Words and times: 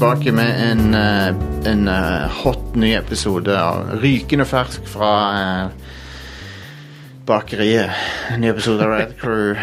Tilbake 0.00 0.32
med 0.32 0.70
en, 0.70 0.94
eh, 0.94 1.72
en 1.72 1.88
eh, 1.88 2.28
hot 2.30 2.74
ny 2.74 2.94
episode 2.96 3.52
av 3.52 3.98
Rykende 4.00 4.46
fersk 4.48 4.86
fra 4.88 5.08
eh, 5.36 5.90
bakeriet. 7.28 7.90
En 8.32 8.40
ny 8.40 8.48
episode 8.48 8.80
av 8.86 8.94
Red 8.94 9.12
Crew. 9.20 9.58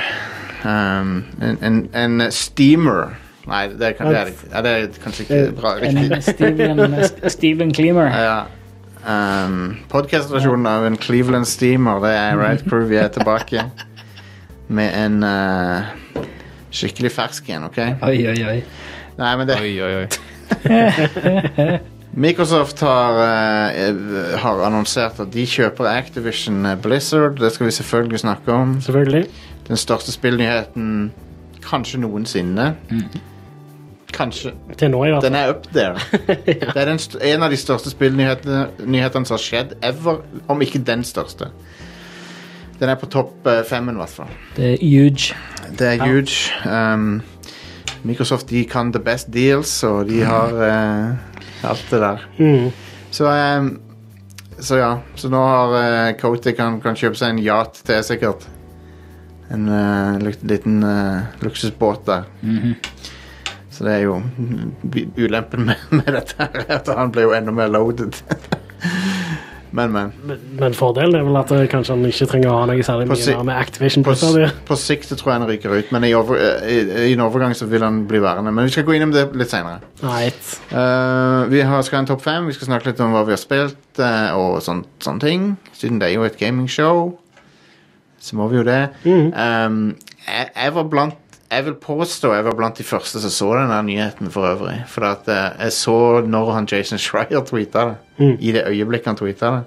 Um, 0.61 1.23
en, 1.41 1.57
en, 1.65 1.79
en 1.97 2.27
steamer. 2.29 3.15
Nei, 3.49 3.63
det 3.79 3.87
er, 3.87 3.95
kan- 3.97 4.11
det, 4.13 4.19
er, 4.19 4.29
ja, 4.51 4.61
det 4.61 4.75
er 4.75 4.85
kanskje 5.01 5.25
ikke 5.25 5.39
bra. 5.57 5.71
En 5.81 5.97
Riktig. 6.03 6.21
Steven, 6.29 6.95
Steven 7.37 7.73
Cleamer. 7.73 8.13
Ja. 8.13 8.37
Um, 9.07 9.79
Podcast-versjonen 9.89 10.69
av 10.69 10.85
en 10.91 10.99
Cleveland 11.01 11.49
Steamer. 11.49 11.97
Det 12.05 12.13
er 12.13 12.37
Red 12.43 12.61
Crew. 12.69 12.85
Vi 12.93 13.01
er 13.01 13.09
tilbake 13.17 13.65
med 14.69 14.93
en 15.01 15.17
uh, 15.25 16.21
skikkelig 16.69 17.15
fersk 17.17 17.49
en, 17.57 17.71
OK? 17.71 17.81
Oi, 18.05 18.19
oi, 18.35 18.37
oi. 18.53 18.57
Nei, 19.17 19.33
men 19.33 19.47
det 19.49 19.55
Oi, 19.65 19.73
oi, 19.81 19.93
oi. 20.03 20.07
Microsoft 22.17 22.79
har, 22.81 23.13
uh, 23.13 24.39
har 24.41 24.65
annonsert 24.65 25.19
at 25.21 25.29
de 25.33 25.45
kjøper 25.45 25.85
Activision 25.91 26.65
eh, 26.65 26.77
Blizzard. 26.81 27.37
Det 27.37 27.51
skal 27.53 27.67
vi 27.67 27.71
selvfølgelig 27.77 28.19
snakke 28.19 28.53
om. 28.53 28.81
Selvfølgelig. 28.81 29.25
Den 29.67 29.77
største 29.77 30.11
spillnyheten 30.11 31.11
kanskje 31.61 31.99
noensinne. 32.01 32.71
Kanskje. 34.13 34.53
Til 34.77 34.91
nå, 34.91 35.03
i 35.05 35.11
hvert 35.13 35.23
Den 35.23 35.35
er 35.35 35.49
up 35.49 35.67
there. 35.73 35.99
Det 36.45 36.75
er 36.75 36.85
den 36.85 36.99
en 37.21 37.43
av 37.43 37.51
de 37.51 37.57
største 37.57 37.93
spillnyhetene 37.93 39.25
som 39.25 39.35
har 39.35 39.43
skjedd 39.43 39.77
ever, 39.83 40.23
om 40.47 40.61
ikke 40.61 40.79
den 40.79 41.03
største. 41.03 41.51
Den 42.79 42.89
er 42.89 42.95
på 42.95 43.05
topp 43.05 43.45
uh, 43.45 43.61
femmen, 43.65 43.95
i 43.95 44.01
hvert 44.01 44.09
fall. 44.09 44.33
Det 44.55 44.73
er 44.73 44.77
huge. 44.81 45.35
Det 45.79 45.87
er 45.87 46.05
huge. 46.05 46.49
Um, 46.65 47.21
Microsoft 48.01 48.49
de 48.49 48.63
kan 48.69 48.91
the 48.93 49.01
best 49.03 49.31
deals, 49.33 49.71
og 49.87 50.07
de 50.09 50.21
har 50.25 50.53
eh, 50.67 51.67
alt 51.67 51.89
det 51.89 51.99
der. 52.03 52.25
Mm. 52.37 52.69
Så, 53.11 53.29
um, 53.59 53.71
så 54.59 54.77
ja. 54.77 54.91
Så 55.15 55.31
nå 55.33 55.41
har 55.41 55.75
uh, 55.77 56.17
Cote 56.19 56.53
kan, 56.57 56.81
kan 56.83 56.97
kjøpe 56.97 57.19
seg 57.19 57.35
en 57.35 57.43
yacht 57.43 57.81
til, 57.87 58.03
sikkert. 58.05 58.47
En 59.49 59.69
eh, 59.71 60.33
liten 60.43 60.81
eh, 60.83 61.21
luksusbåt 61.39 62.05
der. 62.05 62.25
Så 63.71 63.85
det 63.85 63.93
er 63.93 64.01
jo 64.03 64.17
mm, 64.19 64.73
ulempen 65.15 65.69
med, 65.69 65.85
med 65.93 66.09
dette 66.11 66.35
her, 66.41 66.57
er 66.65 66.79
at 66.81 66.89
han 66.97 67.13
blir 67.15 67.29
jo 67.29 67.35
enda 67.37 67.53
mer 67.55 67.71
loaded. 67.71 68.19
men, 69.71 69.91
men. 69.91 70.11
Men, 70.27 70.41
men 70.59 70.75
fordelen 70.77 71.15
er 71.19 71.25
vel 71.27 71.39
at 71.39 71.51
eh, 71.55 71.65
kanskje 71.71 71.95
han 71.95 72.07
ikke 72.07 72.27
trenger 72.31 72.51
å 72.51 72.57
ha 72.61 72.65
noe 72.69 72.85
særlig 72.85 73.07
mye 73.09 73.19
si- 73.19 73.35
med 73.49 73.55
Activision. 73.57 74.05
På, 74.07 74.13
på 74.69 74.77
sikt 74.79 75.11
tror 75.13 75.33
jeg 75.33 75.39
han 75.41 75.47
ryker 75.49 75.75
ut, 75.75 75.91
men 75.95 76.07
i, 76.07 76.13
over, 76.17 76.39
eh, 76.39 76.65
i, 76.71 76.79
i 77.09 77.13
en 77.17 77.25
overgang 77.25 77.55
så 77.57 77.67
vil 77.69 77.83
han 77.85 78.01
bli 78.09 78.21
værende. 78.23 78.53
Men 78.55 78.69
vi 78.69 78.75
skal 78.75 78.87
gå 78.87 78.95
innom 78.97 79.13
det 79.15 79.27
litt 79.37 79.51
seinere. 79.51 79.81
Right. 80.03 80.49
vi 81.51 81.61
har, 81.65 81.81
skal 81.85 81.99
ha 81.99 82.03
en 82.05 82.11
topp 82.13 82.23
fem. 82.25 82.47
Vi 82.47 82.55
skal 82.57 82.71
snakke 82.71 82.91
litt 82.91 83.03
om 83.03 83.15
hva 83.15 83.25
vi 83.27 83.35
har 83.35 83.41
spilt, 83.41 83.79
uh, 83.99 84.31
og 84.37 84.59
sånt, 84.65 84.89
sånne 85.03 85.23
ting. 85.23 85.47
Siden 85.75 85.99
det 86.01 86.11
er 86.11 86.17
jo 86.17 86.27
et 86.27 86.37
gamingshow, 86.39 87.15
så 88.19 88.37
må 88.39 88.47
vi 88.51 88.59
jo 88.61 88.65
det. 88.67 88.81
Mm. 89.05 89.31
Um, 89.33 89.79
jeg, 90.27 90.51
jeg 90.55 90.75
var 90.75 90.91
blant 90.91 91.23
jeg 91.47 91.63
vil 91.63 91.77
påstå 91.79 92.33
jeg 92.35 92.43
var 92.43 92.55
blant 92.59 92.79
de 92.79 92.83
første 92.83 93.21
som 93.23 93.31
så 93.31 93.49
denne 93.55 93.79
nyheten 93.87 94.31
for 94.33 94.49
øvrig. 94.49 94.81
For 94.91 95.07
at 95.07 95.29
eh, 95.31 95.55
jeg 95.67 95.75
så 95.77 95.97
når 96.27 96.53
han 96.57 96.69
Jason 96.71 97.01
Schreier 97.03 97.45
tweeta 97.47 97.85
det. 97.91 97.97
Mm. 98.17 98.37
I 98.39 98.53
det 98.55 98.67
øyeblikket 98.67 99.11
han 99.13 99.19
tweeta 99.19 99.51
det. 99.57 99.63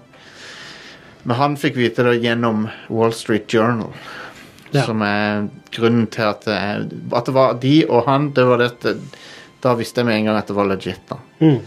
Men 1.25 1.37
han 1.37 1.56
fikk 1.60 1.77
vite 1.77 2.04
det 2.06 2.19
gjennom 2.22 2.69
Wall 2.88 3.12
Street 3.16 3.49
Journal. 3.53 3.93
Ja. 4.71 4.84
Som 4.87 5.03
er 5.03 5.49
grunnen 5.75 6.06
til 6.12 6.28
at, 6.28 6.47
eh, 6.49 6.84
at 7.16 7.28
det 7.28 7.37
var 7.37 7.56
de 7.60 7.75
og 7.88 8.04
han. 8.09 8.31
Det 8.37 8.47
var 8.47 8.60
det, 8.62 8.97
da 9.65 9.75
visste 9.78 10.00
jeg 10.00 10.10
med 10.10 10.21
en 10.21 10.31
gang 10.31 10.41
at 10.41 10.49
det 10.53 10.56
var 10.56 10.69
legit. 10.69 11.03
da 11.09 11.21
Mm. 11.41 11.60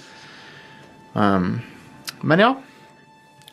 Um, 1.14 1.62
men 2.22 2.40
ja. 2.40 2.54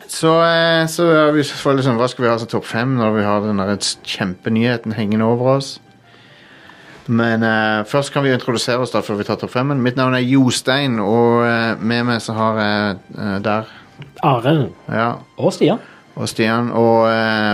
Så, 0.06 0.30
eh, 0.42 0.86
så 0.88 1.04
vi 1.32 1.44
selvfølgelig 1.44 1.84
sånn, 1.84 1.98
Hva 2.00 2.08
skal 2.08 2.24
vi 2.24 2.30
ha 2.30 2.38
som 2.40 2.48
topp 2.48 2.64
fem 2.64 2.96
når 2.96 3.12
vi 3.16 3.24
har 3.24 3.44
den 3.44 3.60
kjempenyheten 4.04 4.96
hengende 4.96 5.24
over 5.28 5.56
oss? 5.56 5.78
Men 7.10 7.42
uh, 7.42 7.82
først 7.90 8.12
kan 8.14 8.22
vi 8.22 8.30
introdusere 8.32 8.78
oss 8.84 8.92
da 8.94 9.02
før 9.02 9.18
vi 9.18 9.26
tar 9.26 9.38
topp 9.40 9.50
femmen. 9.50 9.82
Mitt 9.82 9.96
navn 9.98 10.14
er 10.14 10.22
Jostein, 10.22 11.00
og 11.02 11.42
uh, 11.42 11.74
med 11.82 12.04
meg 12.06 12.22
så 12.22 12.36
har 12.36 12.60
jeg 12.62 12.98
uh, 13.18 13.36
der 13.44 13.70
Arild. 14.22 14.68
ja, 14.88 15.12
Og 15.36 15.52
Stian. 15.52 15.78
og 16.16 16.28
Stian, 16.28 16.70
og 16.76 17.08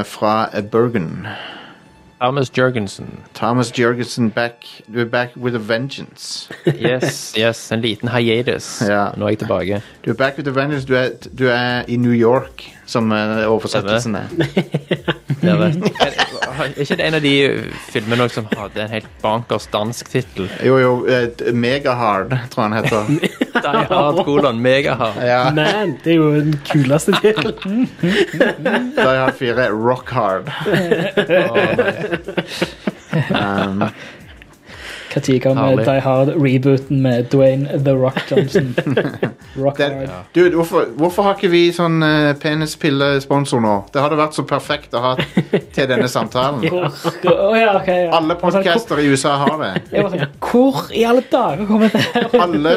fra 0.06 0.48
Bergen. 0.70 1.26
Thomas 2.20 2.50
Jørgensen. 2.58 3.06
Thomas 3.34 3.78
Jørgensen 3.78 4.30
back. 4.30 4.64
Er 4.96 5.04
back 5.04 5.30
with 5.36 5.54
a 5.54 5.58
vengeance. 5.58 6.48
Yes, 6.66 7.34
yes, 7.38 7.72
en 7.72 7.80
liten 7.80 8.08
hiatus. 8.08 8.82
Ja. 8.88 9.08
Nå 9.16 9.24
er 9.26 9.28
jeg 9.28 9.38
tilbake. 9.38 9.82
Du 10.04 10.10
er 10.10 10.14
back 10.14 10.38
with 10.38 10.48
a 10.48 10.52
vengeance. 10.52 10.86
Du 10.86 10.94
er, 10.94 11.08
du 11.38 11.46
er 11.48 11.82
i 11.88 11.96
New 11.96 12.12
York, 12.12 12.64
som 12.86 13.12
eh, 13.12 13.42
oversettelsen 13.50 14.14
er. 14.16 14.28
Det 14.36 15.50
er, 15.50 15.56
det. 15.74 15.92
er 16.06 16.70
ikke 16.80 16.96
det 16.96 17.06
en 17.08 17.16
av 17.18 17.24
de 17.24 17.32
filmene 17.90 18.28
som 18.32 18.46
hadde 18.56 18.84
en 18.84 18.92
helt 18.94 19.08
bankers 19.22 19.66
dansk 19.72 20.10
tittel? 20.12 20.46
Jo, 20.64 20.78
jo. 20.80 20.92
eh, 21.10 21.52
Megahard, 21.52 22.32
tror 22.52 22.64
jeg 22.64 22.70
den 22.70 22.78
heter. 22.78 23.00
Die 23.66 23.84
Hard 23.88 24.18
kolon 24.26 24.58
megahard. 24.62 25.16
Ja. 25.24 25.50
Man, 25.56 25.94
det 26.04 26.12
er 26.12 26.18
jo 26.18 26.26
den 26.36 26.58
kuleste 26.68 27.14
tittelen. 27.22 27.86
Da 28.96 29.06
Hard 29.08 29.22
har 29.24 29.32
fire 29.38 29.70
Rock 29.72 30.10
Hard. 30.12 30.50
Um, 33.30 33.80
Når 35.16 35.38
kan 35.40 35.58
vi 35.78 35.84
Die 35.86 36.02
Hard-rebooten 36.04 37.00
med 37.02 37.30
Dwayne 37.32 37.78
The 37.84 37.94
Rock 37.96 38.18
Johnson? 38.30 38.74
Rock 39.64 39.78
Den, 39.78 39.98
Hard. 39.98 40.26
dude, 40.34 40.54
hvorfor, 40.54 40.84
hvorfor 40.96 41.22
har 41.22 41.38
ikke 41.38 41.50
vi 41.52 41.62
sånn 41.72 42.02
uh, 42.04 42.34
penispillesponsor 42.40 43.62
nå? 43.64 43.74
Det 43.94 44.04
hadde 44.04 44.18
vært 44.20 44.36
så 44.36 44.44
perfekt 44.48 44.94
å 44.96 45.02
ha 45.04 45.14
til 45.16 45.88
denne 45.88 46.08
samtalen. 46.12 46.66
Å 47.46 47.50
ja, 47.56 47.72
okay, 47.78 48.06
ja. 48.06 48.12
Alle 48.16 48.36
podcaster 48.40 49.00
i 49.00 49.08
USA 49.10 49.36
har 49.40 49.56
det. 49.62 49.72
Sånn, 49.90 50.26
Hvor 50.42 50.86
i 50.92 51.04
alle 51.08 51.24
dager 51.30 51.66
kommer 51.68 51.92
det 51.92 52.04
her? 52.12 52.28
Alle, 52.46 52.76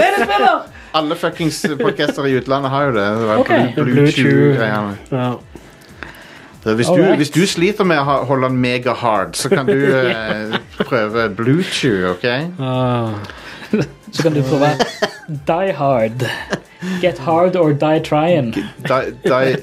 alle 0.97 1.17
fuckings 1.19 1.61
podcaster 1.79 2.27
i 2.29 2.37
utlandet 2.39 2.71
har 2.73 2.89
jo 2.89 2.95
det. 2.97 3.07
det 3.19 3.39
okay. 3.43 3.65
Ok. 3.69 3.73
Blue, 3.75 3.85
Blue 3.85 3.95
Blue 3.95 4.13
Chew 4.13 4.29
Chew. 4.29 4.53
greiene. 4.57 4.97
Ja. 5.11 5.33
Så 6.69 6.75
hvis, 6.77 6.87
du, 6.87 7.03
hvis 7.17 7.33
du 7.33 7.43
sliter 7.49 7.87
med 7.87 8.01
å 8.01 8.19
holde 8.29 8.49
den 8.49 8.59
mega 8.61 8.93
hard, 8.93 9.35
så 9.39 9.49
kan 9.49 9.69
du 9.69 9.77
eh, 9.97 10.59
prøve 10.83 11.29
Blue 11.33 11.63
Chew, 11.65 12.11
OK? 12.13 12.25
Ah. 12.61 13.17
Så 14.11 14.23
kan 14.25 14.33
du 14.33 14.41
prøve 14.43 14.71
Die 15.29 15.73
Hard. 15.77 16.25
Get 17.01 17.17
hard 17.17 17.55
or 17.55 17.73
die 17.73 17.99
trying. 17.99 18.53
Die, 18.87 19.11
die. 19.23 19.57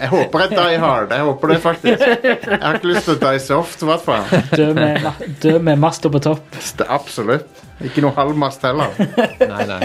Jeg 0.00 0.08
håper 0.08 0.40
jeg 0.44 0.50
die 0.50 0.78
hard. 0.78 1.10
Jeg 1.10 1.20
håper 1.24 1.48
det 1.48 1.60
faktisk. 1.62 2.00
Jeg 2.00 2.58
har 2.62 2.78
ikke 2.78 2.90
lyst 2.92 3.08
til 3.08 3.16
å 3.16 3.20
die 3.22 3.40
soft, 3.42 3.82
i 3.82 3.88
hvert 3.88 4.04
fall. 4.04 4.44
Dø 4.52 4.68
med, 4.76 5.08
dø 5.42 5.56
med 5.58 5.80
master 5.80 6.12
på 6.12 6.20
topp. 6.22 6.60
Absolutt. 6.86 7.64
Ikke 7.82 8.04
noe 8.04 8.14
halvmast 8.14 8.62
heller. 8.68 8.94
Nei, 9.40 9.64
nei. 9.66 9.80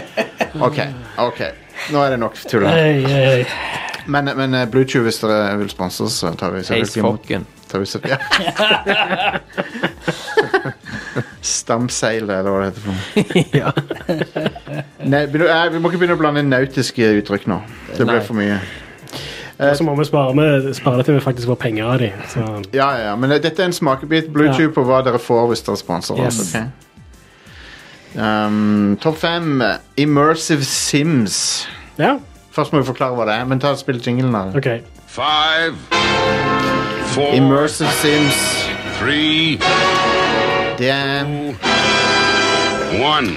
OK. 0.59 0.84
ok 1.24 1.42
Nå 1.94 2.03
er 2.03 2.14
det 2.14 2.19
nok 2.22 2.38
tull. 2.50 2.68
Men, 4.09 4.30
men 4.38 4.53
eh, 4.58 4.66
Blue 4.72 4.84
hvis 5.06 5.20
dere 5.22 5.58
vil 5.59 5.70
sponse 5.70 6.03
oss, 6.03 6.20
så 6.24 6.31
tar 6.38 6.52
vi 6.56 6.64
Ace 6.64 6.68
selvfølgelig 6.74 7.03
imot. 7.03 7.20
Fokken. 7.20 7.46
Tar 7.70 7.80
vi 7.80 7.86
selv- 7.86 8.08
ja. 8.09 8.18
Stamseil, 11.42 12.25
eller 12.30 12.50
hva 12.50 12.60
det 12.63 12.69
heter 12.69 12.81
for 12.84 12.92
noe. 12.92 13.04
ja. 13.62 13.69
Nei, 15.06 15.24
eh, 15.28 15.69
vi 15.74 15.80
må 15.81 15.92
ikke 15.92 16.01
begynne 16.01 16.18
å 16.18 16.22
blande 16.22 16.44
inn 16.44 16.51
nautiske 16.51 17.12
uttrykk 17.22 17.48
nå. 17.51 17.62
Det 17.95 18.07
blir 18.10 18.24
for 18.25 18.39
mye. 18.39 18.60
Og 19.60 19.75
så 19.75 19.84
må 19.84 19.94
vi 20.00 20.06
spare, 20.07 20.34
med, 20.38 20.69
spare 20.75 21.01
det 21.01 21.06
til 21.10 21.18
vi 21.18 21.24
faktisk 21.24 21.50
får 21.51 21.57
penger 21.60 21.89
av 21.92 21.98
dem. 22.00 22.22
Så 22.31 22.44
Ja, 22.72 22.89
ja, 22.95 23.10
ja, 23.10 23.16
men 23.19 23.31
eh, 23.36 23.42
dette 23.44 23.62
er 23.62 23.68
en 23.69 23.75
smakebit 23.75 24.31
Bluetooth 24.34 24.69
Ja. 24.69 24.75
På 24.75 24.86
hva 24.88 25.01
dere 25.06 25.19
får 25.19 25.50
hvis 25.51 25.66
dere 25.68 25.80
sponser 25.81 26.22
oss. 26.24 26.39
Yes. 26.48 26.56
ok? 26.56 26.86
Um, 28.16 28.95
Topp 29.04 29.19
fem 29.22 29.62
Immersive 30.01 30.66
Sims. 30.66 31.68
ja, 32.00 32.16
Først 32.60 32.74
må 32.76 32.80
vi 32.82 32.86
forklare 32.90 33.16
hva 33.16 33.24
det 33.30 33.34
er, 33.40 33.46
men 33.48 33.60
ta 33.64 33.70
og 33.72 33.78
spill 33.80 34.02
jinglen. 34.04 34.34
av. 34.36 34.50
Okay. 34.60 34.82
Five, 35.08 35.78
four, 37.14 37.30
Immersive 37.38 37.88
Sims, 38.02 38.42
three, 39.00 39.56
det 40.78 40.90
er 40.92 41.24
one. 43.00 43.32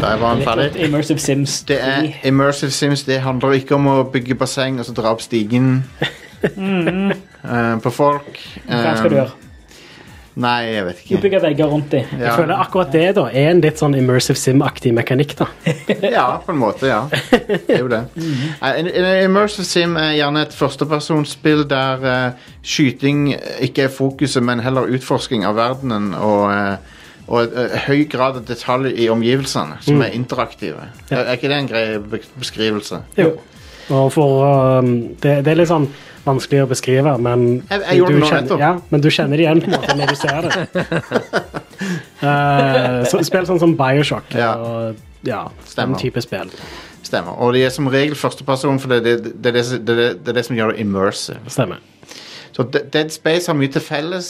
Der 0.00 0.16
var 0.16 0.34
han 0.34 0.42
ferdig. 0.42 0.72
Immersive 0.88 1.18
Sims 1.18 1.60
Det 1.68 1.78
er 1.82 2.02
Immersive 2.24 2.70
Sims. 2.70 3.02
Det 3.02 3.20
handler 3.22 3.52
ikke 3.60 3.74
om 3.78 3.86
å 3.90 3.96
bygge 4.12 4.34
basseng 4.38 4.78
og 4.82 4.86
så 4.86 4.94
dra 4.94 5.10
opp 5.14 5.22
stigen 5.24 5.84
eh, 6.42 7.74
på 7.82 7.90
folk. 7.94 8.38
Hva 8.66 8.96
skal 8.98 9.10
du 9.10 9.16
Eh, 9.16 9.20
gjøre? 9.22 9.45
Nei, 10.36 10.66
jeg 10.68 10.84
vet 10.84 10.98
ikke. 11.00 11.16
Du 11.16 11.22
bygger 11.24 11.40
vegger 11.46 11.70
rundt 11.72 11.90
dem. 11.94 12.04
Ja. 12.12 12.26
Jeg 12.26 12.32
føler 12.42 12.58
akkurat 12.60 12.90
det 12.92 13.04
da 13.16 13.22
er 13.32 13.46
en 13.54 13.62
litt 13.64 13.78
sånn 13.80 13.94
immersive 13.96 14.36
sim-aktig 14.36 14.92
mekanikk. 14.92 15.32
da. 15.38 15.46
Ja, 16.16 16.26
på 16.44 16.52
en 16.52 16.58
måte, 16.60 16.90
ja. 16.90 16.98
Det 17.08 17.72
er 17.72 17.80
jo 17.80 17.88
det. 17.88 18.02
Eh, 18.20 18.68
En, 18.82 18.90
en 18.90 19.08
immersive 19.24 19.64
sim 19.64 19.96
er 19.96 20.12
gjerne 20.18 20.42
et 20.44 20.52
førstepersonsspill 20.52 21.64
der 21.70 22.04
uh, 22.04 22.50
skyting 22.62 23.30
ikke 23.64 23.86
er 23.88 23.94
fokuset, 23.96 24.42
men 24.44 24.60
heller 24.60 24.92
utforsking 24.92 25.46
av 25.48 25.56
verdenen 25.56 26.12
og 26.14 26.44
uh, 26.52 26.94
Og 27.26 27.48
uh, 27.56 27.72
høy 27.88 28.04
grad 28.06 28.36
av 28.38 28.44
detalj 28.46 28.92
i 29.02 29.08
omgivelsene, 29.10 29.80
som 29.82 29.98
er 30.04 30.12
interaktive. 30.14 30.78
Mm. 30.78 31.00
Ja. 31.10 31.24
Er 31.24 31.32
ikke 31.34 31.48
det 31.50 31.56
en 31.58 31.66
grei 31.72 32.20
beskrivelse? 32.38 33.00
Jo. 33.18 33.32
Og 33.90 34.12
for 34.12 34.78
um, 34.80 34.90
det, 35.22 35.44
det 35.46 35.52
er 35.52 35.60
litt 35.60 35.68
sånn 35.70 35.86
vanskelig 36.26 36.64
å 36.64 36.68
beskrive, 36.70 37.12
men 37.22 37.62
Jeg- 37.70 37.82
jeg 37.84 37.98
gjorde 38.00 38.14
du 38.16 38.24
kjenner, 38.26 38.58
ja, 38.58 38.70
men 38.90 39.00
du 39.04 39.08
kjenner 39.14 39.36
det 39.38 39.44
igjen 39.46 39.60
på 39.62 39.70
en 39.70 39.76
måte 39.76 39.94
når 39.96 40.06
du 40.10 40.16
ser 40.18 40.40
det. 40.42 40.56
uh, 42.22 43.04
så, 43.10 43.20
spill 43.26 43.46
sånn 43.46 43.60
som 43.62 43.76
Bioshock 43.78 44.34
Ja. 44.34 44.54
og 44.56 44.96
ja, 45.26 45.44
den 45.76 45.94
type 45.98 46.22
spill. 46.22 46.50
Stemmer. 47.06 47.36
Og 47.38 47.52
de 47.54 47.62
er 47.66 47.70
som 47.70 47.86
regel 47.90 48.14
førsteperson, 48.18 48.80
for 48.82 48.88
det, 48.96 49.02
det, 49.06 49.34
det, 49.42 49.52
er 49.52 49.58
det, 49.62 49.86
det, 49.86 49.96
det, 50.26 50.34
det 50.34 50.44
som 50.46 50.56
gjør 50.58 50.72
det 50.74 50.80
immersive. 50.82 51.38
Stemmer. 51.50 51.78
Så 52.56 52.64
Dead 52.72 53.10
Space 53.12 53.50
har 53.50 53.56
mye 53.58 53.68
til 53.68 53.82
felles 53.84 54.28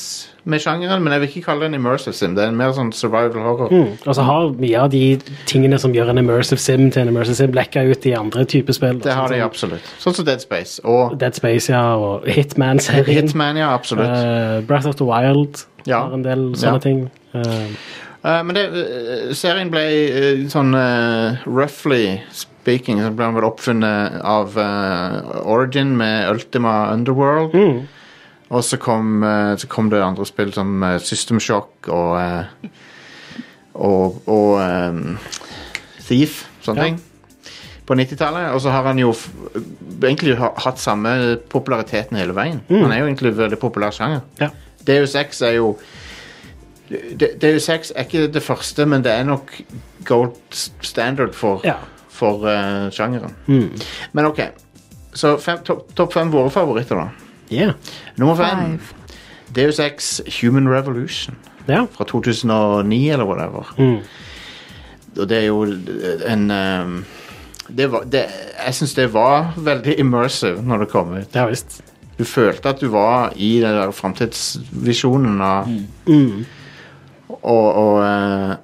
med 0.50 0.58
sjangeren, 0.58 1.02
men 1.02 1.12
jeg 1.14 1.20
vil 1.23 1.28
ikke 1.31 1.44
kalle 1.46 1.62
det 1.62 1.69
en 1.70 1.76
immersive 1.78 2.14
sim. 2.14 2.32
Det 2.34 2.43
er 2.43 2.49
en 2.50 2.56
mer 2.58 2.73
sånn 2.75 2.88
survival 2.94 3.44
horror. 3.44 3.70
Mm. 3.70 3.93
Og 4.02 4.17
så 4.19 4.25
har 4.26 4.49
mye 4.58 4.81
av 4.82 4.90
de 4.90 5.02
tingene 5.46 5.78
som 5.78 5.94
gjør 5.94 6.11
en 6.11 6.19
immersive 6.25 6.58
sim 6.58 6.88
til 6.90 7.05
en 7.05 7.12
immersive 7.12 7.38
sim, 7.38 7.52
blekka 7.55 7.84
ut 7.87 8.08
i 8.11 8.17
andre 8.19 8.43
typer 8.50 8.75
spill. 8.75 8.99
Det 9.05 9.14
har 9.14 9.31
de 9.31 9.38
Sånn 9.38 9.46
absolutt. 9.46 9.93
Sånn 10.02 10.19
som 10.19 10.26
Dead 10.26 10.43
Space. 10.43 10.81
Og 10.82 11.14
Dead 11.23 11.38
Space, 11.38 11.70
ja, 11.70 11.84
og 11.94 12.26
Hitman-serien. 12.26 13.28
Hitman, 13.28 13.62
ja, 13.62 13.70
absolutt. 13.78 14.11
Uh, 14.11 14.58
Breath 14.67 14.90
of 14.90 14.99
the 14.99 15.06
Wild 15.06 15.62
Ja. 15.87 16.00
har 16.08 16.14
en 16.19 16.26
del 16.26 16.49
sånne 16.58 16.72
Ja. 16.72 16.79
ting. 16.79 17.11
Uh, 17.34 17.70
Uh, 18.26 18.43
men 18.43 18.56
det, 18.56 18.62
eh, 18.75 19.34
serien 19.38 19.69
ble 19.70 19.82
uh, 20.11 20.49
sånn 20.50 20.72
roughly 21.46 22.20
speaking 22.32 22.99
så 22.99 23.12
ble 23.14 23.25
den 23.29 23.37
vel 23.37 23.44
oppfunnet 23.46 24.17
av 24.25 24.56
Origin 25.46 25.96
med 25.96 26.29
Ultima 26.32 26.90
Underworld. 26.93 27.55
mm. 27.55 27.87
Og 28.50 28.62
så 28.64 28.76
kom, 28.78 29.22
eh, 29.26 29.56
så 29.58 29.66
kom 29.69 29.88
det 29.90 30.02
andre 30.02 30.26
spill 30.26 30.52
som 30.54 30.82
eh, 30.87 30.98
System 31.02 31.40
Shock 31.43 31.88
og 31.88 32.20
eh, 32.20 32.70
Og, 33.76 34.22
og 34.32 34.54
um, 34.62 35.19
Thief, 36.06 36.46
sånne 36.64 36.81
Ja. 36.81 36.84
ting. 36.87 37.00
På 37.87 37.94
90-tallet. 37.94 38.46
Og 38.54 38.60
så 38.64 38.70
har 38.72 38.87
han 38.88 38.98
jo 38.98 39.10
egentlig 40.02 40.37
hatt 40.40 40.81
samme 40.81 41.37
populariteten 41.52 42.16
hele 42.16 42.32
veien. 42.34 42.62
Han 42.70 42.90
er 42.93 43.02
jo 43.02 43.06
egentlig 43.10 43.34
veldig 43.37 43.58
populær 43.60 43.93
sjanger. 43.93 44.22
Ja. 44.40 44.48
Deus 44.87 45.14
Ex 45.14 45.43
er 45.43 45.58
jo 45.58 45.76
De- 46.88 47.34
Deus 47.43 47.69
Ex 47.69 47.90
er 47.94 48.04
ikke 48.06 48.28
det 48.32 48.43
første, 48.43 48.87
men 48.87 49.02
det 49.02 49.12
er 49.12 49.25
nok 49.25 49.52
gold 50.06 50.37
standard 50.81 51.34
for, 51.34 51.60
ja. 51.64 51.75
for 52.08 52.46
uh, 52.46 52.88
sjangeren. 52.94 53.34
Mm. 53.46 53.70
Men 54.12 54.25
OK. 54.31 54.40
Så 55.12 55.34
topp 55.37 55.43
fem 55.43 55.58
top 55.96 56.14
våre 56.32 56.50
favoritter, 56.50 56.96
da. 56.96 57.25
Yeah. 57.52 57.72
Nummer 58.16 58.34
fem. 58.37 58.78
Deus 59.54 59.78
Ex 59.78 60.20
Human 60.40 60.69
Revolution 60.69 61.37
Ja. 61.69 61.84
fra 61.93 62.04
2009 62.04 63.10
eller 63.12 63.25
whatever. 63.25 63.75
Mm. 63.78 63.98
Og 65.20 65.28
det 65.28 65.38
er 65.38 65.46
jo 65.46 65.62
en 66.28 66.50
um, 66.50 67.04
det 67.76 67.88
var, 67.93 68.04
det, 68.04 68.25
Jeg 68.66 68.75
syns 68.75 68.94
det 68.94 69.08
var 69.14 69.52
veldig 69.56 69.96
immersive 69.98 70.62
når 70.62 70.78
det 70.84 70.88
kom 70.93 71.14
ut. 71.16 71.34
ja 71.34 71.46
visst. 71.46 71.81
Du 72.19 72.25
følte 72.25 72.69
at 72.69 72.81
du 72.81 72.88
var 72.88 73.32
i 73.37 73.60
den 73.60 73.75
der 73.76 73.90
framtidsvisjonen 73.90 75.40
av 75.43 75.66
Mm. 76.06 76.44
Og, 77.43 77.75
og 77.75 77.98
uh, 78.00 78.54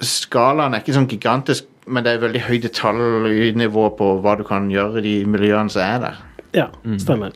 skalaen 0.00 0.74
er 0.74 0.80
ikke 0.82 0.94
sånn 0.94 1.08
gigantisk, 1.10 1.64
men 1.90 2.04
det 2.06 2.12
er 2.14 2.20
veldig 2.22 2.40
høy 2.46 2.58
detaljnivå 2.62 3.88
på 3.98 4.10
hva 4.22 4.36
du 4.38 4.44
kan 4.46 4.68
gjøre 4.70 5.00
i 5.00 5.02
de 5.08 5.14
miljøene 5.26 5.70
som 5.72 5.82
er 5.82 5.98
der. 6.04 6.20
Ja, 6.54 6.66
stemmer. 7.02 7.32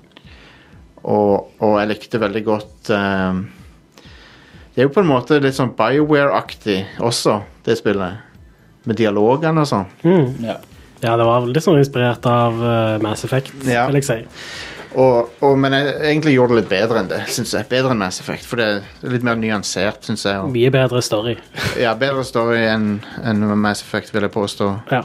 Og, 1.03 1.49
og 1.63 1.79
jeg 1.81 1.89
likte 1.91 2.21
veldig 2.23 2.43
godt 2.47 2.91
eh, 2.95 3.41
Det 4.75 4.83
er 4.83 4.87
jo 4.87 4.93
på 4.95 5.03
en 5.03 5.09
måte 5.11 5.41
litt 5.43 5.57
sånn 5.57 5.73
BioWare-aktig 5.79 6.77
også, 7.03 7.41
det 7.67 7.75
spillet. 7.81 8.21
Med 8.89 8.99
dialogene 8.99 9.63
og 9.63 9.69
sånn. 9.71 9.89
Mm. 10.07 10.29
Ja. 10.47 10.57
Ja, 11.03 11.17
det 11.19 11.25
var 11.27 11.45
litt 11.51 11.65
sånn 11.65 11.81
inspirert 11.81 12.23
av 12.31 12.61
uh, 12.63 13.01
Mass 13.03 13.25
Effect, 13.27 13.51
Ja. 13.67 13.89
vil 13.91 13.99
jeg 13.99 14.07
si. 14.07 14.17
Og, 14.93 15.31
og, 15.43 15.57
men 15.59 15.73
jeg 15.75 15.93
egentlig 16.13 16.35
gjorde 16.37 16.55
det 16.55 16.61
litt 16.61 16.71
bedre 16.71 17.01
enn 17.01 17.09
det, 17.11 17.19
synes 17.33 17.55
jeg. 17.57 17.67
Bedre 17.71 17.91
enn 17.95 17.99
Mass 18.03 18.21
Effect, 18.23 18.45
for 18.47 18.61
det 18.61 18.67
er 18.69 19.11
litt 19.15 19.25
mer 19.27 19.39
nyansert, 19.41 20.03
syns 20.07 20.23
jeg. 20.29 20.39
Og, 20.39 20.51
Mye 20.55 20.71
bedre 20.75 21.03
story. 21.03 21.35
ja, 21.81 21.95
bedre 21.99 22.23
story 22.29 22.61
enn 22.71 22.87
enn 23.25 23.43
Mass 23.59 23.83
Effect, 23.83 24.13
vil 24.15 24.27
jeg 24.29 24.35
påstå. 24.35 24.69
Ja, 24.95 25.03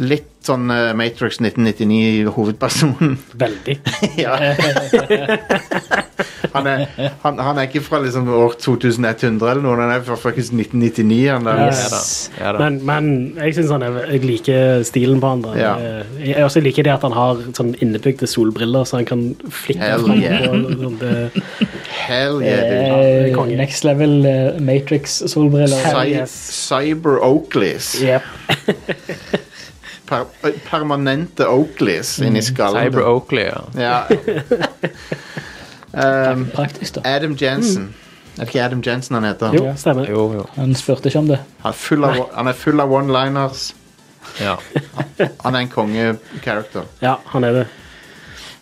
Litt 0.00 0.28
sånn 0.46 0.70
uh, 0.72 0.90
Matrix 0.98 1.38
1999-hovedpersonen. 1.40 3.16
veldig. 3.38 3.76
ja. 4.24 4.34
han, 6.52 6.66
er, 6.66 6.86
han, 7.22 7.38
han 7.38 7.60
er 7.60 7.68
ikke 7.68 7.82
fra 7.84 8.00
liksom 8.02 8.26
år 8.34 8.56
2100 8.58 9.52
eller 9.52 9.62
noe, 9.62 9.76
han 9.78 9.94
er 9.94 10.02
fra 10.06 10.18
faktisk 10.18 10.54
1999. 10.56 11.20
Han 11.30 11.46
der. 11.46 11.62
Yes. 11.68 11.82
Ja 11.82 11.92
da. 11.92 12.02
Ja, 12.42 12.54
da. 12.56 12.64
Men, 12.64 12.80
men 12.88 13.12
jeg 13.38 13.68
han 13.70 13.86
er, 13.86 14.00
jeg 14.10 14.24
liker 14.26 14.82
stilen 14.88 15.22
på 15.22 15.30
han. 15.34 15.44
da. 15.46 15.54
Ja. 15.58 15.74
Jeg, 16.18 16.32
Jeg 16.32 16.48
også 16.48 16.64
liker 16.64 16.88
det 16.88 16.94
at 16.96 17.06
han 17.06 17.14
har 17.16 17.44
sånn 17.56 17.74
innebygde 17.84 18.26
solbriller, 18.30 18.88
så 18.88 18.98
han 19.00 19.08
kan 19.08 19.24
flikke 19.46 19.92
Hell 19.92 20.08
fram 20.08 20.22
yeah. 20.22 20.42
på 20.48 20.74
sånn, 20.82 20.98
det, 21.02 21.14
Hell 22.02 22.42
yeah, 22.42 22.66
dude. 22.66 23.30
Eh, 23.30 23.56
next 23.62 23.86
level 23.86 24.26
uh, 24.26 24.58
Matrix-solbriller. 24.62 25.86
Cy 25.86 26.16
yes. 26.16 26.34
Cyber 26.66 27.22
Oakleys. 27.22 27.94
Yep. 28.02 28.26
Per 30.12 30.54
permanente 30.68 31.48
Oakleys 31.48 32.14
inni 32.22 32.42
skallen. 32.44 32.86
Cyber 32.86 33.08
Oakley, 33.10 33.48
ja. 33.48 33.62
Ja. 33.78 34.06
um, 36.32 36.46
Praktisk, 36.54 36.98
da. 36.98 37.16
Adam 37.16 37.36
Jensen. 37.40 37.90
Er 38.36 38.46
det 38.46 38.48
ikke 38.48 38.64
Adam 38.64 38.82
Jensen 38.86 39.18
han 39.18 39.28
heter? 39.28 39.52
Jo, 39.56 39.74
stemmer. 39.76 40.08
Jo, 40.08 40.24
jo. 40.38 40.46
Han 40.56 40.74
spurte 40.78 41.10
ikke 41.10 41.20
om 41.20 41.28
det. 41.28 41.40
Han 41.62 41.72
er 41.72 41.78
full 41.82 42.06
av, 42.08 42.20
er 42.46 42.84
av 42.86 42.94
one-liners. 43.00 43.72
Ja. 44.40 44.56
Han 45.44 45.54
er 45.54 45.64
en 45.64 45.68
konge-character. 45.68 46.86
Ja, 47.02 47.16
han 47.26 47.44
er 47.44 47.52
det. 47.52 47.64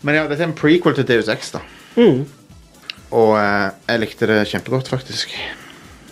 Men 0.00 0.16
ja, 0.16 0.22
dette 0.24 0.42
er 0.42 0.48
en 0.48 0.56
prequel 0.56 0.96
til 0.96 1.06
Deus 1.06 1.28
Ex, 1.28 1.50
da. 1.52 1.60
Mm. 2.00 2.22
Og 3.12 3.34
eh, 3.36 3.66
jeg 3.90 4.00
likte 4.00 4.28
det 4.30 4.38
kjempegodt, 4.48 4.88
faktisk. 4.88 5.34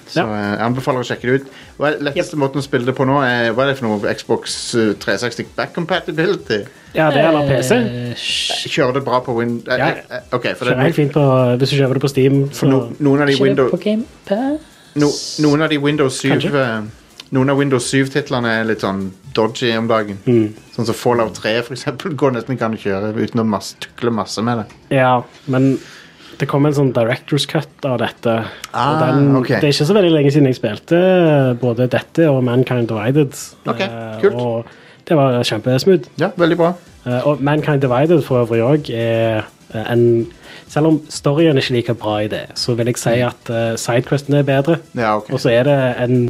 Så 0.08 0.22
Ja. 0.22 0.24
eh, 0.24 0.50
jeg 0.56 0.64
anbefaler 0.64 1.00
å 1.04 1.06
sjekke 1.08 1.28
det 1.28 1.34
ut. 1.42 1.46
Hva 1.78 1.90
er 1.92 1.98
letteste 2.08 2.36
måten 2.40 2.58
å 2.60 2.64
spille 2.64 2.86
det 2.88 2.94
på 2.96 3.04
nå? 3.06 3.18
Er, 3.22 3.52
hva 3.52 3.62
er 3.66 3.72
det 3.72 3.78
for 3.78 3.88
noe? 3.88 4.14
Xbox 4.14 4.54
eh, 4.74 4.94
360 4.98 5.46
back 5.56 5.74
compatibility? 5.76 6.62
Ja, 6.94 7.10
det 7.12 7.20
er 7.20 7.28
eller 7.28 7.48
PC. 7.48 7.76
Eh, 7.76 8.14
Kjører 8.72 8.94
det 8.94 9.04
bra 9.04 9.20
på 9.20 9.34
Wind... 9.36 9.68
eh, 9.68 9.76
Ja. 9.78 9.88
eh, 9.88 10.16
eh, 10.16 10.22
for 10.30 10.38
det 10.40 10.56
Kjører 10.56 10.78
er 10.78 10.82
helt 10.88 10.96
fint 10.96 11.12
på, 11.12 11.24
hvis 11.60 11.70
du 11.70 11.76
kjøper 11.76 11.94
det 12.00 12.02
på 12.06 12.08
Steam. 12.14 12.48
For 12.50 12.66
no, 12.66 12.80
noen, 12.98 13.20
av 13.22 13.28
de 13.28 13.36
Windows, 13.42 13.70
på 13.70 13.80
Game 13.84 14.04
Pass? 14.24 14.60
no, 14.96 15.10
noen 15.44 15.62
av 15.62 15.68
de 15.70 15.78
Windows 15.78 16.20
7 16.22 16.30
Kanskje. 16.32 16.54
eh, 16.64 16.82
Noen 17.30 17.50
av 17.52 17.58
Windows 17.60 17.84
7-titlene 17.92 18.48
er 18.48 18.64
litt 18.64 18.80
sånn 18.80 19.10
dodgy 19.36 19.74
om 19.76 19.86
dagen. 19.86 20.16
Mm. 20.24 20.54
Sånn 20.72 20.86
som 20.88 20.94
Fallout 20.96 21.34
3 21.36 21.58
for 21.66 21.74
eksempel, 21.76 22.14
går 22.22 22.32
nesten 22.32 22.54
ikke 22.56 22.64
an 22.64 22.76
å 22.78 22.80
kjøre 22.80 23.10
uten 23.20 23.42
å 23.42 23.44
masse, 23.44 23.74
tukle 23.84 24.10
masse 24.10 24.40
med 24.42 24.62
det. 24.62 24.96
Ja, 24.96 25.22
men 25.46 25.74
det 26.38 26.46
kom 26.50 26.66
en 26.68 26.74
sånn 26.76 26.92
director's 26.94 27.46
cut 27.50 27.86
av 27.86 27.98
dette. 28.02 28.34
Ah, 28.72 28.98
den, 29.02 29.32
okay. 29.36 29.58
Det 29.58 29.70
er 29.70 29.74
ikke 29.74 29.88
så 29.88 29.96
veldig 29.96 30.12
lenge 30.14 30.32
siden 30.34 30.50
jeg 30.50 30.58
spilte 30.60 31.00
både 31.60 31.88
dette 31.90 32.28
og 32.30 32.42
Mankind 32.46 32.90
Divided. 32.90 33.34
Ok, 33.66 33.80
Eh, 33.80 34.20
kult. 34.22 34.34
Og 34.34 35.08
det 35.08 35.16
var 35.16 35.40
kjempesmooth. 35.42 36.10
Ja, 36.20 36.30
veldig 36.36 36.58
bra. 36.60 36.72
Eh, 37.06 37.26
og 37.26 37.42
Mankind 37.42 37.80
Divided 37.82 38.22
for 38.22 38.44
øvrig 38.44 38.62
òg 38.62 38.90
er 38.94 39.46
eh, 39.74 39.92
en 39.92 40.26
Selv 40.68 40.86
om 40.86 40.98
storyen 41.08 41.56
er 41.56 41.62
ikke 41.62 41.74
like 41.74 41.94
bra 41.96 42.18
i 42.20 42.28
det, 42.28 42.42
så 42.60 42.74
vil 42.76 42.90
jeg 42.90 42.98
si 43.00 43.14
at 43.24 43.48
uh, 43.48 43.72
sidequestene 43.80 44.42
er 44.42 44.44
bedre. 44.44 44.74
Ja, 44.92 45.14
okay. 45.16 45.32
Og 45.32 45.40
så 45.40 45.48
er 45.48 45.62
det 45.64 45.76
en 46.04 46.28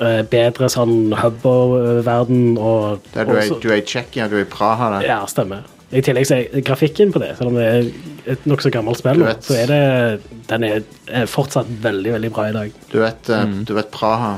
eh, 0.00 0.22
bedre 0.26 0.66
sånn 0.72 1.14
hub-verden 1.14 2.56
og 2.58 2.98
og 3.14 3.62
du 3.62 3.70
er 3.70 3.78
i 3.78 3.84
Tsjekkia, 3.86 4.26
du 4.26 4.40
er 4.40 4.42
i 4.42 4.50
Praha 4.50 4.90
Da. 4.96 5.00
Ja, 5.06 5.20
stemmer. 5.30 5.62
I 5.94 6.02
tillegg 6.02 6.26
så 6.26 6.36
er 6.40 6.62
grafikken 6.66 7.12
på 7.14 7.20
det, 7.22 7.32
selv 7.38 7.52
om 7.52 7.58
det 7.60 7.66
er 7.70 8.32
et 8.34 8.46
nokså 8.50 8.70
gammelt 8.74 8.98
spill, 8.98 9.20
nå, 9.20 9.28
vet- 9.28 9.44
så 9.46 9.54
er 9.62 9.70
det 9.70 10.38
den 10.50 10.64
er, 10.66 10.80
er 11.22 11.26
fortsatt 11.30 11.68
veldig, 11.84 12.12
veldig 12.16 12.30
bra 12.34 12.48
i 12.50 12.54
dag. 12.56 12.72
Du 12.90 12.98
vet, 13.02 13.28
mm. 13.30 13.60
du 13.68 13.74
vet 13.76 13.90
Praha 13.94 14.34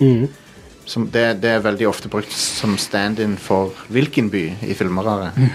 Mm. 0.00 0.28
som, 0.86 1.08
det, 1.10 1.40
det 1.42 1.50
er 1.56 1.64
veldig 1.64 1.88
ofte 1.88 2.08
brukt 2.12 2.30
som 2.32 2.76
stand-in 2.78 3.32
for 3.40 3.72
hvilken 3.90 4.28
by 4.30 4.44
i 4.68 4.76
filmer 4.78 5.08
er 5.10 5.24
det? 5.24 5.48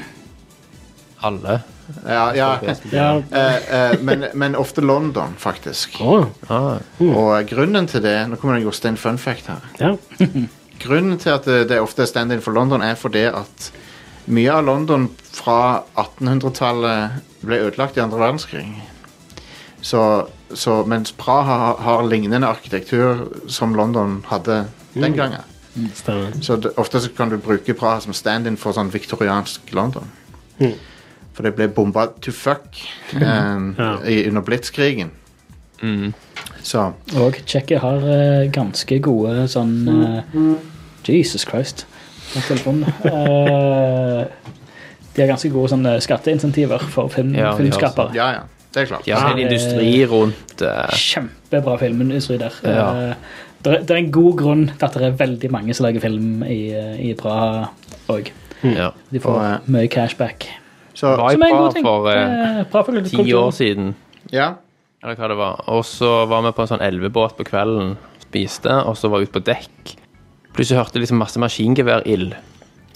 Alle. 1.23 1.59
Ja, 2.07 2.25
ja. 2.35 2.49
Ja. 2.91 3.07
Eh, 3.31 3.55
eh, 3.75 3.93
men, 4.01 4.25
men 4.33 4.55
ofte 4.59 4.81
London, 4.83 5.33
faktisk. 5.39 5.95
Oh. 6.03 6.25
Ah, 6.51 6.77
Og 6.99 7.47
grunnen 7.49 7.87
til 7.91 8.03
det 8.03 8.17
Nå 8.31 8.35
kommer 8.39 8.55
det 8.57 8.63
en 8.63 8.67
Jostein 8.67 8.97
fun 8.99 9.17
fact 9.17 9.47
her. 9.51 9.63
ja. 9.79 9.93
Grunnen 10.83 11.15
til 11.21 11.31
at 11.31 11.45
det, 11.47 11.61
det 11.69 11.79
ofte 11.79 12.03
er 12.03 12.09
stand-in 12.09 12.41
for 12.43 12.51
London, 12.55 12.81
er 12.83 12.95
fordi 12.99 13.23
at 13.29 13.69
mye 14.25 14.51
av 14.53 14.65
London 14.65 15.09
fra 15.33 15.83
1800-tallet 15.95 17.23
ble 17.43 17.59
ødelagt 17.67 17.97
i 17.97 18.03
andre 18.03 18.19
verdenskrig. 18.19 18.65
Så, 19.83 20.27
så 20.53 20.83
mens 20.87 21.11
Praha 21.11 21.57
har, 21.59 21.81
har 21.83 22.05
lignende 22.07 22.47
arkitektur 22.47 23.25
som 23.51 23.75
London 23.75 24.21
hadde 24.29 24.65
den 24.93 25.17
gangen. 25.17 25.43
Mm. 25.75 25.89
Så 26.41 26.55
det, 26.55 26.71
ofte 26.77 27.01
så 27.01 27.09
kan 27.17 27.29
du 27.29 27.37
bruke 27.37 27.73
Praha 27.73 27.99
som 27.99 28.13
stand-in 28.13 28.57
for 28.57 28.75
sånn 28.77 28.93
viktoriansk 28.93 29.73
London. 29.73 30.07
Mm. 30.59 30.77
For 31.33 31.43
det 31.43 31.55
ble 31.57 31.67
bomba 31.67 32.07
to 32.21 32.31
fuck 32.31 32.77
um, 33.17 33.73
Ja. 33.77 33.97
i, 34.05 34.27
under 34.27 34.41
blitskrigen. 34.41 35.11
Så 36.63 36.91
Og 37.19 37.35
Tsjekkia 37.45 37.79
har 37.79 38.05
uh, 38.05 38.51
ganske 38.51 38.99
gode 39.03 39.47
sånn 39.51 39.73
uh, 39.89 40.53
Jesus 41.03 41.43
Christ. 41.49 41.85
Eh, 42.33 44.25
de 45.13 45.21
har 45.21 45.29
ganske 45.29 45.49
gode 45.53 45.69
sånne 45.69 45.93
skatteinsentiver 46.01 46.81
for 46.93 47.11
film, 47.13 47.35
Ja, 47.37 47.53
filmskapere. 47.57 48.13
ja, 48.17 48.31
ja. 48.39 48.43
Det 48.73 48.81
er 48.81 48.85
klart. 48.89 49.05
Ja, 49.05 49.19
en 49.29 49.37
industri 49.37 50.05
rundt 50.09 50.61
uh... 50.65 50.89
Kjempebra 50.97 51.75
filmindustri 51.77 52.39
der. 52.41 52.55
Ja. 52.65 52.87
Eh, 52.89 53.15
det, 53.61 53.73
er, 53.75 53.83
det 53.85 53.91
er 53.93 53.99
en 54.01 54.11
god 54.11 54.37
grunn 54.39 54.63
til 54.71 54.87
at 54.87 54.97
det 54.97 55.05
er 55.11 55.19
veldig 55.19 55.51
mange 55.53 55.75
som 55.77 55.85
lager 55.85 56.01
film 56.01 56.41
i, 56.49 56.73
i 56.97 57.13
Praha 57.19 57.67
òg. 58.09 58.31
ja. 58.65 58.89
De 59.13 59.21
får 59.21 59.37
Og, 59.37 59.69
mye 59.69 59.91
cashback. 59.93 60.47
Så 60.97 61.13
Var 61.17 61.35
Som 61.35 61.45
er 61.45 61.53
en 61.53 61.57
god 61.57 61.73
ting. 61.77 61.85
for 61.85 62.09
er 62.09 62.65
bra 62.71 62.81
for 62.85 63.05
ti 63.05 63.33
år 63.33 63.51
siden, 63.53 63.93
ja. 64.31 64.53
eller 65.03 65.15
hva 65.21 65.29
det 65.29 65.37
var. 65.37 65.63
Og 65.73 65.85
så 65.85 66.25
var 66.29 66.41
vi 66.45 66.51
på 66.57 66.65
en 66.65 66.73
sånn 66.73 66.85
elvebåt 66.85 67.37
på 67.37 67.45
kvelden, 67.49 67.95
spiste, 68.25 68.73
og 68.87 68.97
så 68.97 69.09
var 69.09 69.21
vi 69.21 69.29
ute 69.29 69.37
på 69.37 69.45
dekk. 69.45 69.95
Plutselig 70.53 70.79
hørte 70.79 70.99
jeg 70.99 71.05
liksom 71.07 71.21
masse 71.21 71.41
maskingeværild. 71.41 72.35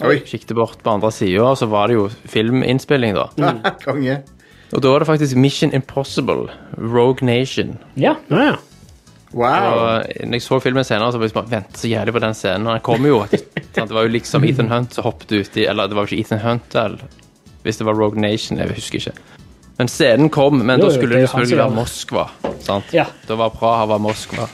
Oi. 0.06 0.18
Kikket 0.22 0.54
bort 0.54 0.78
på 0.84 0.92
andre 0.94 1.10
sida, 1.10 1.42
og 1.42 1.58
så 1.58 1.66
var 1.70 1.90
det 1.90 1.96
jo 1.98 2.06
filminnspilling, 2.30 3.16
da. 3.18 3.26
Konge. 3.86 4.20
Og 4.70 4.82
da 4.84 4.92
var 4.92 5.02
det 5.02 5.08
faktisk 5.08 5.36
Mission 5.40 5.72
Impossible, 5.74 6.52
Rogue 6.78 7.26
Nation. 7.26 7.78
Ja. 7.96 8.14
Ja, 8.30 8.50
ja. 8.52 8.56
Wow. 9.36 9.44
Og 9.44 10.06
når 10.24 10.38
jeg 10.38 10.42
så 10.44 10.56
filmen 10.64 10.86
senere, 10.88 11.12
så 11.12 11.18
var 11.20 11.28
jeg 11.28 11.34
bare 11.36 11.50
ventet 11.50 11.80
så 11.82 11.88
jævlig 11.90 12.14
på 12.16 12.22
den 12.24 12.36
scenen. 12.36 12.68
Og 12.68 12.78
den 12.78 12.84
kom 12.86 13.04
jo. 13.04 13.18
sant? 13.28 13.74
Det 13.76 13.96
var 13.96 14.06
jo 14.06 14.12
liksom 14.14 14.46
Ethan 14.48 14.70
Hunt 14.72 14.94
som 14.96 15.04
hoppet 15.04 15.34
uti 15.36 15.66
Eller 15.68 15.88
det 15.90 15.98
var 15.98 16.06
jo 16.06 16.14
ikke 16.16 16.24
Ethan 16.24 16.40
Hunt, 16.46 16.76
eller, 16.80 17.02
Hvis 17.66 17.80
det 17.80 17.86
var 17.88 17.98
Rogue 17.98 18.20
Nation, 18.20 18.58
jeg 18.58 18.72
husker 18.72 19.02
ikke. 19.02 19.12
Men 19.78 19.90
scenen 19.92 20.30
kom, 20.32 20.62
men 20.64 20.80
Jo, 20.80 20.86
da 20.86 20.88
jo, 20.88 20.96
skulle 20.96 21.14
det 21.18 21.26
det 21.26 21.28
selvfølgelig 21.30 21.58
være. 21.60 21.74
Moskva. 21.76 22.24
Sant? 22.64 22.88
Ja. 22.96 23.04
Da 23.28 23.36
var 23.38 23.52
Praha 23.54 23.84
var 23.92 24.00
Moskva. 24.02 24.48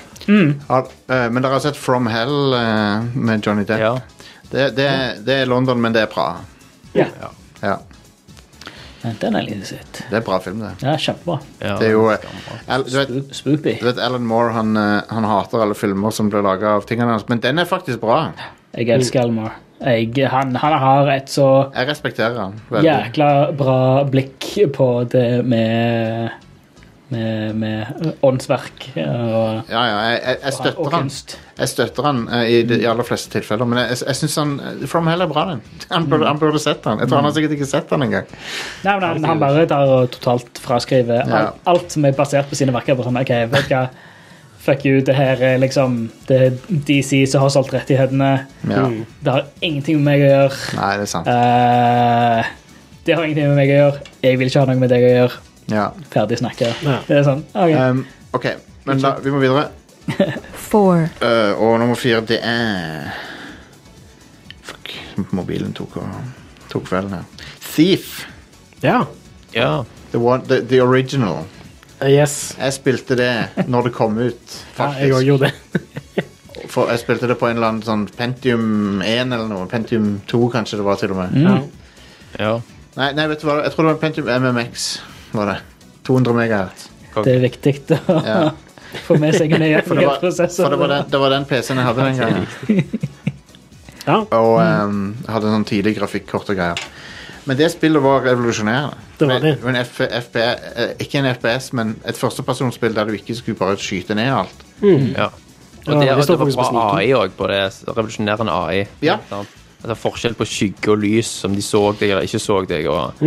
Har, 0.68 0.86
eh, 1.08 1.26
men 1.30 1.42
dere 1.42 1.52
har 1.58 1.60
sett 1.64 1.76
From 1.76 2.06
Hell 2.10 2.54
eh, 2.58 3.02
med 3.14 3.44
Johnny 3.46 3.64
Depp? 3.68 3.80
Ja. 3.80 3.94
Det, 4.50 4.70
det, 4.76 4.88
det 5.26 5.40
er 5.42 5.46
London, 5.50 5.80
men 5.82 5.92
det 5.96 6.04
er 6.06 6.12
bra. 6.14 6.28
ja. 6.94 7.06
Ja. 7.64 7.78
Den 9.20 9.36
er 9.36 9.44
litt 9.44 9.66
sett. 9.68 9.98
Det 10.08 10.16
er 10.16 10.22
bra 10.24 10.38
film, 10.40 10.62
det. 10.64 10.70
Ja, 10.80 10.94
kjempebra. 10.96 11.34
ja. 11.60 11.74
Det 11.80 11.90
er 11.90 11.92
jo 11.92 12.06
eh, 12.08 12.22
Al, 12.72 12.86
du, 12.88 12.94
vet, 12.96 13.10
Sp- 13.12 13.34
Spoopy. 13.36 13.74
du 13.82 13.84
vet 13.90 13.98
Alan 14.00 14.24
Moore 14.24 14.54
han, 14.56 14.70
eh, 14.80 15.02
han 15.12 15.26
hater 15.28 15.60
alle 15.60 15.76
filmer 15.76 16.10
som 16.16 16.30
blir 16.32 16.40
laga 16.46 16.70
av 16.78 16.86
tingene 16.88 17.12
hans, 17.12 17.26
men 17.28 17.42
den 17.44 17.60
er 17.60 17.68
faktisk 17.68 18.00
bra. 18.00 18.22
Jeg 18.72 18.88
elsker 18.96 19.26
Elmore. 19.26 19.52
Jeg, 19.84 20.14
han, 20.32 20.54
han 20.56 20.76
har 20.80 21.10
et 21.12 21.28
så 21.28 21.46
Jeg 21.74 21.88
respekterer 21.90 22.38
han 22.46 22.54
veldig. 22.72 22.86
jækla 22.88 23.28
bra 23.58 23.76
blikk 24.08 24.46
på 24.72 24.86
det 25.12 25.26
med 25.44 26.30
med, 27.14 27.54
med 27.62 28.18
åndsverk 28.26 28.88
og, 28.98 29.62
Ja, 29.70 29.82
ja, 29.86 29.96
jeg, 30.10 30.18
jeg, 30.18 30.38
jeg 30.42 30.50
og 30.50 30.56
støtter 30.58 30.90
han. 30.96 31.04
kunst. 31.06 31.34
Jeg 31.58 31.70
støtter 31.70 32.08
han 32.08 32.22
eh, 32.34 32.44
i 32.50 32.56
de 32.68 32.78
aller 32.90 33.06
fleste 33.06 33.30
tilfeller, 33.32 33.68
men 33.70 33.80
jeg, 33.84 34.00
jeg, 34.02 34.18
syns 34.20 34.36
han 34.42 34.54
eh, 34.60 34.84
From 34.90 35.06
Hell 35.10 35.22
er 35.24 35.30
bra, 35.30 35.44
den. 35.52 35.62
Han 35.94 36.08
burde, 36.10 36.26
han 36.28 36.40
burde 36.42 36.58
sett 36.62 36.84
han. 36.90 36.98
Jeg 37.00 37.08
tror 37.08 37.22
han 37.22 37.28
har 37.30 37.36
sikkert 37.36 37.54
ikke 37.56 37.68
sett 37.70 37.92
han 37.94 38.02
engang. 38.08 38.26
Nei, 38.84 38.94
men 38.98 39.06
han, 39.06 39.28
han 39.30 39.42
bare 39.42 39.64
tar 39.70 39.92
og 39.94 40.10
totalt 40.16 40.58
fraskriver 40.64 41.22
Ja. 41.22 41.44
alt, 41.44 41.62
alt 41.70 41.94
som 41.94 42.04
er 42.08 42.16
basert 42.18 42.50
på 42.50 42.58
sine 42.58 42.74
verker. 42.74 42.98
Sånn, 43.06 43.20
ok, 43.22 43.32
vet 43.54 43.70
du 43.70 43.76
hva 43.78 43.86
Fuck 44.64 44.86
you, 44.88 45.02
det 45.04 45.12
her 45.12 45.36
er 45.44 45.58
liksom 45.60 46.06
Det 46.24 46.36
er 46.40 46.54
DC 46.88 47.18
som 47.28 47.42
har 47.44 47.50
solgt 47.52 47.74
rettighetene. 47.76 48.30
Ja. 48.70 48.86
Det 49.20 49.32
har 49.34 49.42
ingenting 49.60 49.98
med 50.00 50.06
meg 50.08 50.22
å 50.24 50.30
gjøre. 50.30 50.60
Nei, 50.78 50.92
det 50.96 51.04
er 51.04 51.10
sant. 51.10 51.28
Uh, 51.28 52.86
det 53.04 53.12
har 53.18 53.26
ingenting 53.26 53.50
med 53.52 53.58
meg 53.60 53.72
å 53.74 53.76
gjøre. 53.82 53.98
Jeg 54.24 54.38
vil 54.40 54.48
ikke 54.48 54.62
ha 54.64 54.70
noe 54.70 54.80
med 54.80 54.88
deg 54.94 55.04
å 55.04 55.10
gjøre. 55.18 55.42
Ja. 55.70 55.88
Ferdig 56.10 56.38
snakka. 56.38 56.72
Ja. 56.84 56.98
Det 57.06 57.18
er 57.18 57.24
sånn. 57.26 57.44
ok. 57.54 57.74
Um, 57.78 58.04
OK, 58.36 58.46
men 58.84 59.00
da, 59.02 59.14
vi 59.24 59.32
må 59.32 59.40
videre. 59.42 59.68
four, 60.70 61.06
Uh, 61.22 61.54
og 61.56 61.78
nummer 61.80 61.96
fire, 61.96 62.20
det 62.28 62.36
er 62.44 63.14
Fuck, 64.64 64.92
mobilen 65.32 65.72
tok, 65.72 65.96
og, 66.02 66.10
tok 66.68 66.84
kvelden 66.90 67.18
her. 67.18 67.48
Thief. 67.74 68.26
ja. 68.84 69.04
ja. 69.54 69.84
The, 70.12 70.20
one, 70.20 70.44
the, 70.46 70.60
the 70.60 70.82
original. 70.82 71.46
Uh, 72.02 72.10
Yes. 72.10 72.54
Jeg 72.58 72.72
spilte 72.76 73.16
det 73.16 73.66
når 73.66 73.88
det 73.88 73.92
kom 73.96 74.18
ut, 74.18 74.58
Ja, 74.78 74.90
jeg 75.00 75.24
gjorde 75.24 75.48
det. 75.50 75.82
For 76.74 76.90
jeg 76.90 76.98
spilte 76.98 77.28
det 77.30 77.36
på 77.38 77.46
en 77.46 77.56
eller 77.58 77.70
annen 77.70 77.86
sånn 77.86 78.04
Pentium 78.16 79.02
1 79.04 79.32
eller 79.32 79.48
noe. 79.50 79.66
Pentium 79.70 80.20
2 80.30 80.48
kanskje 80.52 80.80
det 80.80 80.86
var 80.86 80.98
til 80.98 81.12
og 81.14 81.20
med. 81.22 81.34
Mm. 81.34 81.66
ja. 82.40 82.54
Nei, 82.94 83.08
nei, 83.14 83.26
vet 83.30 83.42
du 83.42 83.46
hva? 83.48 83.60
Jeg 83.64 83.74
tror 83.74 83.86
det 83.86 83.92
var 83.92 84.00
Pentium 84.02 84.30
MMX. 84.30 84.86
Var 85.40 85.50
det. 85.52 85.56
200 86.04 86.36
megahertz. 86.36 86.88
Det 87.24 87.34
er 87.36 87.42
viktig 87.44 87.74
å 87.94 88.18
Ja. 88.26 88.38
få 89.06 89.16
med 89.18 89.34
seg 89.34 89.52
en 89.56 89.64
For 89.88 89.98
det 89.98 90.06
var, 90.06 90.20
for 90.20 90.70
det 90.74 90.78
var 90.78 90.92
den, 90.92 91.06
det 91.10 91.20
var 91.20 91.30
den 91.34 91.46
PC-en 91.50 91.80
jeg 91.80 91.86
hadde 91.88 92.08
den 92.08 92.20
gangen. 92.20 92.46
ja. 94.10 94.18
Og 94.20 94.54
um, 94.60 95.00
hadde 95.28 95.54
sånn 95.54 95.66
tidlig 95.68 95.96
grafikkort 95.98 96.50
og 96.52 96.58
greier. 96.60 96.84
Men 97.44 97.58
det 97.60 97.68
spillet 97.74 98.00
var 98.00 98.22
revolusjonerende. 98.24 98.96
Det 99.18 99.26
var 99.28 99.42
det. 99.44 99.54
Men, 99.62 99.76
men 99.76 100.40
eh, 100.40 100.94
ikke 101.04 101.20
en 101.20 101.28
FPS, 101.34 101.72
men 101.76 101.96
et 102.08 102.16
førstepersonsspill 102.16 102.94
der 102.96 103.10
du 103.10 103.18
ikke 103.18 103.36
skulle 103.36 103.58
bare 103.60 103.76
skyte 103.80 104.16
ned 104.16 104.32
alt. 104.32 104.64
ja. 104.82 105.30
Og 105.84 105.92
Ja, 105.92 105.98
det, 106.00 106.12
og 106.16 106.22
står 106.24 106.38
det 106.40 106.54
var 106.56 106.70
bra. 106.72 106.84
AI 106.96 107.10
òg 107.12 107.34
på 107.36 107.48
det. 107.50 107.58
Revolusjonerende 107.90 108.52
AI. 108.56 108.86
Ja. 109.04 109.18
Sant? 109.28 109.50
Altså 109.84 109.96
forskjell 110.00 110.34
på 110.38 110.46
skygge 110.48 110.88
og 110.94 111.02
lys, 111.02 111.30
om 111.44 111.52
de 111.52 111.60
så 111.60 111.80
deg 112.00 112.14
eller 112.14 112.24
ikke 112.24 112.40
så 112.40 112.54
deg. 112.64 112.86
Og 112.88 113.20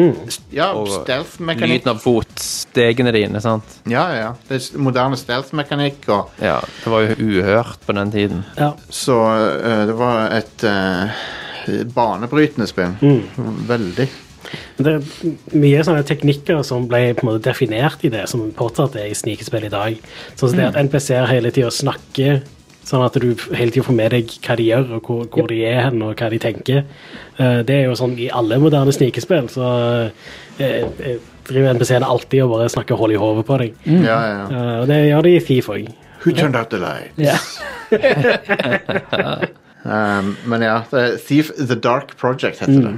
Ja, 0.52 0.72
Og 0.74 0.88
lyden 0.90 1.92
av 1.92 2.00
fotstegene 2.02 3.14
dine. 3.14 3.42
sant? 3.42 3.78
Ja, 3.86 4.08
ja, 4.10 4.20
ja. 4.24 4.32
Det 4.50 4.58
er 4.58 4.80
moderne 4.82 5.16
stealth-mekanikk. 5.18 6.10
og 6.10 6.32
Ja, 6.42 6.60
Det 6.84 6.92
var 6.92 7.02
jo 7.02 7.16
uhørt 7.30 7.86
på 7.86 7.94
den 7.94 8.12
tiden. 8.12 8.44
ja. 8.58 8.72
Så 8.90 9.14
uh, 9.14 9.86
det 9.86 9.98
var 9.98 10.32
et 10.32 10.64
uh, 10.64 11.84
banebrytende 11.94 12.68
spill. 12.68 12.96
Veldig. 13.68 14.08
Det 14.78 14.88
er 14.94 15.02
mye 15.60 15.82
sånne 15.84 16.04
teknikker 16.08 16.62
som 16.66 16.86
ble 16.88 17.14
på 17.18 17.26
en 17.26 17.30
måte 17.32 17.50
definert 17.50 18.04
i 18.08 18.10
det, 18.14 18.28
som 18.32 18.46
fortsatt 18.58 18.96
er 18.96 19.10
i 19.12 19.18
snikespill 19.18 19.66
i 19.68 19.70
dag. 19.74 19.98
Sånn 20.38 20.54
som 20.54 20.58
det 20.58 20.70
at 20.70 20.80
NPC-er 20.88 21.28
hele 21.28 21.52
tida 21.52 21.72
snakker, 21.74 22.42
sånn 22.88 23.04
at 23.06 23.18
du 23.20 23.30
hele 23.52 23.72
tida 23.76 23.84
får 23.84 23.96
med 23.98 24.14
deg 24.16 24.30
hva 24.48 24.56
de 24.56 24.66
gjør, 24.70 24.86
og 24.98 25.02
hvor, 25.10 25.26
hvor 25.34 25.48
de 25.52 25.58
er 25.68 25.82
hen, 25.90 26.02
og 26.08 26.16
hva 26.16 26.30
de 26.32 26.40
tenker. 26.40 26.84
Eh, 27.38 27.60
Det 27.68 27.76
er 27.82 27.86
jo 27.90 27.96
sånn 28.00 28.14
i 28.18 28.30
alle 28.32 28.58
moderne 28.64 28.94
snikespill, 28.96 29.50
så 29.52 29.68
eh, 30.60 30.84
eh, 30.88 31.18
driver 31.48 31.74
NPC-en 31.76 32.04
alltid 32.08 32.44
og 32.46 32.54
bare 32.56 32.70
snakker 32.72 32.96
hull 33.00 33.12
i 33.16 33.20
hodet 33.20 33.46
på 33.48 33.58
deg. 33.62 33.76
Ja, 33.86 34.00
ja, 34.08 34.20
ja. 34.32 34.46
Eh, 34.48 34.76
Og 34.82 34.88
det 34.88 35.02
gjør 35.10 35.22
de 35.28 35.36
i 35.36 35.44
Thief 35.52 35.70
òg. 35.76 35.88
Who 36.24 36.32
turned 36.34 36.56
out 36.56 36.70
the 36.72 36.80
lights? 36.82 37.18
Yeah. 37.18 37.40
Um, 39.88 40.34
men 40.44 40.62
ja, 40.66 40.82
Thief 41.28 41.48
The 41.56 41.76
Dark 41.80 42.18
Project 42.20 42.60
heter 42.60 42.82
det. 42.84 42.90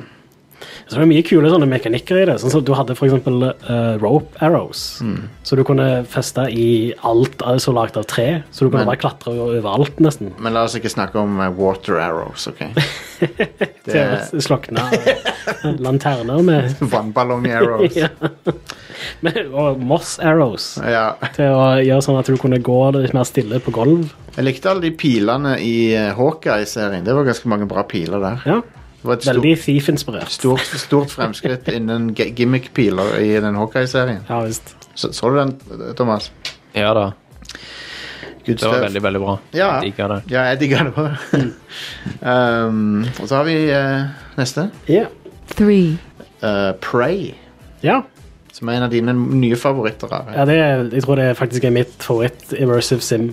Så 0.89 0.95
det 0.97 1.03
er 1.05 1.09
mye 1.11 1.23
kule 1.25 1.49
sånne 1.51 1.67
mekanikker 1.69 2.21
i 2.21 2.25
det. 2.29 2.35
Sånn 2.41 2.51
som 2.53 2.63
Du 2.65 2.73
hadde 2.75 2.95
f.eks. 2.97 3.13
Uh, 3.29 3.97
rope 4.01 4.37
arrows. 4.43 4.81
Så 5.47 5.55
du 5.59 5.63
kunne 5.67 6.03
feste 6.09 6.47
i 6.51 6.93
alt 7.07 7.41
som 7.63 7.77
lagd 7.77 7.97
av 7.97 8.07
tre. 8.09 8.43
Så 8.51 8.65
du 8.65 8.71
kunne 8.71 8.83
Men- 8.85 8.91
bare 8.93 9.01
klatre 9.03 9.33
overalt, 9.35 9.99
nesten. 10.03 10.33
Men 10.39 10.53
la 10.57 10.63
oss 10.67 10.75
ikke 10.79 10.91
snakke 10.91 11.19
om 11.21 11.39
uh, 11.39 11.49
water 11.55 11.99
arrows, 12.03 12.47
OK? 12.51 12.65
Det 13.89 13.95
er 13.97 14.13
å 14.31 14.39
slokne 14.43 14.83
eh, 14.95 15.63
lanterner 15.81 16.43
med 16.45 16.75
vannballong 16.93 17.47
arrows. 17.51 17.97
Ja. 18.03 18.09
Og 19.55 19.79
moss 19.79 20.17
arrows. 20.19 20.73
Ja. 20.83 21.13
Til 21.35 21.53
å 21.55 21.63
gjøre 21.79 22.03
sånn 22.03 22.17
at 22.19 22.27
du 22.27 22.35
kunne 22.39 22.59
gå 22.63 22.75
litt 22.97 23.13
mer 23.15 23.23
stille 23.27 23.59
på 23.63 23.71
gulv. 23.75 24.09
Jeg 24.35 24.43
likte 24.45 24.71
alle 24.71 24.83
de 24.85 24.91
pilene 24.95 25.53
i 25.63 25.93
eh, 25.95 26.09
Hawkeye-serien. 26.17 27.05
Det 27.07 27.15
var 27.15 27.27
ganske 27.27 27.47
mange 27.51 27.67
bra 27.69 27.83
piler 27.87 28.19
der. 28.23 28.43
Ja, 28.47 28.57
Veldig 29.03 29.53
Thief-inspirert. 29.63 30.29
stort, 30.31 30.65
stort 30.81 31.11
fremskritt 31.13 31.67
innen 31.71 32.09
gimmick-piler 32.15 33.15
i 33.23 33.29
den 33.39 33.55
Hawkeye-serien. 33.55 34.25
Ja 34.29 34.41
visst. 34.43 34.75
Så, 34.95 35.13
så 35.15 35.29
du 35.31 35.37
den, 35.39 35.53
Thomas? 35.95 36.31
Ja 36.75 36.93
da. 36.93 37.05
Good 38.45 38.57
Det 38.57 38.65
var 38.65 38.73
stuff. 38.73 38.83
veldig, 38.83 39.01
veldig 39.03 39.21
bra. 39.23 39.37
Ja. 39.55 39.69
Digga 39.83 40.07
det. 40.07 40.19
Ja, 40.33 40.43
jeg 40.49 40.59
digger 40.59 40.83
det 40.83 40.93
òg. 40.97 41.09
um, 42.21 43.03
og 43.21 43.27
så 43.29 43.35
har 43.39 43.43
vi 43.47 43.55
uh, 43.71 44.07
neste. 44.39 44.69
Ja. 44.89 45.05
three, 45.55 45.97
Uh, 46.43 46.71
Prey. 46.79 47.33
ja. 47.83 48.01
Som 48.55 48.69
er 48.71 48.77
en 48.79 48.83
av 48.85 48.91
dine 48.91 49.11
nye 49.13 49.55
favoritter. 49.59 50.07
Ja 50.35 50.45
det 50.47 50.55
er, 50.55 50.83
jeg 50.95 51.03
tror 51.03 51.15
det 51.19 51.25
faktisk 51.37 51.63
er 51.67 51.73
mitt 51.75 51.91
favoritt-immersive 52.03 53.03
sim, 53.03 53.25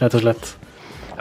rett 0.00 0.14
og 0.14 0.22
slett. 0.22 0.50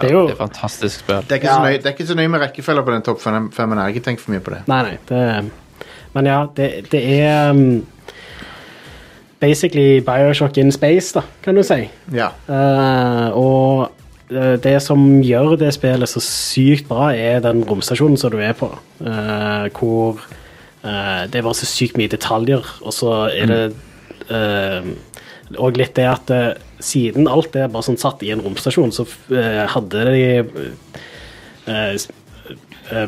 Det 0.02 0.10
er 0.10 0.14
jo 0.14 0.24
Det 0.28 0.36
er 0.36 0.42
fantastisk 0.42 1.00
spill. 1.04 1.22
Det 1.28 1.32
er, 1.32 1.42
ikke 1.42 1.54
så 1.54 1.64
nøye, 1.64 1.78
det 1.78 1.86
er 1.86 1.96
ikke 1.96 2.08
så 2.08 2.16
nøye 2.20 2.32
med 2.34 2.44
rekkefølger 2.46 2.86
på 2.88 2.94
den 2.94 3.06
topp 3.08 3.22
fem- 3.22 3.52
Men 3.70 3.78
Jeg 3.78 3.84
har 3.84 3.94
ikke 3.96 4.06
tenkt 4.06 4.22
for 4.22 4.32
mye 4.32 4.44
på 4.46 4.54
det. 4.54 4.64
Nei, 4.68 4.82
nei. 4.84 4.98
Det, 5.10 5.52
men 6.14 6.26
ja, 6.26 6.40
det, 6.58 6.68
det 6.92 7.02
er 7.20 7.50
um, 7.52 7.86
basically 9.40 10.00
Bioshock 10.02 10.58
in 10.58 10.72
space, 10.72 11.14
da, 11.14 11.22
kan 11.44 11.56
du 11.56 11.64
si. 11.64 11.84
Ja. 12.14 12.32
Uh, 12.50 13.38
og 13.38 13.92
eh, 14.32 14.56
det 14.64 14.78
som 14.82 15.22
gjør 15.22 15.56
det 15.62 15.74
spillet 15.76 16.10
så 16.10 16.22
sykt 16.24 16.88
bra, 16.90 17.12
er 17.14 17.40
den 17.46 17.64
romstasjonen 17.68 18.18
som 18.18 18.34
du 18.34 18.40
er 18.42 18.56
på. 18.58 18.72
Uh, 19.02 19.68
hvor 19.78 20.18
uh, 20.84 21.24
det 21.30 21.38
er 21.38 21.46
bare 21.46 21.58
så 21.60 21.70
sykt 21.70 22.00
mye 22.02 22.12
detaljer, 22.12 22.66
og 22.82 22.94
så 22.96 23.28
er 23.30 23.52
det 23.52 23.62
eh, 24.34 24.90
Og 25.58 25.78
litt 25.80 25.94
det 25.96 26.04
at 26.10 26.32
siden 26.84 27.28
alt 27.32 27.56
er 27.58 27.70
bare 27.74 27.86
sånn 27.88 27.98
satt 28.00 28.22
i 28.26 28.32
en 28.34 28.44
romstasjon, 28.46 28.92
så 28.94 29.06
eh, 29.34 29.64
hadde 29.74 30.04
de 30.12 30.22
eh, 31.68 31.96
eh, 32.92 33.08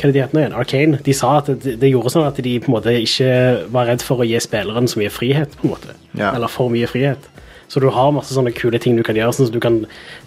Hva 0.00 0.06
er 0.08 0.12
det 0.12 0.14
de 0.14 0.22
heter 0.22 0.40
igjen? 0.40 0.54
Arcane. 0.56 1.00
De 1.04 1.12
sa 1.16 1.34
at 1.42 1.50
det, 1.60 1.74
de 1.82 1.90
gjorde 1.90 2.12
sånn 2.14 2.24
at 2.28 2.38
de 2.40 2.54
på 2.62 2.70
en 2.70 2.76
måte 2.78 2.94
ikke 3.02 3.32
var 3.74 3.90
redd 3.90 4.04
for 4.06 4.22
å 4.22 4.28
gi 4.28 4.38
spilleren 4.40 4.88
så 4.88 5.02
mye 5.02 5.12
frihet, 5.12 5.58
på 5.60 5.66
en 5.68 5.74
måte. 5.74 5.96
Ja. 6.16 6.30
Eller 6.32 6.48
for 6.48 6.72
mye 6.72 6.88
frihet. 6.88 7.26
Så 7.70 7.78
du 7.78 7.86
har 7.94 8.08
masse 8.10 8.34
sånne 8.34 8.50
kule 8.56 8.80
ting 8.82 8.96
du 8.98 9.04
kan 9.06 9.14
gjøre, 9.14 9.30
sånn 9.36 9.46
som 9.46 9.54
du 9.54 9.60
kan 9.62 9.76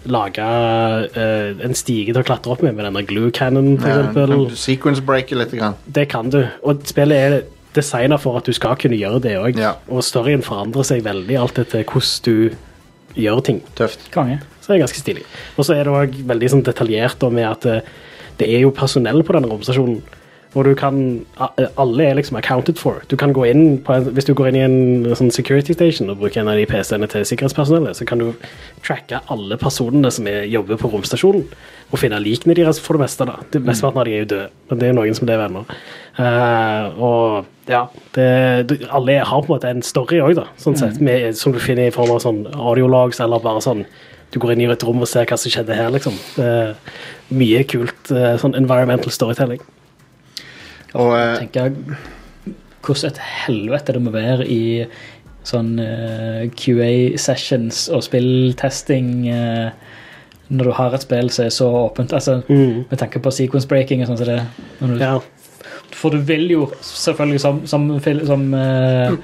lage 0.08 0.44
uh, 0.46 1.50
en 1.66 1.74
stige 1.76 2.14
til 2.14 2.22
å 2.22 2.24
klatre 2.24 2.54
opp 2.54 2.62
med, 2.64 2.72
med 2.78 2.86
denne 2.86 3.02
glue 3.04 3.28
cannon, 3.36 3.74
for 3.82 3.90
Ja, 3.90 3.98
eksempel. 3.98 4.30
kan 4.32 4.46
du 4.48 4.56
sequence 4.62 5.02
breaker 5.04 5.36
litt. 5.42 5.52
Grann. 5.52 5.76
Det 5.84 6.06
kan 6.14 6.30
du. 6.32 6.38
Og 6.64 6.86
spillet 6.88 7.20
er 7.26 7.36
designa 7.76 8.18
for 8.20 8.38
at 8.38 8.48
du 8.48 8.54
skal 8.56 8.78
kunne 8.80 8.98
gjøre 8.98 9.22
det 9.24 9.34
òg. 9.40 9.60
Ja. 9.60 9.74
Og 9.88 10.04
storyen 10.06 10.44
forandrer 10.46 10.86
seg 10.86 11.04
veldig 11.06 11.38
alt 11.40 11.60
etter 11.62 11.84
hvordan 11.84 12.24
du 12.26 13.20
gjør 13.20 13.44
ting. 13.46 13.62
Tøft. 13.78 14.08
Konge. 14.14 14.40
Så 14.60 14.72
det 14.72 14.78
er 14.78 14.84
ganske 14.86 15.00
stilig. 15.02 15.24
Og 15.58 15.66
så 15.66 15.76
er 15.76 15.86
det 15.86 15.94
òg 15.94 16.18
veldig 16.26 16.50
sånn 16.50 16.66
detaljert 16.66 17.20
da, 17.22 17.30
med 17.30 17.48
at 17.50 17.66
eh, 17.70 17.94
det 18.40 18.50
er 18.50 18.64
jo 18.64 18.74
personell 18.74 19.22
på 19.26 19.36
denne 19.36 19.50
romstasjonen. 19.50 20.02
Og 20.54 20.68
du 20.68 20.74
kan 20.78 21.26
Alle 21.76 22.04
er 22.04 22.14
liksom 22.14 22.36
accounted 22.38 22.78
for. 22.78 23.02
Du 23.10 23.16
kan 23.16 23.32
gå 23.34 23.44
inn 23.50 23.78
på 23.82 23.92
en, 23.92 24.04
Hvis 24.14 24.24
du 24.24 24.34
går 24.34 24.52
inn 24.52 24.56
i 24.56 24.62
en 24.62 25.16
sånn 25.18 25.32
security 25.34 25.74
station 25.74 26.10
og 26.10 26.20
bruker 26.20 26.40
en 26.40 26.48
av 26.52 26.58
de 26.58 26.66
PC-ene 26.66 27.08
til 27.10 27.26
sikkerhetspersonellet, 27.26 27.98
så 27.98 28.06
kan 28.06 28.22
du 28.22 28.32
tracke 28.86 29.20
alle 29.28 29.58
personene 29.58 30.12
som 30.14 30.28
er, 30.30 30.44
jobber 30.46 30.78
på 30.78 30.90
romstasjonen, 30.92 31.42
og 31.90 31.98
finne 31.98 32.22
likene 32.22 32.54
deres 32.54 32.78
for 32.82 32.94
det 32.94 33.04
meste. 33.04 33.26
da. 33.26 33.40
Det 33.50 33.64
Mesteparten 33.64 34.00
av 34.00 34.06
de 34.06 34.14
er 34.14 34.22
jo 34.22 34.30
døde, 34.30 34.48
men 34.70 34.78
det 34.78 34.88
er 34.88 34.96
noen 34.96 35.18
som 35.18 35.26
lever 35.26 35.50
ennå. 35.50 35.64
Uh, 36.18 37.02
og 37.02 37.53
ja 37.70 37.84
det, 38.12 38.24
du, 38.68 38.74
Alle 38.92 39.20
har 39.24 39.42
på 39.42 39.48
en 39.48 39.54
måte 39.54 39.70
en 39.72 39.84
story 39.84 40.18
òg, 40.20 40.42
sånn 40.60 40.76
sett, 40.76 40.98
med, 41.00 41.32
som 41.38 41.54
du 41.54 41.60
finner 41.62 41.88
i 41.88 41.94
form 41.94 42.12
av 42.16 42.20
sånn 42.24 42.42
audiologs 42.52 43.22
eller 43.24 43.42
bare 43.44 43.62
sånn 43.64 43.86
du 44.34 44.40
går 44.42 44.54
inn 44.54 44.64
i 44.64 44.66
et 44.72 44.82
rom 44.82 45.02
og 45.04 45.06
ser 45.06 45.28
hva 45.30 45.36
som 45.38 45.52
skjedde 45.52 45.76
her, 45.78 45.92
liksom. 45.94 46.16
Det 46.34 46.44
er 46.44 46.72
mye 47.38 47.60
kult 47.70 48.10
eh, 48.10 48.32
sånn 48.42 48.56
environmental 48.58 49.12
storytelling. 49.14 49.60
Og 50.94 51.12
uh, 51.14 51.36
tenker 51.38 51.68
jeg 51.68 52.54
hvordan 52.84 53.12
et 53.12 53.20
helvete 53.44 53.94
det 53.94 54.02
må 54.02 54.12
være 54.14 54.46
i 54.50 54.64
sånn 55.46 55.76
uh, 55.78 56.44
QA-sessions 56.56 57.86
og 57.94 58.04
spilltesting 58.06 59.12
uh, 59.28 59.70
når 60.54 60.68
du 60.68 60.74
har 60.76 60.94
et 60.94 61.04
spill 61.04 61.30
som 61.32 61.46
er 61.46 61.54
så 61.54 61.68
åpent. 61.84 62.12
Altså, 62.12 62.42
Mm. 62.48 62.84
Med 62.90 62.98
tanke 63.00 63.22
på 63.22 63.32
sequence 63.32 63.68
breaking 63.68 64.02
og 64.02 64.10
sånn 64.10 64.20
som 64.20 64.26
det. 64.28 64.42
Når 64.80 64.88
du, 64.88 64.98
Ja. 65.00 65.14
For 66.04 66.12
du 66.12 66.20
vil 66.28 66.50
jo 66.52 66.66
selvfølgelig 66.84 67.40
som, 67.40 67.62
som, 67.66 67.86
som 68.28 68.42
uh, 68.52 69.14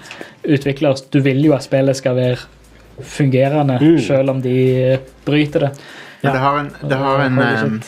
utvikler 0.48 0.96
Du 1.12 1.20
vil 1.20 1.42
jo 1.44 1.52
at 1.52 1.66
spillet 1.66 1.98
skal 1.98 2.16
være 2.16 2.38
fungerende, 3.00 3.76
Mm. 3.80 3.98
selv 4.00 4.30
om 4.30 4.40
de 4.42 4.98
bryter 5.24 5.60
det. 5.60 5.70
Ja, 6.22 6.32
det 6.32 6.38
har 6.38 6.58
en, 6.58 6.70
det 6.88 6.96
har 6.96 7.20
en, 7.24 7.38
eh, 7.38 7.80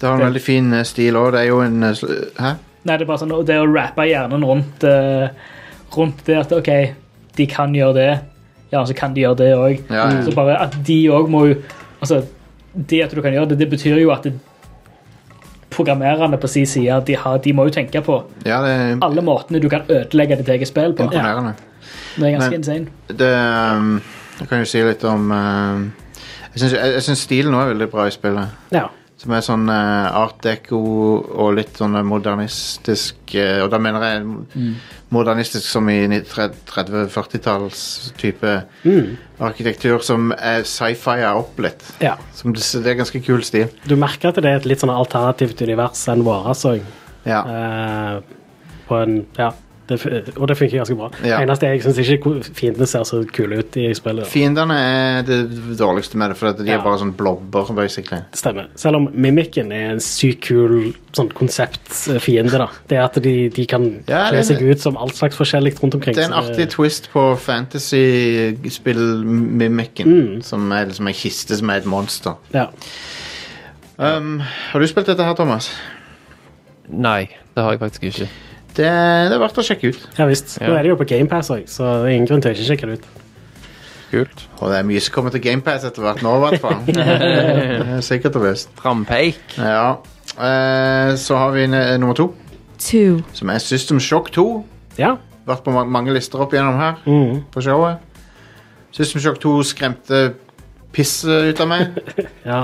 det 0.00 0.06
har 0.06 0.14
en 0.14 0.24
veldig 0.26 0.42
fin 0.42 0.72
eh, 0.72 0.84
stil 0.88 1.16
òg. 1.20 1.32
Det 1.32 1.40
er 1.40 1.48
jo 1.50 1.60
en 1.60 1.82
eh, 1.82 2.04
Hæ? 2.38 2.52
Nei, 2.82 2.96
det 2.96 3.04
er 3.04 3.10
bare 3.10 3.20
sånn 3.20 3.34
Det 3.46 3.58
å 3.60 3.66
rappe 3.68 4.06
hjernen 4.08 4.42
rundt 4.48 4.84
uh, 4.88 5.28
Rundt 5.94 6.24
det 6.26 6.38
at 6.40 6.54
OK, 6.56 6.70
de 7.36 7.46
kan 7.46 7.74
gjøre 7.76 7.94
det, 7.94 8.08
ja, 8.72 8.80
så 8.88 8.96
kan 8.96 9.12
de 9.14 9.22
gjøre 9.22 9.38
det 9.42 9.50
òg. 9.54 9.82
Ja, 9.92 10.06
ja. 10.10 10.22
Så 10.24 10.32
bare 10.34 10.56
at 10.64 10.74
de 10.86 10.96
òg 11.12 11.28
må 11.30 11.44
jo 11.50 11.58
Altså, 12.02 12.24
det 12.74 13.02
at 13.04 13.12
du 13.14 13.20
kan 13.22 13.34
gjøre 13.36 13.52
det, 13.52 13.58
det 13.60 13.68
betyr 13.70 14.00
jo 14.00 14.10
at 14.10 14.24
det, 14.26 14.32
programmererne 15.74 16.38
på 16.38 16.46
sin 16.50 16.66
side 16.66 17.00
de, 17.06 17.16
har, 17.16 17.38
de 17.44 17.52
må 17.52 17.64
jo 17.68 17.74
tenke 17.74 18.00
på 18.04 18.20
Ja, 18.46 18.60
det 18.64 18.98
alle 19.02 19.22
måtene 19.24 19.60
du 19.62 19.68
kan 19.72 19.82
ødelegge 19.88 20.36
ditt 20.42 20.48
eget 20.48 20.68
spill 20.68 20.94
på. 20.94 21.02
imponerende. 21.08 21.54
Det 22.16 22.26
er 22.28 22.30
ganske 22.38 22.50
Men- 22.50 22.58
insane. 22.60 22.86
Det 23.08 23.32
um, 23.76 24.02
Jeg 24.40 24.48
kan 24.48 24.58
jo 24.58 24.64
si 24.64 24.82
litt 24.82 25.04
om 25.04 25.30
uh, 25.30 25.80
jeg 26.56 27.02
syns 27.02 27.18
stilen 27.24 27.54
òg 27.54 27.62
er 27.66 27.72
veldig 27.74 27.90
bra 27.90 28.06
i 28.06 28.10
spillet. 28.10 28.48
ja. 28.72 28.86
Som 29.22 29.36
er 29.36 29.44
sånn 29.46 29.68
uh, 29.70 30.08
art 30.18 30.40
deco 30.42 30.78
og 31.22 31.52
litt 31.54 31.76
sånn 31.78 31.94
modernistisk 32.08 33.36
uh, 33.38 33.60
Og 33.62 33.68
da 33.70 33.78
mener 33.78 34.02
jeg 34.08 34.24
modernistisk 35.14 35.68
som 35.70 35.86
i 35.92 36.00
30-40-talls 36.08 37.84
type 38.18 38.56
Mm. 38.82 39.12
arkitektur 39.42 40.02
som 40.02 40.32
er 40.34 40.64
sci-fi 40.66 41.20
opp 41.28 41.58
litt. 41.62 41.84
ja. 42.00 42.16
Som 42.34 42.52
det, 42.56 42.64
det 42.82 42.90
er 42.92 42.98
ganske 42.98 43.20
kul 43.24 43.42
stil. 43.46 43.68
Du 43.86 43.94
merker 43.96 44.32
at 44.32 44.40
det 44.42 44.50
er 44.50 44.58
et 44.58 44.66
litt 44.66 44.82
sånn 44.82 44.90
alternativt 44.90 45.62
univers 45.62 46.02
enn 46.10 46.24
våre, 46.26 46.54
så. 46.58 46.74
Ja. 47.26 47.42
Uh, 47.46 48.22
på 48.88 48.98
en 49.02 49.20
Ja. 49.38 49.52
Det, 49.96 50.36
og 50.38 50.48
det 50.48 50.56
funker 50.58 50.76
ganske 50.78 50.94
bra. 50.96 51.10
Ja. 51.24 51.40
Eneste 51.42 51.66
jeg 51.66 51.82
syns 51.82 51.98
ikke 51.98 52.42
fiendene 52.54 52.86
ser 52.86 53.02
så 53.04 53.24
kule 53.32 53.58
ut 53.62 53.76
i 53.76 53.94
spillet. 53.94 54.26
Fiendene 54.26 54.74
er 54.78 55.22
det 55.28 55.50
dårligste 55.78 56.16
med 56.16 56.28
det, 56.30 56.36
for 56.38 56.52
de 56.52 56.64
Ja. 56.66 56.74
er 56.78 56.82
bare 56.84 56.98
sånn 56.98 57.12
blobber, 57.16 57.64
basically. 57.74 58.22
Det 58.32 58.38
stemmer. 58.38 58.64
Selv 58.76 58.96
om 58.96 59.08
mimikken 59.12 59.72
er 59.72 59.90
en 59.92 60.00
sykt 60.00 60.40
kul 60.48 60.94
sånn 61.12 61.28
konseptfiende. 61.32 62.50
da. 62.58 62.66
Det 62.88 62.96
er 62.98 63.02
at 63.04 63.14
de, 63.22 63.48
de 63.50 63.66
kan 63.66 64.02
Ja, 64.08 64.28
kle 64.30 64.42
seg 64.44 64.62
ut 64.62 64.80
som 64.80 64.96
alt 64.96 65.14
slags 65.14 65.36
forskjellig 65.36 65.74
rundt 65.82 65.94
omkring. 65.94 66.14
Det 66.14 66.24
er 66.24 66.28
en 66.32 66.38
artig 66.38 66.52
artig 66.62 66.68
twist 66.70 67.08
på 67.12 67.36
fantasy-spill-mimikken, 67.38 70.06
Mm. 70.06 70.42
som 70.42 70.72
er 70.72 70.86
liksom 70.86 71.06
ei 71.08 71.12
kiste 71.12 71.56
som 71.56 71.70
er 71.70 71.74
et 71.76 71.84
monster. 71.86 72.34
Ja. 72.54 72.66
Um, 73.98 74.40
har 74.40 74.80
du 74.80 74.86
spilt 74.86 75.06
dette 75.06 75.22
her, 75.24 75.34
Thomas? 75.34 75.70
Nei, 76.88 77.28
det 77.54 77.62
har 77.62 77.70
jeg 77.72 77.80
faktisk 77.80 78.02
ikke. 78.02 78.28
Det, 78.72 78.86
det 78.86 79.34
er 79.36 79.42
verdt 79.42 79.58
å 79.60 79.64
sjekke 79.66 79.92
ut. 79.92 80.06
ja 80.18 80.28
visst. 80.30 80.54
Nå 80.62 80.72
er 80.72 80.86
det 80.86 80.92
jo 80.94 81.00
på 81.00 81.08
GamePass 81.10 81.50
òg, 81.52 81.66
så 81.70 81.98
det 82.02 82.12
er 82.12 82.14
ingen 82.16 82.30
grunn 82.30 82.44
til 82.44 82.52
å 82.52 82.56
ikke 82.56 82.68
sjekke 82.70 82.88
det 82.88 83.00
ut. 83.00 83.10
Kult. 84.12 84.44
Og 84.60 84.68
det 84.68 84.78
er 84.78 84.86
mye 84.88 85.00
som 85.00 85.14
kommer 85.14 85.32
til 85.32 85.42
GamePass 85.44 85.86
etter 85.88 86.04
hvert 86.04 86.20
nå, 86.24 86.32
i 86.36 86.42
hvert 86.44 86.60
fall. 86.60 86.80
Er 87.96 88.00
Sikkert 88.04 88.36
og 88.40 88.44
visst. 88.44 88.72
Frampeik. 88.80 89.40
Ja. 89.56 89.98
Eh, 90.36 91.12
så 91.20 91.38
har 91.40 91.52
vi 91.56 91.66
nummer 91.66 92.16
to, 92.16 92.30
two, 92.78 93.20
som 93.32 93.52
er 93.52 93.60
System 93.64 94.00
Shock 94.00 94.32
2. 94.36 94.46
Ja. 95.00 95.16
Vært 95.48 95.64
på 95.64 95.74
ma 95.74 95.84
mange 95.88 96.12
lister 96.14 96.44
opp 96.44 96.52
igjennom 96.54 96.78
her 96.78 97.00
mm. 97.04 97.44
på 97.52 97.64
showet. 97.64 98.00
System 98.92 99.24
Shock 99.24 99.40
2 99.42 99.54
skremte 99.72 100.22
pisset 100.92 101.48
ut 101.50 101.62
av 101.64 101.70
meg. 101.72 101.96
ja. 102.50 102.62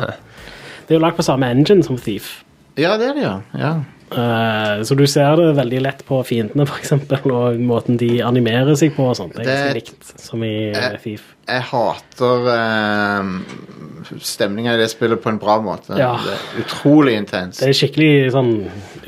Det 0.85 0.95
er 0.95 1.01
jo 1.01 1.05
lagd 1.05 1.19
på 1.19 1.27
samme 1.27 1.49
engine 1.53 1.85
som 1.85 1.99
Thief. 2.01 2.43
Ja, 2.79 2.95
det 3.01 3.11
er 3.11 3.17
det, 3.17 3.25
ja. 3.25 3.39
ja. 3.59 3.73
Eh, 4.11 4.83
så 4.83 4.95
du 4.95 5.07
ser 5.07 5.37
det 5.37 5.49
veldig 5.59 5.81
lett 5.85 6.05
på 6.09 6.21
fiendene, 6.25 6.65
f.eks., 6.65 6.95
og 7.29 7.59
måten 7.61 7.99
de 8.01 8.23
animerer 8.25 8.77
seg 8.79 8.95
på 8.97 9.11
og 9.11 9.19
sånt. 9.19 9.37
Det 9.37 9.45
er 9.45 9.51
ganske 9.51 9.77
likt 9.77 10.23
som 10.23 10.45
i 10.47 10.53
jeg, 10.71 11.01
Fif. 11.03 11.27
Jeg 11.49 11.65
hater 11.71 12.49
uh, 12.49 14.17
stemninga 14.25 14.77
i 14.77 14.81
det 14.81 14.89
spillet 14.93 15.21
på 15.25 15.33
en 15.33 15.41
bra 15.41 15.59
måte. 15.65 15.97
Ja. 16.01 16.15
Det 16.25 16.35
er 16.37 16.65
utrolig 16.65 17.19
intenst. 17.21 17.61
Det 17.61 17.71
er 17.71 17.77
skikkelig 17.77 18.33
sånn 18.37 18.53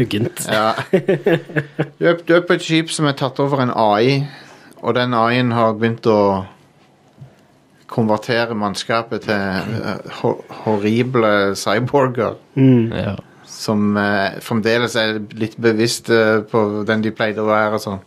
uggent. 0.01 0.45
Ja. 0.49 0.75
Du, 0.91 2.07
er, 2.09 2.21
du 2.21 2.37
er 2.37 2.45
på 2.47 2.57
et 2.57 2.65
skip 2.65 2.93
som 2.93 3.09
er 3.09 3.17
tatt 3.19 3.41
over 3.43 3.65
en 3.65 3.73
AI, 3.73 4.23
og 4.81 4.97
den 4.97 5.17
AI-en 5.17 5.53
har 5.57 5.77
begynt 5.81 6.07
å 6.09 6.21
konvertere 7.91 8.55
mannskapet 8.55 9.25
til 9.27 9.81
uh, 9.81 10.37
horrible 10.63 11.57
cyborger. 11.59 12.37
Mm. 12.55 12.93
Ja. 12.95 13.17
Som 13.61 13.97
eh, 14.01 14.39
fremdeles 14.41 14.95
er 14.97 15.19
litt 15.37 15.59
bevisste 15.61 16.21
på 16.49 16.63
den 16.89 17.03
de 17.05 17.11
pleide 17.13 17.43
å 17.45 17.49
være. 17.51 17.77
og 17.77 17.83
sånn. 17.85 17.99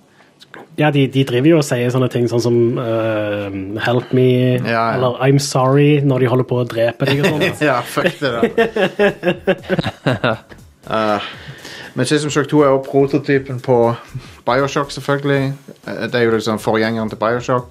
Ja, 0.77 0.89
de, 0.93 1.03
de 1.13 1.21
driver 1.29 1.49
jo 1.51 1.57
og 1.61 1.65
sier 1.65 1.89
sånne 1.93 2.07
ting 2.09 2.25
sånn 2.29 2.41
som 2.41 2.55
uh, 2.81 3.53
'help 3.85 4.09
me' 4.17 4.57
Ja, 4.57 4.63
ja. 4.71 4.83
eller 4.95 5.19
'I'm 5.21 5.37
sorry' 5.41 6.01
når 6.01 6.19
de 6.25 6.29
holder 6.31 6.47
på 6.49 6.57
å 6.61 6.65
drepe 6.65 7.05
deg 7.05 7.21
og 7.21 7.27
sånt. 7.29 7.61
Ja, 7.69 7.75
fuck 7.85 8.09
det 8.19 8.31
da. 8.33 8.41
uh, 10.89 11.21
men 11.95 12.05
System 12.09 12.29
Shock 12.33 12.47
2 12.49 12.61
er 12.63 12.69
jo 12.73 12.81
prototypen 12.89 13.59
på 13.61 13.77
Bioshock, 14.45 14.91
selvfølgelig. 14.91 15.53
Eh, 15.87 16.07
Det 16.09 16.15
er 16.15 16.23
jo 16.25 16.31
liksom 16.31 16.59
forgjengeren 16.59 17.09
til 17.09 17.17
Bioshock. 17.21 17.69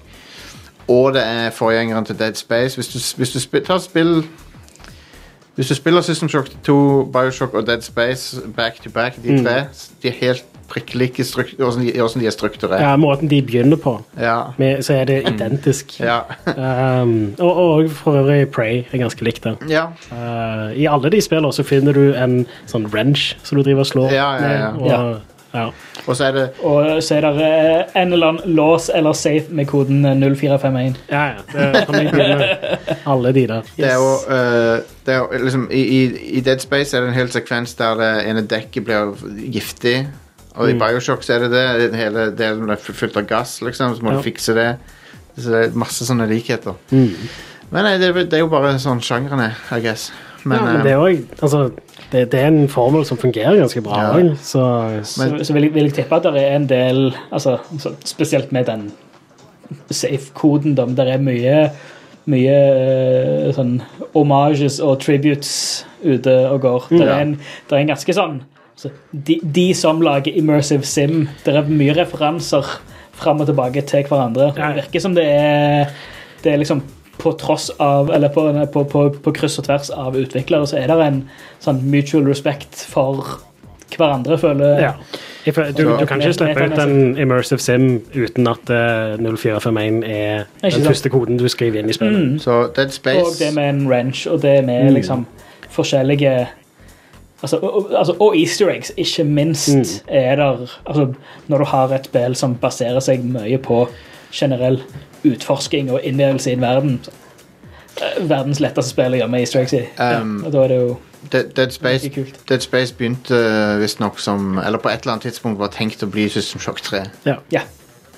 Og 0.87 1.13
det 1.13 1.23
er 1.27 1.49
forgjengeren 1.51 2.05
til 2.05 2.19
Dead 2.19 2.35
Space. 2.35 2.75
Hvis 2.75 2.87
du, 2.87 2.99
hvis 3.17 3.31
du 3.31 3.39
spil, 3.39 3.65
tar 3.65 3.77
spill 3.79 4.23
Hvis 5.55 5.67
du 5.67 5.75
spiller 5.75 6.01
System 6.01 6.29
Shock 6.29 6.47
2, 6.63 7.03
Bioshock 7.13 7.53
og 7.53 7.67
Dead 7.67 7.81
Space 7.81 8.41
back 8.57 8.83
to 8.83 8.89
back, 8.89 9.15
de 9.23 9.31
Mm. 9.31 9.43
tre, 9.45 9.55
de 10.03 10.07
er 10.07 10.11
helt 10.21 10.43
prikk 10.69 10.95
like 10.95 11.21
åssen 11.21 11.85
de, 11.85 11.91
hvordan 11.91 12.21
de 12.21 12.25
er 12.25 12.31
strukturert. 12.31 12.81
Ja, 12.81 12.95
måten 12.95 13.29
de 13.29 13.41
begynner 13.41 13.77
på, 13.77 14.01
Ja. 14.19 14.41
med, 14.57 14.81
så 14.83 14.93
er 14.93 15.03
det 15.05 15.27
identisk. 15.29 15.99
Ja. 15.99 16.19
Um, 17.01 17.35
og, 17.39 17.55
og 17.57 17.89
for 17.91 18.11
øvrig 18.17 18.47
Prey 18.49 18.83
er 18.93 18.97
ganske 18.97 19.23
likt 19.23 19.43
det. 19.43 19.57
ja. 19.69 19.85
Uh, 20.11 20.71
I 20.77 20.85
alle 20.85 21.09
de 21.11 21.21
spillene 21.21 21.53
så 21.53 21.63
finner 21.63 21.93
du 21.93 22.13
en 22.13 22.45
sånn 22.65 22.87
wrench 22.93 23.35
som 23.43 23.57
du 23.57 23.63
driver 23.63 23.79
og 23.79 23.85
slår 23.85 24.11
Ja, 24.11 24.33
ja, 24.35 24.51
ja. 24.51 24.71
med. 24.71 24.81
Og, 24.81 25.19
ja. 25.53 25.69
Og 26.07 26.15
så 26.19 26.25
er 26.27 26.31
det 26.35 26.43
Og 26.63 27.03
så 27.03 27.15
er 27.15 27.21
det 27.21 27.45
eh, 27.47 28.01
en 28.01 28.13
eller 28.13 28.27
annen 28.33 28.55
lås 28.57 28.89
eller 28.93 29.13
safe 29.15 29.45
med 29.55 29.67
koden 29.67 30.05
eh, 30.05 30.17
0451. 30.35 30.97
ja, 31.11 31.21
ja. 31.29 31.35
Det 31.53 31.85
kan 31.87 31.95
jeg 32.01 32.11
begynne 32.11 32.49
alle 33.13 33.31
de 33.33 33.45
der. 33.47 33.61
Det 33.77 33.85
er 33.87 33.95
jo, 33.95 34.09
eh, 34.35 34.81
det 35.05 35.15
er 35.15 35.37
liksom, 35.45 35.67
i, 35.71 35.81
i, 35.81 36.01
I 36.37 36.41
Dead 36.41 36.59
Space 36.59 36.97
er 36.97 37.01
det 37.05 37.13
en 37.13 37.17
hel 37.21 37.31
sekvens 37.31 37.75
der 37.79 37.95
det 38.01 38.11
ene 38.29 38.43
dekket 38.47 38.83
blir 38.85 39.13
giftig. 39.53 39.95
Og 40.55 40.69
i 40.69 40.75
Bioshock 40.77 41.23
så 41.25 41.33
er 41.37 41.47
det 41.47 41.51
det. 41.55 41.91
det 41.91 41.97
hele 41.97 42.27
delen 42.37 42.69
er 42.69 42.75
fullt 42.77 43.15
av 43.17 43.25
gass, 43.25 43.55
liksom, 43.65 43.95
så 43.97 44.03
må 44.05 44.11
Ja. 44.11 44.17
du 44.19 44.23
fikse 44.27 44.53
det. 44.53 44.67
Så 45.37 45.49
det 45.49 45.61
er 45.65 45.79
masse 45.81 46.05
sånne 46.05 46.27
likheter. 46.29 46.75
Mm. 46.91 47.15
Men 47.71 47.83
nei, 47.87 47.95
det, 47.97 48.11
er- 48.11 48.27
det 48.29 48.37
er 48.37 48.43
jo 48.43 48.51
bare 48.51 48.75
sånn 48.77 49.01
sjangeren 49.01 49.39
er, 49.47 49.55
I 49.73 49.79
guess. 49.81 50.11
Men, 50.43 50.57
ja, 50.57 50.65
men 50.65 50.75
eh, 50.75 50.83
det 50.83 50.91
er 50.91 50.97
også, 50.97 51.23
altså, 51.41 51.61
det, 52.11 52.31
det 52.31 52.39
er 52.39 52.47
en 52.47 52.69
formel 52.69 53.05
som 53.05 53.17
fungerer 53.17 53.57
ganske 53.61 53.81
bra 53.81 54.01
Ja. 54.01 54.11
også, 54.11 54.35
så 54.43 54.65
Så, 55.03 55.43
så 55.43 55.53
vil, 55.53 55.63
jeg, 55.63 55.73
vil 55.73 55.83
jeg 55.83 55.93
tippe 55.93 56.15
at 56.15 56.23
det 56.23 56.43
er 56.43 56.55
en 56.55 56.69
del 56.69 57.15
altså, 57.31 57.57
så 57.79 57.93
Spesielt 58.05 58.51
med 58.51 58.65
den 58.65 58.91
safe-koden, 59.89 60.75
det 60.77 61.07
er 61.07 61.17
mye 61.23 61.69
mye 62.29 62.55
eh, 62.55 63.51
sånn 63.55 63.81
homages 64.13 64.79
og 64.79 65.01
tributes 65.03 65.83
ute 66.03 66.31
og 66.47 66.61
går. 66.63 66.85
Det 66.93 67.03
er 67.03 67.19
en, 67.19 67.33
det 67.67 67.75
er 67.75 67.81
en 67.81 67.91
ganske 67.91 68.15
sånn 68.15 68.41
så 68.79 68.89
de, 69.11 69.37
de 69.43 69.67
som 69.77 70.01
lager 70.03 70.33
immersive 70.35 70.87
sim, 70.87 71.27
det 71.45 71.53
er 71.55 71.69
mye 71.69 71.93
referanser 71.95 72.67
fram 73.13 73.43
og 73.43 73.47
tilbake 73.47 73.83
til 73.87 74.07
hverandre. 74.09 74.49
Det 74.57 74.71
virker 74.81 75.03
som 75.03 75.13
det 75.15 75.25
er, 75.29 75.93
det 76.43 76.51
er 76.51 76.59
liksom 76.59 76.81
på 77.17 77.31
tross 77.37 77.69
av 77.79 78.09
Eller 78.11 78.29
på, 78.33 78.47
på, 78.73 78.83
på, 78.89 79.09
på 79.23 79.31
kryss 79.35 79.59
og 79.59 79.65
tvers 79.65 79.89
av 79.89 80.15
utviklere, 80.17 80.67
så 80.67 80.77
er 80.81 80.87
det 80.87 80.99
en 81.05 81.19
sånn 81.63 81.83
mutual 81.89 82.25
respect 82.27 82.85
for 82.89 83.39
hverandre, 83.93 84.37
føler 84.41 84.79
ja. 84.81 84.93
Du, 85.45 85.51
du 85.99 86.05
kan 86.07 86.21
ikke 86.21 86.33
slippe 86.33 86.65
ut 86.71 86.79
en 86.79 87.17
immersive 87.19 87.59
sim 87.61 87.99
uten 88.15 88.47
at 88.47 88.69
eh, 88.71 89.17
0451 89.19 89.99
er 90.07 90.45
den 90.63 90.85
første 90.87 91.11
koden 91.11 91.37
du 91.37 91.45
skriver 91.51 91.81
inn 91.83 91.91
i 91.91 91.93
spillet. 91.93 92.23
Mm. 92.31 92.39
Så 92.39 92.61
Dead 92.75 92.95
Og 93.19 93.33
det 93.37 93.51
med 93.53 93.69
en 93.69 93.87
wrench, 93.87 94.25
og 94.27 94.41
det 94.41 94.63
med 94.65 94.87
Mm. 94.87 94.93
liksom 94.95 95.25
forskjellige 95.69 96.47
Altså, 97.43 97.57
og- 97.57 97.91
altså, 97.91 98.13
og 98.19 98.37
easter 98.39 98.69
eggs, 98.71 98.91
ikke 98.97 99.23
minst, 99.23 99.75
Mm. 99.75 99.83
er 100.07 100.35
der 100.35 100.57
altså, 100.85 101.13
Når 101.47 101.57
du 101.57 101.63
har 101.65 101.93
et 101.93 102.05
spill 102.05 102.35
som 102.35 102.55
baserer 102.55 102.99
seg 102.99 103.23
mye 103.25 103.57
på 103.57 103.87
generell 104.33 104.81
utforsking 105.23 105.91
og 105.93 106.03
innlevelse 106.03 106.51
i 106.51 106.57
en 106.57 106.63
verden 106.65 106.99
eh, 108.01 108.19
Verdens 108.29 108.59
letteste 108.63 108.95
spill 108.95 109.15
å 109.15 109.21
gjøre 109.21 109.31
med 109.31 109.45
easter 109.45 109.61
eggs 109.61 109.75
i. 109.77 109.83
Um, 110.01 110.39
og 110.43 110.53
da 110.55 110.63
er 110.65 110.73
det 110.73 110.79
jo 110.81 110.93
Dead, 111.31 111.53
Dead 111.55 111.71
Space 111.71 112.09
kult. 112.11 112.39
Dead 112.49 112.65
Space 112.65 112.95
begynte 112.97 113.37
uh, 113.37 113.77
visstnok 113.79 114.17
som 114.19 114.57
Eller 114.59 114.81
på 114.83 114.89
et 114.91 115.05
eller 115.05 115.15
annet 115.15 115.29
tidspunkt 115.29 115.61
var 115.61 115.71
tenkt 115.71 116.03
å 116.03 116.09
bli 116.11 116.25
System 116.33 116.59
Shock 116.63 116.81
3. 116.83 117.05
Ja. 117.29 117.37
Ja. 117.53 117.63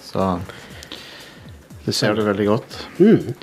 Så 0.02 0.40
det 1.86 1.94
ser 1.94 2.16
du 2.18 2.24
veldig 2.26 2.48
godt. 2.50 2.80
Mm. 2.98 3.36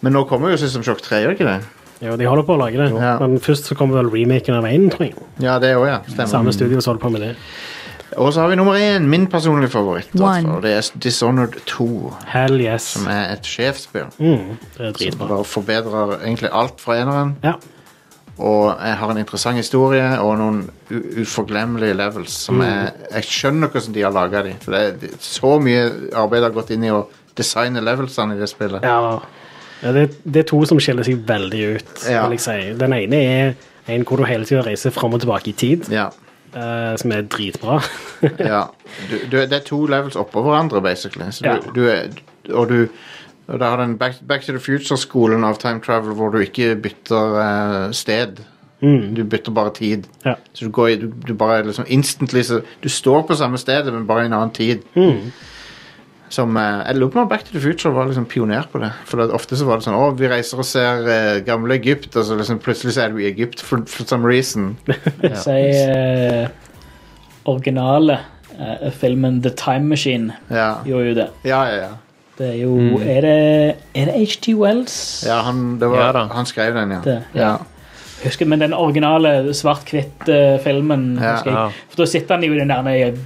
Men 0.00 0.16
nå 0.16 0.24
kommer 0.30 0.54
jo 0.54 0.60
System 0.60 0.84
Shock 0.86 1.02
3, 1.04 1.20
gjør 1.24 1.36
ikke 1.36 1.48
det? 1.48 1.58
Jo, 2.04 2.16
de 2.20 2.28
holder 2.28 2.44
på 2.44 2.56
å 2.56 2.60
lage 2.60 2.80
det, 2.80 2.90
Ja. 3.00 3.16
men 3.20 3.38
først 3.40 3.68
så 3.68 3.76
kommer 3.76 4.02
vel 4.02 4.10
remaken 4.12 4.56
av 4.56 4.64
1, 4.68 4.90
tror 4.92 5.06
jeg. 5.06 5.14
Ja, 5.40 5.58
det 5.58 5.74
også, 5.76 5.88
ja. 5.88 5.98
Stemmer. 6.08 6.30
Samme 6.32 6.52
studio 6.52 6.80
som 6.80 6.92
holder 6.92 7.04
på 7.04 7.10
med 7.12 7.24
det. 7.24 7.30
Og 8.16 8.32
så 8.32 8.40
har 8.40 8.48
vi 8.48 8.56
nummer 8.56 8.74
én, 8.80 9.04
min 9.12 9.26
personlige 9.28 9.68
favoritt. 9.70 10.08
One. 10.20 10.54
Og 10.56 10.62
det 10.64 10.72
er 10.72 10.90
Dishonored 11.02 11.58
2, 11.66 12.14
Hell 12.32 12.60
yes. 12.60 12.82
som 12.96 13.06
er 13.12 13.34
et 13.34 13.44
sjefsspill. 13.46 14.06
Mm, 14.18 14.56
det 14.78 14.86
er 14.88 15.10
Som 15.12 15.18
bare 15.28 15.44
forbedrer 15.44 16.16
egentlig 16.22 16.48
alt 16.52 16.80
fra 16.80 16.96
eneren. 17.02 17.34
Ja. 17.44 17.52
Og 18.38 18.74
jeg 18.84 18.96
har 19.00 19.10
en 19.10 19.18
interessant 19.20 19.56
historie 19.56 20.08
og 20.20 20.34
noen 20.38 20.62
uforglemmelige 21.20 21.94
levels. 21.96 22.32
Som 22.46 22.60
jeg, 22.64 22.90
jeg 23.14 23.24
skjønner 23.24 23.72
hvordan 23.72 23.94
de 23.96 24.02
har 24.04 24.12
laga 24.12 24.42
de. 24.44 24.52
For 24.64 24.76
det 24.76 24.82
er 25.12 25.16
så 25.24 25.54
mye 25.62 25.86
arbeid 26.16 26.44
har 26.44 26.56
gått 26.56 26.72
inn 26.76 26.84
i 26.84 26.92
å 26.92 27.06
designe 27.36 27.80
levelsene 27.84 28.36
i 28.36 28.40
det 28.40 28.48
spillet. 28.52 28.84
Ja, 28.84 29.16
ja 29.84 29.92
det, 29.96 30.06
det 30.24 30.44
er 30.44 30.50
to 30.52 30.60
som 30.68 30.80
skiller 30.80 31.04
seg 31.04 31.24
veldig 31.28 31.64
ut, 31.76 31.96
Ja. 32.08 32.26
vil 32.26 32.36
jeg 32.36 32.44
si. 32.44 32.58
Den 32.80 32.96
ene 32.96 33.22
er 33.24 33.56
en 33.92 34.04
hvor 34.08 34.20
du 34.20 34.24
hele 34.28 34.48
tida 34.48 34.64
reiser 34.66 34.92
fram 34.92 35.14
og 35.16 35.20
tilbake 35.24 35.52
i 35.52 35.56
tid, 35.56 35.88
Ja, 35.92 36.08
eh, 36.56 36.94
som 37.00 37.12
er 37.12 37.28
dritbra. 37.32 37.78
ja. 38.52 38.64
Du, 39.10 39.16
du, 39.30 39.36
det 39.36 39.60
er 39.60 39.66
to 39.66 39.84
levels 39.86 40.16
oppå 40.16 40.42
hverandre, 40.46 40.82
basically. 40.82 41.28
Så 41.32 41.46
Ja. 41.46 41.58
du, 41.74 41.84
er, 41.92 42.10
og 42.50 42.68
du 42.72 42.88
og 43.46 43.60
da 43.60 43.68
har 43.70 43.76
den 43.78 43.98
Back, 43.98 44.16
Back 44.26 44.42
to 44.42 44.52
the 44.52 44.60
Future-skolen 44.60 45.44
av 45.46 45.60
time 45.62 45.80
travel 45.80 46.16
hvor 46.18 46.32
du 46.34 46.40
ikke 46.42 46.74
bytter 46.82 47.36
uh, 47.38 47.92
sted. 47.94 48.40
Mm. 48.82 49.14
Du 49.14 49.22
bytter 49.24 49.54
bare 49.54 49.72
tid. 49.74 50.08
Ja. 50.24 50.34
Så 50.52 50.66
du 50.66 50.70
går 50.70 50.88
i, 50.88 50.96
du, 51.28 51.34
bare 51.34 51.62
liksom 51.64 51.86
instantly 51.88 52.42
så, 52.42 52.60
Du 52.82 52.88
står 52.88 53.22
på 53.22 53.34
samme 53.34 53.58
sted, 53.58 53.92
men 53.92 54.06
bare 54.06 54.24
i 54.24 54.26
en 54.26 54.32
annen 54.36 54.50
tid. 54.50 54.82
Mm. 54.96 55.30
Som 56.28 56.56
eh, 56.58 56.80
Jeg 56.88 56.96
lurer 56.98 57.12
på 57.14 57.20
om 57.22 57.28
Back 57.30 57.44
to 57.46 57.52
the 57.54 57.60
Future 57.62 57.92
var 57.94 58.08
liksom 58.10 58.26
pioner 58.26 58.66
på 58.72 58.80
det. 58.82 58.90
For 59.06 59.20
det, 59.20 59.28
ofte 59.36 59.56
så 59.58 59.66
var 59.68 59.78
det 59.78 59.86
sånn 59.86 59.98
Å, 59.98 60.08
vi 60.18 60.30
reiser 60.30 60.58
og 60.62 60.66
ser 60.66 61.04
uh, 61.06 61.36
gamle 61.46 61.76
Egypt, 61.78 62.16
og 62.16 62.26
så 62.26 62.38
liksom 62.38 62.58
plutselig 62.64 62.96
så 62.96 63.04
er 63.06 63.14
du 63.14 63.20
i 63.22 63.28
Egypt 63.30 63.62
for, 63.62 63.84
for 63.90 64.08
some 64.08 64.26
reason. 64.26 64.72
Si 65.44 65.58
uh, 65.86 66.48
originale 67.46 68.18
uh, 68.58 68.90
filmen 68.90 69.38
The 69.44 69.54
Time 69.54 69.86
Machine 69.92 70.34
Ja, 70.50 70.80
gjorde 70.86 71.12
jo 71.12 71.14
det. 71.22 71.28
ja, 71.46 71.62
ja. 71.70 71.78
ja. 71.86 71.94
Det 72.36 72.50
er 72.50 72.58
jo 72.60 72.98
Er 73.00 73.24
det, 73.24 73.76
er 73.96 74.10
det 74.10 74.26
HT 74.28 74.50
Wells? 74.60 75.24
ja 75.24 75.38
han, 75.46 75.78
det 75.80 75.88
var, 75.88 76.02
Ja 76.02 76.10
da. 76.12 76.26
han 76.34 76.44
skrev 76.46 76.74
den, 76.76 76.90
ja. 76.92 76.98
Det, 77.04 77.14
ja. 77.32 77.46
ja. 77.46 77.56
Husker, 78.24 78.48
men 78.48 78.60
den 78.60 78.74
originale 78.74 79.54
svart-hvitt-filmen 79.54 81.18
Ja. 81.22 81.68
For 81.88 82.02
da 82.02 82.06
sitter 82.08 82.34
han 82.36 82.44
jo 82.44 82.52
i 82.52 82.58
den 82.58 82.72
der 82.72 83.16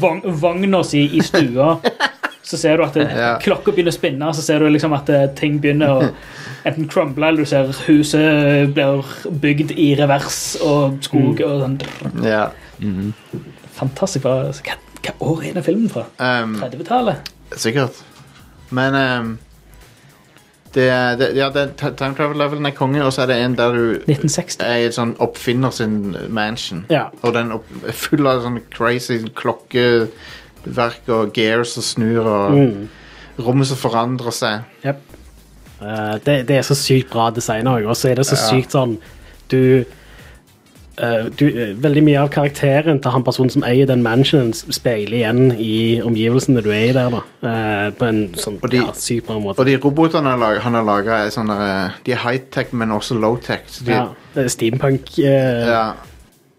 vogn, 0.00 0.22
vogna 0.40 0.82
si 0.84 1.02
i 1.16 1.20
stua. 1.24 1.78
Så 2.44 2.58
ser 2.60 2.76
du 2.76 2.84
at 2.84 2.92
det, 2.98 3.06
Ja. 3.08 3.38
klokka 3.40 3.72
begynner 3.72 3.92
å 3.92 3.96
spinne, 3.96 4.28
så 4.36 4.42
ser 4.44 4.60
du 4.60 4.68
liksom 4.68 4.92
at 4.92 5.08
eh, 5.08 5.26
ting 5.36 5.56
begynner 5.62 5.88
å 5.94 6.08
enten 6.68 6.88
crumble, 6.92 7.26
eller 7.30 7.44
du 7.44 7.48
ser 7.48 7.70
huset 7.86 8.74
blir 8.76 9.00
bygd 9.40 9.72
i 9.80 9.94
revers, 9.96 10.56
og 10.60 10.98
skog 11.06 11.40
og 11.46 11.62
sånn. 11.64 11.78
ja. 12.24 12.50
Fantastisk 13.74 14.22
bra. 14.26 14.50
Hva, 14.52 14.76
hva 15.04 15.14
år 15.32 15.40
er 15.48 15.56
den 15.56 15.64
filmen 15.66 15.88
fra? 15.90 16.04
Um, 16.20 16.58
30-tallet? 16.60 17.32
sikkert. 17.56 18.02
Men 18.74 18.94
um, 18.98 19.32
det, 20.74 20.86
det, 21.20 21.28
Ja, 21.38 21.48
det, 21.54 21.64
time 21.80 22.14
travel-levelen 22.18 22.66
er 22.66 22.74
konge, 22.76 23.02
og 23.04 23.12
så 23.14 23.22
er 23.24 23.30
det 23.32 23.36
en 23.44 23.56
der 23.58 23.72
du 23.76 23.84
1960. 24.04 24.62
er 24.66 24.80
i 24.82 24.86
et 24.88 24.96
sånn 24.96 25.14
oppfinner 25.22 25.70
sin 25.74 26.16
mansion. 26.34 26.84
Ja. 26.90 27.06
Og 27.22 27.34
den 27.36 27.52
opp, 27.54 27.68
er 27.86 27.94
full 27.96 28.26
av 28.26 28.42
sånn 28.44 28.60
crazy 28.74 29.20
klokkeverk 30.64 31.08
og 31.08 31.32
gears 31.34 31.68
som 31.74 31.82
snur, 31.82 32.26
og 32.26 32.52
Mm. 32.54 32.88
rommet 33.38 33.66
som 33.66 33.76
forandrer 33.76 34.32
seg. 34.32 34.60
Yep. 34.84 35.00
Uh, 35.82 36.18
det, 36.24 36.46
det 36.48 36.56
er 36.56 36.62
så 36.62 36.74
sykt 36.74 37.10
bra 37.10 37.30
design 37.30 37.66
òg, 37.66 37.86
og 37.86 37.96
så 37.96 38.10
er 38.10 38.14
det 38.14 38.26
så 38.26 38.36
Ja. 38.36 38.50
sykt 38.60 38.70
sånn 38.72 38.98
Du, 39.50 39.84
uh, 41.02 41.28
du 41.36 41.46
eh, 41.48 41.74
Veldig 41.74 42.02
mye 42.02 42.20
av 42.22 42.30
karakteren 42.30 43.02
til 43.02 43.10
han 43.10 43.22
personen 43.24 43.50
som 43.50 43.62
eier 43.64 43.84
den 43.86 44.02
mansionen, 44.02 44.54
speiler 44.54 45.18
igjen 45.18 45.52
i 45.60 46.00
omgivelsene 46.00 46.62
du 46.62 46.70
er 46.70 46.88
i 46.88 46.92
der, 46.92 47.10
da. 47.10 47.20
uh, 47.42 47.90
på 47.90 48.06
en 48.08 48.28
sånn 48.34 48.58
de- 48.70 48.76
ja, 48.78 48.92
sykt 48.94 49.26
bra 49.26 49.38
måte. 49.38 49.58
Og 49.58 49.66
de 49.66 49.76
robotene 49.76 50.22
han 50.30 50.40
har 50.40 50.60
lag- 50.60 50.86
laga, 50.86 51.26
er 51.26 51.30
sånne 51.30 51.58
eh, 51.60 51.90
De 52.04 52.12
er 52.12 52.16
high-tech, 52.18 52.72
men 52.72 52.88
også 52.90 53.18
low-tech. 53.20 53.84
De, 53.84 53.90
ja, 53.92 54.08
det 54.34 54.44
er 54.44 54.48
steampunk. 54.48 55.18
eh, 55.18 55.66
Ja. 55.66 55.92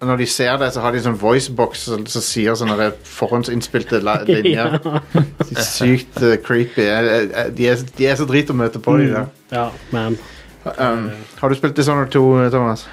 Når 0.04 0.18
de 0.20 0.26
ser 0.28 0.58
det, 0.60 0.68
så 0.76 0.82
har 0.84 0.92
de 0.92 1.00
sånn 1.00 1.16
voicebox 1.18 1.86
som 1.88 2.02
som 2.12 2.22
sier 2.22 2.56
sånne 2.60 2.90
forhåndsinnspilte 3.08 4.02
linjer. 4.28 4.76
Er 4.84 5.62
Sykt 5.64 6.20
uh, 6.22 6.36
creepy. 6.44 6.84
Jeg- 6.84 7.30
jeg- 7.32 7.56
De 7.56 7.68
er, 7.70 7.76
de 7.98 8.08
er 8.08 8.16
så 8.20 8.26
drit 8.28 8.50
å 8.52 8.54
møte 8.54 8.80
på, 8.84 8.98
de 9.00 9.08
der. 9.14 9.28
ja, 9.52 9.70
man. 9.92 10.18
Um, 10.66 11.12
har 11.40 11.50
du 11.50 11.56
spilt 11.56 11.76
Dishonored 11.78 12.12
2, 12.12 12.50
Thomas? 12.50 12.88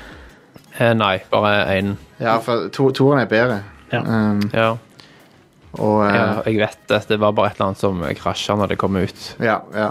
Eh, 0.78 0.92
nei, 0.94 1.18
bare 1.32 1.52
én. 1.78 1.96
Ja, 2.20 2.38
for 2.38 2.68
to, 2.68 2.90
toeren 2.92 3.20
er 3.22 3.26
bedre. 3.26 3.62
Ja. 3.92 4.00
Um, 4.06 4.40
Ja. 4.54 4.70
og 5.72 6.02
uh, 6.04 6.14
ja. 6.14 6.42
Jeg 6.46 6.58
vet 6.60 6.78
det. 6.88 7.02
Det 7.08 7.18
var 7.20 7.32
bare 7.32 7.50
et 7.50 7.56
eller 7.58 7.66
annet 7.72 7.78
som 7.80 8.00
krasja 8.20 8.54
når 8.56 8.68
det 8.68 8.78
kom 8.78 8.96
ut. 8.96 9.34
ja, 9.40 9.58
ja. 9.74 9.90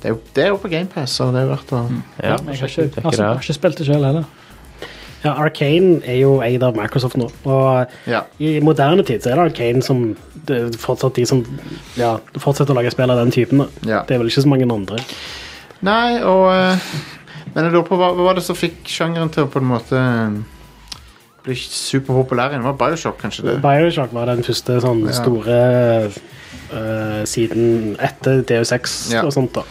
Det 0.00 0.10
er 0.10 0.14
jo, 0.14 0.20
det 0.36 0.42
er 0.44 0.48
jo 0.50 0.56
på 0.60 0.68
GamePass, 0.68 1.10
så 1.16 1.30
det 1.32 1.40
er 1.42 1.46
verdt 1.48 1.70
å 1.72 1.78
Ja, 2.20 2.36
Jeg 2.36 2.58
har 2.60 2.68
ikke, 2.68 3.02
altså, 3.04 3.22
jeg 3.22 3.28
har 3.30 3.38
ikke 3.40 3.54
spilt 3.56 3.78
det 3.78 3.86
sjøl 3.86 4.04
heller. 4.04 4.24
Ja, 5.24 5.32
Arcane 5.40 6.02
er 6.04 6.18
jo 6.20 6.34
eid 6.44 6.62
av 6.62 6.76
Microsoft 6.76 7.16
nå. 7.16 7.30
Og 7.48 7.86
Ja. 8.10 8.22
i 8.38 8.58
moderne 8.60 9.02
tid 9.04 9.22
så 9.24 9.32
er 9.32 9.36
det 9.40 9.46
Arcane 9.52 9.82
som 9.82 10.16
det 10.44 10.56
er 10.60 10.78
fortsatt 10.78 11.14
de 11.16 11.24
som 11.26 11.40
ja, 11.96 12.18
fortsetter 12.36 12.74
å 12.74 12.76
lage 12.76 12.90
spill 12.92 13.10
av 13.10 13.16
den 13.22 13.30
typen. 13.32 13.64
Ja. 13.88 14.02
Det 14.04 14.14
er 14.14 14.18
vel 14.20 14.28
ikke 14.28 14.42
så 14.44 14.50
mange 14.52 14.68
andre. 14.68 14.98
Nei, 15.84 16.20
og 16.22 16.50
eh, 16.52 16.76
Men 17.54 17.64
jeg 17.64 17.72
lurer 17.72 17.86
på 17.88 17.96
hva, 17.96 18.10
hva 18.16 18.24
var 18.28 18.34
det 18.36 18.44
som 18.44 18.56
fikk 18.58 18.84
sjangeren 18.90 19.30
til 19.32 19.44
å 19.46 19.50
på 19.52 19.60
en 19.62 19.68
måte 19.70 19.96
eh, 19.96 20.36
bli 21.44 21.54
superpopulær 21.56 22.52
igjen? 22.52 22.64
Var 22.66 22.76
Bioshock, 22.80 23.18
kanskje? 23.22 23.44
det? 23.48 23.56
Bioshock 23.64 24.12
var 24.16 24.26
den 24.26 24.42
første 24.46 24.78
sånn 24.84 25.02
store 25.14 25.58
uh, 26.72 27.22
siden 27.28 27.94
etter 28.02 28.42
DU6 28.48 29.12
Ja. 29.12 29.22
og 29.24 29.32
sånt. 29.32 29.52
da. 29.54 29.62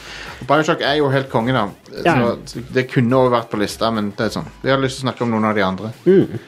Bioshock 0.49 0.81
er 0.85 0.97
jo 0.99 1.09
helt 1.13 1.29
konge, 1.31 1.53
da. 1.55 1.67
Ja. 2.05 2.15
Så 2.49 2.61
det 2.73 2.87
kunne 2.91 3.15
også 3.19 3.33
vært 3.35 3.49
på 3.51 3.59
lista, 3.61 3.89
men 3.93 4.11
det 4.17 4.27
er 4.29 4.33
sånn. 4.37 4.47
Vi 4.63 4.71
har 4.73 4.81
lyst 4.81 4.99
til 4.99 5.05
å 5.05 5.09
snakke 5.11 5.25
om 5.25 5.31
noen 5.33 5.45
av 5.49 5.55
de 5.57 5.63
andre. 5.65 5.91
Mm. 6.05 6.39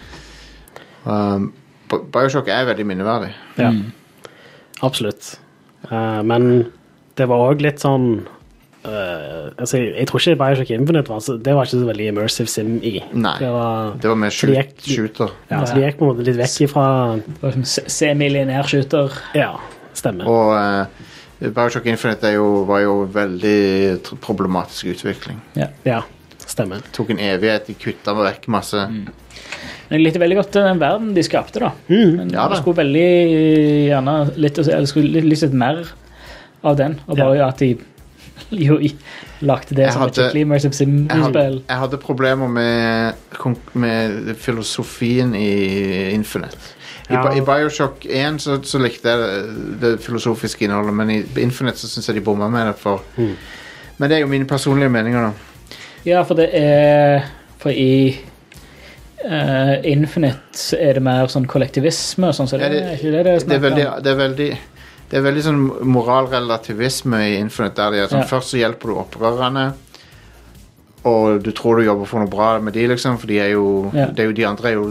Um, 1.06 1.50
Bioshock 2.12 2.48
er 2.50 2.66
veldig 2.72 2.86
minneverdig. 2.90 3.34
Ja. 3.62 3.72
Absolutt. 4.86 5.36
Uh, 5.92 6.22
men 6.26 6.48
det 7.16 7.28
var 7.30 7.44
òg 7.52 7.62
litt 7.64 7.80
sånn 7.84 8.08
uh, 8.88 9.52
altså, 9.62 9.78
Jeg 9.78 10.08
tror 10.10 10.24
ikke 10.24 10.40
Bioshock 10.42 10.72
Infinite 10.74 11.12
var, 11.14 11.22
så, 11.24 11.36
det 11.38 11.54
var 11.56 11.68
ikke 11.70 11.78
så 11.84 11.90
veldig 11.92 12.08
immersive 12.12 12.50
sim 12.52 12.74
i. 12.82 12.96
Nei. 13.14 13.36
Det 13.40 13.52
var, 13.54 13.94
Det 14.02 14.10
var 14.12 14.20
mer 14.26 14.34
shoot, 14.34 14.56
gikk- 14.58 14.88
shooter. 14.90 15.36
ja, 15.52 15.62
så 15.64 15.78
de 15.78 15.86
gikk 15.86 16.00
på 16.02 16.08
en 16.08 16.14
måte 16.16 16.26
litt 16.28 16.40
vekk 16.42 16.58
ifra 16.68 16.88
Det 17.22 17.38
var 17.44 17.54
liksom 17.54 17.68
se- 17.76 17.86
Semi-lineær 18.00 18.72
shooter. 18.72 19.14
Ja, 19.38 19.52
stemmer. 19.96 20.28
Og 20.28 20.56
eh, 20.58 21.06
Bioshock 21.54 21.86
Infinite 21.92 22.28
er 22.30 22.38
jo, 22.38 22.64
var 22.68 22.82
jo 22.84 22.96
veldig 23.12 24.18
problematisk 24.24 24.86
utvikling. 24.96 25.40
Ja, 25.86 26.02
stemmer. 26.46 26.82
Tok 26.96 27.10
en 27.16 27.20
evighet, 27.20 27.68
de 27.68 27.74
kutta 27.80 28.14
vekk 28.18 28.48
masse. 28.54 28.86
Mm. 28.90 29.08
Jeg 29.90 30.02
likte 30.02 30.20
veldig 30.22 30.38
godt 30.40 30.56
den 30.58 30.80
verden 30.82 31.12
de 31.14 31.24
skapte, 31.26 31.60
da. 31.62 31.72
Men 31.90 32.32
Ja 32.34 32.48
da. 32.50 32.56
skulle 32.62 32.80
veldig 32.82 33.10
gjerne 33.92 34.16
litt, 34.42 34.58
eller 34.64 34.86
skulle 34.90 35.12
litt, 35.20 35.28
litt 35.30 35.54
mer 35.54 35.84
av 36.66 36.78
den. 36.80 36.98
Og 37.08 37.18
bare 37.20 37.46
at 37.50 37.62
de 37.62 37.76
jo 38.52 38.78
lagde 39.46 39.76
det 39.76 39.86
Jeg 39.86 39.94
som 39.94 40.02
et 40.02 40.10
hadde- 40.10 40.16
skikkelig 40.16 40.42
Immersive 40.46 40.74
Jeg 40.74 40.88
hadde, 41.10 41.22
Sim-spill. 41.24 41.62
jeg 41.70 41.78
hadde 41.84 41.98
problemer 42.02 42.48
med, 42.48 43.14
med 43.74 44.36
filosofien 44.42 45.36
i 45.38 45.50
Infinite. 46.14 46.74
I, 47.10 47.14
Ja. 47.14 47.34
I 47.38 47.42
Bioshock 47.46 48.06
1 48.10 48.40
så, 48.42 48.60
så 48.66 48.80
likte 48.82 49.10
jeg 49.10 49.20
det, 49.20 49.80
det 49.82 50.00
filosofiske 50.02 50.66
innholdet, 50.66 50.94
men 50.94 51.10
i 51.12 51.20
Infinite 51.44 51.78
så 51.78 51.88
syns 51.88 52.08
jeg 52.10 52.16
de 52.16 52.22
bomma 52.26 52.48
med 52.50 52.68
det. 52.72 52.76
For. 52.82 53.02
Men 53.18 54.10
det 54.10 54.18
er 54.18 54.22
jo 54.26 54.28
mine 54.32 54.48
personlige 54.50 54.90
meninger, 54.90 55.22
da. 55.22 55.78
Ja, 56.06 56.24
for 56.24 56.36
det 56.36 56.50
er 56.54 57.24
For 57.62 57.70
i 57.72 58.18
uh, 59.26 59.76
Infinite 59.90 60.78
er 60.78 60.94
det 61.00 61.04
mer 61.06 61.28
sånn 61.32 61.48
kollektivisme 61.50 62.30
og 62.30 62.36
sånn, 62.38 62.48
så 62.50 62.58
det, 62.60 62.70
Ja, 62.70 62.70
det- 62.70 63.02
det 63.02 63.24
det 63.24 63.48
Det 63.48 63.56
er 63.56 63.60
veldig, 63.70 64.04
det 64.04 64.12
er 64.12 64.16
veldig 64.28 64.58
det 65.10 65.18
er 65.20 65.22
veldig 65.22 65.44
sånn 65.44 65.60
moralrelativisme 65.86 67.18
i 67.30 67.36
Infinite. 67.38 67.76
Der 67.76 67.92
de 67.92 67.98
er 68.04 68.08
sånn, 68.08 68.22
Ja. 68.22 68.26
Først 68.26 68.50
så 68.50 68.58
hjelper 68.58 68.88
du 68.90 68.96
opprørerne, 68.96 69.74
og 71.06 71.44
du 71.46 71.52
tror 71.54 71.78
du 71.78 71.84
jobber 71.86 72.08
for 72.10 72.24
noe 72.24 72.30
bra 72.32 72.48
med 72.66 72.74
de, 72.74 72.88
liksom, 72.90 73.20
for 73.22 73.30
de 73.30 73.36
er 73.44 73.52
jo, 73.54 73.92
Ja. 73.94 74.08
det 74.10 74.24
er 74.24 74.30
jo 74.32 74.36
de 74.40 74.46
andre 74.50 74.70
er 74.72 74.74
jo 74.80 74.88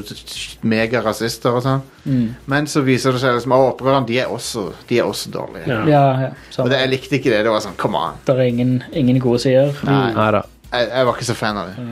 megarasister 0.62 1.56
og 1.58 1.62
sånn. 1.64 1.80
Mm. 2.06 2.26
Men 2.46 2.66
så 2.70 2.84
viser 2.86 3.12
det 3.16 3.20
seg 3.24 3.34
liksom, 3.34 3.52
at 3.56 3.64
opprørerne 3.72 4.06
de 4.06 4.18
er 4.22 4.30
også, 4.30 4.68
de 4.88 4.98
er 5.00 5.08
også 5.10 5.32
dårlige. 5.34 5.66
Ja. 5.66 5.80
Ja, 5.90 6.04
ja. 6.28 6.28
Og 6.62 6.70
det, 6.70 6.78
jeg 6.84 6.92
likte 6.92 7.18
ikke 7.18 7.32
det. 7.34 7.40
Det 7.48 7.50
var 7.50 7.64
sånn, 7.64 7.74
come 7.80 7.98
on. 7.98 8.20
det 8.28 8.36
er 8.36 8.42
ingen, 8.46 8.76
ingen 8.92 9.18
gode 9.24 9.42
sider. 9.42 9.74
Nei, 9.88 10.12
Nei 10.14 10.28
da. 10.38 10.44
jeg, 10.72 10.88
jeg 10.94 11.06
var 11.10 11.18
ikke 11.18 11.30
så 11.32 11.34
fan 11.40 11.58
av 11.58 11.72
det. 11.72 11.86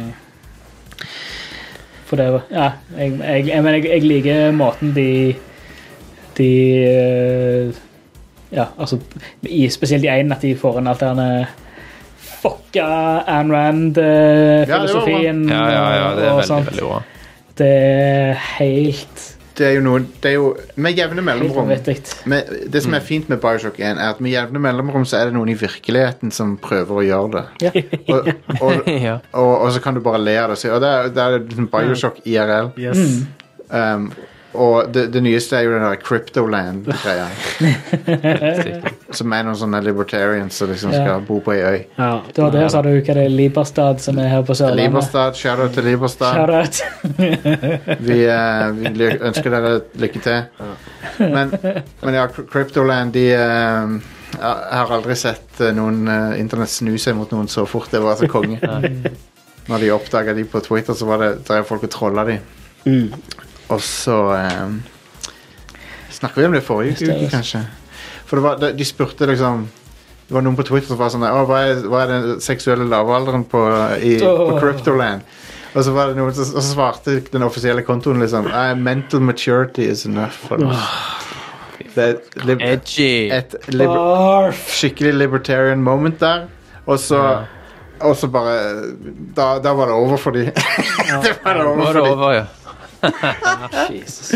For 2.12 2.20
det 2.20 2.28
var 2.34 2.42
Ja, 2.52 2.66
jeg, 2.98 3.14
jeg, 3.18 3.46
jeg, 3.48 3.64
jeg, 3.64 3.84
jeg 3.88 4.02
liker 4.04 4.52
måten 4.52 4.90
de 4.94 5.06
De 6.36 6.48
eh, 6.84 7.72
Ja, 8.52 8.66
altså 8.76 8.98
i, 9.48 9.64
Spesielt 9.72 10.04
i 10.04 10.10
én, 10.12 10.32
at 10.34 10.42
de 10.44 10.54
får 10.60 10.78
en 10.82 10.90
alterne 10.92 11.28
fucka 12.42 12.86
Ayn 13.30 13.52
Rand-filosofien. 13.54 15.44
Ja, 15.48 15.62
ja, 15.70 15.84
ja, 15.96 16.08
det 16.16 16.24
er 16.24 16.32
veldig, 16.32 16.48
sånt. 16.48 16.66
veldig 16.72 16.88
bra. 16.88 17.02
Det 17.58 17.68
er 17.68 18.38
helt 18.56 19.22
Det 19.58 19.66
er 19.66 19.74
jo 19.76 19.82
noe 19.84 20.00
Det 20.22 20.30
er 20.30 20.34
jo 20.38 20.46
Med 20.80 20.96
jevne 20.96 21.20
mellomrom 21.20 21.66
med, 21.68 21.90
Det 22.72 22.80
som 22.80 22.94
er 22.96 23.04
fint 23.04 23.28
med 23.28 23.42
Bioshock 23.42 23.76
1, 23.76 24.00
er 24.00 24.14
at 24.14 24.22
med 24.24 24.32
jevne 24.32 24.62
mellomrom 24.64 25.04
så 25.04 25.18
er 25.20 25.28
det 25.28 25.36
noen 25.36 25.52
i 25.52 25.56
virkeligheten 25.60 26.32
som 26.32 26.54
prøver 26.56 27.02
å 27.02 27.04
gjøre 27.04 27.30
det. 27.34 27.44
Ja. 27.66 27.72
Og, 28.16 28.32
og, 28.56 28.88
og, 29.42 29.52
og 29.66 29.68
så 29.74 29.84
kan 29.84 29.98
du 29.98 30.00
bare 30.04 30.22
le 30.22 30.38
av 30.40 30.48
det. 30.48 30.56
og 30.56 30.62
si, 30.62 30.72
at 30.72 30.80
det 30.82 30.92
er, 30.96 31.12
det 31.36 31.50
liksom 31.50 31.68
Bioshock 31.74 32.22
IRL. 32.24 32.72
Yes. 32.80 33.28
Um, 33.68 34.08
og 34.54 34.90
det, 34.92 35.06
det 35.14 35.22
nyeste 35.24 35.56
er 35.56 35.62
jo 35.64 35.72
den 35.72 35.82
der 35.86 35.96
Cryptoland-greia. 36.02 37.26
som 39.16 39.32
er 39.32 39.42
noen 39.46 39.56
sånne 39.58 39.80
libertarians 39.84 40.56
som 40.60 40.68
liksom 40.70 40.92
Ja. 40.92 41.00
skal 41.04 41.20
bo 41.28 41.38
på 41.40 41.52
ei 41.54 41.62
øy. 41.62 41.78
Ja. 41.98 42.10
Det 42.34 42.42
var 42.42 42.50
så 42.52 42.68
sa 42.74 42.82
du 42.82 42.88
hva 42.90 43.14
det 43.14 43.24
er 43.24 43.28
Liberstad 43.32 44.00
som 44.00 44.18
er 44.18 44.28
her 44.28 44.42
på 44.42 44.54
Sørlandet. 44.54 44.84
Liberstad, 44.90 45.34
shout-out 45.36 45.72
til 45.74 45.84
Liberstad. 45.84 46.34
Vi, 48.02 48.18
uh, 48.26 48.72
vi 48.72 49.08
ønsker 49.20 49.50
dere 49.50 49.72
lykke 50.00 50.20
til. 50.24 50.42
Men, 51.18 51.52
men 52.02 52.14
ja, 52.14 52.26
Cry- 52.28 52.46
Cryptoland, 52.50 53.12
de 53.12 53.26
eh, 53.34 53.96
Jeg 54.32 54.78
har 54.78 54.92
aldri 54.96 55.14
sett 55.18 55.60
eh, 55.60 55.72
noen 55.76 56.06
uh, 56.08 56.38
internett 56.40 56.70
snu 56.72 56.94
seg 56.98 57.16
mot 57.18 57.30
noen 57.34 57.48
så 57.52 57.66
fort. 57.68 57.90
Det 57.92 58.00
var 58.02 58.16
så 58.20 58.28
konge. 58.32 58.58
Når 59.68 59.78
de 59.84 59.90
oppdaga 59.94 60.32
de 60.34 60.44
på 60.48 60.60
Twitter, 60.64 60.94
så 60.96 61.06
var 61.06 61.20
det 61.22 61.32
drev 61.46 61.64
folk 61.68 61.84
og 61.86 61.90
trolla 61.92 62.24
de. 62.26 62.38
Mm. 62.86 63.12
Og 63.72 63.80
så 63.84 64.16
eh, 64.36 64.74
Snakka 66.12 66.40
vi 66.42 66.46
om 66.50 66.52
det 66.56 66.64
forrige 66.66 66.98
er 67.06 67.14
uke, 67.14 67.20
det. 67.24 67.30
kanskje? 67.32 67.62
For 68.28 68.38
det 68.38 68.44
var, 68.44 68.58
de, 68.62 68.72
de 68.78 68.84
spurte 68.88 69.26
liksom 69.28 69.64
Det 70.28 70.34
var 70.36 70.44
noen 70.46 70.56
på 70.58 70.64
Twitter 70.68 70.92
som 70.92 71.00
var 71.00 71.10
sånn 71.12 71.24
hva 71.26 71.58
er, 71.66 71.80
hva 71.90 72.04
er 72.04 72.12
den 72.12 72.28
seksuelle 72.44 72.86
lavalderen 72.88 73.42
på, 73.50 73.62
i, 74.00 74.14
på 74.22 74.52
Cryptoland? 74.60 75.24
Og 75.72 75.84
så 75.86 75.92
var 75.96 76.10
det 76.12 76.18
noen 76.20 76.34
som 76.36 76.44
og 76.52 76.60
så 76.62 76.68
svarte 76.74 77.16
den 77.32 77.44
offisielle 77.46 77.80
kontoen 77.84 78.20
liksom 78.20 78.44
«Eh, 78.48 78.74
Mental 78.76 79.22
maturity 79.24 79.86
is 79.88 80.04
enough 80.08 80.36
for 80.48 80.60
us. 80.68 80.82
Det 81.94 82.04
er 82.04 82.44
lib 82.48 82.60
Edgy. 82.64 83.28
et 83.32 83.56
liber 83.72 83.96
Barf. 83.96 84.60
skikkelig 84.78 85.14
libertarian 85.16 85.80
moment 85.84 86.20
der. 86.20 86.44
Og 86.86 86.98
så 87.00 87.22
Og 88.02 88.16
så 88.18 88.26
bare 88.32 88.54
da, 89.36 89.58
da 89.62 89.72
var 89.78 89.86
det 89.92 89.94
over 89.94 90.16
for 90.18 90.34
de. 90.34 90.46
det 91.24 91.34
var 91.44 91.54
det 91.54 91.66
over 91.66 91.84
Var 91.84 91.92
for 91.92 92.32
de. 92.32 92.46
Jesus. 93.92 94.32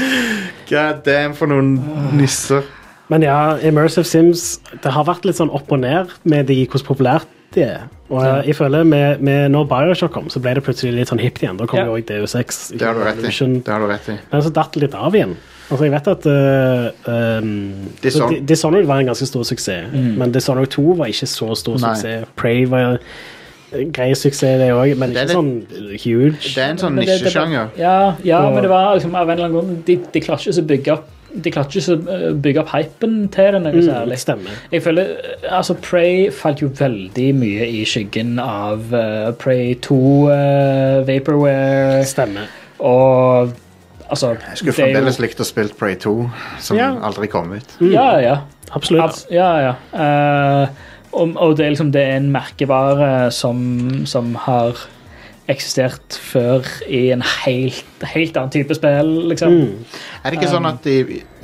God 0.71 1.03
damn, 1.07 1.35
for 1.39 1.47
noen 1.51 1.77
nisser. 2.19 2.67
Men 3.09 3.23
ja, 3.23 3.37
Immersive 3.63 4.03
Sims 4.09 4.57
Det 4.83 4.91
har 4.91 5.05
vært 5.07 5.23
litt 5.29 5.39
sånn 5.39 5.53
opp 5.55 5.71
og 5.71 5.79
ned 5.85 6.11
med 6.27 6.49
de, 6.51 6.57
hvordan 6.67 6.89
populært 6.89 7.29
de 7.55 7.63
er. 7.63 7.85
Og 8.11 8.23
Ja. 8.23 8.43
jeg 8.43 8.57
føler 8.59 8.85
med, 8.85 9.21
med 9.23 9.51
Når 9.55 9.69
Bioshock 9.71 10.13
kom, 10.13 10.27
så 10.29 10.41
ble 10.43 10.55
det 10.59 10.65
plutselig 10.67 10.93
litt 10.95 11.09
sånn 11.13 11.23
hipt 11.23 11.39
igjen. 11.43 11.57
Da 11.57 11.67
kom 11.71 11.79
Ja. 11.79 11.85
jo 11.87 11.95
også 11.97 12.07
DU6. 12.11 12.59
Det 12.79 12.87
har 12.87 12.95
du 12.95 13.01
rett 13.07 13.23
i. 13.23 13.61
Det 13.63 13.69
har 13.73 13.81
du 13.81 13.87
rett 13.87 14.09
i. 14.11 14.19
Men 14.33 14.43
så 14.43 14.53
datt 14.53 14.73
det 14.75 14.83
litt 14.83 14.95
av 14.99 15.15
igjen. 15.15 15.37
Altså, 15.71 15.83
jeg 15.83 15.91
vet 15.97 16.09
at 16.09 16.27
uh, 16.31 17.41
um, 17.41 17.89
Dishon- 18.03 18.45
Dishonored 18.47 18.87
var 18.87 19.01
en 19.01 19.07
ganske 19.07 19.27
stor 19.27 19.43
suksess, 19.43 19.89
men 19.93 20.31
Dishonored 20.31 20.71
2 20.71 20.95
var 21.01 21.07
ikke 21.11 21.27
så 21.27 21.49
stor 21.59 21.79
Nei. 21.83 21.95
suksess. 21.95 22.29
Prey 22.37 22.65
var 22.71 22.79
en 22.79 22.99
grei 23.93 24.15
suksess, 24.15 24.59
det 24.61 24.71
òg, 24.73 24.97
men 24.99 25.13
Det 25.13 25.25
ikke 25.27 25.33
ikke 25.33 25.37
sånn 25.37 25.99
huge. 26.05 26.55
Det 26.55 26.63
er 26.63 26.71
en 26.71 26.79
sånn 26.79 26.95
nisjesjanger. 27.01 27.69
Ja, 27.79 28.15
ja 28.25 28.39
Og- 28.47 28.55
men 28.55 28.63
det 28.63 28.71
var 28.71 28.95
liksom 28.95 29.15
av 29.15 29.29
en 29.29 29.39
eller 29.39 29.49
annen 29.49 29.61
grunn 29.61 29.83
De, 29.87 29.97
de 30.13 30.21
klarer 30.21 30.39
ikke 30.39 30.63
å 30.63 30.67
bygge 30.67 30.93
opp 30.93 31.09
De 31.43 31.51
klarte 31.51 31.77
ikke 31.77 31.97
å 31.99 32.35
bygge 32.41 32.61
opp 32.63 32.69
hypen 32.73 33.29
til 33.29 33.53
det 33.53 33.61
noe 33.63 33.73
Mm, 33.73 33.83
særlig. 33.83 34.49
Jeg 34.73 34.83
føler 34.83 35.03
eh, 35.03 35.53
Altså, 35.59 35.75
Prey 35.75 36.31
falt 36.31 36.61
jo 36.63 36.69
veldig 36.69 37.35
mye 37.35 37.67
i 37.69 37.85
skyggen 37.85 38.39
av 38.41 38.95
uh, 38.95 39.33
Prey 39.33 39.75
2, 39.75 39.99
uh, 40.31 41.03
Vaporware 41.05 42.05
Stemmer. 42.07 42.47
og 42.79 43.53
Altså 44.09 44.37
Jeg 44.39 44.57
skulle 44.57 44.73
fremdeles 44.73 45.19
likt 45.19 45.41
å 45.41 45.45
spille 45.45 45.75
Prey 45.77 45.97
2, 45.97 46.31
som 46.61 46.77
Ja. 46.77 46.93
aldri 47.03 47.27
kom 47.27 47.53
ut. 47.53 47.65
Ja, 47.81 48.19
ja. 48.21 48.37
Absolutt. 48.73 49.03
Abs 49.03 49.27
ja, 49.31 49.59
ja. 49.59 49.75
Eh, 49.93 50.69
og, 51.17 51.33
og 51.41 51.57
det 51.59 51.67
er 51.67 51.73
liksom 51.75 51.93
det 51.95 52.03
er 52.03 52.19
en 52.21 52.31
merkevare 52.35 53.31
som, 53.35 54.05
som 54.07 54.35
har 54.47 54.77
eksistert 55.47 56.17
før 56.19 56.67
i 56.91 57.05
en 57.15 57.23
helt, 57.45 57.85
helt 58.11 58.35
annen 58.39 58.51
type 58.51 58.75
spill, 58.75 59.11
liksom. 59.31 59.53
Mm. 59.55 59.85
Er 60.27 60.33
det 60.35 60.41
ikke 60.41 60.51
sånn 60.51 60.67
at 60.67 60.81
de 60.83 60.95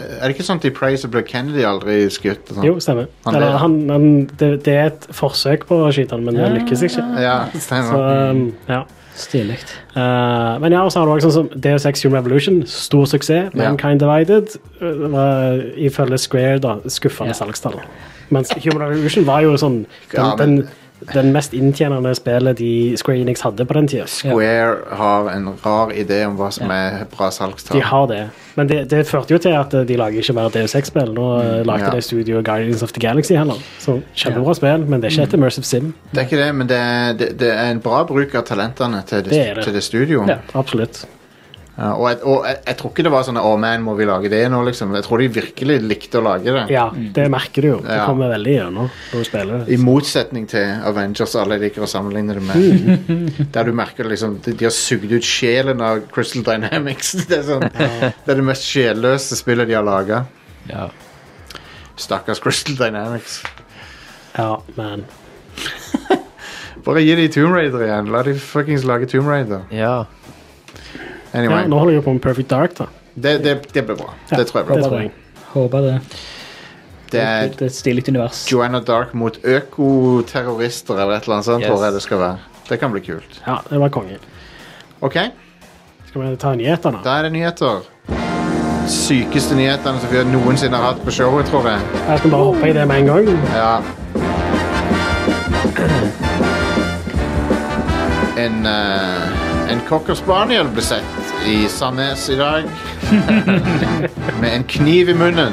Er 0.03 0.25
det 0.25 0.33
ikke 0.35 0.47
sånn 0.49 0.59
at 0.59 0.67
i 0.67 0.97
så 0.99 1.11
ble 1.13 1.23
Kennedy 1.23 1.63
aldri 1.69 2.01
skutt? 2.11 2.51
sånn? 2.51 2.65
Jo, 2.67 2.81
stemmer. 2.83 3.07
Han 3.29 3.39
Eller, 3.39 3.55
han, 3.63 3.77
han, 3.93 4.09
det, 4.41 4.49
det 4.67 4.75
er 4.75 4.91
et 4.91 5.07
forsøk 5.15 5.69
på 5.69 5.79
å 5.87 5.93
skyte 5.95 6.17
han, 6.17 6.25
men 6.27 6.35
det 6.35 6.49
Ja. 6.49 6.51
lykkes 6.57 6.83
ikke. 6.89 7.05
Ja, 7.23 7.37
Så, 7.55 7.63
stemmer. 7.69 8.33
um, 8.33 8.43
ja. 8.69 8.83
Stilig. 9.15 9.59
Uh, 9.97 10.57
men 10.63 10.73
ja, 10.73 10.83
og 10.85 10.93
så 10.93 11.03
har 11.03 11.07
du 11.07 11.13
også 11.13 11.29
sånn 11.31 11.51
som 11.51 11.61
Deus 11.61 11.85
Ex 11.87 12.03
Human 12.05 12.23
Revolution, 12.23 12.63
stor 12.67 13.05
suksess. 13.11 13.51
Ja. 13.53 13.69
Mankind 13.69 14.01
Divided 14.01 14.55
uh, 14.81 15.11
var 15.13 15.61
ifølge 15.77 16.19
Square 16.19 16.59
da, 16.65 16.77
skuffende 16.89 17.35
Ja. 17.35 17.39
salgstall. 17.43 17.81
Mens 18.33 18.49
Human 18.65 18.87
Revolution 18.89 19.27
var 19.29 19.43
jo 19.45 19.53
sånn 19.61 19.83
den, 19.85 20.17
Ja, 20.17 20.35
men- 20.37 20.57
den, 20.57 20.69
den 21.13 21.33
mest 21.35 21.55
inntjenende 21.57 22.15
spillet 22.15 22.59
de 22.59 22.73
Square 23.01 23.25
Enix 23.25 23.43
hadde 23.45 23.67
på 23.67 23.77
den 23.77 23.89
tida. 23.89 24.07
Square 24.11 24.97
har 24.99 25.31
en 25.33 25.49
rar 25.65 25.93
idé 25.97 26.23
om 26.27 26.37
hva 26.39 26.51
som 26.55 26.71
er 26.75 27.05
bra 27.13 27.31
salgstall. 27.35 27.79
De 27.79 27.85
har 27.87 28.07
det. 28.11 28.23
Men 28.55 28.69
det, 28.69 28.83
det 28.91 29.07
førte 29.09 29.35
jo 29.35 29.41
til 29.41 29.57
at 29.57 29.73
uh, 29.75 29.83
de 29.89 29.97
lager 29.97 30.21
ikke 30.21 30.37
mer 30.37 30.53
Deus 30.53 30.75
Ex-spill. 30.79 31.15
Nå 31.17 31.29
mm. 31.39 31.65
lagde 31.69 31.89
ja. 31.89 31.95
de 31.97 32.05
studio 32.05 32.43
Guardians 32.45 32.83
of 32.83 32.93
the 32.93 33.01
Galaxy 33.01 33.35
heller. 33.39 33.63
Så 33.81 34.01
kjempebra 34.15 34.55
spill, 34.59 34.87
men 34.87 35.01
det 35.01 35.11
er 35.11 35.17
ikke 35.17 35.31
et 35.31 35.39
immersive 35.41 35.69
sim. 35.69 35.93
Det 36.13 36.25
er 36.25 36.29
ikke 36.29 36.43
det, 36.43 36.53
men 36.55 36.69
det 36.69 36.79
er, 36.79 37.17
det, 37.19 37.33
det 37.41 37.51
er 37.55 37.73
en 37.73 37.83
bra 37.83 38.05
bruk 38.09 38.37
av 38.39 38.47
talentene 38.49 39.03
til 39.09 39.25
det, 39.27 39.43
det. 39.57 39.65
Til 39.65 39.75
det 39.75 39.85
studioet. 39.87 40.31
Ja. 40.37 40.41
Absolutt. 40.59 41.05
Ja, 41.73 41.95
og 41.97 42.05
jeg, 42.11 42.19
og 42.29 42.43
jeg, 42.45 42.57
jeg 42.67 42.77
tror 42.77 42.91
ikke 42.93 43.05
det 43.07 43.11
var 43.15 43.23
sånn 43.25 43.39
Å, 43.41 43.51
man, 43.57 43.81
må 43.87 43.95
vi 43.97 44.05
lage 44.05 44.29
det 44.29 44.43
nå, 44.53 44.59
liksom. 44.67 44.91
Jeg 44.99 45.07
tror 45.07 45.23
de 45.23 45.29
virkelig 45.33 45.77
likte 45.81 46.21
å 46.21 46.25
lage 46.27 46.53
det. 46.53 46.65
Ja, 46.75 46.83
det 46.93 47.25
merker 47.33 47.65
du 47.65 47.69
jo. 47.71 47.79
Det 47.87 47.97
Ja. 47.97 48.03
kommer 48.05 48.29
veldig 48.35 48.53
gjennom 48.59 48.91
når 48.93 49.23
du 49.23 49.25
spiller. 49.25 49.65
I 49.73 49.79
motsetning 49.81 50.45
til 50.53 50.69
Avengers, 50.85 51.33
alle 51.41 51.57
liker 51.63 51.87
å 51.87 51.89
sammenligne 51.89 52.37
det 52.37 52.43
med. 52.45 53.09
Mm. 53.09 53.49
Der 53.57 53.65
du 53.65 53.73
merker 53.73 54.05
liksom 54.13 54.37
De, 54.45 54.53
de 54.53 54.69
har 54.69 54.75
sugd 54.77 55.11
ut 55.17 55.25
sjelen 55.25 55.81
av 55.81 56.03
Crystal 56.13 56.45
Dynamics. 56.51 57.15
Det 57.31 57.39
er, 57.41 57.47
sånn, 57.49 57.65
det 57.73 58.29
er 58.29 58.43
det 58.43 58.45
mest 58.53 58.69
sjelløse 58.69 59.41
spillet 59.41 59.73
de 59.73 59.79
har 59.81 59.89
laga. 59.89 60.27
Ja. 60.69 60.91
Stakkars 61.97 62.41
Crystal 62.45 62.77
Dynamics. 62.77 63.41
Ja, 64.37 64.59
men 64.77 65.07
Bare 66.85 67.01
gi 67.05 67.15
de 67.17 67.29
Tomb 67.33 67.55
Raider 67.57 67.85
igjen. 67.87 68.09
La 68.13 68.23
de 68.27 68.33
fuckings 68.41 68.85
lage 68.89 69.09
Tomb 69.13 69.29
Raider. 69.33 69.65
ja. 69.73 70.03
Anyway, 71.35 71.63
ja, 71.63 71.67
Nå 71.69 71.79
holder 71.79 71.95
jeg 71.95 72.05
på 72.05 72.13
med 72.13 72.23
Perfect 72.23 72.49
Dark, 72.51 72.75
da. 72.79 72.87
det, 73.15 73.39
det, 73.45 73.55
det 73.73 73.83
blir 73.87 73.97
bra. 73.97 74.15
Det 74.31 74.47
tror 74.49 74.61
jeg 74.61 74.67
Det 74.69 74.75
blir 74.75 74.83
bra. 74.83 74.89
tror 74.89 75.01
jeg. 75.01 75.11
Håper 75.53 75.81
det. 75.87 75.95
Det 77.13 77.21
er 77.21 77.49
Det 77.49 77.63
er 77.63 77.67
et 77.67 77.75
stilig 77.77 78.05
univers. 78.09 78.43
Joanna 78.53 78.81
Dark 78.81 79.15
mot 79.15 79.37
økoterrorister 79.45 80.95
eller 81.01 81.17
et 81.17 81.23
eller 81.25 81.35
annet 81.39 81.45
sånt, 81.45 81.63
Yes. 81.63 81.69
tror 81.71 81.85
jeg 81.85 81.93
det 81.93 82.03
skal 82.03 82.19
være. 82.19 82.39
Det 82.69 82.79
kan 82.81 82.93
bli 82.93 83.01
kult. 83.01 83.41
Ja, 83.47 83.57
det 83.71 83.81
var 83.81 83.89
konge. 83.89 84.19
OK, 85.01 85.17
Skal 86.09 86.23
vi 86.23 86.37
ta 86.37 86.55
nyhetene? 86.55 86.99
da 87.05 87.19
er 87.19 87.23
det 87.23 87.33
nyheter. 87.33 87.83
Sykeste 88.89 89.55
nyhetene 89.57 90.01
som 90.01 90.11
vi 90.11 90.25
noensinne 90.25 90.77
har 90.77 90.93
hatt 90.93 91.05
på 91.05 91.11
showet, 91.11 91.47
tror 91.47 91.69
jeg. 91.69 91.81
Jeg 92.09 92.19
skal 92.19 92.31
bare 92.31 92.45
hoppe 92.45 92.69
i 92.69 92.73
det 92.73 92.87
med 92.89 92.99
en 92.99 93.07
gang. 93.07 93.29
Ja. 93.55 93.81
En, 98.37 98.67
eh, 98.67 99.73
en 99.73 99.81
cocker 99.89 100.15
spaniel 100.15 100.67
ble 100.73 100.83
sett 100.83 101.05
i 101.47 101.69
Sandnes 101.69 102.29
i 102.31 102.37
dag. 102.37 102.65
Med 104.41 104.55
en 104.55 104.65
kniv 104.65 105.09
i 105.09 105.15
munnen. 105.15 105.53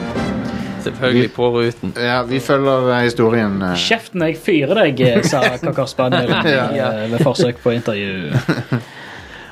Selvfølgelig 0.84 1.32
på 1.36 1.50
ruten. 1.52 1.94
Ja, 2.00 2.22
vi 2.24 2.40
følger 2.40 2.90
eh, 2.94 3.02
historien. 3.04 3.62
eh. 3.62 3.76
Kjeften, 3.76 4.22
jeg 4.24 4.38
fyrer 4.40 4.80
deg, 4.84 5.02
eh, 5.04 5.22
sa 5.28 5.42
Kakar 5.64 5.90
Spaniel 5.92 6.32
Ja. 6.48 6.68
eh, 6.72 7.06
ved 7.12 7.24
forsøk 7.26 7.62
på 7.64 7.76
intervju. 7.76 8.32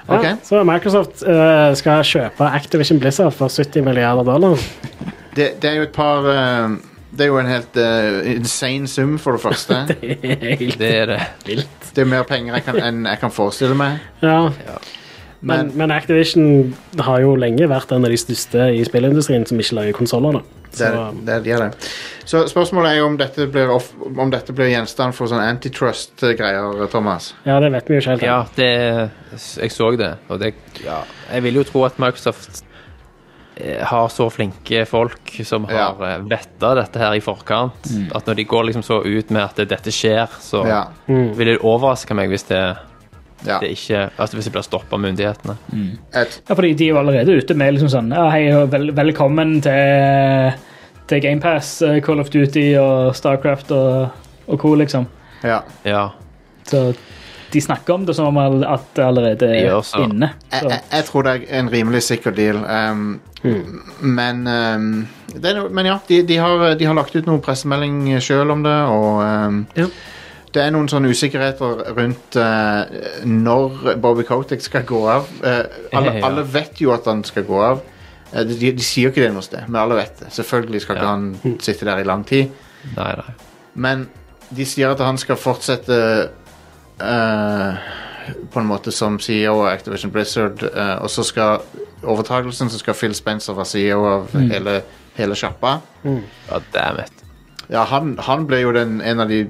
Ok. 0.07 0.23
Ja, 0.23 0.29
så 0.39 0.61
Microsoft 0.63 1.19
eh, 1.27 1.73
skal 1.75 1.99
kjøpe 2.07 2.47
Activision 2.55 2.95
Blizzard 3.03 3.33
for 3.35 3.51
70 3.51 3.83
milliarder 3.83 4.23
dollar. 4.23 4.53
Det, 5.35 5.49
det 5.59 5.67
er 5.67 5.73
jo 5.81 5.83
et 5.83 5.91
par 5.91 6.23
eh, 6.31 6.77
Det 7.11 7.25
er 7.25 7.27
jo 7.33 7.41
en 7.41 7.49
helt 7.51 7.75
eh, 7.83 8.29
insane 8.37 8.87
sum, 8.87 9.17
for 9.19 9.35
det 9.35 9.41
første. 9.43 9.81
Det 10.79 10.93
er 10.93 11.11
det. 11.11 11.19
Det 11.43 12.05
er 12.05 12.07
mer 12.07 12.23
penger 12.23 12.55
jeg 12.55 12.63
kan, 12.69 12.79
enn 12.87 13.03
jeg 13.09 13.19
kan 13.19 13.35
forestille 13.35 13.75
meg. 13.75 13.99
Ja. 14.23 14.45
Men, 15.41 15.67
Men 15.67 15.77
men 15.77 15.91
Activision 15.91 16.75
har 16.99 17.21
jo 17.21 17.35
lenge 17.37 17.67
vært 17.69 17.91
en 17.93 18.05
av 18.05 18.09
de 18.09 18.17
største 18.17 18.71
i 18.73 18.83
spillindustrien 18.87 19.45
som 19.45 19.59
ikke 19.61 19.75
lager 19.77 19.93
konsoller. 19.93 20.41
det 20.77 20.87
er, 20.87 21.11
det 21.25 21.35
de 21.45 21.51
er 21.51 21.61
det. 21.67 21.89
Så 22.27 22.41
spørsmålet 22.49 22.91
er 22.91 22.97
jo 22.99 23.05
om 23.07 23.17
dette 23.17 23.45
blir, 23.47 23.69
off, 23.71 23.91
om 24.03 24.31
dette 24.33 24.53
blir 24.53 24.67
gjenstand 24.73 25.13
for 25.15 25.29
sånn 25.31 25.39
antitrust-greier, 25.45 26.87
Thomas. 26.91 27.31
Ja, 27.45 27.59
det 27.63 27.71
vet 27.71 27.87
vi 27.89 27.95
jo 27.95 28.01
ikke 28.01 28.15
helt. 28.17 28.25
Ja, 28.27 28.39
det 28.57 28.71
Jeg 29.61 29.71
så 29.71 29.91
det, 29.95 30.15
og 30.27 30.39
det 30.41 30.53
Ja. 30.83 31.03
Jeg 31.31 31.43
vil 31.43 31.55
jo 31.61 31.63
tro 31.63 31.83
at 31.85 31.97
Microsoft 31.99 32.63
eh, 33.57 33.79
har 33.85 34.09
så 34.09 34.29
flinke 34.29 34.85
folk 34.85 35.31
som 35.45 35.65
har 35.69 35.97
ja. 36.01 36.17
vetta 36.27 36.73
dette 36.81 36.99
her 36.99 37.15
i 37.17 37.21
forkant. 37.23 37.87
At 38.13 38.25
når 38.27 38.35
de 38.41 38.43
går 38.45 38.63
liksom 38.69 38.83
så 38.83 39.01
ut 39.05 39.31
med 39.31 39.43
at 39.43 39.69
dette 39.69 39.91
skjer, 39.93 40.27
så 40.41 40.65
Ja. 40.67 40.83
vil 41.07 41.53
det 41.53 41.59
overraske 41.61 42.13
meg 42.13 42.29
hvis 42.29 42.47
det, 42.49 42.61
ja. 43.45 43.59
det 43.61 43.69
ikke 43.75 44.09
Altså 44.17 44.37
hvis 44.37 44.47
de 44.47 44.53
blir 44.55 44.65
stoppa 44.65 44.95
av 44.97 45.03
myndighetene. 45.03 45.57
Mm. 45.73 45.91
Ja, 46.13 46.53
fordi 46.55 46.73
de 46.73 46.87
er 46.87 46.93
jo 46.95 47.01
allerede 47.01 47.35
ute 47.37 47.57
med 47.57 47.75
liksom 47.75 47.91
sånn 47.93 48.09
ja, 48.15 48.27
Hei, 48.33 48.45
vel, 48.71 48.89
velkommen 48.97 49.57
til, 49.65 50.55
til 51.11 51.21
GamePass, 51.23 51.75
Call 52.05 52.23
of 52.23 52.31
Duty 52.33 52.69
og 52.81 53.13
Starcraft 53.17 53.71
og, 53.75 54.23
og 54.47 54.59
co., 54.63 54.73
liksom. 54.79 55.07
ja. 55.43 55.61
Ja. 55.85 56.09
Så 56.67 56.89
de 57.51 57.61
snakker 57.61 57.93
om 57.93 58.05
det 58.05 58.13
som 58.17 58.27
om 58.27 58.37
at 58.67 58.89
det 58.97 59.03
allerede 59.05 59.47
er 59.55 59.81
så. 59.81 60.01
inne. 60.03 60.33
Jeg, 60.51 60.59
Så. 60.61 60.69
jeg, 60.69 60.81
jeg 60.91 61.05
tror 61.07 61.23
det 61.23 61.31
er 61.35 61.59
en 61.59 61.69
rimelig 61.71 62.01
sikker 62.03 62.31
deal. 62.35 62.59
Um, 62.65 63.21
Men 64.01 64.47
um, 64.47 65.07
det 65.31 65.53
er 65.53 65.69
Men 65.69 65.85
ja, 65.85 65.99
de, 66.07 66.21
de, 66.27 66.37
har, 66.37 66.75
de 66.75 66.85
har 66.85 66.97
lagt 66.97 67.15
ut 67.15 67.25
noen 67.29 67.41
pressemelding 67.41 68.17
sjøl 68.23 68.51
om 68.51 68.63
det, 68.65 68.75
og 68.91 69.21
um, 69.23 69.65
Ja. 69.77 69.87
Det 70.57 70.63
er 70.65 70.73
noen 70.73 70.89
sånne 70.89 71.11
usikkerheter 71.13 71.83
rundt 71.97 72.37
uh, 72.41 73.23
når 73.29 73.93
Bobby 74.03 74.25
Kotick 74.27 74.65
skal 74.65 74.83
gå 74.89 75.03
av. 75.13 75.29
Uh, 75.43 75.61
alle, 75.93 76.17
Ja. 76.17 76.25
alle 76.27 76.43
vet 76.53 76.81
jo 76.81 76.91
at 76.95 77.05
han 77.09 77.21
skal 77.27 77.45
gå 77.47 77.61
av. 77.63 77.83
Uh, 78.33 78.41
de, 78.43 78.71
de 78.73 78.83
sier 78.83 79.07
jo 79.07 79.13
ikke 79.13 79.23
det 79.27 79.33
noe 79.37 79.45
sted, 79.45 79.67
men 79.69 79.79
alle 79.83 79.99
vet 80.01 80.23
det. 80.25 80.31
Selvfølgelig 80.35 80.81
skal 80.83 80.97
ikke 80.97 81.05
Ja. 81.07 81.13
han 81.15 81.59
sitte 81.63 81.85
der 81.87 82.01
i 82.01 82.07
lang 82.09 82.25
tid. 82.27 82.49
Nei, 82.97 83.13
nei. 83.21 83.37
Men 83.77 84.07
de 84.49 84.65
sier 84.65 84.89
at 84.95 84.99
han 85.03 85.17
skal 85.21 85.35
fortsette 85.37 85.95
eh, 87.03 87.73
på 88.51 88.59
en 88.61 88.67
måte 88.69 88.91
som 88.95 89.19
CEO 89.19 89.57
av 89.65 89.73
Activision 89.73 90.11
Blizzard, 90.13 90.63
eh, 90.63 90.95
og 91.03 91.09
så 91.11 91.23
skal 91.27 91.61
overtagelsen 92.07 92.71
så 92.71 92.79
skal 92.79 92.95
Phil 92.97 93.13
Spencer 93.17 93.53
være 93.57 93.69
CEO 93.73 93.99
av 94.07 94.33
hele, 94.37 94.77
hele 95.17 95.35
sjappa. 95.37 95.77
Ja, 96.07 96.61
damn 96.73 97.01
it. 97.03 97.23
Ja, 97.69 97.83
han, 97.91 98.15
han 98.23 98.47
ble 98.47 98.61
jo 98.63 98.71
den, 98.75 99.01
en 99.03 99.19
av 99.19 99.27
de 99.31 99.41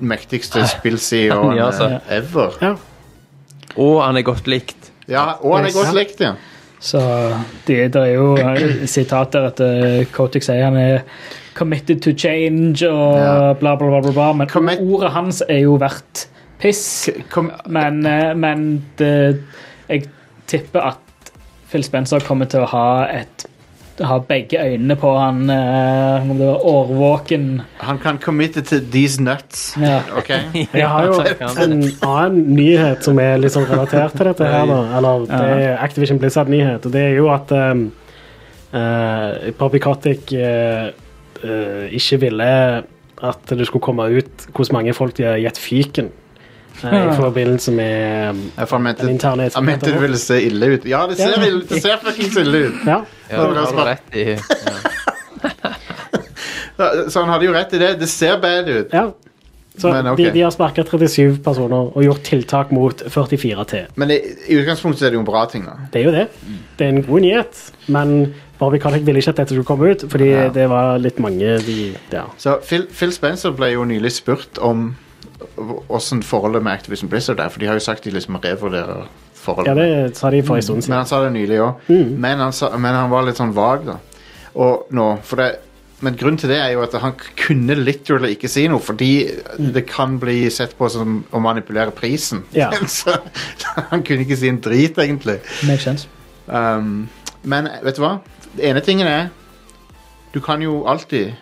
mektigste 0.00 0.64
spill-CEO-ene 0.68 1.56
Ja, 1.60 1.66
altså. 1.70 2.00
ever. 2.10 2.58
Ja. 2.62 2.74
Og 3.76 4.02
han 4.04 4.16
er 4.16 4.22
godt 4.26 4.46
likt. 4.48 4.92
Ja, 5.08 5.32
og 5.40 5.56
han 5.58 5.66
er 5.68 5.74
godt 5.76 5.94
likt, 5.96 6.20
ja. 6.20 6.34
Så 6.80 7.00
det 7.66 7.92
det 7.94 8.02
er 8.02 8.14
jo 8.14 8.36
sitater 8.86 9.46
at 9.48 9.60
Kotik 10.12 10.44
sier 10.44 10.64
han 10.66 10.76
er 10.76 10.98
committed 11.56 12.02
to 12.04 12.12
change 12.12 12.84
og 12.88 13.16
Ja. 13.18 13.52
bla, 13.58 13.74
bla, 13.80 13.88
bla, 13.88 14.00
bla, 14.04 14.12
bla. 14.12 14.32
Men 14.32 14.48
Commit- 14.48 14.80
ordet 14.84 15.10
hans 15.14 15.42
er 15.48 15.62
jo 15.64 15.76
verdt 15.80 16.26
piss. 16.60 17.08
Kom, 17.30 17.50
Men, 17.66 18.04
eh, 18.06 18.34
men 18.36 18.84
det, 18.98 19.42
jeg 19.88 20.04
tipper 20.46 20.80
at 20.92 21.32
Phil 21.70 21.82
Spencer 21.84 22.20
kommer 22.20 22.44
til 22.46 22.60
å 22.60 22.68
ha 22.70 23.06
et 23.10 23.46
ha 24.04 24.18
begge 24.28 24.60
øynene 24.60 24.96
på 25.00 25.10
han 25.16 25.50
eh, 25.50 26.24
om 26.30 26.36
det 26.38 26.48
var 26.48 26.66
årvåken. 26.68 27.46
han 27.80 27.98
kan 27.98 28.18
committe 28.18 28.60
til 28.60 28.82
these 28.92 29.22
nuts. 29.22 29.76
Ja. 29.80 30.00
OK? 30.16 30.28
Jeg 30.80 30.88
har 30.88 31.06
jo 31.06 31.20
en 31.62 31.82
annen 32.02 32.42
nyhet 32.56 33.04
som 33.06 33.18
er 33.22 33.38
litt 33.40 33.54
sånn 33.56 33.68
relatert 33.70 34.16
til 34.16 34.28
dette 34.30 34.50
her, 34.50 34.66
da. 34.68 34.80
Eller 34.98 35.24
det 35.30 35.40
er 35.54 35.78
Activision 35.84 36.20
Blizzard-nyhet, 36.20 36.86
og 36.86 36.92
det 36.92 37.06
er 37.08 37.16
jo 37.16 37.30
at 37.32 37.52
um, 37.56 37.88
uh, 38.74 39.50
Poppy 39.58 39.80
Cottic 39.82 40.34
uh, 40.36 40.92
uh, 41.44 41.86
ikke 41.88 42.20
ville 42.26 42.52
at 43.16 43.48
det 43.48 43.66
skulle 43.66 43.84
komme 43.84 44.10
ut 44.12 44.48
hvor 44.52 44.72
mange 44.76 44.92
folk 44.96 45.16
de 45.16 45.24
har 45.24 45.40
gitt 45.40 45.60
fyken. 45.60 46.12
I 46.84 47.16
forbindelse 47.16 47.72
med 47.72 48.34
Jeg 48.56 48.80
mente, 48.80 49.02
den 49.02 49.10
interne 49.14 49.50
han 49.54 49.64
mente 49.64 49.86
det 49.92 50.00
ville 50.02 50.18
se 50.18 50.40
ille 50.46 50.66
ut. 50.74 50.84
Ja, 50.88 51.06
det 51.08 51.16
ser, 51.16 51.28
Ja. 51.36 51.42
ille- 51.46 51.66
det 51.68 51.82
ser 51.82 51.96
fuckings 52.02 52.36
ille 52.36 52.58
ut. 52.68 52.74
Ja. 52.86 53.00
Ja, 53.30 53.42
det 53.42 53.56
har 53.56 53.72
du 53.72 53.84
rett 53.84 54.16
i. 54.16 54.36
Så 57.10 57.20
han 57.22 57.28
hadde 57.32 57.46
jo 57.48 57.52
rett 57.54 57.72
i 57.72 57.78
det. 57.80 57.94
Det 58.00 58.08
ser 58.08 58.38
bad 58.40 58.68
ut. 58.68 58.86
ja. 58.92 59.10
Så 59.78 59.90
Men, 59.92 60.06
okay. 60.08 60.24
de, 60.24 60.30
de 60.32 60.40
har 60.40 60.50
sparka 60.50 60.82
37 60.88 61.42
personer 61.44 61.90
og 61.96 62.00
gjort 62.04 62.22
tiltak 62.24 62.70
mot 62.72 63.02
44 63.12 63.64
til. 63.68 63.82
Men 64.00 64.08
i, 64.10 64.14
i 64.48 64.56
utgangspunktet 64.56 65.02
er 65.04 65.10
det 65.12 65.18
jo 65.18 65.20
en 65.20 65.26
bra 65.28 65.42
ting, 65.52 65.66
da. 65.68 65.74
Det 65.92 66.00
er 66.00 66.04
jo 66.06 66.12
det. 66.14 66.22
Det 66.78 66.86
er 66.86 66.94
en 66.94 67.02
god 67.04 67.20
nyhet, 67.20 67.58
men 67.92 68.14
Barbie 68.58 68.80
Kotick 68.80 69.04
ville 69.04 69.20
ikke 69.20 69.34
at 69.34 69.42
dette 69.42 69.52
skulle 69.52 69.68
komme 69.68 69.90
ut, 69.92 70.04
fordi 70.08 70.30
Ja. 70.30 70.46
det 70.48 70.64
var 70.72 70.96
litt 70.98 71.18
mange 71.20 71.58
de 71.66 71.92
Ja. 72.12 72.22
Så 72.40 72.56
Phil, 72.64 72.86
Phil 72.88 73.12
Spencer 73.12 73.50
ble 73.52 73.68
jo 73.74 73.84
nylig 73.84 74.12
spurt 74.16 74.56
om 74.64 74.94
åssen 75.88 76.22
forholdet 76.24 76.64
med 76.64 76.72
Activision 76.72 77.10
Blizzard 77.12 77.40
er, 77.40 77.52
for 77.52 77.62
de 77.62 77.68
har 77.70 77.78
jo 77.78 77.84
sagt 77.84 78.04
de 78.04 78.12
liksom 78.14 78.38
revurderer 78.42 79.06
forholdet. 79.36 79.76
ja, 79.76 80.06
det 80.06 80.16
sa 80.16 80.30
de 80.30 80.42
for 80.42 80.56
en 80.56 80.62
stund 80.62 80.88
Men 80.88 80.98
han 80.98 81.08
sa 81.08 81.22
det 81.24 81.32
nylig 81.36 81.60
òg. 81.62 81.86
Mm. 81.88 82.16
Men, 82.16 82.42
men 82.80 82.98
han 82.98 83.12
var 83.12 83.26
litt 83.26 83.40
sånn 83.40 83.54
vag, 83.56 83.86
da. 83.86 83.98
Og 84.56 84.92
nå, 84.96 85.12
for 85.26 85.42
det 85.42 85.52
men 86.04 86.16
grunnen 86.20 86.36
til 86.36 86.50
det 86.52 86.58
er 86.60 86.74
jo 86.74 86.82
at 86.84 86.92
han 87.00 87.14
kunne 87.40 87.72
literally 87.78 88.34
ikke 88.34 88.50
si 88.52 88.66
noe, 88.68 88.82
fordi 88.84 89.30
det 89.72 89.86
kan 89.88 90.18
bli 90.20 90.50
sett 90.52 90.74
på 90.76 90.90
som 90.92 91.22
å 91.32 91.40
manipulere 91.40 91.94
prisen. 91.96 92.42
Ja. 92.52 92.68
så, 92.98 93.16
han 93.90 94.04
kunne 94.04 94.26
ikke 94.26 94.36
si 94.36 94.50
en 94.52 94.60
drit, 94.60 94.98
egentlig. 95.00 95.38
Makes 95.64 95.88
sense. 95.88 96.10
Um, 96.46 97.08
men 97.48 97.70
vet 97.84 97.96
du 97.96 98.04
hva? 98.04 98.18
Det 98.56 98.68
ene 98.68 98.80
tingen 98.84 99.08
er 99.10 99.32
Du 100.32 100.38
kan 100.44 100.60
jo 100.62 100.84
alltid 100.86 101.32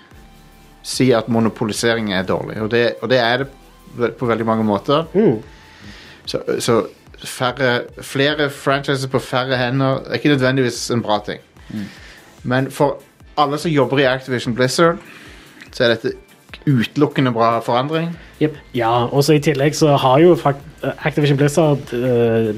si 0.86 1.08
at 1.16 1.26
monopolisering 1.32 2.12
er 2.14 2.22
dårlig, 2.28 2.60
og 2.62 2.70
det, 2.70 2.84
og 3.02 3.10
det 3.10 3.18
er 3.18 3.42
det 3.42 3.50
på 4.18 4.26
veldig 4.26 4.46
mange 4.46 4.64
måter. 4.64 5.04
Mm. 5.14 5.42
Så, 6.26 6.40
så 6.58 6.82
færre, 7.24 7.80
flere 8.02 8.50
franchises 8.50 9.06
på 9.10 9.18
færre 9.18 9.56
hender 9.56 10.02
er 10.06 10.18
ikke 10.18 10.28
nødvendigvis 10.28 10.90
en 10.90 11.02
bra 11.02 11.20
ting. 11.26 11.40
Men 12.42 12.70
for 12.70 12.98
alle 13.36 13.58
som 13.58 13.70
jobber 13.70 13.98
i 13.98 14.08
Activision 14.08 14.54
Blizzard, 14.54 14.96
så 15.72 15.84
er 15.84 15.94
dette 15.94 16.12
utelukkende 16.66 17.32
bra 17.32 17.58
forandring. 17.60 18.18
Ja, 18.74 19.06
og 19.06 19.24
så 19.24 19.32
i 19.32 19.42
tillegg 19.42 19.76
så 19.76 19.96
har 19.96 20.20
jo 20.22 20.34
fakt 20.38 20.62
Activision 21.06 21.38
Blizzard 21.40 21.92
uh, 21.94 22.50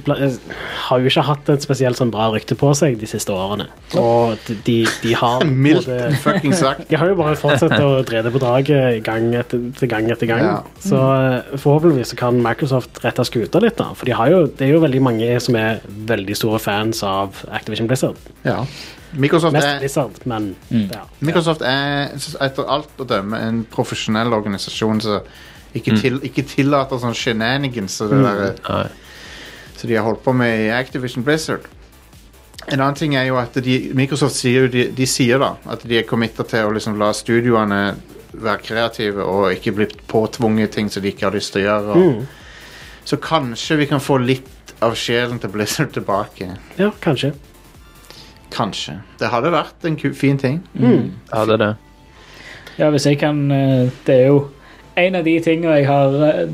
har 0.86 1.02
jo 1.02 1.10
ikke 1.10 1.24
hatt 1.28 1.50
et 1.52 1.64
spesielt 1.64 1.98
sånn 1.98 2.10
bra 2.14 2.28
rykte 2.34 2.56
på 2.58 2.72
seg 2.78 2.98
de 3.00 3.08
siste 3.10 3.34
årene. 3.34 3.68
Og 4.00 4.36
de, 4.66 4.78
de 5.02 5.14
har 5.18 5.44
Mildt 5.66 5.86
måte- 5.88 6.20
fucking 6.24 6.56
sagt. 6.56 6.86
De 6.90 6.98
har 6.98 7.10
jo 7.10 7.16
bare 7.18 7.36
fortsatt 7.38 7.76
å 7.82 8.02
drede 8.06 8.32
på 8.34 8.40
draget 8.42 9.00
gang 9.06 9.30
etter, 9.38 9.62
gang 9.90 10.10
etter 10.12 10.30
gang. 10.30 10.44
Ja. 10.44 10.58
Så 10.82 10.98
eh, 10.98 11.56
forhåpentligvis 11.58 12.14
kan 12.18 12.38
Microsoft 12.44 13.00
rette 13.04 13.24
skuta 13.26 13.62
litt, 13.62 13.78
da. 13.80 13.90
For 13.96 14.08
de 14.08 14.14
har 14.16 14.30
jo, 14.32 14.44
det 14.46 14.68
er 14.68 14.74
jo 14.76 14.82
veldig 14.84 15.02
mange 15.04 15.32
som 15.42 15.58
er 15.58 15.82
veldig 16.08 16.36
store 16.38 16.60
fans 16.62 17.02
av 17.06 17.42
Activision 17.50 17.90
Blizzard. 17.90 18.20
Ja. 18.46 18.62
Microsoft 19.16 19.54
Mest 19.56 19.68
er, 19.68 19.78
Blizzard, 19.80 20.16
men 20.28 20.50
ja. 20.70 21.04
Microsoft 21.24 21.62
er 21.64 22.10
etter 22.44 22.66
alt 22.68 23.00
å 23.00 23.06
dømme 23.08 23.38
en 23.40 23.62
profesjonell 23.72 24.34
organisasjon 24.36 25.00
som 25.04 25.28
ikke, 25.78 25.96
til, 26.00 26.18
ikke 26.26 26.44
tillater 26.48 27.00
sånn 27.02 27.16
shenanigans 27.16 28.00
og 28.04 28.12
det 28.12 28.20
der, 28.24 28.54
Nei. 28.68 28.84
som 29.76 29.90
de 29.90 29.96
har 29.98 30.06
holdt 30.06 30.22
på 30.24 30.34
med 30.36 30.66
i 30.66 30.70
Activision 30.74 31.24
Blizzard. 31.26 31.66
En 32.66 32.80
annen 32.80 32.96
ting 32.98 33.14
er 33.14 33.28
jo 33.28 33.36
at 33.38 33.54
de, 33.62 33.76
Microsoft 33.94 34.34
sier 34.40 34.66
de, 34.72 34.88
de 34.96 35.06
sier 35.06 35.38
da 35.42 35.52
at 35.70 35.84
de 35.86 36.00
er 36.00 36.06
committa 36.08 36.46
til 36.48 36.66
å 36.66 36.72
liksom 36.74 36.96
la 36.98 37.12
studioene 37.14 37.80
være 38.36 38.62
kreative 38.64 39.24
og 39.24 39.52
ikke 39.54 39.72
bli 39.76 39.86
påtvunget 40.10 40.74
ting 40.74 40.90
som 40.92 41.04
de 41.04 41.12
ikke 41.12 41.28
har 41.28 41.36
lyst 41.36 41.54
til 41.54 41.62
å 41.62 41.66
gjøre. 41.68 42.00
Og, 42.02 42.26
Så 43.06 43.20
kanskje 43.22 43.76
vi 43.78 43.86
kan 43.86 44.02
få 44.02 44.18
litt 44.18 44.74
av 44.82 44.96
sjelen 44.98 45.38
til 45.40 45.52
Blizzard 45.54 45.92
tilbake. 45.94 46.50
Ja, 46.76 46.90
kanskje. 47.00 47.32
Kanskje. 48.52 48.98
Det 49.20 49.30
hadde 49.30 49.52
vært 49.54 49.86
en 49.86 49.96
fin 50.14 50.38
ting. 50.38 50.58
Ja, 50.74 51.44
det 51.46 51.54
er 51.54 51.62
det. 51.62 51.72
Ja, 52.76 52.90
hvis 52.92 53.06
jeg 53.08 53.16
kan 53.16 53.38
eh, 53.50 53.88
Det 54.04 54.14
er 54.14 54.26
jo 54.28 54.40
en 54.96 55.14
av 55.20 55.24
de 55.26 55.34
tingene 55.44 55.76
jeg 55.80 55.86
har 55.90 56.14
eh, 56.28 56.46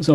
så, 0.00 0.14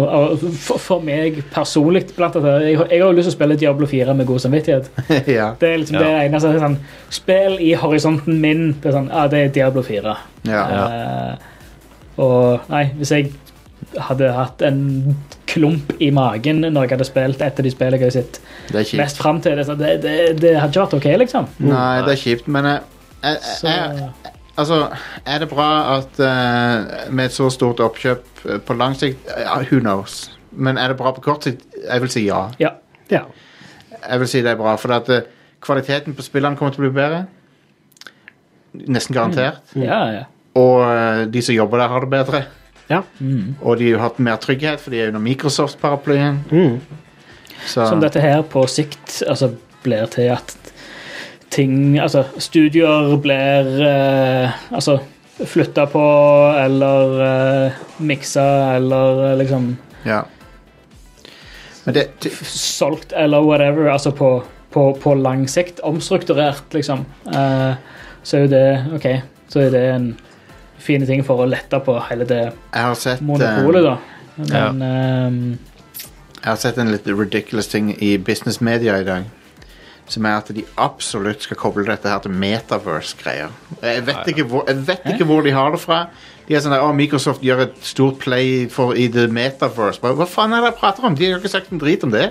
for, 0.65 0.79
for 0.81 1.03
meg 1.05 1.35
personlig 1.53 2.07
blant 2.15 2.35
annet, 2.39 2.63
jeg, 2.65 2.77
har- 2.79 2.87
jeg 2.89 3.01
har 3.03 3.11
jo 3.11 3.17
lyst 3.19 3.27
til 3.29 3.33
å 3.35 3.37
spille 3.37 3.57
Diablo 3.61 3.85
4 3.91 4.15
med 4.17 4.25
god 4.25 4.39
samvittighet. 4.41 4.87
ja. 5.37 5.51
Det 5.61 5.69
er 5.69 5.77
liksom 5.83 5.99
Ja. 5.99 6.05
det 6.07 6.13
eneste 6.25 6.53
sånn, 6.63 6.77
Spill 7.13 7.59
i 7.61 7.73
horisonten 7.77 8.39
min. 8.41 8.63
Det 8.81 8.89
er 8.89 8.95
sånn, 8.97 9.11
ja, 9.13 9.27
det 9.29 9.43
er 9.43 9.53
Diablo 9.59 9.83
4. 9.85 10.15
ja. 10.49 10.63
Eh, 10.71 11.51
og 12.17 12.61
nei, 12.71 12.85
hvis 12.95 13.09
jeg 13.11 13.31
hadde 13.99 14.29
hatt 14.31 14.61
en 14.63 15.15
klump 15.51 15.91
i 16.01 16.07
magen 16.15 16.61
når 16.63 16.85
jeg 16.87 16.91
hadde 16.95 17.07
spilt 17.09 17.41
et 17.43 17.59
av 17.59 17.65
de 17.67 17.71
spillene 17.73 17.99
jeg 17.99 18.07
har 18.07 18.15
sett 18.15 18.95
mest 18.97 19.19
fram 19.19 19.41
til, 19.43 19.59
det, 19.59 19.75
det, 19.81 19.89
det, 20.03 20.13
det 20.41 20.53
hadde 20.55 20.71
ikke 20.71 20.85
vært 20.85 20.95
OK, 20.97 21.07
liksom. 21.21 21.49
Nei, 21.67 21.97
det 22.07 22.13
er 22.15 22.21
kjipt, 22.23 22.47
men 22.55 22.69
jeg, 22.71 22.79
jeg, 23.21 23.41
jeg, 23.67 24.34
Altså, 24.55 24.87
er 25.27 25.41
det 25.43 25.49
bra 25.51 25.69
at 25.97 26.19
uh, 26.19 27.11
med 27.11 27.27
et 27.27 27.35
så 27.35 27.49
stort 27.51 27.81
oppkjøp 27.83 28.43
uh, 28.45 28.57
på 28.63 28.77
lang 28.79 28.95
sikt 28.95 29.27
ja, 29.27 29.57
Who 29.67 29.81
knows? 29.83 30.29
Men 30.51 30.79
er 30.79 30.93
det 30.93 30.99
bra 30.99 31.11
på 31.15 31.23
kort 31.25 31.43
sikt? 31.43 31.65
Jeg 31.83 32.03
vil 32.03 32.11
si 32.13 32.25
ja. 32.29 32.45
ja. 32.59 32.71
Ja. 33.11 33.25
Jeg 34.05 34.21
vil 34.21 34.29
si 34.31 34.43
det 34.45 34.53
er 34.53 34.59
bra, 34.59 34.75
for 34.79 34.93
at 34.95 35.09
eh, 35.11 35.25
kvaliteten 35.65 36.15
på 36.15 36.23
spillene 36.23 36.55
kommer 36.55 36.75
til 36.75 36.83
å 36.83 36.85
bli 36.85 36.93
bedre. 36.95 37.25
Nesten 38.85 39.15
garantert. 39.17 39.73
ja, 39.75 39.99
ja. 40.13 40.23
Og 40.55 41.27
de 41.33 41.41
som 41.43 41.55
jobber 41.57 41.81
der, 41.81 41.91
har 41.91 42.05
det 42.05 42.11
bedre. 42.13 42.41
ja. 42.87 43.01
Og 43.59 43.81
de 43.81 43.89
har 43.91 44.05
hatt 44.05 44.21
mer 44.23 44.37
trygghet, 44.39 44.79
for 44.79 44.93
de 44.93 45.01
er 45.01 45.11
under 45.11 45.25
Microsoft-paraplyen. 45.25 46.39
Mm. 46.53 46.77
Som 47.65 48.03
dette 48.03 48.21
her 48.23 48.45
på 48.47 48.63
sikt 48.71 49.23
altså, 49.27 49.51
blir 49.83 50.07
til 50.13 50.31
at 50.37 50.55
ting 51.55 51.97
Altså, 52.03 52.25
studioer 52.37 53.15
blir 53.23 53.69
eh, 53.87 54.63
altså 54.75 54.99
flytta 55.35 55.83
på 55.91 56.03
eller 56.61 57.17
uh, 57.19 57.79
miksa 57.99 58.45
eller 58.77 59.23
eh, 59.31 59.37
liksom 59.41 59.73
ja. 60.05 60.21
Men 61.85 61.93
det, 61.93 62.05
det 62.23 62.31
solgt 62.49 63.13
eller 63.13 63.43
whatever, 63.43 63.89
altså 63.91 64.11
på, 64.11 64.43
på, 64.73 64.93
på 65.01 65.13
lang 65.13 65.49
sikt, 65.49 65.79
omstrukturert, 65.85 66.73
liksom, 66.73 67.05
eh, 67.29 67.75
så 68.23 68.37
er 68.37 68.41
jo 68.41 68.49
det 68.49 68.65
OK, 68.97 69.05
så 69.53 69.61
er 69.65 69.69
det 69.75 69.83
en 69.91 70.07
fin 70.81 71.05
ting 71.05 71.21
for 71.25 71.43
å 71.43 71.49
lette 71.49 71.79
på 71.85 71.97
hele 72.09 72.25
det 72.29 72.41
Jeg 72.47 72.81
har 72.87 72.97
sett 72.97 73.21
eh, 73.21 73.27
monopolet, 73.27 73.85
da. 73.85 73.95
Men 74.35 74.81
ehm, 74.81 75.39
Jeg 76.41 76.49
har 76.49 76.59
sett 76.61 76.81
en 76.81 76.91
litt 76.93 77.05
ridiculous 77.07 77.69
ting 77.71 77.93
i 78.01 78.15
business 78.17 78.61
media 78.61 78.97
i 79.01 79.05
dag. 79.05 79.29
Som 80.11 80.27
er 80.29 80.37
at 80.37 80.51
de 80.53 80.61
absolutt 80.77 81.41
skal 81.47 81.57
koble 81.57 81.85
dette 81.87 82.09
her 82.09 82.19
til 82.21 82.33
metaverse-greier. 82.37 83.53
Jeg 83.81 84.05
vet, 84.05 84.27
ikke 84.29 84.45
hvor, 84.51 84.65
jeg 84.69 84.83
vet 84.85 85.07
ikke 85.15 85.25
hvor 85.25 85.41
de 85.45 85.53
har 85.55 85.73
det 85.73 85.81
fra. 85.81 86.03
De 86.45 86.53
er 86.53 86.61
sånn 86.61 86.75
der, 86.75 86.83
å, 86.85 86.93
Microsoft 86.93 87.41
gjør 87.41 87.63
et 87.65 87.79
stort 87.81 88.19
play 88.21 88.67
for, 88.69 88.93
i 88.93 89.07
the 89.09 89.25
metaverse. 89.33 90.03
Hva 90.03 90.27
faen 90.29 90.53
er 90.53 90.61
det 90.61 90.75
jeg 90.75 90.79
prater 90.83 91.07
om? 91.09 91.17
De 91.17 91.25
har 91.25 91.33
jo 91.33 91.41
ikke 91.41 91.55
sagt 91.55 91.73
en 91.73 91.81
drit 91.81 92.05
om 92.05 92.13
det. 92.13 92.29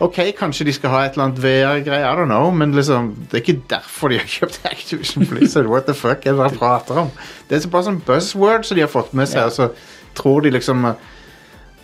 Ok, 0.00 0.16
kanskje 0.38 0.64
de 0.64 0.72
skal 0.72 0.94
ha 0.94 1.00
et 1.04 1.16
eller 1.16 1.26
annet 1.26 1.42
VR-greie, 1.44 2.00
I 2.08 2.16
don't 2.16 2.30
know, 2.30 2.48
men 2.56 2.72
liksom, 2.72 3.10
det 3.28 3.36
er 3.36 3.42
ikke 3.44 3.66
derfor 3.68 4.08
de 4.08 4.16
har 4.22 4.30
kjøpt 4.32 4.62
Activision 4.70 5.26
Blizzard. 5.28 5.68
What 5.68 5.84
the 5.90 5.94
fuck 5.94 6.24
er 6.24 6.38
det 6.38 6.46
de 6.54 6.56
prater 6.56 7.02
om? 7.02 7.10
Det 7.50 7.58
er 7.58 7.66
så 7.66 7.72
bare 7.74 7.90
sånn 7.90 8.00
buzzword 8.06 8.64
som 8.64 8.80
de 8.80 8.86
har 8.86 8.88
fått 8.88 9.12
med 9.12 9.28
seg, 9.28 9.50
og 9.50 9.52
så 9.52 10.16
tror 10.16 10.46
de 10.46 10.54
liksom 10.56 10.88
eh, 10.88 11.04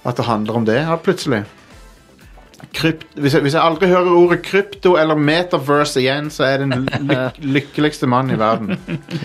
at 0.08 0.16
det 0.16 0.24
handler 0.30 0.56
om 0.56 0.64
det 0.64 0.78
her 0.88 0.96
plutselig. 1.04 1.42
Krypt, 2.74 3.06
hvis, 3.14 3.34
jeg, 3.34 3.42
hvis 3.42 3.54
jeg 3.54 3.62
aldri 3.62 3.88
hører 3.90 4.10
ordet 4.16 4.42
krypto 4.42 4.96
eller 5.00 5.18
metaverse 5.18 6.00
igjen, 6.02 6.30
så 6.30 6.44
er 6.44 6.56
jeg 6.56 6.66
den 6.66 6.88
lyk, 7.08 7.38
lykkeligste 7.60 8.08
mannen 8.10 8.36
i 8.36 8.40
verden. 8.40 8.76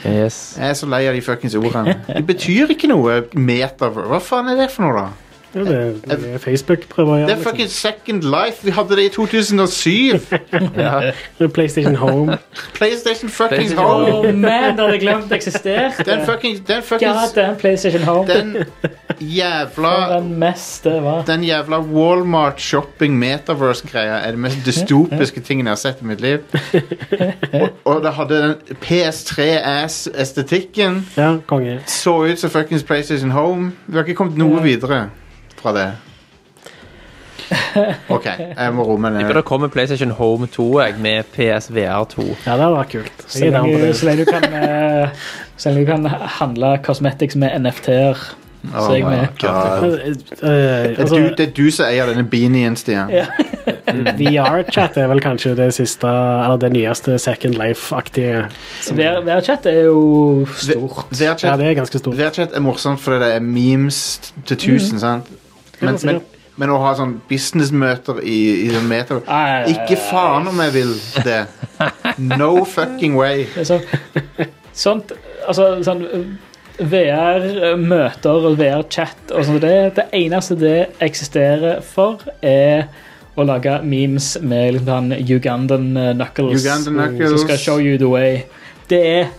Yes. 0.06 0.56
Jeg 0.60 0.70
er 0.70 0.78
så 0.80 0.90
lei 0.92 1.04
av 1.10 1.18
de 1.18 1.26
fuckings 1.26 1.58
ordene. 1.60 1.98
Det 2.08 2.24
betyr 2.28 2.72
ikke 2.76 2.92
noe 2.92 3.24
metaverse. 3.34 4.08
Hva 4.14 4.22
faen 4.24 4.54
er 4.54 4.64
det 4.64 4.72
for 4.74 4.88
noe, 4.88 5.04
da? 5.04 5.32
Det, 5.54 6.02
det 6.08 6.40
Facebook 6.40 6.86
prøver 6.88 7.12
å 7.12 7.28
Det 7.28 7.34
er 7.36 7.42
fucking 7.44 7.70
Second 7.70 8.24
Life. 8.24 8.64
Vi 8.64 8.72
hadde 8.72 8.96
det 8.96 9.06
i 9.10 9.10
2007. 9.10 9.92
Ja. 10.78 11.00
liksom. 11.00 11.52
PlayStation 11.52 11.96
Home. 11.96 12.38
PlayStation 12.74 13.30
fucking 13.30 13.58
PlayStation 13.58 13.86
Home. 13.86 14.14
oh 14.14 14.36
man, 14.36 14.78
da 14.78 14.86
hadde 14.86 14.94
jeg 14.96 15.02
glemt 15.02 15.32
eksisterte. 15.36 16.06
Den 16.08 16.26
fucking, 16.26 16.56
den 16.68 16.76
God 16.76 16.84
fucking 16.84 17.36
damn 17.36 17.56
PlayStation 17.60 18.04
Home. 18.04 18.28
Den 18.28 18.56
jævla 19.22 20.08
For 20.08 20.18
en 20.18 20.40
mess 20.40 20.80
det 20.84 21.04
var. 21.04 21.24
Den 21.28 21.44
jævla 21.46 21.80
Walmart 21.80 22.62
shopping 22.62 23.20
metaverse-greia 23.20 24.16
er 24.26 24.32
det 24.36 24.40
mest 24.40 24.66
dystopiske 24.66 25.42
tingen 25.46 25.68
jeg 25.68 25.72
har 25.72 25.76
sett 25.82 26.02
i 26.02 26.06
mitt 26.06 26.22
liv. 26.22 26.40
Og, 27.54 27.70
og 27.86 28.04
det 28.04 28.14
hadde 28.18 28.42
den 28.42 28.56
PS3-ass-estetikken. 28.84 31.06
Ja, 31.18 31.38
konge. 31.48 31.80
Så 31.86 32.24
ut 32.26 32.40
som 32.40 32.50
fuckings 32.50 32.84
PlayStation 32.84 33.32
Home. 33.32 33.72
Vi 33.88 33.98
har 33.98 34.04
ikke 34.06 34.16
kommet 34.24 34.38
noe 34.40 34.64
videre 34.64 35.10
fra 35.62 35.74
det. 35.76 35.92
OK, 38.16 38.26
jeg 38.26 38.74
må 38.76 38.84
roe 38.88 39.00
meg 39.02 39.12
ned. 39.16 39.34
det 39.36 39.44
kommer 39.48 39.68
PlayStation 39.72 40.12
Home 40.16 40.48
2 40.52 40.68
jeg, 40.82 40.94
med 41.04 41.24
PSVR 41.36 42.04
2. 42.14 42.22
Ja, 42.46 42.52
det 42.56 42.62
hadde 42.64 42.78
vært 42.78 42.92
kult. 42.94 43.18
Så 43.28 43.40
lenge, 43.52 44.16
du 44.20 44.26
kan, 44.30 44.44
eh, 44.54 45.10
du 45.76 45.86
kan 45.86 46.06
handle 46.40 46.70
cosmetics 46.84 47.36
med 47.36 47.50
NFT-er. 47.60 48.18
Oh 48.70 48.86
så 48.86 48.94
jeg 48.94 49.04
med. 49.08 49.28
God. 49.42 49.94
Eh, 50.00 50.16
Det 50.30 50.50
er, 50.50 51.00
altså, 51.02 51.16
du, 51.18 51.24
det 51.38 51.46
er 51.48 51.54
du 51.58 51.72
som 51.74 51.86
eier 51.88 52.06
denne 52.12 52.24
beanien, 52.30 52.76
Stian. 52.78 53.10
Ja. 53.10 53.26
VR-chat 54.20 54.98
er 55.02 55.08
vel 55.10 55.22
kanskje 55.24 55.56
det 55.58 55.72
siste, 55.76 56.08
eller 56.08 56.60
det 56.62 56.70
nyeste 56.76 57.16
Second 57.20 57.58
Life-aktige. 57.58 58.44
VR- 58.98 59.24
VR-chat 59.26 59.66
er 59.72 59.80
jo 59.88 60.46
stort. 60.54 61.10
Ja, 61.18 61.34
VRChat 61.34 61.58
det 61.60 61.72
er 61.72 61.80
ganske 61.80 62.02
stort. 62.04 62.18
VRChat 62.20 62.54
er 62.56 62.64
morsomt 62.66 63.02
fordi 63.02 63.20
det 63.26 63.32
er 63.40 63.42
memes 63.46 63.98
til 64.46 64.58
tusen, 64.62 65.02
sant? 65.02 65.32
Men, 65.82 65.98
men, 66.06 66.22
men 66.62 66.70
å 66.70 66.78
ha 66.84 66.94
sånn 67.00 67.16
businessmøter 67.30 68.22
i, 68.22 68.38
i 68.68 68.70
sånn 68.70 68.86
meter 68.92 69.24
Ikke 69.74 69.98
faen 70.12 70.46
om 70.52 70.62
jeg 70.68 70.76
vil 70.78 70.94
det. 71.26 71.42
No 72.38 72.64
fucking 72.70 73.16
way. 73.18 73.48
Er 73.58 73.66
så, 73.66 73.80
sånt, 74.78 75.14
altså, 75.50 75.72
sånn 75.86 76.06
VR-møter 76.82 78.48
og 78.50 78.58
VR-chat 78.60 79.32
og 79.36 79.46
sånt, 79.46 79.62
det, 79.64 79.96
det 80.00 80.08
eneste 80.18 80.58
det 80.60 80.78
eksisterer 81.04 81.82
for, 81.86 82.24
er 82.42 82.88
å 83.40 83.46
lage 83.48 83.78
memes 83.88 84.34
med 84.44 84.80
liksom, 84.80 85.14
Ugandan 85.22 85.92
eh, 85.98 86.10
Knuckles, 86.18 86.66
Ugandan 86.66 87.16
som 87.22 87.44
skal 87.46 87.62
show 87.62 87.80
you 87.80 88.00
the 88.02 88.10
way. 88.10 88.42
Det 88.92 89.00
er 89.00 89.30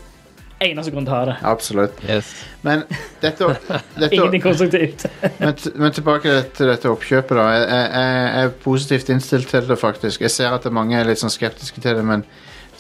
eneste 0.62 0.92
grunn 0.94 1.06
til 1.06 1.14
å 1.14 1.18
ha 1.18 1.26
det. 1.28 1.36
Absolutt. 1.48 2.00
Yes. 2.06 2.30
Men 2.62 2.84
dette, 3.22 3.50
dette 4.00 4.14
Ingenting 4.14 4.44
konstruktivt. 4.44 5.06
men, 5.42 5.58
men 5.74 5.96
tilbake 5.96 6.38
til 6.56 6.70
dette 6.70 6.90
oppkjøpet, 6.92 7.36
da. 7.36 7.48
Jeg, 7.56 7.68
jeg, 7.68 7.90
jeg 7.98 8.46
er 8.46 8.56
positivt 8.64 9.12
innstilt 9.16 9.52
til 9.52 9.68
det, 9.68 9.78
faktisk. 9.80 10.24
Jeg 10.24 10.34
ser 10.34 10.56
at 10.56 10.68
mange 10.72 10.98
er 10.98 11.08
litt 11.08 11.22
sånn 11.22 11.34
skeptiske 11.34 11.82
til 11.82 11.98
det, 11.98 12.06
men 12.06 12.24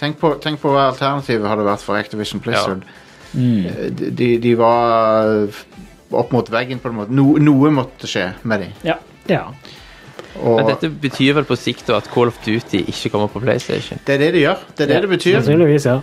tenk 0.00 0.20
på, 0.22 0.36
tenk 0.42 0.62
på 0.62 0.72
hva 0.72 0.88
alternativet 0.92 1.50
hadde 1.50 1.66
vært 1.66 1.84
for 1.84 1.98
Activision 1.98 2.42
Blizzard. 2.42 2.86
Eh, 2.86 3.01
De, 3.32 4.10
de, 4.10 4.28
de 4.42 4.54
var 4.58 5.46
opp 6.12 6.32
mot 6.34 6.50
veggen, 6.52 6.78
på 6.82 6.90
en 6.90 6.98
måte. 6.98 7.14
No, 7.16 7.32
noe 7.40 7.70
måtte 7.72 8.08
skje 8.10 8.26
med 8.44 8.66
dem. 8.66 8.74
Ja. 8.84 8.98
Ja. 9.30 9.44
Og 10.42 10.58
Men 10.58 10.68
dette 10.72 10.88
betyr 10.90 11.34
vel 11.36 11.44
på 11.48 11.56
sikt 11.60 11.90
at 11.92 12.08
Call 12.12 12.30
of 12.32 12.38
Duty 12.44 12.82
ikke 12.88 13.10
kommer 13.12 13.28
på 13.32 13.40
PlayStation? 13.40 14.00
det 14.06 14.14
er 14.14 14.18
det 14.26 14.30
det 14.34 14.40
gjør. 14.46 14.62
Det 14.76 14.84
er 14.84 14.86
det 14.86 14.94
Ja. 14.94 15.00
det 15.00 15.08
betyr. 15.08 15.34
Sannsynligvis, 15.40 15.86
ja. 15.86 15.98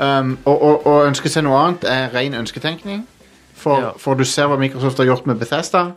Um, 0.00 0.38
og, 0.44 0.62
og, 0.62 0.86
og 0.86 1.06
ønske 1.08 1.28
seg 1.28 1.44
noe 1.44 1.58
annet 1.60 1.84
er 1.84 2.12
ren 2.14 2.34
ønsketenkning. 2.34 3.06
For, 3.54 3.80
Ja. 3.80 3.90
for 4.00 4.14
du 4.16 4.24
ser 4.24 4.48
hva 4.48 4.56
Microsoft 4.56 4.96
har 4.98 5.04
gjort 5.10 5.26
med 5.26 5.36
Bethesda. 5.40 5.90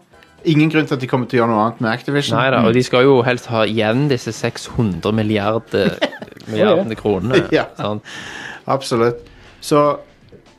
Ingen 0.46 0.70
grunn 0.74 0.86
til 0.88 0.96
at 0.98 1.02
de 1.02 1.08
kommer 1.08 1.28
til 1.32 1.40
å 1.40 1.44
gjøre 1.44 1.54
noe 1.54 1.66
annet 1.66 1.82
med 1.82 1.92
Activision. 1.94 2.36
Neida, 2.36 2.60
mm. 2.60 2.66
og 2.68 2.74
de 2.74 2.84
skal 2.84 3.04
jo 3.06 3.22
helst 3.24 3.46
ha 3.48 3.62
igjen 3.64 4.10
disse 4.12 4.34
600 4.36 5.14
milliarder, 5.16 5.94
milliardene 6.52 6.96
kronene. 7.00 7.46
Ja. 7.56 7.70
Sånn. 7.80 8.02
Absolutt. 8.68 9.22
Så 9.64 9.86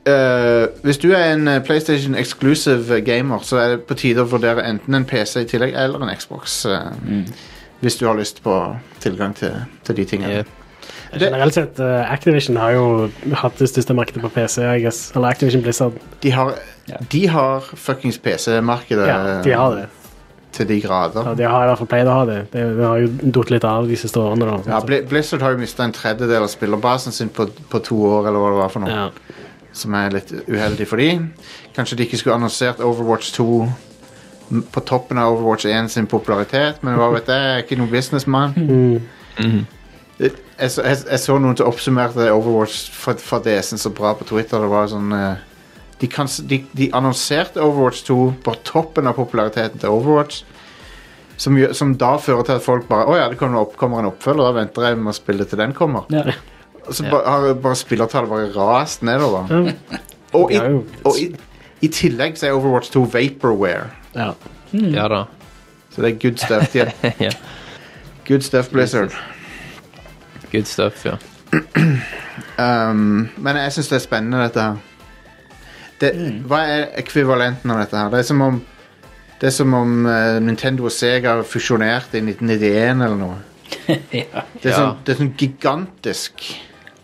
eh, 0.07 0.67
hvis 0.83 0.99
du 0.99 1.11
er 1.13 1.33
en 1.35 1.49
eh, 1.49 1.61
PlayStation 1.65 2.15
exclusive 2.15 3.01
gamer, 3.07 3.39
så 3.43 3.57
er 3.63 3.69
det 3.77 3.85
på 3.89 3.95
tide 3.95 4.25
å 4.25 4.29
vurdere 4.31 4.65
enten 4.69 4.95
en 4.95 5.05
PC 5.09 5.41
i 5.43 5.49
tillegg 5.51 5.75
eller 5.75 6.03
en 6.05 6.17
Xbox. 6.17 6.65
eh, 6.67 7.25
Hvis 7.81 7.97
du 8.01 8.07
har 8.07 8.15
lyst 8.17 8.43
på 8.43 8.77
tilgang 9.01 9.35
til, 9.37 9.53
til 9.85 9.97
de 9.97 10.05
tingene. 10.05 10.33
Yep. 10.39 10.47
Det- 11.15 11.21
Generelt 11.21 11.55
sett, 11.55 11.79
uh, 11.79 12.11
Activision 12.13 12.57
har 12.57 12.73
jo 12.73 13.11
hatt 13.39 13.59
det 13.59 13.69
største 13.69 13.95
markedet 13.95 14.23
på 14.23 14.29
PC, 14.35 14.63
I 14.65 14.81
guess. 14.83 15.13
Eller 15.15 15.29
Activision 15.29 15.63
Blizzard. 15.63 15.93
De 16.23 16.31
har, 16.31 16.55
Ja. 16.89 16.97
de 17.13 17.27
har 17.29 17.61
fuckings 17.61 18.19
PC-markedet. 18.19 19.07
Ja, 19.09 19.43
de 19.45 19.51
har 19.53 19.75
det. 19.75 19.85
til 20.53 20.67
de 20.69 20.81
grader. 20.81 21.25
Ja, 21.27 21.35
de 21.35 21.43
har 21.51 21.65
i 21.65 21.67
hvert 21.69 21.79
fall 21.79 21.87
pleid 21.87 22.07
å 22.07 22.13
ha 22.15 22.25
det. 22.25 22.51
Det, 22.53 22.77
de 22.77 22.83
har 22.85 22.99
jo 22.99 23.09
datt 23.35 23.51
litt 23.51 23.65
av 23.65 23.89
de 23.89 23.97
siste 23.97 24.17
årene. 24.23 24.47
da. 24.65 24.71
Ja, 24.71 24.81
Blizzard 25.09 25.43
har 25.43 25.51
jo 25.53 25.59
mista 25.59 25.83
en 25.83 25.93
tredjedel 25.93 26.43
av 26.43 26.49
spillerbasen 26.49 27.13
sin 27.13 27.29
på, 27.29 27.49
på 27.71 27.81
to 27.83 27.97
år, 27.97 28.29
eller 28.29 28.39
hva 28.39 28.51
det 28.53 28.61
var 28.61 28.69
for 28.71 28.81
noe. 28.81 28.91
Ja. 28.91 29.09
Som 29.75 29.95
er 29.99 30.13
litt 30.15 30.31
uheldig 30.47 30.87
for 30.87 31.03
de. 31.03 31.09
Kanskje 31.75 31.97
de 31.99 32.07
ikke 32.07 32.21
skulle 32.21 32.37
annonsert 32.39 32.79
Overwatch 32.85 33.33
2 33.35 33.47
på 34.75 34.83
toppen 34.87 35.19
av 35.19 35.33
Overwatch 35.35 35.65
1 35.67 35.89
sin 35.91 36.07
popularitet, 36.07 36.83
men 36.85 36.95
hva 37.01 37.09
vet 37.15 37.27
jeg, 37.33 37.41
jeg 37.43 37.55
er 37.57 37.63
ikke 37.65 37.79
noen 37.81 37.91
businessman. 37.91 38.53
Mm. 38.55 39.01
Mm. 39.41 39.65
Jeg, 40.21 40.71
så- 40.71 40.85
jeg, 40.85 40.99
jeg 41.11 41.19
så 41.25 41.39
noen 41.43 41.57
som 41.59 41.67
oppsummerte 41.73 42.29
Overwatch 42.31 42.91
for, 42.95 43.19
for 43.19 43.43
DS-en 43.43 43.81
så 43.83 43.91
bra 43.91 44.13
på 44.15 44.29
Twitter. 44.29 44.61
Det 44.63 44.71
var 44.71 44.87
sånn 44.93 45.11
eh, 45.17 45.43
de, 45.99 46.07
kan, 46.13 46.29
de, 46.47 46.61
de 46.77 46.91
annonserte 46.95 47.59
Overwatch 47.65 48.05
2 48.07 48.19
på 48.47 48.55
toppen 48.69 49.09
av 49.11 49.17
populariteten 49.19 49.81
til 49.83 49.91
Overwatch. 49.97 50.45
Som, 51.37 51.57
som 51.75 51.97
da 51.99 52.13
fører 52.23 52.45
til 52.47 52.55
at 52.61 52.63
folk 52.63 52.85
bare 52.87 53.09
Å 53.11 53.15
ja, 53.19 53.25
det 53.33 53.41
kommer, 53.41 53.65
opp, 53.65 53.73
kommer 53.81 53.99
en 54.05 54.13
oppfølger, 54.13 54.45
da 54.47 54.53
venter 54.61 54.85
jeg 54.87 55.01
med 55.01 55.11
å 55.11 55.17
spille 55.17 55.49
til 55.51 55.59
den 55.59 55.73
kommer. 55.75 56.05
Ja. 56.15 56.23
Så 56.91 57.07
ba, 57.09 57.23
har 57.25 57.55
bare 57.55 57.77
spillertallet 57.79 58.31
bare 58.31 58.51
rast 58.55 59.03
nedover. 59.03 59.47
Mm. 59.49 60.01
Og, 60.35 60.53
i, 60.53 60.59
og 61.05 61.19
i, 61.21 61.29
i 61.81 61.89
tillegg 61.89 62.37
så 62.39 62.49
er 62.49 62.57
Overwatch 62.59 62.91
2 62.93 63.07
vaporware. 63.15 63.89
Ja. 64.15 64.33
Ja 64.73 65.09
da. 65.09 65.25
Så 65.95 66.03
det 66.03 66.11
er 66.11 66.19
good 66.19 66.39
stuff. 66.43 66.77
Er, 66.77 66.91
ja. 67.21 67.31
good 68.27 68.41
stuff, 68.41 68.71
Blizzard. 68.71 69.15
Good 70.53 70.65
stuff, 70.65 71.07
ja. 71.07 71.17
Um, 72.59 73.29
men 73.37 73.57
jeg 73.57 73.73
syns 73.73 73.89
det 73.89 73.97
er 73.97 74.03
spennende, 74.03 74.43
dette 74.43 74.63
her. 74.63 74.77
Det, 76.01 76.11
Hva 76.51 76.61
er 76.67 76.87
ekvivalenten 76.99 77.71
av 77.71 77.85
dette 77.85 77.99
her? 77.99 78.11
Det 78.11 78.19
er 78.19 78.27
som 78.27 78.41
om 78.43 78.63
Det 79.41 79.49
er 79.51 79.55
som 79.55 79.75
om 79.75 80.07
uh, 80.07 80.39
Nintendo 80.43 80.87
og 80.89 80.93
Sega 80.95 81.35
fusjonerte 81.47 82.19
i 82.19 82.23
1991 82.23 83.03
eller 83.05 83.17
noe. 83.19 83.39
ja. 84.15 84.45
Det 84.63 84.71
er, 84.71 84.77
sånn, 84.77 85.01
det 85.05 85.13
er 85.15 85.19
sånn 85.19 85.33
gigantisk 85.39 86.47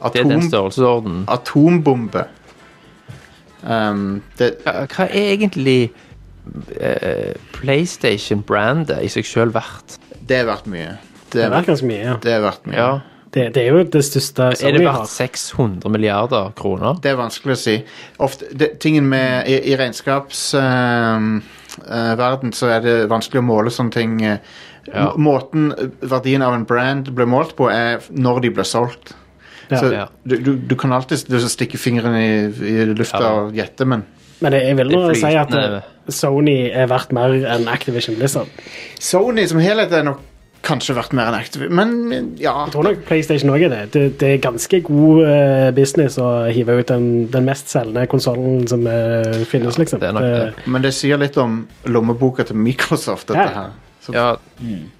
Det 0.00 0.20
er 0.20 0.24
den 0.28 0.42
størrelsesordenen. 0.48 0.50
størrelsesorden. 0.50 1.24
atombombe. 1.28 2.24
Um, 3.62 4.22
det, 4.38 4.54
Hva 4.64 5.04
er 5.04 5.32
egentlig 5.34 5.90
uh, 6.48 7.32
PlayStation-brandet 7.52 9.02
i 9.04 9.08
seg 9.12 9.24
sjøl 9.28 9.52
verdt? 9.54 9.98
det 10.30 10.36
er 10.38 10.44
verdt 10.46 10.66
mye. 10.70 10.92
Det 11.32 11.40
er, 11.42 11.46
er 11.48 11.50
verdt 11.56 11.66
ganske 11.66 11.86
mye. 11.90 12.04
ja. 12.06 12.14
det 12.22 12.32
er 12.32 12.40
verdt 12.44 12.66
mye. 12.70 12.76
Ja. 12.78 12.98
Det, 13.30 13.44
det 13.54 13.62
er 13.62 13.68
jo 13.76 13.82
det 13.86 14.00
største 14.04 14.42
Er 14.66 14.72
det 14.74 14.80
verdt 14.82 15.08
600 15.12 15.90
milliarder 15.90 16.50
kroner? 16.58 16.96
Det 17.02 17.10
er 17.12 17.16
vanskelig 17.20 17.52
å 17.54 17.58
si. 17.60 17.76
Ofte, 18.18 18.44
det, 18.58 18.72
tingen 18.82 19.06
med 19.10 19.46
I, 19.46 19.60
i 19.70 19.76
regnskapsverden 19.78 22.52
så 22.56 22.66
er 22.74 22.80
det 22.82 22.96
vanskelig 23.10 23.38
å 23.42 23.46
måle 23.46 23.70
sånne 23.74 23.92
ting. 23.94 24.16
eh, 24.24 24.38
Ja. 24.90 25.12
Måten 25.16 25.70
eh, 25.76 25.86
verdien 26.10 26.42
av 26.42 26.54
en 26.56 26.64
brand 26.66 27.10
blir 27.14 27.26
målt 27.30 27.54
på, 27.58 27.68
er 27.70 28.00
når 28.10 28.40
de 28.40 28.50
blir 28.50 28.64
solgt. 28.66 29.12
Ja. 29.70 29.78
Så 29.80 29.92
Ja. 29.92 30.06
du, 30.24 30.36
du, 30.42 30.54
du 30.56 30.74
kan 30.76 30.92
alltid 30.92 31.26
stikke 31.48 31.78
fingeren 31.78 32.16
i, 32.16 32.30
i 32.70 32.84
lufta 32.94 33.20
Ja. 33.22 33.32
og 33.44 33.54
gjette, 33.54 33.86
men 33.86 34.04
Men 34.40 34.52
jeg, 34.56 34.76
vil 34.78 34.88
nå 34.88 35.14
si 35.14 35.34
at 35.36 35.52
eh, 35.54 35.80
Sony 36.08 36.70
er 36.72 36.86
verdt 36.88 37.12
mer 37.12 37.34
enn 37.54 37.68
Activision 37.68 38.16
Blizzard. 38.16 38.48
Sony 38.98 39.44
som 39.46 39.60
helhet 39.60 39.92
er 39.92 40.02
nok 40.06 40.20
kanskje 40.64 40.94
verdt 40.96 41.12
mer 41.16 41.28
enn 41.30 41.36
Activision, 41.38 41.74
Men 41.76 42.32
ja. 42.40 42.54
Jeg 42.66 42.72
tror 42.72 42.84
nok 42.88 43.04
PlayStation 43.08 43.50
også 43.52 43.68
er 43.68 43.74
det. 43.74 43.82
Det, 43.92 44.02
det 44.20 44.30
er 44.34 44.40
ganske 44.44 44.80
god 44.84 45.22
eh, 45.26 45.70
business 45.76 46.18
å 46.20 46.30
hive 46.52 46.78
ut 46.80 46.88
den, 46.88 47.06
den 47.32 47.44
mest 47.48 47.68
selgende 47.72 48.06
konsollen 48.10 48.66
som 48.68 48.86
eh, 48.88 49.44
finnes, 49.48 49.78
liksom. 49.80 50.00
det 50.00 50.08
er 50.08 50.16
nok 50.16 50.26
det. 50.26 50.66
Men 50.72 50.82
det 50.88 50.92
sier 50.96 51.20
litt 51.20 51.36
om 51.40 51.62
lommeboka 51.88 52.44
til 52.48 52.56
Microsoft, 52.60 53.28
dette 53.28 53.44
Ja. 53.44 53.54
her. 53.54 53.70
Så 54.00 54.14
Ja, 54.16 54.28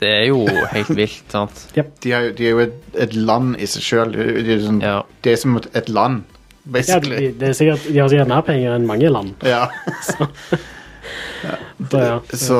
det 0.00 0.08
er 0.08 0.26
jo 0.28 0.42
helt 0.72 0.90
vilt, 0.96 1.24
sant? 1.32 1.62
de, 1.74 2.12
er, 2.12 2.30
de 2.36 2.46
er 2.46 2.50
jo 2.50 2.58
et, 2.66 2.76
et 3.06 3.14
land 3.16 3.54
i 3.56 3.68
seg 3.70 3.86
sjøl. 3.86 4.12
De, 4.12 4.44
er 4.44 4.62
sånn, 4.66 4.82
Ja. 4.84 4.98
det 5.24 5.32
er 5.32 5.40
som 5.40 5.56
et, 5.56 5.88
land, 5.88 6.22
land, 6.68 6.88
Ja, 6.90 6.98
de, 7.00 7.30
det 7.40 7.48
er 7.48 7.56
sikkert, 7.56 7.86
de 7.88 7.98
har 7.98 8.12
sikkert 8.12 8.28
mer 8.28 8.44
penger 8.46 8.76
enn 8.76 8.88
mange 8.88 9.12
land. 9.12 9.32
Ja. 9.46 9.66
Så, 10.10 10.28
ja. 11.96 12.18
Så, 12.36 12.58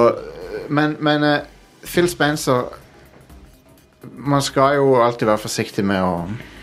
men 0.72 0.96
men 1.04 1.26
uh, 1.26 1.36
Phil 1.84 2.08
Spencer 2.08 2.70
Man 4.16 4.40
skal 4.42 4.78
jo 4.78 4.94
alltid 5.04 5.28
være 5.28 5.42
forsiktig 5.42 5.84
med 5.84 6.00
å 6.00 6.14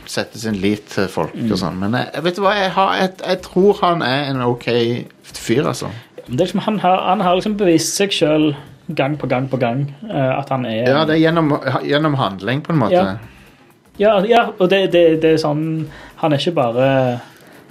sette 0.10 0.40
sin 0.40 0.56
lit 0.58 0.88
til 0.90 1.06
folk 1.12 1.36
og 1.36 1.58
sånn, 1.60 1.76
men 1.82 1.94
jeg, 2.00 2.24
vet 2.24 2.38
du 2.38 2.42
hva, 2.42 2.54
jeg, 2.58 2.72
har, 2.74 2.94
jeg, 2.98 3.12
jeg 3.28 3.40
tror 3.46 3.78
han 3.82 4.02
er 4.06 4.30
en 4.32 4.40
OK 4.46 4.66
fyr, 5.28 5.68
altså. 5.68 5.90
Det 6.28 6.46
er 6.46 6.52
som 6.54 6.62
han, 6.64 6.80
har, 6.80 7.02
han 7.10 7.22
har 7.22 7.36
liksom 7.38 7.58
bevist 7.60 8.00
seg 8.00 8.16
sjøl 8.16 8.48
gang 8.96 9.18
på 9.20 9.28
gang 9.28 9.50
på 9.52 9.58
gang 9.60 9.88
eh, 10.10 10.34
at 10.38 10.50
han 10.50 10.66
er 10.66 10.86
Ja, 10.88 11.06
det 11.06 11.18
er 11.18 11.24
gjennom, 11.26 11.52
gjennom 11.84 12.16
handling, 12.20 12.62
på 12.64 12.72
en 12.74 12.80
måte. 12.80 12.94
Ja. 12.96 13.18
Ja, 13.98 14.14
ja 14.26 14.44
og 14.58 14.70
det, 14.70 14.92
det, 14.94 15.22
det 15.24 15.34
er 15.34 15.42
sånn 15.42 15.88
Han 16.22 16.34
er 16.34 16.42
ikke 16.42 16.54
bare 16.60 16.88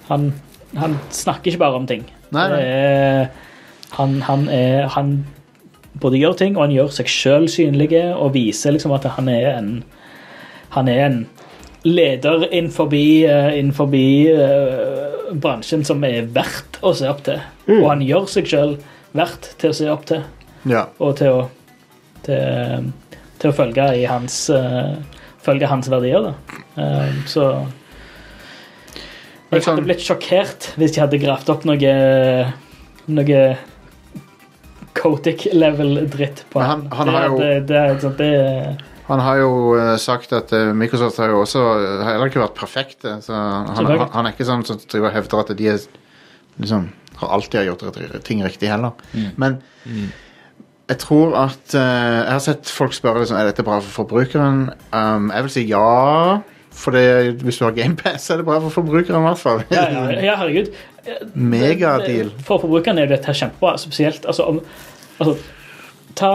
Han, 0.08 0.32
han 0.76 0.98
snakker 1.14 1.52
ikke 1.52 1.62
bare 1.62 1.80
om 1.80 1.86
ting. 1.86 2.04
Nei, 2.34 2.46
nei. 2.50 2.60
Er, 2.60 3.28
han, 3.96 4.20
han 4.26 4.48
er 4.50 4.90
Han 4.96 5.16
både 6.02 6.20
gjør 6.20 6.36
ting, 6.36 6.56
og 6.56 6.66
han 6.66 6.74
gjør 6.74 6.90
seg 6.92 7.08
sjøl 7.08 7.46
synlige, 7.48 8.02
og 8.14 8.34
viser 8.34 8.74
liksom 8.74 8.92
at 8.96 9.06
han 9.16 9.30
er 9.32 9.46
en 9.54 9.70
Han 10.76 10.90
er 10.92 11.04
en 11.06 11.20
leder 11.86 12.48
innenfor, 12.50 12.90
uh, 12.90 13.52
innenfor 13.54 13.92
eh, 13.94 15.36
bransjen 15.38 15.84
som 15.86 16.02
er 16.04 16.26
verdt 16.34 16.80
å 16.82 16.90
se 16.98 17.06
opp 17.06 17.22
til. 17.28 17.38
Og 17.70 17.86
han 17.86 18.02
gjør 18.02 18.26
seg 18.30 18.50
sjøl 18.50 18.72
verdt 19.16 19.52
til 19.60 19.70
å 19.70 19.76
se 19.78 19.86
opp 19.92 20.02
til, 20.10 20.24
Ja. 20.66 20.86
og 20.98 21.16
til 21.20 21.30
å, 21.30 21.42
til, 22.26 22.88
til 23.38 23.50
å 23.52 23.54
følge 23.54 23.84
i 24.00 24.06
hans 24.10 24.48
uh, 24.50 24.96
Følge 25.46 25.68
hans 25.70 25.86
verdier, 25.86 26.24
da. 26.24 26.62
Eh, 26.82 27.18
så 27.30 27.42
Jeg 29.52 29.62
sånn- 29.62 29.76
hadde 29.76 29.84
blitt 29.86 30.02
sjokkert 30.02 30.72
hvis 30.74 30.96
de 30.96 31.02
hadde 31.04 31.20
gravd 31.22 31.52
opp 31.54 31.62
noe 31.68 31.92
Noe 33.06 33.36
Kotic-level-dritt 34.96 36.44
på 36.50 36.60
han. 36.64 36.88
han- 36.90 37.08
han 37.14 37.36
det, 37.38 37.52
det, 37.68 37.84
det, 38.02 38.10
det, 38.18 38.84
Han 39.06 39.20
har 39.22 39.36
jo 39.38 39.52
eh, 39.78 39.96
sagt 40.02 40.32
at 40.32 40.50
Microsoft 40.74 41.18
har 41.22 41.30
jo 41.30 41.44
også 41.44 41.62
har 42.02 42.12
heller 42.16 42.26
ikke 42.32 42.42
vært 42.42 42.58
perfekte. 42.58 43.20
Så 43.22 43.32
han, 43.32 43.86
han, 43.86 44.26
er 44.26 44.32
ikke 44.34 44.48
sånn 44.48 44.64
som 44.66 44.80
driver 44.82 45.12
og 45.12 45.14
hevder 45.20 45.44
at 45.44 45.52
de 45.56 45.68
er, 45.70 45.78
liksom, 46.58 46.88
har 47.20 47.34
alltid 47.38 47.60
har 47.60 47.68
gjort 47.70 48.24
ting 48.26 48.42
riktig 48.42 48.66
heller. 48.72 48.98
Men 49.38 49.60
jeg 50.86 50.98
tror 51.02 51.34
at 51.38 51.74
uh, 51.74 51.80
Jeg 51.80 52.32
har 52.32 52.42
sett 52.44 52.70
folk 52.70 52.94
spørre 52.94 53.24
liksom, 53.24 53.38
er 53.38 53.48
dette 53.48 53.64
bra 53.66 53.80
for 53.82 54.04
forbrukeren. 54.04 54.68
Um, 54.92 55.32
jeg 55.34 55.46
vil 55.46 55.54
si 55.56 55.64
ja. 55.70 56.42
For 56.76 56.92
det, 56.92 57.40
hvis 57.42 57.58
du 57.58 57.64
har 57.64 57.72
GamePass, 57.72 58.28
er 58.30 58.42
det 58.42 58.46
bra 58.46 58.58
for 58.60 58.74
forbrukeren 58.74 59.22
i 59.22 59.26
hvert 59.26 59.40
fall. 59.40 59.62
ja, 59.72 59.86
ja, 59.90 60.04
ja, 60.20 60.36
herregud. 60.36 60.68
Megadeal. 61.34 62.30
For 62.44 62.60
forbrukeren 62.60 63.00
er 63.00 63.08
dette 63.10 63.34
kjempebra. 63.34 63.78
Spesielt 63.80 64.26
altså, 64.28 64.50
om, 64.52 64.60
altså 65.18 65.36
ta, 66.14 66.32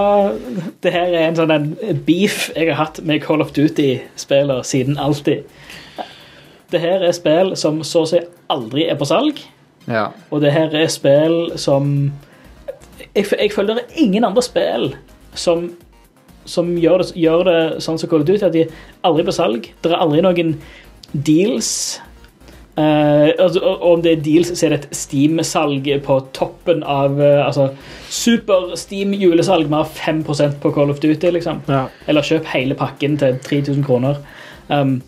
Det 0.84 0.93
her 0.93 1.14
er 1.14 1.28
en 1.28 1.38
sånn 1.38 1.54
en 1.54 1.70
beef 2.08 2.49
jeg 2.56 2.72
har 2.72 2.80
hatt 2.82 3.02
med 3.06 3.22
Call 3.24 3.43
of 3.43 3.54
Duty-spiller 3.56 4.66
siden 4.68 4.97
alltid. 5.02 5.45
Det 6.72 6.80
her 6.80 7.04
er 7.04 7.16
spill 7.16 7.54
som 7.60 7.82
så 7.86 8.06
å 8.06 8.10
si 8.10 8.22
aldri 8.52 8.88
er 8.89 8.99
på 8.99 9.08
salg. 9.08 9.39
Ja. 9.91 10.10
Og 10.32 10.43
det 10.43 10.54
her 10.56 10.74
er 10.78 10.91
spill 10.91 11.54
som 11.60 12.12
Jeg, 13.16 13.26
jeg 13.32 13.52
føler 13.54 13.80
det 13.80 13.88
er 13.88 14.04
ingen 14.04 14.28
andre 14.28 14.43
spill 14.45 14.91
som, 15.38 15.70
som 16.45 16.72
gjør, 16.78 17.04
det, 17.04 17.18
gjør 17.20 17.43
det 17.47 17.60
sånn 17.84 17.99
som 18.02 18.12
Call 18.12 18.24
of 18.24 18.30
Duty, 18.30 18.45
at 18.45 18.56
de 18.56 18.66
er 18.66 18.80
aldri 19.08 19.26
på 19.28 19.36
salg. 19.36 19.68
Det 19.82 19.91
er 19.91 20.02
aldri 20.02 20.24
noen 20.26 20.56
deals. 21.12 21.99
Uh, 22.72 23.36
altså, 23.36 23.60
om 23.84 24.02
det 24.04 24.14
er 24.14 24.22
deals, 24.24 24.54
så 24.56 24.66
er 24.66 24.74
det 24.74 24.80
et 24.80 24.95
Steam-salg 24.95 25.89
på 26.06 26.16
toppen 26.32 26.86
av 26.88 27.18
uh, 27.20 27.41
Altså 27.43 27.66
super 28.08 28.72
Steam-julesalg 28.80 29.68
med 29.70 29.91
5% 29.97 30.56
på 30.64 30.72
Call 30.76 30.93
of 30.93 31.02
Duty, 31.04 31.34
liksom. 31.36 31.60
Ja. 31.68 31.86
Eller 32.08 32.26
kjøp 32.26 32.47
hele 32.54 32.78
pakken 32.80 33.20
til 33.20 33.39
3000 33.43 33.84
kroner. 33.88 34.22
Um, 34.72 35.02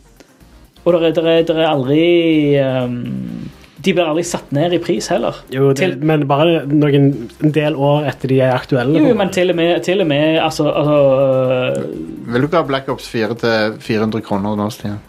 og 0.84 1.00
det 1.00 1.14
er, 1.14 1.28
er, 1.32 1.46
der 1.48 1.62
er 1.64 1.70
aldri 1.72 2.04
um, 2.60 3.48
De 3.84 3.92
blir 3.92 4.06
aldri 4.08 4.24
satt 4.24 4.52
ned 4.56 4.74
i 4.74 4.80
pris 4.80 5.08
heller. 5.12 5.36
Jo, 5.52 5.70
det, 5.74 5.80
Til- 5.82 6.04
men 6.08 6.22
bare 6.30 6.62
noen 6.72 7.08
en 7.44 7.52
del 7.56 7.76
år 7.76 8.06
etter 8.08 8.32
de 8.32 8.38
er 8.40 8.54
aktuelle. 8.56 9.02
Jo, 9.04 9.14
men 9.20 9.30
til 9.36 9.52
og 9.52 9.58
med, 9.60 9.82
til 9.84 10.00
og 10.02 10.08
med 10.08 10.38
altså, 10.40 10.70
altså 10.72 10.98
Vil 12.32 12.42
du 12.42 12.48
ikke 12.48 12.62
ha 12.62 12.68
Black 12.70 12.88
Ops 12.94 13.10
4 13.12 13.36
til 13.42 13.76
400 13.84 14.22
kroner 14.24 14.56
nå, 14.60 14.70
Stian? 14.72 15.00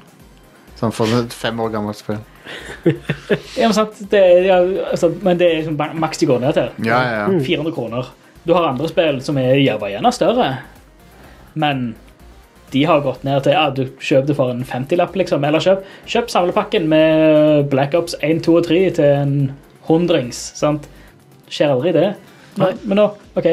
Sånn 0.81 0.91
for 0.93 1.07
et 1.21 1.33
fem 1.33 1.61
år 1.63 1.71
gammelt 1.77 2.01
spill. 2.03 2.19
Ja, 3.57 3.69
men 3.71 3.73
sant, 3.77 4.01
det, 4.11 4.21
ja, 4.45 4.59
altså, 4.91 5.09
men 5.25 5.39
det 5.41 5.47
er 5.49 5.61
liksom 5.63 5.79
maks 6.03 6.19
de 6.21 6.27
går 6.29 6.43
ned 6.43 6.57
til. 6.59 6.67
Ja, 6.85 6.99
ja, 7.07 7.21
ja. 7.31 7.39
400 7.47 7.73
kroner. 7.77 8.11
Du 8.45 8.53
har 8.53 8.67
andre 8.69 8.91
spill 8.91 9.23
som 9.25 9.39
er 9.41 9.55
jævla 9.63 9.89
gjerne 9.95 10.11
større, 10.13 10.49
men 11.55 11.95
de 12.75 12.85
har 12.91 13.05
gått 13.05 13.25
ned 13.27 13.45
til 13.47 13.55
ja, 13.55 13.69
du 13.71 13.85
kjøp 14.03 14.27
det 14.29 14.37
for 14.39 14.53
en 14.53 14.65
50-lapp, 14.67 15.15
liksom. 15.21 15.45
Eller 15.47 15.63
kjøp, 15.63 15.85
kjøp 16.11 16.33
samlepakken 16.33 16.89
med 16.91 17.69
Black 17.73 17.95
Ops 17.99 18.17
1, 18.21 18.43
2 18.47 18.57
og 18.61 18.67
3 18.69 18.81
til 18.99 19.13
en 19.13 19.37
hundrings. 19.89 20.41
sant? 20.59 20.89
Skjer 21.53 21.77
aldri 21.77 21.95
det. 21.95 22.09
Men, 22.59 22.83
men 22.85 23.01
nå, 23.01 23.07
OK, 23.39 23.49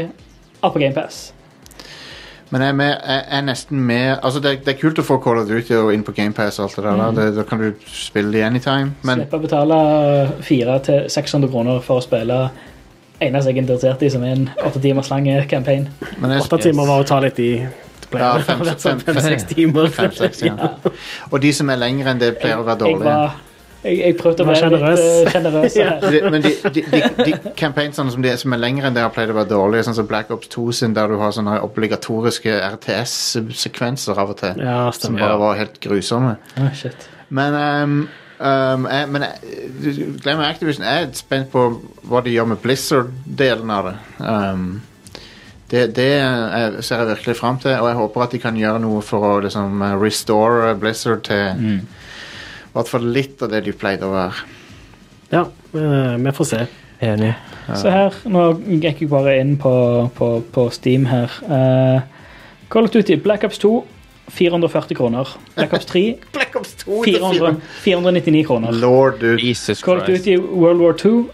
opp 0.61 0.73
på 0.73 0.81
GamePass. 0.81 1.29
Men 2.51 2.65
jeg 2.65 2.73
er, 2.73 2.75
med, 2.75 2.89
jeg 3.07 3.21
er 3.31 3.43
nesten 3.47 3.79
mer 3.87 4.17
Altså, 4.17 4.41
det, 4.43 4.57
det 4.65 4.73
er 4.73 4.79
kult 4.81 4.99
å 4.99 5.05
få 5.07 5.15
Call 5.23 5.39
of 5.39 5.47
Duty 5.47 5.71
og 5.77 5.93
inn 5.95 6.03
på 6.03 6.11
GamePass 6.17 6.59
og 6.59 6.65
alt 6.65 6.75
det 6.75 6.83
der. 6.83 6.97
da. 6.99 7.11
Det, 7.15 7.27
da 7.37 7.45
kan 7.47 7.61
du 7.63 7.85
spille 7.87 8.33
det 8.35 8.43
anytime. 8.43 8.91
Men 9.07 9.21
Slippe 9.21 9.39
å 9.39 9.45
betale 9.45 9.77
400-600 10.43 11.51
kroner 11.53 11.79
for 11.85 12.01
å 12.01 12.03
spille 12.03 12.41
eneste 13.21 13.51
jeg 13.53 13.59
er 13.59 13.61
interessert 13.61 14.03
i, 14.03 14.09
som 14.11 14.25
er 14.25 14.35
en 14.35 14.49
åtte 14.65 14.81
timers 14.83 15.11
lang 15.13 15.29
campaign. 15.49 15.87
Åtte 16.41 16.59
timer 16.65 16.89
var 16.89 17.03
å 17.03 17.07
ta 17.07 17.21
litt 17.23 17.39
i. 17.39 17.51
Pleier 18.11 18.27
Ja, 18.27 18.33
å 18.41 18.43
fem- 18.47 18.59
være 18.67 18.79
sånn 18.79 18.99
fem- 19.05 19.15
fem-seks 19.15 19.47
timer. 19.53 19.87
Fem, 19.95 20.11
seks, 20.17 20.41
ja. 20.49 20.73
Og 21.31 21.39
de 21.43 21.53
som 21.55 21.69
er 21.71 21.79
lengre 21.81 22.11
enn 22.13 22.19
det, 22.21 22.33
pleier 22.41 22.59
å 22.59 22.67
være 22.67 22.81
dårlige. 22.83 23.07
var, 23.07 23.39
jeg, 23.81 23.95
jeg 23.97 24.13
prøvde 24.19 24.43
å 24.43 24.45
være 24.45 24.59
generøs. 25.31 25.75
eh, 25.81 26.25
men 26.29 26.43
de, 26.43 26.51
de, 26.75 26.83
de, 26.91 26.99
de 27.25 27.31
campaignene 27.57 27.95
som, 27.97 28.11
som 28.43 28.53
er 28.53 28.59
lengre 28.61 28.91
enn 28.91 28.93
det, 28.99 29.01
har 29.01 29.13
pleid 29.15 29.31
å 29.33 29.37
være 29.39 29.49
dårlige. 29.49 29.87
Sånn 29.87 29.97
som 29.97 30.05
Black 30.11 30.29
Ops 30.35 30.51
2 30.53 30.65
sin, 30.83 30.93
der 30.93 31.09
du 31.09 31.15
har 31.17 31.33
sånne 31.33 31.55
obligatoriske 31.65 32.53
RTS-sekvenser 32.75 34.19
av 34.21 34.35
og 34.35 34.37
til. 34.43 34.61
Ja, 34.61 34.83
Som 34.93 35.17
bare 35.17 35.39
var 35.41 35.57
helt 35.59 35.79
grusomme. 35.83 36.35
Ah, 36.61 36.69
shit. 36.77 37.07
Men, 37.33 37.55
um, 37.57 37.97
um, 38.43 38.85
jeg, 38.91 39.09
men 39.15 39.25
jeg, 39.25 39.97
glem 40.21 40.43
Activision. 40.45 40.85
Jeg 40.85 41.07
er 41.07 41.11
spent 41.17 41.49
på 41.53 41.65
hva 42.11 42.21
de 42.25 42.33
gjør 42.35 42.51
med 42.53 42.61
Blizzard-delen 42.63 43.71
av 43.73 43.89
det. 43.91 43.97
Um, 44.21 44.69
det, 45.71 45.85
det 45.95 46.07
er- 46.19 46.81
ser 46.83 47.01
jeg 47.03 47.07
virkelig 47.15 47.35
fram 47.39 47.57
til, 47.63 47.71
og 47.79 47.87
jeg 47.89 47.99
håper 47.99 48.23
at 48.25 48.31
de 48.35 48.39
kan 48.43 48.57
gjøre 48.59 48.81
noe 48.83 49.01
for 49.01 49.23
å 49.23 49.41
liksom, 49.43 49.81
restore 50.01 50.75
Blizzard 50.79 51.23
til 51.23 51.79
i 52.71 52.73
hvert 52.75 52.87
fall 52.87 53.03
litt 53.11 53.41
av 53.43 53.49
det 53.51 53.65
de 53.65 53.73
pleide 53.75 54.07
å 54.07 54.13
være. 54.13 54.45
Ja, 55.31 55.41
eh, 55.75 56.15
vi 56.23 56.31
får 56.35 56.47
se. 56.47 56.61
Enig. 57.01 57.33
Se 57.75 57.89
her, 57.89 58.13
nå 58.29 58.43
gikk 58.79 59.01
jeg 59.01 59.09
bare 59.09 59.39
inn 59.41 59.55
på, 59.59 59.71
på, 60.15 60.27
på 60.53 60.67
Steam 60.71 61.07
her. 61.09 61.33
Uh, 61.47 62.01
Call 62.69 62.85
of 62.85 62.93
Duty 62.93 63.15
Black 63.23 63.43
Ops 63.47 63.57
2 63.63 63.71
440 64.31 64.95
kroner. 64.95 65.27
Black 65.55 65.73
Ops 65.73 65.85
3 65.89 66.03
Black 66.35 66.55
Ops 66.55 66.75
2 66.83 67.01
400, 67.07 67.55
499 67.83 68.45
kroner. 68.47 68.71
Lord, 68.71 69.19
dude. 69.19 69.41
Jesus 69.41 69.81
Call 69.83 70.03
of. 70.03 70.05
Duty 70.07 70.37
World 70.37 70.79
War 70.83 70.93
2 70.93 71.25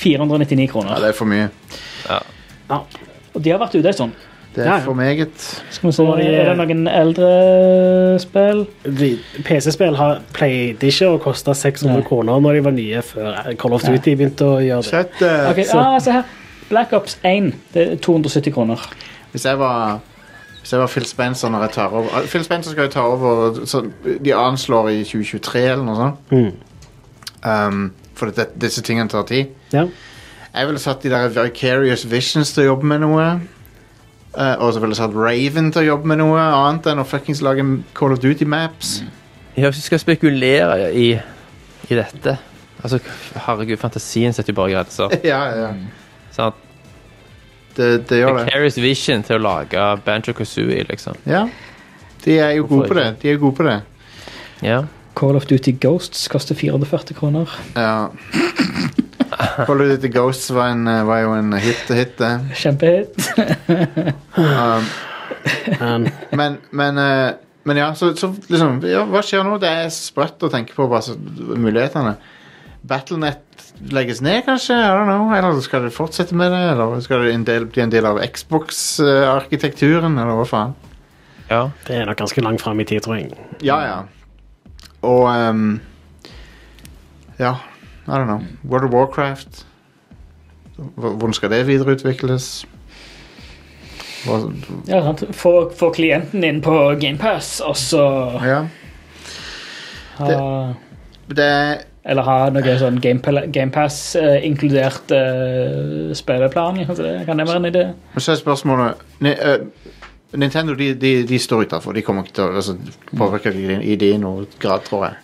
499 0.00 0.70
kroner. 0.70 0.94
Ja, 0.94 1.00
det 1.02 1.12
er 1.12 1.18
for 1.18 1.28
mye. 1.28 1.50
Ja. 2.08 2.20
Og 3.34 3.44
de 3.44 3.52
har 3.52 3.60
vært 3.62 3.78
ute 3.78 3.88
en 3.88 3.96
stund. 3.96 4.26
Det 4.54 4.66
er 4.66 4.80
for 4.82 4.94
meget. 4.98 5.62
Skal 5.70 5.86
vi 5.88 5.92
se, 5.94 6.02
Er 6.02 6.48
det 6.48 6.56
noen 6.58 6.88
eldre 6.90 7.28
spill? 8.18 8.64
PC-spill 9.46 9.94
har 9.94 10.22
pleide 10.34 10.90
ikke 10.90 11.12
å 11.12 11.20
koste 11.22 11.54
600 11.54 12.00
Nei. 12.00 12.06
kroner 12.08 12.42
når 12.42 12.58
de 12.58 12.64
var 12.66 12.74
nye, 12.74 13.02
før 13.06 13.38
Call 13.60 13.76
of 13.76 13.86
Duty 13.86 14.16
begynte 14.18 14.48
å 14.48 14.58
gjøre 14.58 14.82
det. 14.82 14.90
Shut 14.90 15.22
up. 15.22 15.52
Ok, 15.52 15.62
ah, 15.78 15.98
se 16.02 16.16
her. 16.18 16.36
Black 16.70 16.92
Ops 16.92 17.18
1 17.22 17.52
det 17.74 17.86
er 17.86 17.96
270 18.02 18.54
kroner. 18.54 18.82
Hvis 19.30 19.44
jeg 19.46 19.58
var 19.58 20.00
Hvis 20.60 20.72
jeg 20.72 20.80
var 20.80 20.86
Phil 20.86 21.06
Spencer 21.06 21.48
når 21.48 21.62
jeg 21.62 21.70
tar 21.70 21.94
over 21.94 22.26
Phil 22.26 22.44
Spencer 22.44 22.70
skal 22.70 22.84
jo 22.84 22.90
ta 22.90 23.00
over 23.00 23.64
så 23.66 23.80
De 24.04 24.34
anslår 24.34 24.90
i 24.90 24.98
2023 25.04 25.62
eller 25.62 25.84
noe 25.84 25.96
sånt. 25.96 26.30
Mm. 26.30 26.52
Um, 27.50 27.92
for 28.14 28.30
det, 28.30 28.50
disse 28.60 28.82
tingene 28.82 29.08
tar 29.08 29.22
tid. 29.22 29.54
Ja. 29.72 29.86
Jeg 30.50 30.66
ville 30.66 30.82
satt 30.82 31.02
de 31.02 31.10
der 31.12 31.30
Vicarious 31.30 32.04
Visions 32.10 32.52
til 32.54 32.64
å 32.64 32.70
jobbe 32.72 32.88
med 32.90 33.02
noe. 33.04 33.26
Eh, 34.30 34.54
og 34.62 34.72
så 34.74 34.82
ville 34.82 34.94
jeg 34.94 35.00
satt 35.00 35.14
Raven 35.14 35.70
til 35.74 35.84
å 35.84 35.88
jobbe 35.92 36.10
med 36.10 36.20
noe 36.22 36.42
annet 36.42 36.86
enn 36.90 37.02
å 37.02 37.06
fuckings 37.06 37.42
lage 37.42 37.64
Call 37.98 38.14
of 38.14 38.22
Duty 38.22 38.46
maps. 38.46 39.00
Ja, 39.56 39.68
hvis 39.68 39.82
vi 39.82 39.88
skal 39.88 40.02
spekulere 40.02 40.92
i, 40.94 41.10
i 41.90 41.96
dette 41.98 42.38
Altså, 42.80 42.96
herregud, 43.44 43.76
fantasien 43.76 44.32
setter 44.32 44.54
jo 44.54 44.56
bare 44.56 44.72
grenser. 44.72 45.12
ja, 45.32 45.40
ja. 45.52 45.72
Sant? 46.32 46.56
Det, 47.76 48.08
det 48.08 48.22
gjør 48.22 48.38
det. 48.38 48.46
Vicarious 48.46 48.78
Vision 48.80 49.24
til 49.26 49.36
å 49.36 49.42
lage 49.44 49.82
Banjo 50.06 50.32
Kazooie, 50.38 50.86
liksom. 50.88 51.18
Ja. 51.28 51.42
De 52.24 52.38
er 52.40 52.54
jo 52.56 52.64
gode 52.70 52.88
på 52.88 52.96
det. 52.96 53.04
De 53.20 53.34
er 53.34 53.36
gode 53.42 53.58
på 53.58 53.68
det. 53.68 53.76
Ja. 54.64 54.80
Call 55.18 55.36
of 55.36 55.44
Duty 55.50 55.76
Ghosts 55.82 56.24
koster 56.32 56.56
440 56.56 57.20
kroner. 57.20 57.52
Ja. 57.76 58.08
Call 59.66 59.84
of 59.84 59.92
Duty 59.94 60.10
Ghosts 60.14 60.50
var, 60.54 60.72
en, 60.74 60.88
eh, 60.88 61.04
var 61.08 61.22
jo 61.24 61.36
en 61.36 61.52
hit, 61.60 61.84
hit 61.96 62.16
det. 62.20 62.32
Kjempehit. 62.60 63.30
Um, 64.36 64.90
Men 65.80 66.10
men, 66.36 66.58
men, 66.70 66.98
eh, 66.98 67.32
men 67.62 67.76
ja, 67.76 67.94
så, 67.94 68.10
så 68.16 68.28
liksom 68.48 68.80
ja, 68.84 69.04
Hva 69.08 69.22
skjer 69.24 69.44
nå? 69.46 69.54
Det 69.62 69.68
er 69.68 69.88
sprøtt 69.94 70.42
å 70.44 70.50
tenke 70.52 70.74
på 70.76 70.88
bare 70.90 71.04
så, 71.06 71.14
mulighetene. 71.16 72.16
Battlenet 72.88 73.64
legges 73.92 74.20
ned, 74.24 74.42
kanskje? 74.46 74.76
I 74.76 74.90
don't 74.92 75.08
know. 75.08 75.30
Eller 75.36 75.60
skal 75.64 75.84
det 75.86 75.92
fortsette 75.96 76.36
med 76.36 76.52
det? 76.52 76.60
Eller 76.74 77.00
skal 77.04 77.24
det 77.24 77.34
en 77.34 77.44
del, 77.48 77.66
bli 77.72 77.84
en 77.84 77.92
del 77.92 78.08
av 78.08 78.20
Xbox-arkitekturen? 78.34 80.18
Eller 80.18 80.40
hva 80.40 80.46
faen? 80.48 80.76
ja. 81.50 81.64
det 81.86 81.96
er 81.98 82.04
nok 82.06 82.20
ganske 82.20 82.42
langt 82.44 82.62
fram 82.62 82.80
i 82.80 82.86
tid, 82.86 83.02
tror 83.02 83.16
jeg. 83.18 83.32
Ja, 83.66 83.80
ja. 83.82 83.98
Og 85.06 85.26
um, 85.26 85.80
Ja, 87.40 87.56
I 88.06 88.16
don't 88.16 88.26
know. 88.26 88.40
World 88.64 88.84
of 88.84 88.90
Warcraft. 88.94 89.66
Hvordan 90.96 91.32
skal 91.32 91.50
det 91.50 91.66
videreutvikles? 91.66 92.66
Hva, 94.24 94.52
Ja, 94.88 95.02
sant. 95.04 95.24
Få, 95.36 95.70
få 95.76 95.90
klienten 95.96 96.44
inn 96.44 96.60
på 96.64 96.94
GamePass, 97.00 97.60
og 97.64 97.76
så 97.76 98.30
ja. 98.44 98.64
Det 101.30 101.44
er 101.44 101.78
Eller 102.10 102.22
ha 102.24 102.50
noe 102.52 102.78
sånn 102.80 103.00
GamePass-inkludert 103.00 105.10
uh, 105.12 106.12
spilleplan. 106.16 106.76
Det 106.88 107.24
kan 107.28 107.36
det 107.36 107.48
være 107.48 107.60
en 107.60 107.68
idé? 107.68 107.82
Men 108.14 108.20
så 108.24 108.32
er 108.32 108.36
spørsmålet 108.40 108.90
ne, 109.20 109.32
uh, 109.36 109.60
Nintendo 110.40 110.72
de, 110.78 110.94
de, 110.96 111.10
de 111.28 111.38
står 111.38 111.62
utafor. 111.68 111.92
De 111.92 112.02
kommer 112.06 112.22
ikke 112.24 112.36
til 112.38 112.44
å 112.46 112.56
altså, 112.56 112.74
påvirke 113.12 113.52
ideen 113.52 113.82
i 113.84 113.96
det 114.00 114.14
noen 114.22 114.46
grad, 114.62 114.80
tror 114.88 115.04
jeg. 115.10 115.14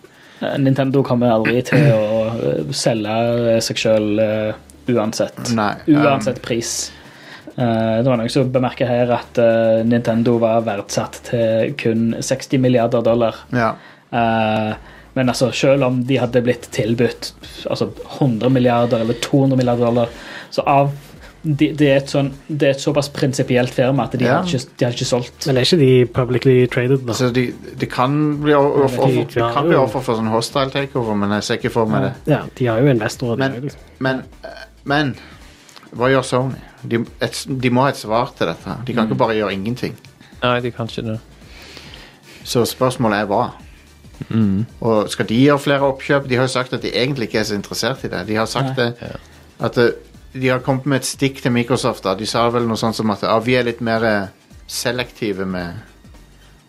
Eh, 0.41 0.59
Nintendo 0.61 1.03
kommer 1.07 1.33
aldri 1.33 1.63
til 1.67 1.89
å 1.95 2.23
eh, 2.35 2.73
selge 2.77 3.59
seg 3.65 3.81
sjøl 3.81 4.09
uansett. 4.87 5.41
Nei, 5.57 5.73
um, 5.89 6.01
Uansett 6.05 6.43
pris. 6.45 6.93
Uh, 7.57 8.03
det 8.03 8.11
var 8.11 8.21
noen 8.21 8.31
som 8.31 8.51
bemerker 8.53 8.89
her 8.91 9.11
at 9.17 9.39
uh, 9.41 9.81
Nintendo 9.87 10.37
var 10.43 10.67
verdsatt 10.67 11.23
til 11.31 11.73
kun 11.81 12.11
60 12.21 12.61
milliarder 12.63 13.05
dollar. 13.05 13.39
Ja. 13.57 13.73
Uh, 14.13 14.77
men 15.17 15.33
altså, 15.33 15.49
selv 15.57 15.87
om 15.87 16.03
de 16.05 16.19
hadde 16.21 16.43
blitt 16.45 16.69
tilbudt 16.77 17.31
altså 17.73 17.89
100 18.19 18.53
milliarder 18.53 19.01
eller 19.01 19.17
200 19.25 19.57
milliarder 19.57 19.89
dollar, 19.89 20.13
så 20.53 20.65
av 20.69 20.93
de, 21.47 21.69
det, 21.79 21.87
er 21.87 22.01
et 22.01 22.11
sånn, 22.11 22.33
det 22.49 22.67
er 22.67 22.73
et 22.75 22.81
såpass 22.83 23.07
prinsipielt 23.15 23.71
firma 23.75 24.09
at 24.09 24.17
de, 24.19 24.25
Ja. 24.27 24.41
har 24.41 24.49
ikke, 24.51 24.67
de 24.81 24.85
har 24.85 24.97
ikke 24.97 25.07
solgt. 25.07 25.47
Men 25.47 25.57
er 25.61 25.67
ikke 25.69 25.79
de 25.79 25.91
publicly 26.17 26.55
traded, 26.67 27.05
da? 27.07 27.15
Så 27.15 27.29
de, 27.35 27.45
de 27.79 27.87
kan 27.87 28.17
bli 28.43 28.55
offer 28.59 29.07
De 29.15 29.25
de 29.31 29.77
offer 29.79 30.01
for 30.03 30.19
sånn 30.19 30.31
hostile 30.33 30.71
takeover, 30.75 31.15
men 31.15 31.31
jeg 31.39 31.47
ser 31.47 31.61
ikke 31.61 31.71
for 31.77 31.87
meg 31.87 32.09
det. 32.09 32.13
Ja, 32.35 32.41
de 32.59 32.67
har 32.67 32.81
jo 32.83 32.91
investorer. 32.91 33.37
Men- 33.39 33.53
de 33.61 33.61
liksom. 33.69 33.81
Men, 34.01 34.23
men 34.85 35.15
hva 35.97 36.11
gjør 36.11 36.27
Sony? 36.27 36.59
De, 36.87 37.05
et, 37.23 37.45
de 37.49 37.71
må 37.71 37.83
ha 37.87 37.89
et 37.95 37.97
svar 37.99 38.33
til 38.37 38.47
dette. 38.51 38.77
De 38.87 38.93
kan 38.95 39.07
ikke 39.07 39.19
bare 39.19 39.35
gjøre 39.39 39.53
ingenting. 39.55 39.95
Nei, 40.43 40.61
de 40.61 40.71
kan 40.75 40.87
ikke 40.91 41.03
det. 41.13 41.21
Så 42.45 42.65
spørsmålet 42.67 43.23
er 43.25 43.31
hva. 43.31 43.45
Og 44.81 45.09
skal 45.13 45.27
de 45.29 45.39
gjøre 45.45 45.59
flere 45.63 45.89
oppkjøp? 45.93 46.29
De 46.29 46.37
har 46.39 46.47
jo 46.47 46.53
sagt 46.53 46.73
at 46.77 46.83
de 46.83 46.93
egentlig 46.95 47.29
ikke 47.31 47.39
er 47.43 47.49
så 47.49 47.55
interessert 47.59 48.05
i 48.05 48.11
det. 48.13 48.27
De 48.29 48.37
har 48.39 48.47
sagt 48.51 48.77
Nei. 48.77 48.91
det, 48.93 49.17
at 49.61 49.75
det, 49.79 49.89
de 50.33 50.49
har 50.49 50.59
kommet 50.65 50.87
med 50.87 50.97
et 51.03 51.09
stikk 51.09 51.43
til 51.43 51.53
Microsoft. 51.55 52.03
Da. 52.05 52.15
De 52.19 52.27
sa 52.27 52.49
vel 52.51 52.67
noe 52.69 52.77
sånt 52.81 52.97
som 52.99 53.11
at 53.15 53.23
ah, 53.25 53.39
vi 53.41 53.55
er 53.57 53.65
litt 53.69 53.81
mer 53.85 54.05
eh, 54.05 54.25
selektive 54.69 55.47
med 55.49 55.85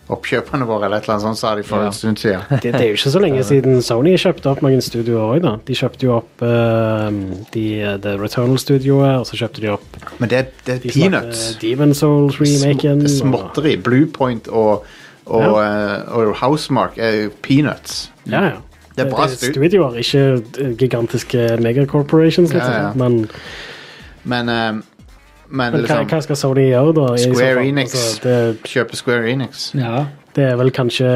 oppkjøpene 0.08 0.64
våre, 0.64 0.86
eller 0.88 1.02
et 1.02 1.04
eller 1.04 1.18
annet 1.18 1.26
sånt, 1.26 1.40
sa 1.42 1.50
de 1.60 1.64
for 1.68 1.82
Ja. 1.84 1.88
en 1.90 1.96
stund 1.96 2.18
siden. 2.22 2.40
Det, 2.50 2.72
det 2.72 2.80
er 2.80 2.86
jo 2.94 2.96
ikke 2.96 3.12
så 3.12 3.20
lenge 3.20 3.42
siden 3.50 3.82
Sony 3.84 4.14
kjøpte 4.16 4.48
opp 4.54 4.62
mange 4.64 4.80
studioer 4.86 5.34
òg, 5.36 5.42
da. 5.44 5.52
De 5.68 5.76
kjøpte 5.76 6.08
jo 6.08 6.14
opp 6.22 6.46
eh, 6.48 7.18
de, 7.52 7.66
The 8.06 8.14
Returnal-studioet, 8.22 9.18
og 9.20 9.28
så 9.28 9.40
kjøpte 9.42 9.66
de 9.66 9.74
opp 9.74 9.98
Men 10.22 10.32
det, 10.32 10.46
det 10.64 10.78
er 10.78 10.80
de 10.86 10.94
peanuts. 10.96 11.42
Demon 11.60 11.92
Souls-remaken. 11.98 13.04
Sm 13.04 13.26
småtteri. 13.34 13.76
Bluepoint 13.84 14.48
og, 14.48 14.88
og, 15.26 15.60
eh, 15.66 16.08
og 16.16 16.32
Housemark 16.40 16.96
er 17.04 17.28
peanuts. 17.44 18.06
Ja, 18.32 18.46
ja. 18.54 18.56
Det 18.98 19.06
er 19.06 19.10
bra 19.14 19.28
det 19.30 19.38
stu- 19.38 19.52
studioer, 19.54 19.98
ikke 20.02 20.22
eh, 20.66 20.72
gigantiske 20.80 21.48
megacorporations, 21.62 22.52
liksom. 22.54 22.74
Ja, 22.74 22.82
ja. 22.88 22.94
Men, 22.98 23.30
Men, 24.24 24.50
eh, 24.50 24.72
men 25.50 25.72
men 25.72 25.82
liksom 25.84 26.08
hva 26.10 26.22
skal 26.26 26.36
Sony 26.36 26.66
gjøre, 26.72 26.94
da? 26.98 27.06
Square 27.22 27.54
fall? 27.62 27.68
Enix. 27.70 27.94
Altså, 27.94 28.24
det, 28.24 28.64
Kjøpe 28.68 28.96
Square 29.00 29.30
Enix. 29.32 29.70
Ja, 29.78 30.06
det 30.36 30.44
er 30.52 30.56
vel 30.60 30.72
kanskje 30.76 31.12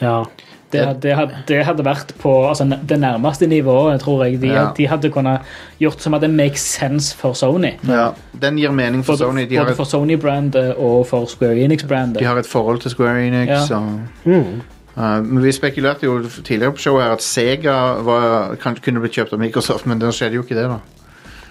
Ja. 0.00 0.24
det, 0.72 1.02
det, 1.02 1.12
hadde, 1.16 1.34
det 1.48 1.64
hadde 1.66 1.84
vært 1.84 2.14
på 2.18 2.30
altså, 2.48 2.64
det 2.88 2.96
nærmeste 3.00 3.46
nivået, 3.46 4.00
tror 4.00 4.24
jeg. 4.24 4.40
De, 4.40 4.46
Ja. 4.48 4.70
de 4.76 4.86
hadde 4.88 5.10
kunnet 5.10 5.40
gjort 5.78 6.00
som 6.00 6.14
at 6.14 6.20
det 6.22 6.30
makes 6.30 6.60
sense 6.64 7.14
for 7.16 7.32
Sony. 7.34 7.74
Ja, 7.88 8.08
den 8.40 8.56
gir 8.58 8.70
mening 8.72 9.04
for 9.04 9.16
for 9.16 9.24
Sony. 9.26 9.44
De 9.48 9.56
har, 9.56 9.64
både 9.64 9.70
et, 9.72 9.76
for 9.76 9.84
Sony-brandet 9.84 10.74
og 10.78 11.06
for 11.06 11.26
Square 11.26 11.56
Enix-brandet. 11.66 12.18
de 12.18 12.24
har 12.24 12.36
et 12.38 12.46
forhold 12.46 12.80
til 12.80 12.90
Square 12.90 13.26
Enix. 13.26 13.70
Ja. 13.70 13.76
Og, 13.76 14.00
Mm. 14.24 14.62
Uh, 14.96 15.20
men 15.24 15.42
vi 15.44 15.52
spekulerte 15.52 16.06
jo 16.08 16.18
tidligere 16.28 16.72
på 16.76 16.82
showet 16.84 17.04
her 17.04 17.12
at 17.16 17.22
Sega 17.24 17.76
var, 18.04 18.56
kan, 18.62 18.76
kunne 18.84 19.00
blitt 19.00 19.14
kjøpt 19.18 19.32
av 19.36 19.40
Microsoft, 19.42 19.86
men 19.86 19.98
det 20.02 20.12
skjedde 20.16 20.38
jo 20.40 20.42
ikke 20.46 20.58
det, 20.58 20.68
da. 20.70 20.80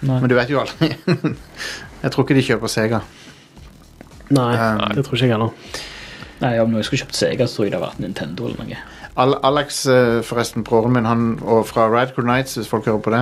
Nei. 0.02 0.20
Men 0.20 0.28
du 0.28 0.34
vet 0.34 0.50
jo 0.50 0.60
aldri. 0.62 0.92
Jeg 2.02 2.10
tror 2.10 2.24
ikke 2.26 2.34
de 2.34 2.42
kjøper 2.48 2.70
Sega. 2.72 3.02
Nei, 4.32 4.50
Um, 4.56 4.80
det 4.96 5.04
tror 5.04 5.14
ikke 5.18 5.26
jeg 5.28 5.34
heller. 5.34 5.50
Nei, 6.40 6.54
Om 6.62 6.70
noen 6.72 6.82
skulle 6.86 7.02
kjøpt 7.04 7.14
Sega, 7.18 7.46
så 7.46 7.58
tror 7.60 7.66
jeg 7.66 7.72
det 7.74 7.78
hadde 7.78 7.88
vært 7.90 8.00
Nintendo 8.02 8.46
eller 8.48 8.64
noe. 8.64 8.78
Al 9.22 9.34
Alex, 9.44 9.82
eh, 9.92 10.22
forresten, 10.24 10.64
broren 10.64 10.94
min, 10.96 11.04
han, 11.04 11.26
og 11.44 11.66
fra 11.68 11.84
Radcore 11.92 12.24
Nights, 12.26 12.54
hvis 12.56 12.70
folk 12.70 12.86
hører 12.88 13.02
på 13.04 13.12
det, 13.12 13.20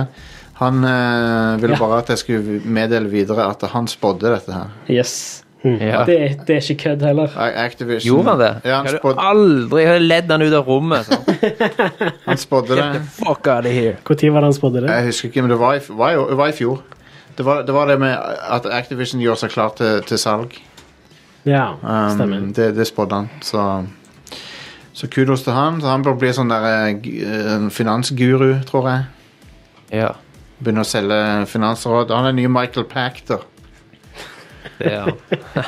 han 0.61 0.79
øh, 0.87 1.61
ville 1.61 1.75
Ja. 1.75 1.79
bare 1.81 1.97
at 1.99 2.09
jeg 2.13 2.21
skulle 2.21 2.61
meddele 2.65 3.09
videre 3.11 3.49
at 3.49 3.65
han 3.73 3.87
spådde 3.91 4.31
dette 4.31 4.53
her. 4.55 4.71
Yes. 4.89 5.43
Ja. 5.61 6.05
Det, 6.05 6.15
det 6.47 6.55
er 6.55 6.63
ikke 6.65 6.83
kødd 6.83 7.03
heller. 7.05 7.33
Activision 7.37 8.07
Gjorde 8.07 8.31
han 8.31 8.39
det? 8.41 8.49
Ja, 8.65 8.79
han 8.81 8.87
spådde, 8.95 9.25
aldri 9.29 9.83
ledd 10.01 10.31
han 10.33 10.41
ut 10.41 10.55
av 10.57 10.65
rommet. 10.65 11.05
Sånn. 11.05 11.27
han 12.29 12.41
spådde 12.41 12.79
det. 12.79 12.87
fuck 13.19 13.45
out 13.45 13.67
of 13.69 13.75
here. 13.75 13.99
Når 14.01 14.31
var 14.33 14.41
det 14.41 14.49
han 14.49 14.57
spådde 14.57 14.81
det? 14.81 14.95
Jeg 14.95 15.05
husker 15.11 15.29
ikke, 15.29 15.43
men 15.45 15.53
det 15.53 15.59
var 15.61 15.77
i, 15.77 15.83
var 16.01 16.17
i, 16.17 16.39
var 16.39 16.49
i 16.49 16.55
fjor. 16.57 16.81
Det 17.37 17.45
var, 17.45 17.61
det 17.67 17.75
var 17.77 17.87
det 17.91 17.99
med 18.01 18.17
at 18.57 18.65
Activision 18.73 19.21
gjør 19.21 19.37
seg 19.43 19.53
klar 19.53 19.75
til, 19.77 20.01
til 20.09 20.19
salg. 20.21 20.57
Ja, 21.45 21.71
Um, 21.81 22.09
stemmer. 22.17 22.49
det, 22.57 22.67
det 22.77 22.87
spådde 22.89 23.15
han. 23.21 23.29
Så, 23.41 23.85
så 24.93 25.07
kudos 25.13 25.45
til 25.45 25.53
han. 25.53 25.79
Så 25.81 25.89
han 25.93 26.03
bør 26.05 26.17
bli 26.21 26.33
sånn 26.37 26.51
der 26.51 26.67
eh, 26.89 27.69
finansguru, 27.73 28.59
tror 28.69 28.89
jeg. 28.89 29.07
Ja, 30.01 30.11
Begynne 30.61 30.83
å 30.83 30.85
selge 30.85 31.17
finansråd. 31.49 32.11
Han 32.13 32.27
er 32.29 32.35
nye 32.37 32.49
Michael 32.51 32.85
Pachter. 32.89 33.41
Det 34.79 34.91
er 34.91 35.01
han. 35.07 35.17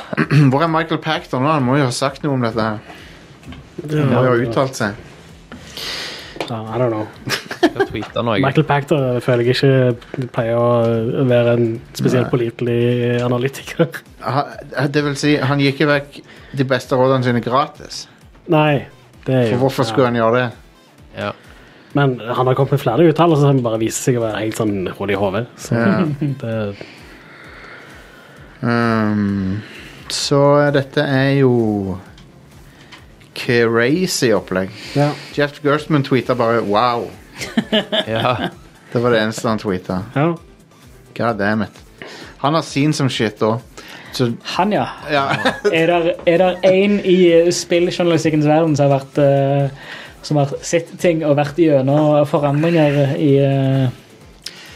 Hvor 0.52 0.62
er 0.66 0.70
Michael 0.72 1.00
Pachter 1.04 1.42
nå? 1.42 1.50
Han 1.52 1.66
må 1.66 1.78
jo 1.80 1.88
ha 1.88 1.94
sagt 1.94 2.22
noe 2.24 2.36
om 2.36 2.44
dette. 2.44 2.60
her 2.60 3.92
Han 3.98 4.12
må 4.12 4.22
jo 4.26 4.32
ha 4.32 4.38
uttalt 4.46 4.78
seg. 4.78 5.02
Ja, 6.44 6.58
I 6.60 6.76
don't 6.80 6.90
know. 6.92 7.06
Jeg 7.62 7.86
tweetet 7.88 8.18
noe. 8.20 8.36
Michael 8.44 8.66
Pachter 8.68 9.20
føler 9.24 9.46
jeg 9.48 9.56
ikke 9.56 10.26
pleier 10.34 10.58
å 10.60 11.24
være 11.30 11.54
en 11.56 11.68
spesielt 11.96 12.28
pålitelig 12.32 13.22
analytiker. 13.24 14.02
Det 14.92 15.04
vil 15.06 15.16
si, 15.20 15.36
han 15.40 15.62
gikk 15.62 15.78
ikke 15.80 15.88
vekk 15.92 16.18
de 16.60 16.66
beste 16.68 16.98
rådene 17.00 17.24
sine 17.26 17.40
gratis. 17.44 18.04
Nei, 18.52 18.84
det 19.24 19.34
er 19.38 19.46
jo 19.46 19.54
For 19.54 19.64
hvorfor 19.64 19.88
skulle 19.88 20.10
han 20.10 20.18
gjøre 20.20 20.42
det? 20.42 20.46
Ja. 21.16 21.30
Men 21.94 22.16
han 22.20 22.48
har 22.50 22.56
kommet 22.58 22.74
med 22.74 22.82
flere 22.82 23.06
uttalelser 23.08 23.48
som 23.54 23.62
bare 23.64 23.78
viser 23.80 24.10
seg 24.10 24.18
å 24.18 24.24
være 24.26 24.42
helt 24.42 24.58
sånn 24.58 24.76
hull 24.98 25.12
i 25.14 25.18
hodet. 25.18 25.46
Så 25.56 25.78
Ja. 25.78 25.96
det 26.42 26.54
Um, 28.64 29.60
så 30.08 30.70
dette 30.72 31.02
er 31.04 31.30
jo 31.42 31.98
crazy 33.36 34.30
opplegg. 34.32 34.72
Ja. 34.96 35.10
Jeff 35.36 35.60
Gerstmann 35.64 36.04
tweeta 36.06 36.34
bare 36.34 36.62
'wow'. 36.62 37.10
ja. 38.06 38.36
Det 38.92 39.02
var 39.02 39.10
det 39.10 39.22
eneste 39.22 39.48
han 39.48 39.58
tweeta. 39.58 40.02
ja. 40.14 40.34
God 41.14 41.38
damn 41.38 41.62
it. 41.62 41.84
Han 42.38 42.54
har 42.54 42.62
sin 42.62 42.92
som 42.92 43.08
shit 43.08 43.42
òg. 43.42 43.60
Så 44.12 44.32
Han, 44.42 44.72
ja. 44.72 44.86
ja. 45.10 45.24
Er 45.72 45.86
det 46.38 46.56
én 46.62 46.70
en 46.72 47.00
i 47.04 47.52
spilljournalistikkens 47.52 48.46
verden 48.46 48.76
som 48.76 48.90
har 48.90 49.00
vært 49.00 49.18
uh, 49.18 49.70
Som 50.22 50.36
har 50.36 50.52
sett 50.62 50.88
ting 50.98 51.24
og 51.26 51.36
vært 51.36 51.58
gjennom 51.58 52.26
forandringer 52.26 53.16
i, 53.16 53.32
uh, 53.44 53.88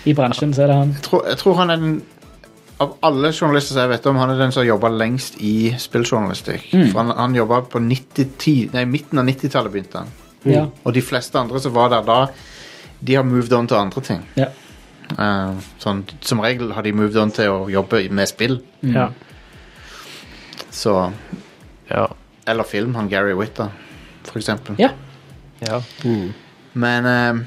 i 0.05 0.15
bransjen, 0.15 0.55
så 0.55 0.63
er 0.63 0.67
det 0.67 0.77
han. 0.77 0.89
jeg, 0.89 1.03
tror, 1.03 1.23
jeg 1.29 1.39
tror 1.39 1.55
han 1.55 1.71
er 1.71 1.77
den 1.77 2.03
Av 2.79 2.93
alle 3.03 3.33
journalister 3.35 3.75
som 3.75 3.81
jeg 3.83 3.91
vet 3.91 4.07
om, 4.07 4.17
han 4.21 4.31
er 4.31 4.39
den 4.39 4.53
som 4.55 4.61
har 4.63 4.69
jobba 4.69 4.89
lengst 4.95 5.41
i 5.43 5.73
spilljournalistikk. 5.83 6.69
For 6.93 7.01
han, 7.01 7.11
han 7.19 7.35
jobba 7.35 7.63
på 7.73 7.81
90, 7.83 8.69
nei, 8.75 8.85
midten 8.87 9.19
av 9.19 9.27
90-tallet, 9.27 9.73
begynte 9.75 9.99
han. 10.05 10.13
Ja. 10.47 10.61
Og 10.87 10.95
de 10.95 11.03
fleste 11.03 11.41
andre 11.41 11.59
som 11.61 11.75
var 11.75 11.91
der 11.91 12.05
da, 12.07 12.19
de 13.01 13.17
har 13.19 13.27
moved 13.27 13.53
on 13.53 13.67
til 13.71 13.81
andre 13.81 14.03
ting. 14.07 14.23
Ja. 14.39 14.47
Uh, 15.19 15.59
sånn, 15.83 16.05
som 16.21 16.43
regel 16.45 16.71
har 16.77 16.85
de 16.87 16.93
moved 16.95 17.17
on 17.19 17.31
til 17.35 17.51
å 17.51 17.67
jobbe 17.73 18.05
med 18.15 18.31
spill. 18.31 18.61
ja. 18.87 19.09
Så, 20.71 20.93
Ja. 21.91 22.07
eller 22.47 22.63
film. 22.69 22.95
Han 22.95 23.09
Gary 23.09 23.33
Witter, 23.35 23.71
for 24.29 24.39
eksempel. 24.39 24.77
ja. 24.79 24.91
ja. 25.65 25.81
Men 26.79 27.07
eh, 27.07 27.41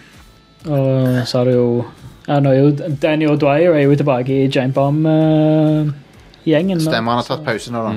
Og 0.68 1.28
så 1.28 1.40
er 1.42 1.46
det 1.50 1.56
jo 1.56 1.86
ja, 2.28 2.40
nå 2.40 2.50
er 2.54 2.58
jo 2.60 2.72
Danny 3.02 3.26
O'Dwyer 3.28 3.74
er 3.76 3.82
jo 3.88 3.96
tilbake 3.98 4.30
i 4.44 4.50
Jane 4.56 4.74
Bomb-gjengen. 4.74 6.82
stemmer, 6.82 7.12
han 7.12 7.18
har 7.24 7.28
tatt 7.28 7.46
pause 7.46 7.72
nå, 7.74 7.80
da. 7.88 7.94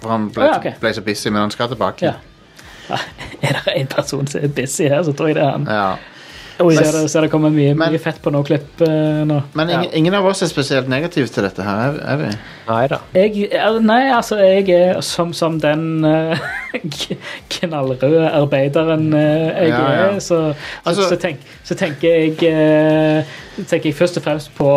For 0.00 0.08
han 0.14 0.22
ble, 0.32 0.42
Å, 0.42 0.44
ja, 0.48 0.54
ok. 0.56 0.66
ble 0.80 0.90
så 0.96 1.02
busy, 1.04 1.28
men 1.30 1.40
han 1.44 1.50
skal 1.52 1.68
tilbake. 1.74 2.02
Ja. 2.08 2.12
Er 3.46 3.52
det 3.56 3.72
en 3.76 3.86
person 3.86 4.26
som 4.26 4.40
er 4.44 4.48
busy 4.48 4.88
her, 4.88 5.02
så 5.06 5.12
tror 5.16 5.26
jeg 5.30 5.36
det 5.38 5.44
er 5.44 5.50
han. 5.54 5.66
Ja. 5.68 5.90
Oi, 6.60 6.74
ser, 6.76 6.90
det, 6.92 7.10
ser 7.10 7.24
det 7.24 7.30
kommer 7.32 7.50
mye, 7.54 7.74
Men- 7.74 7.92
mye 7.94 7.98
fett 8.02 8.18
på 8.22 8.30
noe 8.34 8.44
klipp 8.44 8.82
uh, 8.84 9.22
nå. 9.28 9.38
Men 9.56 9.70
ingen, 9.72 9.90
ingen 10.02 10.14
av 10.18 10.26
oss 10.28 10.42
er 10.44 10.50
spesielt 10.50 10.88
negative 10.92 11.26
til 11.32 11.46
dette 11.46 11.64
her, 11.64 11.80
er, 11.94 12.00
er 12.12 12.20
vi? 12.20 12.30
Nei 12.68 12.82
da. 12.92 12.98
Jeg, 13.16 13.48
er- 13.56 13.80
nei, 13.80 14.00
altså, 14.12 14.36
jeg 14.44 14.68
er 14.76 15.00
som, 15.06 15.32
som 15.36 15.56
den 15.62 16.04
uh, 16.08 16.36
knallrøde 17.48 18.28
arbeideren 18.30 19.12
uh, 19.14 19.20
jeg 19.20 19.68
Ja, 19.68 19.80
ja. 19.80 20.06
er, 20.10 20.18
så, 20.20 20.40
så, 20.52 20.54
Altså- 20.84 21.08
så, 21.08 21.16
tenk, 21.22 21.40
så 21.64 21.74
tenker 21.74 22.08
jeg 22.08 23.26
tenker 23.68 23.88
jeg 23.90 23.94
først 23.96 24.16
og 24.20 24.24
fremst 24.24 24.52
på 24.56 24.70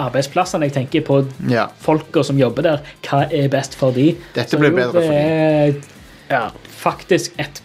arbeidsplassene. 0.00 0.66
Jeg 0.66 0.72
tenker 0.74 1.04
på 1.06 1.20
Ja. 1.50 1.66
folka 1.80 2.22
som 2.26 2.38
jobber 2.38 2.62
der. 2.66 2.78
Hva 3.06 3.24
er 3.30 3.48
best 3.52 3.76
for 3.78 3.90
de? 3.94 4.08
Dette 4.34 4.50
Så 4.50 4.58
blir 4.58 4.72
bedre 4.74 4.90
for 4.92 5.00
dem 5.00 5.76
de. 5.78 5.82
ja, 6.30 6.48
faktisk 6.82 7.32
et 7.38 7.60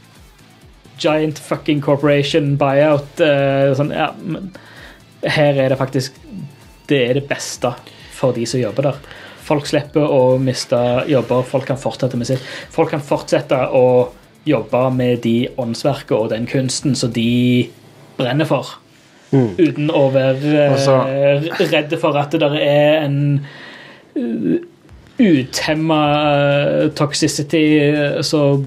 giant 0.99 1.39
fucking 1.39 1.81
corporation 1.85 2.55
buyout. 2.59 3.21
Uh, 3.21 3.71
sånn, 3.77 3.93
ja, 3.95 4.11
men 4.19 4.51
her 5.27 5.57
er 5.59 5.73
det 5.73 5.79
faktisk 5.79 6.15
Det 6.87 6.99
er 7.09 7.17
det 7.19 7.27
beste 7.29 7.73
for 8.15 8.33
de 8.35 8.45
som 8.49 8.61
jobber 8.61 8.87
der. 8.89 9.01
Folk 9.45 9.67
slipper 9.69 10.09
å 10.09 10.37
miste 10.41 10.77
jobber, 11.09 11.43
folk 11.45 11.67
kan 11.69 11.77
fortsette 11.79 12.17
med 12.17 12.27
sitt. 12.29 12.41
Folk 12.73 12.91
kan 12.93 13.03
fortsette 13.03 13.57
å 13.77 14.09
jobbe 14.49 14.81
med 14.95 15.21
de 15.23 15.35
åndsverkene 15.61 16.17
og 16.17 16.31
den 16.33 16.47
kunsten 16.49 16.97
som 16.97 17.13
de 17.13 17.69
brenner 18.17 18.49
for. 18.49 18.73
Uten 19.31 19.91
å 19.93 20.07
være 20.09 20.65
altså... 20.71 20.95
eh, 21.05 21.49
redde 21.69 21.99
for 22.01 22.17
at 22.17 22.33
det 22.33 22.41
der 22.41 22.55
er 22.57 23.03
en 23.03 23.19
uh, 24.17 24.57
utemma 25.19 26.01
toxicity 26.97 27.63
som 28.25 28.65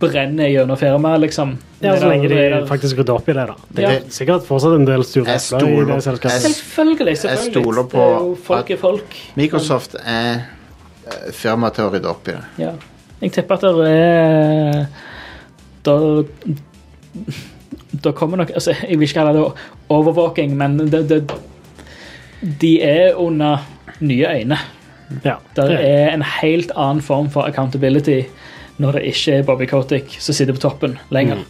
brenner 0.00 0.48
gjennom 0.48 0.76
firmaet, 0.80 1.20
liksom. 1.20 1.56
ja, 1.82 1.92
så 2.00 2.08
lenge 2.08 2.28
de 2.28 2.34
der- 2.34 2.42
det 2.50 2.60
der- 2.60 2.66
faktisk 2.66 2.96
rydder 2.98 3.14
opp 3.14 3.28
i 3.28 3.32
det, 3.32 3.46
da. 3.46 3.54
Det 3.74 3.84
er 3.84 3.92
Ja. 3.92 3.98
sikkert 4.08 4.46
fortsatt 4.46 4.74
en 4.76 4.84
del 4.86 5.00
epler 5.00 5.82
i 5.82 5.84
det 5.84 6.02
selskapet. 6.02 6.32
jeg- 6.32 6.54
Selvfølgelig. 6.54 7.16
selvfølgelig. 7.18 7.62
stoler 7.64 7.82
på 7.82 7.90
det 7.90 8.00
er 8.00 8.24
jo 8.24 8.34
folk 8.44 8.64
at- 8.64 8.70
er 8.70 8.76
folk. 8.76 9.16
Microsoft 9.36 9.94
er 10.06 10.32
eh, 11.06 11.32
firma 11.32 11.70
til 11.74 11.84
å 11.84 11.92
rydde 11.92 12.06
opp 12.08 12.28
i 12.28 12.32
det. 12.32 12.44
Ja. 12.58 12.70
Jeg 13.22 13.32
tipper 13.32 13.54
at 13.54 13.60
det 13.60 13.88
er 13.88 14.86
Da 15.84 16.22
Da 18.02 18.12
kommer 18.12 18.36
nok 18.36 18.50
altså, 18.54 18.74
Jeg 18.88 18.98
vil 18.98 19.08
ikke 19.08 19.14
kalle 19.20 19.32
det 19.38 19.52
overvåking, 19.90 20.52
men 20.56 20.76
det, 20.90 21.08
det, 21.08 21.32
de 22.60 22.82
er 22.82 23.14
under 23.18 23.58
nye 24.00 24.26
øyne. 24.28 24.58
Ja, 25.24 25.34
Det 25.56 25.68
det- 25.68 25.80
er 25.80 26.10
en 26.14 26.22
helt 26.22 26.70
annen 26.76 27.02
form 27.02 27.28
for 27.30 27.42
accountability 27.42 28.22
når 28.80 28.98
det 28.98 29.08
ikke 29.10 29.38
er 29.38 29.46
Bobby 29.48 29.66
Kotick 29.68 30.14
som 30.22 30.36
sitter 30.36 30.56
på 30.56 30.62
toppen 30.62 30.96
lenger. 31.12 31.42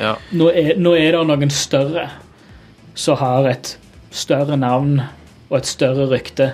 Ja. 0.00 0.14
Nå, 0.36 0.50
er, 0.52 0.74
nå 0.80 0.94
er 0.96 1.16
det 1.16 1.24
noen 1.28 1.52
større 1.52 2.08
som 2.96 3.18
har 3.20 3.48
et 3.50 3.74
større 4.14 4.56
navn 4.60 4.98
og 5.50 5.58
et 5.58 5.68
større 5.68 6.08
rykte 6.10 6.50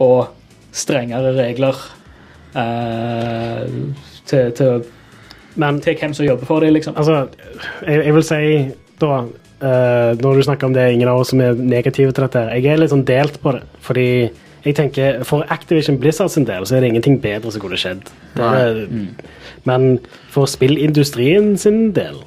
og 0.00 0.30
strengere 0.72 1.34
regler 1.36 1.76
eh, 2.56 3.68
til, 4.28 4.52
til, 4.56 4.86
Men 5.60 5.80
til 5.84 5.98
hvem 6.00 6.16
som 6.16 6.26
jobber 6.26 6.48
for 6.48 6.64
dem, 6.64 6.72
liksom. 6.76 6.96
altså, 6.96 7.26
jeg, 7.86 8.06
jeg 8.06 8.16
vil 8.16 8.26
si 8.26 8.42
da 9.02 9.22
Uh, 9.60 10.16
Når 10.24 10.38
du 10.38 10.42
snakker 10.46 10.70
om 10.70 10.72
det 10.72 10.86
ingen 10.94 11.08
av 11.12 11.18
oss 11.20 11.34
som 11.34 11.40
er 11.44 11.52
negative 11.52 12.14
til 12.16 12.24
dette, 12.24 12.46
jeg 12.56 12.64
er 12.64 12.78
litt 12.80 12.94
sånn 12.94 13.02
delt 13.04 13.34
på 13.42 13.52
det. 13.52 13.60
Fordi 13.84 14.06
jeg 14.64 14.74
tenker 14.76 15.22
For 15.24 15.44
Activision 15.50 15.98
Blizzard 16.00 16.28
sin 16.30 16.44
del 16.48 16.66
så 16.66 16.76
er 16.76 16.80
det 16.84 16.88
ingenting 16.92 17.20
bedre 17.22 17.52
som 17.52 17.60
kunne 17.62 17.78
skjedd. 17.80 18.02
Det 18.36 18.44
er, 18.44 18.80
Men 19.64 19.98
for 20.30 20.46
spillindustrien 20.46 21.56
sin 21.58 21.92
del 21.96 22.18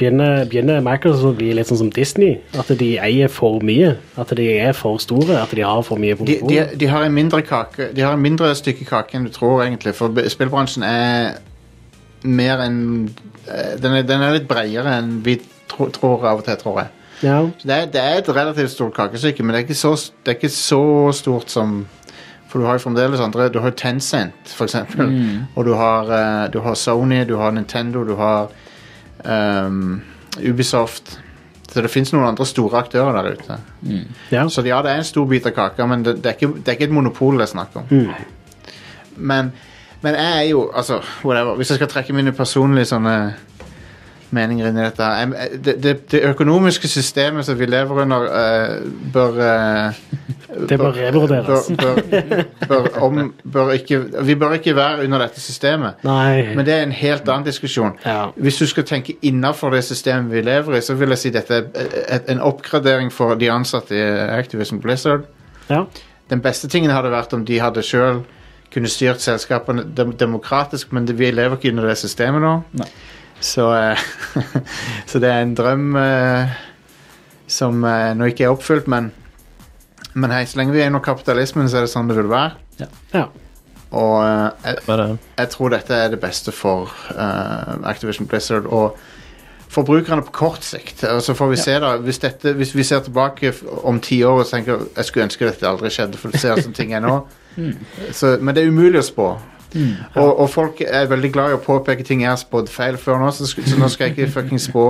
begynner, 0.00 0.44
begynner 0.48 0.80
Microsoft 0.80 1.26
å 1.28 1.32
bli 1.36 1.50
litt 1.52 1.68
sånn 1.68 1.78
som 1.82 1.90
Disney. 1.92 2.38
At 2.58 2.70
de 2.80 2.94
eier 2.98 3.28
for 3.28 3.60
mye. 3.60 3.96
At 4.16 4.32
de 4.38 4.46
er 4.58 4.72
for 4.72 4.96
store. 5.02 5.36
At 5.42 5.50
de 5.54 5.60
har 5.66 5.82
for 5.84 6.00
mye 6.00 6.16
De, 6.24 6.38
de, 6.48 6.60
de 6.80 6.86
har 6.88 7.04
en 7.04 7.12
mindre 7.14 7.42
kake 7.44 7.90
De 7.94 8.00
har 8.06 8.16
en 8.16 8.22
mindre 8.24 8.48
stykke 8.56 8.86
kake 8.88 9.18
enn 9.18 9.26
du 9.28 9.30
tror, 9.34 9.60
egentlig. 9.66 9.92
For 9.98 10.08
spillbransjen 10.32 10.82
er 10.88 11.36
mer 12.24 12.60
enn 12.66 12.80
eh, 13.48 13.76
den, 13.80 13.92
er- 14.00 14.06
den 14.08 14.22
er 14.24 14.34
litt 14.38 14.48
bredere 14.48 14.98
enn 15.00 15.20
vi 15.24 15.38
tro, 15.68 15.86
tror 15.92 16.24
av 16.28 16.40
og 16.40 16.44
til, 16.48 16.56
tror 16.60 16.80
jeg. 16.82 16.90
Ja. 17.22 17.38
Det, 17.62 17.70
er, 17.74 17.86
det 17.86 18.00
er 18.00 18.18
et 18.18 18.28
relativt 18.28 18.70
stort 18.70 18.94
kakestykke, 18.96 19.42
men 19.42 19.54
det 19.54 19.60
er 19.60 19.66
ikke 19.68 19.74
så, 19.78 19.94
det 20.24 20.32
er 20.32 20.38
ikke 20.38 20.52
så 20.54 21.12
stort 21.12 21.50
som 21.50 21.86
For 22.50 22.58
du 22.58 22.66
har 22.66 22.78
jo 22.78 22.82
fremdeles 22.82 23.20
andre 23.22 23.48
Du 23.48 23.60
har 23.62 23.70
Tencent, 23.70 24.48
for 24.48 24.64
eksempel. 24.64 25.12
Og 25.54 25.64
du 25.64 25.74
har, 25.78 26.10
eh, 26.10 26.50
du 26.50 26.60
har 26.60 26.74
Sony, 26.74 27.24
du 27.28 27.36
har 27.36 27.50
Nintendo, 27.50 28.04
du 28.04 28.16
har 28.16 28.48
um, 29.66 30.00
Ubisoft. 30.48 31.20
Så 31.70 31.82
det 31.82 31.90
fins 31.90 32.10
noen 32.12 32.26
andre 32.26 32.46
store 32.46 32.78
aktører 32.78 33.14
der 33.14 33.36
ute. 33.36 33.58
ja. 34.32 34.48
Så 34.48 34.64
ja, 34.66 34.80
det 34.82 34.90
er 34.90 34.96
en 34.98 35.04
stor 35.04 35.26
bit 35.30 35.46
av 35.46 35.52
kaka, 35.54 35.86
men 35.86 36.02
det, 36.02 36.16
det, 36.24 36.26
er, 36.26 36.34
ikke, 36.40 36.56
det 36.58 36.68
er 36.68 36.78
ikke 36.78 36.88
et 36.88 36.96
monopol 36.96 37.38
det 37.38 37.46
er 37.46 37.52
snakk 37.52 37.76
om. 37.78 37.84
men, 39.16 39.52
men 40.02 40.14
jeg 40.14 40.38
er 40.38 40.48
jo 40.50 40.70
Altså, 40.74 41.00
whatever. 41.24 41.54
Hvis 41.54 41.70
jeg 41.70 41.76
skal 41.76 41.88
trekke 41.88 42.12
mine 42.12 42.32
personlige 42.32 42.84
sånne 42.90 43.34
meninger 44.36 44.70
inni 44.70 44.82
dette 44.84 45.06
her 45.06 45.34
det, 45.54 45.76
det, 45.82 45.94
det 46.12 46.22
økonomiske 46.30 46.88
systemet 46.88 47.46
som 47.46 47.58
vi 47.58 47.66
lever 47.66 48.02
under, 48.04 48.26
uh, 48.26 49.10
bør 49.14 49.40
uh, 49.40 50.00
Det 50.68 50.78
bør 50.78 50.92
revurderes. 50.92 51.70
Bør, 51.78 52.00
bør, 52.10 52.42
bør, 52.68 52.86
om, 53.02 53.34
bør 53.52 53.70
ikke, 53.70 54.00
vi 54.26 54.34
bør 54.34 54.56
ikke 54.58 54.74
være 54.76 55.04
under 55.04 55.22
dette 55.22 55.40
systemet. 55.40 56.02
Nei. 56.04 56.54
Men 56.56 56.66
det 56.66 56.74
er 56.74 56.82
en 56.82 56.92
helt 56.92 57.28
annen 57.28 57.46
diskusjon. 57.46 57.92
Ja. 58.04 58.24
Hvis 58.36 58.58
du 58.58 58.66
skal 58.66 58.84
tenke 58.84 59.14
innafor 59.22 59.70
det 59.70 59.84
systemet 59.86 60.32
vi 60.34 60.42
lever 60.42 60.76
i, 60.76 60.82
så 60.82 60.94
vil 60.98 61.14
jeg 61.14 61.22
si 61.22 61.32
dette 61.34 61.62
er 62.02 62.26
en 62.28 62.42
oppgradering 62.42 63.12
for 63.14 63.38
de 63.38 63.50
ansatte 63.50 63.94
i 63.94 64.02
Activision 64.38 64.82
Blizzard. 64.82 65.28
ja. 65.70 65.84
Den 66.30 66.38
beste 66.42 66.68
tingen 66.70 66.92
hadde 66.94 67.10
vært 67.10 67.32
om 67.34 67.42
de 67.42 67.56
hadde 67.58 67.82
sjøl 67.82 68.20
kunne 68.70 68.90
styrt 68.90 69.22
selskapene 69.22 69.82
demokratisk, 70.18 70.92
men 70.94 71.08
vi 71.18 71.30
lever 71.34 71.56
ikke 71.58 71.72
under 71.72 71.88
det 71.90 71.96
systemet 71.98 72.44
nå. 72.44 72.52
Nei. 72.78 72.86
Så, 73.40 73.66
eh, 73.76 73.98
så 75.10 75.20
det 75.22 75.30
er 75.30 75.42
en 75.42 75.54
drøm 75.56 75.94
eh, 75.96 76.56
som 77.50 77.84
eh, 77.84 78.10
nå 78.16 78.30
ikke 78.30 78.46
er 78.46 78.54
oppfylt, 78.54 78.88
men, 78.90 79.10
men 80.14 80.34
hei, 80.34 80.44
så 80.46 80.60
lenge 80.60 80.76
vi 80.76 80.82
er 80.84 80.92
under 80.92 81.04
kapitalismen, 81.04 81.70
så 81.70 81.80
er 81.80 81.88
det 81.88 81.94
sånn 81.94 82.10
det 82.10 82.18
vil 82.20 82.30
være. 82.32 82.58
ja. 83.14 83.28
Og 83.90 84.22
eh, 84.22 84.74
jeg, 84.86 85.16
jeg 85.38 85.50
tror 85.50 85.72
dette 85.74 85.94
er 85.94 86.12
det 86.12 86.20
beste 86.22 86.52
for 86.54 86.92
uh, 87.10 87.80
Activision 87.90 88.28
Blizzard 88.30 88.68
og 88.70 88.98
forbrukerne 89.70 90.22
på 90.26 90.34
kort 90.34 90.64
sikt. 90.66 91.04
Og 91.04 91.22
så 91.22 91.34
får 91.34 91.50
vi 91.50 91.58
se 91.58 91.74
da, 91.82 91.96
hvis, 92.02 92.18
dette, 92.22 92.52
hvis 92.58 92.74
vi 92.74 92.86
ser 92.86 93.02
tilbake 93.06 93.52
om 93.82 94.00
ti 94.02 94.22
år 94.22 94.42
og 94.42 94.46
tenker 94.50 94.86
jeg 94.96 95.08
skulle 95.08 95.26
ønske 95.26 95.46
dette 95.46 95.68
aldri 95.68 95.90
skjedde, 95.94 96.18
for 96.18 96.30
du 96.30 96.38
ser 96.38 96.58
sånne 96.58 96.76
ting 96.76 96.94
er 96.94 97.02
nå. 97.04 97.20
Så, 98.18 98.36
men 98.40 98.54
det 98.54 98.64
er 98.64 98.70
umulig 98.70 99.02
å 99.02 99.06
spå. 99.06 99.30
Og, 99.74 100.30
og 100.44 100.46
folk 100.50 100.80
er 100.84 101.08
veldig 101.10 101.30
glad 101.34 101.54
i 101.54 101.58
å 101.58 101.62
påpeke 101.62 102.06
ting 102.06 102.24
jeg 102.24 102.32
har 102.32 102.40
spådd 102.40 102.70
feil 102.72 102.98
før 103.00 103.20
nå, 103.22 103.30
så, 103.34 103.48
så 103.48 103.78
nå 103.78 103.88
skal 103.92 104.08
jeg 104.08 104.16
ikke 104.16 104.30
fucking 104.34 104.62
spå 104.62 104.84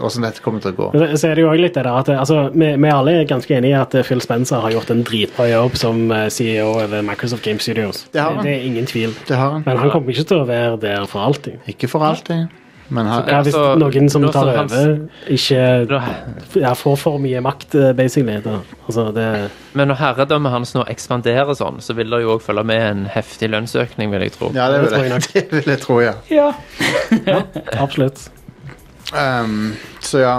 åssen 0.00 0.20
hvordan 0.20 0.26
dette 0.28 0.44
kommer 0.44 0.64
til 0.64 0.74
å 0.74 0.78
gå. 0.78 0.88
Så 1.16 1.30
er 1.30 1.38
det 1.38 1.44
jo 1.44 1.50
også 1.50 1.64
litt 1.64 1.76
det 1.78 1.84
der 1.86 1.98
at 2.00 2.12
altså, 2.14 2.40
vi, 2.54 2.72
vi 2.76 2.92
alle 2.92 3.16
er 3.20 3.28
ganske 3.30 3.56
enige 3.56 3.74
i 3.74 3.78
at 3.78 3.94
eh, 3.96 4.06
Phil 4.06 4.22
Spencer 4.24 4.62
har 4.64 4.74
gjort 4.74 4.92
en 4.92 5.02
dritbra 5.06 5.48
jobb 5.50 5.76
som 5.80 6.02
eh, 6.14 6.26
CEO 6.32 6.68
over 6.84 7.04
Microsoft 7.06 7.46
Game 7.46 7.62
Studios. 7.62 8.04
Det 8.12 8.22
har 8.22 8.36
han. 8.36 8.44
det 8.46 8.56
er 8.56 8.66
ingen 8.68 8.88
tvil. 8.90 9.14
Det 9.28 9.36
har 9.38 9.56
han. 9.56 9.66
Men 9.66 9.80
han 9.80 9.92
kommer 9.92 10.14
ikke 10.14 10.26
til 10.32 10.42
å 10.42 10.48
være 10.48 10.80
der 10.82 11.06
for 11.10 11.24
alltid. 11.26 11.60
Ikke 11.70 11.90
for 11.90 12.04
alltid, 12.06 12.48
men 12.90 13.06
han, 13.06 13.28
Ja, 13.28 13.40
hvis 13.46 13.54
altså, 13.54 13.78
noen 13.78 14.10
som 14.10 14.24
tar 14.34 14.50
over, 14.50 14.94
ikke 15.30 15.60
ja, 16.60 16.72
får 16.74 16.96
for 16.98 17.18
mye 17.22 17.40
makt, 17.44 17.74
eh, 17.78 17.92
basically. 17.96 18.40
Da. 18.44 18.58
Altså, 18.86 19.06
det, 19.14 19.26
Men 19.78 19.88
når 19.92 20.00
herredømmet 20.02 20.52
hans 20.52 20.74
nå 20.74 20.84
ekspanderer 20.90 21.54
sånn, 21.58 21.78
så 21.80 21.94
vil 21.98 22.10
det 22.10 22.22
jo 22.24 22.34
òg 22.36 22.42
følge 22.42 22.64
med 22.66 22.86
en 22.88 23.04
heftig 23.14 23.50
lønnsøkning, 23.54 24.10
vil 24.10 24.26
jeg 24.26 24.34
tro. 24.38 24.50
ja, 24.54 24.70
det 24.72 24.80
vil 24.82 24.98
jeg 24.98 25.22
det 25.50 25.60
vil 25.60 25.74
jeg 25.74 25.82
tro, 25.84 26.00
ja. 26.02 26.16
Ja. 26.30 26.52
absolutt. 27.78 28.28
Um, 29.14 29.74
så 30.00 30.18
ja. 30.24 30.38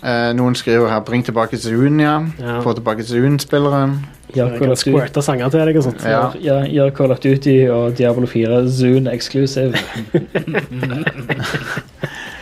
Uh, 0.00 0.30
noen 0.32 0.54
skriver 0.54 0.88
her 0.88 1.00
'bring 1.00 1.24
tilbake 1.24 1.56
Zunia'. 1.56 2.02
ja. 2.02 2.20
Ja. 2.40 2.60
Få 2.60 2.72
tilbake 2.72 3.04
Zune-spilleren. 3.04 4.06
Gjør 4.34 4.58
Call 4.58 4.72
of 4.74 4.82
Duty, 4.84 5.22
sanger 5.24 5.48
til 5.52 5.60
deg 5.68 5.78
og 5.80 5.86
sånt. 5.88 6.04
Ja. 6.04 6.22
Gjør, 6.34 6.66
gjør 6.70 6.90
Call 6.98 7.14
of 7.14 7.22
Duty 7.24 7.56
og 7.70 7.98
Diablo 7.98 8.26
4 8.30 8.62
Zune 8.70 9.14
exclusive. 9.14 9.74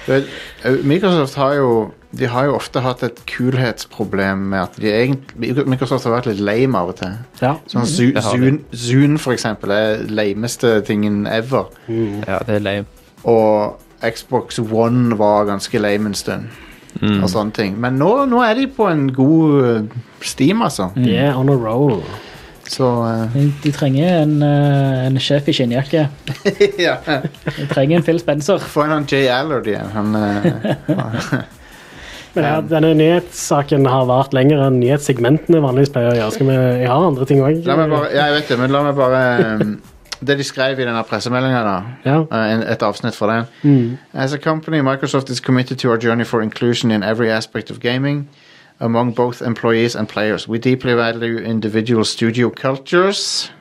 Eh, 0.08 0.84
Microsoft 0.88 1.34
har 1.36 1.54
jo 1.58 1.90
De 2.16 2.26
har 2.26 2.46
jo 2.48 2.54
ofte 2.56 2.80
hatt 2.80 3.02
et 3.04 3.18
kulhetsproblem 3.28 4.46
med 4.54 4.62
at 4.62 4.78
de 4.80 4.88
egentlig 4.88 5.66
Microsoft 5.68 6.06
har 6.08 6.14
vært 6.14 6.30
litt 6.30 6.40
lame 6.40 6.80
av 6.80 6.94
og 6.94 6.96
til. 6.96 7.18
Ja. 7.42 7.50
Sånn 7.68 7.84
de. 7.84 8.22
Zune, 8.24 8.54
Zune, 8.72 9.18
for 9.20 9.36
eksempel, 9.36 9.74
er 9.76 10.06
lameste 10.08 10.78
tingen 10.88 11.26
ever. 11.28 11.68
Ja, 12.24 12.38
det 12.48 12.56
er 12.56 12.64
lame. 12.64 12.88
Og 13.28 13.76
Xbox 14.00 14.56
One 14.64 15.18
var 15.20 15.44
ganske 15.50 15.84
lame 15.84 16.08
en 16.08 16.16
stund. 16.16 16.48
Mm. 17.00 17.20
Og 17.22 17.30
sånne 17.30 17.54
ting. 17.54 17.76
Men 17.80 17.98
nå, 18.00 18.10
nå 18.30 18.40
er 18.42 18.58
de 18.58 18.66
på 18.74 18.88
en 18.90 19.06
god 19.14 19.68
eh, 19.68 20.00
steam, 20.24 20.64
altså. 20.66 20.90
De 20.96 21.14
er 21.14 21.36
on 21.38 21.52
a 21.52 21.58
roll. 21.58 22.02
Så 22.68 22.84
uh, 22.84 23.32
De, 23.32 23.46
de 23.62 23.70
trenger 23.72 24.22
en, 24.22 24.34
uh, 24.44 25.06
en 25.06 25.20
sjef 25.22 25.48
i 25.48 25.54
skinnjakke. 25.56 26.04
ja. 26.86 26.98
De 27.00 27.68
trenger 27.70 27.98
en 27.98 28.04
Phil 28.04 28.20
Spencer. 28.20 28.60
Få 28.60 28.84
en 28.84 28.92
han 28.92 29.06
Jay 29.08 29.30
Allard 29.32 29.68
igjen. 29.68 29.88
Han 29.94 30.18
uh, 30.18 31.38
Men 32.34 32.44
ja, 32.44 32.58
denne 32.60 32.92
nyhetssaken 32.98 33.88
har 33.88 34.04
vart 34.10 34.34
lenger 34.36 34.60
enn 34.66 34.76
nyhetssegmentene 34.82 35.62
vanligvis 35.64 35.94
pleier 35.94 36.12
å 36.12 36.18
gjøre. 36.18 36.34
Skal 36.36 36.50
vi 36.50 36.58
jeg 36.58 36.90
har 36.92 37.06
andre 37.08 37.28
ting 37.30 37.40
òg? 37.42 37.62
La 37.66 37.78
meg 37.80 37.94
bare 37.94 38.10
Ja, 38.12 38.28
jeg 38.28 38.36
vet 38.36 38.52
det, 38.52 38.58
men 38.60 38.74
la 38.74 38.84
meg 38.84 38.98
bare 39.00 39.22
um, 39.62 39.72
Det 40.26 40.38
de 40.38 40.44
skrev 40.44 40.78
i 40.78 40.84
denne 40.84 41.04
pressemeldinga. 41.04 41.82
Ja. 42.04 42.20
uh, 42.20 42.72
et 42.72 42.82
avsnitt 42.82 43.16
fra 43.16 43.36
den. 43.36 43.44
Mm. 43.62 43.98
As 44.12 44.32
a 44.32 44.38
company, 44.38 44.80
Microsoft 44.80 45.30
is 45.30 45.40
committed 45.40 45.78
to 45.78 45.90
our 45.90 45.98
journey 45.98 46.24
for 46.24 46.40
inclusion 46.40 46.90
in 46.90 47.02
every 47.02 47.30
aspect 47.30 47.70
of 47.70 47.80
gaming, 47.80 48.28
among 48.80 49.14
both 49.14 49.42
employees 49.42 49.96
and 49.96 50.08
players. 50.08 50.48
We 50.48 50.58
deeply 50.58 50.94
value 50.94 51.38
individual 51.38 52.04
studio 52.04 52.48
cultures, 52.48 53.52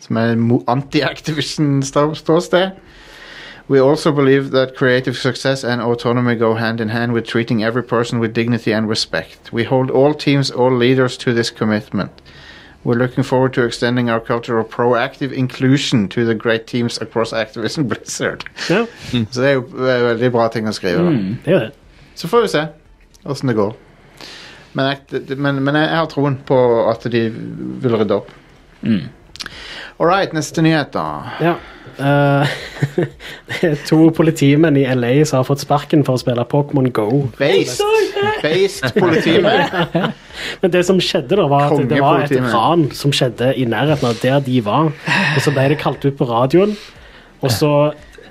som 0.00 0.16
er 0.16 0.36
anti-Activision-ståsted. 0.68 2.70
We 3.70 3.78
also 3.78 4.12
believe 4.12 4.50
that 4.50 4.76
creative 4.76 5.16
success 5.16 5.64
and 5.64 5.80
autonomy 5.80 6.34
go 6.34 6.54
hand 6.54 6.80
in 6.80 6.88
hand 6.88 7.12
with 7.12 7.24
treating 7.24 7.62
every 7.62 7.82
person 7.82 8.18
with 8.18 8.34
dignity 8.34 8.72
and 8.72 8.88
respect. 8.88 9.52
We 9.52 9.64
hold 9.64 9.90
all 9.90 10.14
teams, 10.14 10.50
all 10.50 10.76
leaders 10.76 11.16
to 11.18 11.32
this 11.32 11.50
commitment. 11.50 12.10
We're 12.82 12.96
looking 12.96 13.22
forward 13.24 13.52
to 13.54 13.62
extending 13.64 14.08
our 14.10 14.20
culture 14.20 14.58
of 14.58 14.70
proactive 14.70 15.32
inclusion 15.32 16.08
to 16.08 16.24
the 16.24 16.34
great 16.34 16.66
teams 16.66 16.98
across 17.02 17.32
Activision 17.32 17.84
Blizzard. 17.90 18.44
ja, 18.70 18.86
Så 19.30 19.40
det 19.42 19.48
er 19.50 19.52
jo 19.58 19.64
eh, 19.84 20.02
veldig 20.06 20.30
bra 20.32 20.48
ting 20.48 20.68
å 20.68 20.72
skrive. 20.72 21.02
Mm, 21.12 21.36
det 21.44 21.54
er 21.54 21.58
det. 21.66 21.70
Så 22.16 22.28
får 22.28 22.46
vi 22.46 22.48
se 22.54 22.66
åssen 23.28 23.52
det 23.52 23.56
går. 23.58 23.74
Men, 24.72 24.94
jeg, 24.94 25.36
men, 25.36 25.58
men 25.64 25.76
jeg 25.76 25.88
har 25.92 26.06
troen 26.08 26.38
på 26.46 26.56
at 26.88 27.04
de 27.12 27.24
vil 27.82 27.96
rydde 28.00 28.16
opp. 28.22 28.30
All 30.00 30.08
right, 30.08 30.32
neste 30.36 30.62
nyhet, 30.64 30.94
da. 30.94 31.06
Ja. 31.42 31.54
Uh, 32.00 32.46
to 33.88 34.06
politimenn 34.16 34.78
i 34.80 34.86
LA 34.88 35.24
som 35.28 35.40
har 35.40 35.48
fått 35.48 35.64
sparken 35.64 36.04
for 36.06 36.16
å 36.16 36.22
spille 36.22 36.44
Pokémon 36.48 36.88
Go. 36.96 37.26
Based, 37.36 37.82
based 38.40 38.94
politimenn. 38.96 40.14
Men 40.62 40.72
det 40.72 40.86
som 40.88 41.00
skjedde 41.02 41.36
da, 41.36 41.48
var 41.50 41.74
at 41.74 41.90
det 41.90 42.00
var 42.00 42.24
et 42.24 42.36
ran 42.52 42.86
som 42.96 43.12
skjedde 43.12 43.52
i 43.60 43.66
nærheten 43.68 44.08
av 44.08 44.22
der 44.22 44.40
de 44.46 44.62
var. 44.64 44.92
Og 45.34 45.42
så 45.44 45.52
ble 45.56 45.66
det 45.74 45.80
kalt 45.82 46.06
ut 46.06 46.16
på 46.16 46.28
radioen, 46.30 46.76
og 47.40 47.52
så 47.52 47.74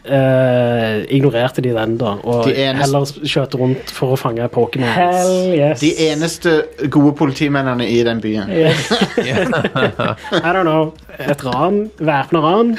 eh, 0.09 1.05
ignorerte 1.15 1.61
de 1.61 1.73
den, 1.75 1.97
da. 1.97 2.15
Og 2.23 2.45
De 2.45 2.53
eneste- 2.55 2.85
heller 2.85 3.05
skjøt 3.29 3.55
rundt 3.59 3.91
for 3.93 4.15
å 4.15 4.19
fange 4.19 4.47
Pokémon. 4.49 4.89
Hell 4.89 5.55
yes. 5.55 5.79
De 5.79 5.93
eneste 6.09 6.55
gode 6.89 7.15
politimennene 7.19 7.87
i 7.87 8.03
den 8.03 8.21
byen. 8.21 8.49
Yes. 8.49 8.91
I 9.19 10.51
don't 10.53 10.67
know. 10.67 10.93
Et 11.19 11.45
ran. 11.45 11.89
Væpna 11.99 12.41
ran. 12.45 12.77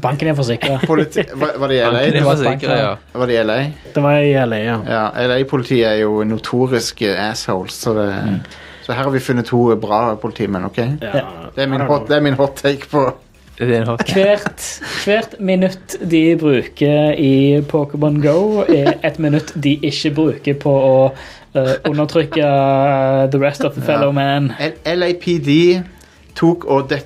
Banken 0.00 0.28
er 0.28 0.34
forsikra. 0.34 0.78
Politi 0.86 1.24
var, 1.34 1.52
var 1.58 1.68
det 1.68 1.76
i 1.76 1.84
LA? 1.84 2.02
Det 2.14 2.24
var 2.24 2.36
var 2.36 2.76
ja. 2.76 2.96
Var 3.12 3.26
det 3.26 3.34
i 3.36 3.42
LA? 3.44 3.58
Det 3.94 4.02
var 4.02 4.18
i 4.18 4.32
LA, 4.46 4.56
ja. 4.64 4.76
Ja, 4.88 5.26
LA-politiet 5.26 5.86
er 5.88 5.98
jo 6.02 6.24
notoriske 6.24 7.12
assholes, 7.18 7.76
så, 7.84 7.94
det, 7.94 8.08
så 8.86 8.92
her 8.96 9.04
har 9.04 9.10
vi 9.14 9.20
funnet 9.20 9.46
to 9.50 9.76
bra 9.80 10.14
politimenn, 10.20 10.64
OK? 10.64 10.78
ja. 10.78 11.24
Det 11.54 11.64
er 11.64 11.68
min 11.68 11.80
hot, 11.80 12.08
det 12.08 12.16
er 12.16 12.24
min 12.24 12.38
hot 12.38 12.56
take 12.62 12.88
på 12.90 13.08
Er. 13.60 13.84
Hvert, 14.14 14.62
hvert 15.04 15.34
minutt 15.40 15.96
de 16.10 16.22
bruker 16.40 17.12
i 17.20 17.60
Pokémon 17.68 18.16
Go, 18.24 18.64
er 18.64 18.94
et 19.04 19.18
minutt 19.20 19.52
de 19.52 19.74
ikke 19.84 20.14
bruker 20.16 20.56
på 20.62 20.72
å 20.72 20.94
uh, 21.12 21.74
undertrykke 21.84 22.46
the 23.34 23.40
rest 23.42 23.66
of 23.68 23.76
the 23.76 23.84
fellow 23.84 24.14
man. 24.16 24.48
LAPD 24.88 25.50
tok 26.40 26.64
og 26.64 26.88
det 26.88 27.02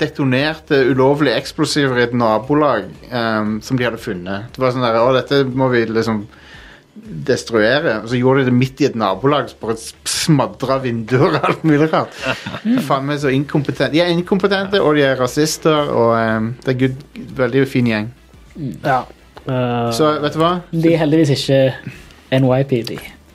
detonerte 0.00 0.82
ulovlige 0.90 1.36
eksplosiver 1.40 2.00
i 2.00 2.06
et 2.10 2.16
nabolag 2.16 2.90
um, 3.08 3.58
som 3.64 3.80
de 3.80 3.88
hadde 3.88 4.00
funnet. 4.02 4.52
Det 4.52 4.60
var 4.60 4.74
sånn 4.74 4.84
der, 4.84 5.00
å 5.00 5.16
dette 5.16 5.44
må 5.48 5.70
vi 5.72 5.86
liksom 5.88 6.26
destruere. 7.26 7.98
Og 8.02 8.08
så 8.12 8.18
gjorde 8.20 8.40
de 8.44 8.50
det 8.50 8.54
midt 8.56 8.80
i 8.80 8.86
et 8.88 8.94
nabolag, 8.98 9.48
så 9.50 9.56
bare 9.60 9.76
smadra 10.08 10.78
vinduer 10.84 11.38
og 11.40 11.48
alt 11.48 11.64
mulig 11.66 11.88
rart. 11.92 12.14
Faen 12.86 13.08
meg 13.08 13.18
så 13.22 13.32
inkompetente. 13.34 13.90
De 13.92 14.00
er 14.04 14.12
inkompetente, 14.14 14.80
og 14.82 14.94
de 14.96 15.02
er 15.08 15.18
rasister, 15.20 15.90
og 15.90 16.14
um, 16.38 16.52
det 16.64 16.74
er 16.74 16.78
good, 16.86 17.04
veldig 17.42 17.66
fin 17.68 17.90
gjeng. 17.92 18.12
ja. 18.84 19.02
Uh, 19.44 19.90
Så 19.92 20.06
vet 20.22 20.32
du 20.32 20.38
hva? 20.40 20.54
De 20.72 20.94
er 20.94 21.02
heldigvis 21.02 21.34
ikke 21.34 21.74
NYPD. 22.40 22.94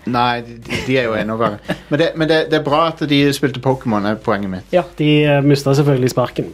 Nei, 0.10 0.40
de, 0.42 0.56
de 0.88 0.96
er 0.98 1.04
jo 1.06 1.14
enda 1.14 1.36
verre. 1.38 1.60
Men, 1.92 2.00
det, 2.02 2.08
men 2.18 2.30
det, 2.32 2.40
det 2.50 2.58
er 2.58 2.64
bra 2.66 2.88
at 2.88 3.04
de 3.12 3.20
spilte 3.36 3.62
Pokémon, 3.62 4.08
er 4.10 4.16
poenget 4.18 4.50
mitt. 4.50 4.74
de 4.98 5.10
uh, 5.30 5.44
mista 5.46 5.76
selvfølgelig 5.78 6.10
sparken. 6.16 6.48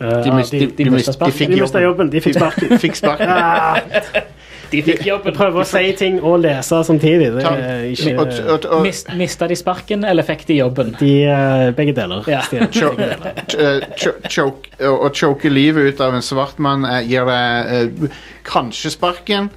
Eh, 0.00 0.24
De, 0.24 0.32
mis, 0.34 0.50
ja, 0.52 0.58
de, 0.58 0.66
de, 0.66 0.72
de, 0.80 0.84
de 0.84 0.90
mistet 0.90 1.12
de 1.12 1.18
sparken. 1.20 1.36
fikk 1.38 1.52
de 1.54 1.60
mista 1.60 1.78
jobben. 1.84 2.10
jobben. 2.10 2.12
De 2.16 2.20
fikk 2.24 2.34
sparken. 2.40 2.78
Fikk 2.88 2.98
sparken. 2.98 3.28
De 4.72 4.82
fikk 4.86 5.04
jobben. 5.06 5.36
Prøve 5.36 5.62
å 5.62 5.66
si 5.68 5.84
ting 5.98 6.18
og 6.20 6.40
lese 6.42 6.82
samtidig. 6.88 7.30
Det 7.36 7.46
er 7.46 7.86
ikke 7.92 8.14
og, 8.18 8.34
og, 8.56 8.68
og, 8.68 8.84
Mist, 8.86 9.12
mista 9.18 9.48
de 9.50 9.58
sparken, 9.58 10.06
eller 10.08 10.26
fikk 10.26 10.46
de 10.48 10.58
jobben? 10.60 10.94
de, 11.00 11.14
eh, 11.28 11.66
Begge 11.76 11.96
deler. 11.96 12.28
Ja. 12.30 12.42
Ch- 12.48 12.88
eh, 13.66 13.88
cho, 14.00 14.14
choke, 14.28 14.76
å 14.88 15.10
choke 15.14 15.52
livet 15.52 15.92
ut 15.92 16.04
av 16.04 16.16
en 16.16 16.24
svart 16.24 16.60
mann 16.62 16.86
eh, 16.88 17.02
gir 17.08 17.28
deg 17.28 18.08
kanskje 18.48 18.96
sparken 18.96 19.52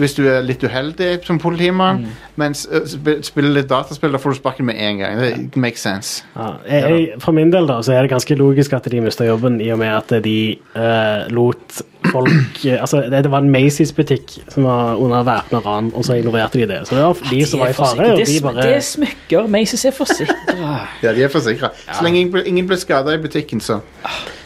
hvis 0.00 0.14
du 0.16 0.22
er 0.30 0.44
litt 0.46 0.62
uheldig 0.64 1.10
som 1.26 1.38
politimann, 1.42 2.04
mens 2.40 2.64
eh, 2.70 2.86
spiller 3.26 3.52
litt 3.52 3.68
dataspill, 3.70 4.14
da 4.14 4.20
får 4.22 4.34
du 4.34 4.38
sparken 4.40 4.68
med 4.70 4.80
en 4.80 5.00
gang. 5.02 5.20
Det 5.20 5.60
makes 5.60 5.84
sense. 5.84 6.24
Ja, 6.36 6.54
jeg, 6.68 6.82
jeg, 6.94 7.20
for 7.22 7.36
min 7.36 7.52
del 7.52 7.68
da, 7.68 7.80
så 7.84 7.96
er 7.96 8.06
det 8.06 8.12
ganske 8.14 8.38
logisk 8.38 8.76
at 8.78 8.88
de 8.92 9.02
mista 9.04 9.26
jobben, 9.28 9.60
i 9.60 9.70
og 9.74 9.80
med 9.82 9.92
at 9.92 10.14
de 10.24 10.38
uh, 10.76 11.26
lot 11.34 11.82
folk 12.12 12.64
eh, 12.66 12.76
Altså, 12.80 13.02
det, 13.10 13.22
det 13.26 13.30
var 13.32 13.44
en 13.44 13.50
Macy's-butikk 13.54 14.36
som 14.54 14.66
var 14.68 14.96
under 15.00 15.22
væpna 15.26 15.60
ran, 15.66 15.92
og 15.94 16.04
så 16.06 16.18
ignorerte 16.20 16.58
de 16.60 16.66
det. 16.70 16.80
Så 16.88 16.96
det 16.98 17.04
var 17.06 17.22
de 17.30 17.40
som 17.46 17.60
var 17.64 17.72
i 17.72 17.78
fare, 17.78 18.10
og 18.12 18.18
det, 18.20 18.26
de 18.28 18.40
bare 18.44 18.66
det 18.66 18.82
smykker. 18.84 19.48
Macy's 19.56 19.86
er 19.88 19.96
forsikra. 19.96 20.36
Ja, 21.02 21.14
de 21.16 21.22
er 21.24 21.32
forsikra. 21.32 21.70
Så 21.88 22.02
lenge 22.04 22.20
ingen, 22.20 22.34
ble- 22.34 22.44
ingen 22.48 22.66
ble 22.68 22.76
skada 22.76 23.14
i 23.16 23.22
butikken, 23.22 23.60
så 23.64 23.80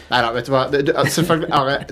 Nei 0.05 0.19
da, 0.21 0.27
vet 0.35 0.45
du 0.45 0.51
hva. 0.53 0.59
Du, 0.69 0.75
du, 0.85 0.91
selvfølgelig, 1.09 1.47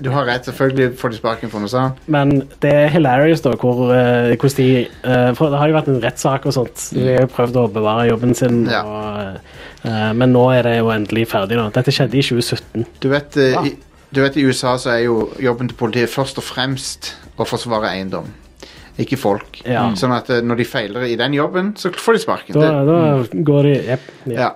du 0.06 0.08
har 0.14 0.26
rett. 0.28 0.44
Selvfølgelig 0.46 0.92
får 1.00 1.10
de 1.10 1.16
sparken 1.18 1.50
for 1.50 1.64
noe 1.64 1.70
sånt. 1.72 1.98
Men 2.14 2.30
det 2.62 2.70
er 2.70 2.92
hilarious, 2.94 3.42
da, 3.42 3.56
hvor, 3.58 3.88
eh, 3.90 4.36
hvordan 4.38 4.54
de 4.60 4.68
eh, 4.86 5.30
For 5.34 5.50
det 5.50 5.58
har 5.58 5.72
jo 5.72 5.74
vært 5.74 5.90
en 5.90 5.98
rettssak 6.04 6.46
og 6.46 6.54
sånt. 6.54 6.84
De 6.94 7.08
har 7.08 7.24
jo 7.26 7.32
prøvd 7.34 7.58
å 7.58 7.64
bevare 7.74 8.06
jobben 8.12 8.36
sin, 8.38 8.60
Ja. 8.70 8.84
og, 8.86 9.40
men 10.16 10.30
nå 10.32 10.44
er 10.54 10.62
det 10.64 10.76
jo 10.78 10.92
endelig 10.94 11.26
ferdig. 11.34 11.58
da. 11.58 11.66
Dette 11.74 11.92
skjedde 11.92 12.16
i 12.20 12.22
2017. 12.24 12.86
Du 13.02 13.08
vet, 13.12 13.36
eh, 13.36 13.66
i, 13.66 13.74
du 14.14 14.22
vet 14.22 14.36
I 14.38 14.46
USA 14.46 14.76
så 14.80 14.94
er 14.94 15.04
jo 15.06 15.18
jobben 15.42 15.68
til 15.70 15.78
politiet 15.78 16.12
først 16.12 16.38
og 16.40 16.46
fremst 16.46 17.12
å 17.40 17.46
forsvare 17.48 17.90
eiendom. 17.94 18.30
Ikke 19.02 19.18
folk. 19.18 19.58
Ja. 19.66 19.88
Sånn 19.98 20.14
at 20.14 20.28
eh, 20.30 20.42
når 20.46 20.60
de 20.62 20.66
feiler 20.70 21.06
i 21.08 21.16
den 21.18 21.34
jobben, 21.34 21.72
så 21.80 21.90
får 21.90 22.18
de 22.18 22.22
sparken. 22.22 22.58
Da, 22.58 22.70
Det, 22.86 23.30
da 23.34 23.42
går 23.50 23.70
de 23.70 23.76
Jepp. 23.90 24.10
ja. 24.30 24.50
ja. 24.50 24.52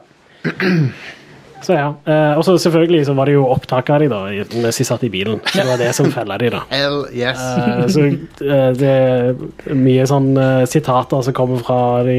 Så 1.60 1.74
ja. 1.74 1.88
Eh, 2.06 2.36
og 2.38 2.44
så 2.46 2.54
selvfølgelig 2.62 3.06
så 3.08 3.14
var 3.18 3.26
det 3.26 3.34
jo 3.34 3.44
opptak 3.50 3.88
av 3.90 3.98
de 4.00 4.08
da, 4.08 4.18
i- 4.30 4.44
mens 4.62 4.76
de 4.78 4.84
satt 4.86 5.02
i 5.04 5.08
bilen. 5.10 5.40
Så 5.44 5.58
Det 5.58 5.66
var 5.66 5.76
det 5.80 5.88
som 5.96 6.10
fella 6.14 6.36
de, 6.38 6.50
da. 6.54 6.60
Hell 6.70 6.98
yes. 7.12 7.40
Eh, 7.42 7.86
så 7.94 8.04
eh, 8.06 8.72
det 8.78 8.92
er 8.92 9.74
mye 9.74 10.06
sånn 10.06 10.30
eh, 10.38 10.64
sitater 10.70 11.22
som 11.26 11.34
kommer 11.34 11.58
fra 11.66 11.80
de, 12.06 12.18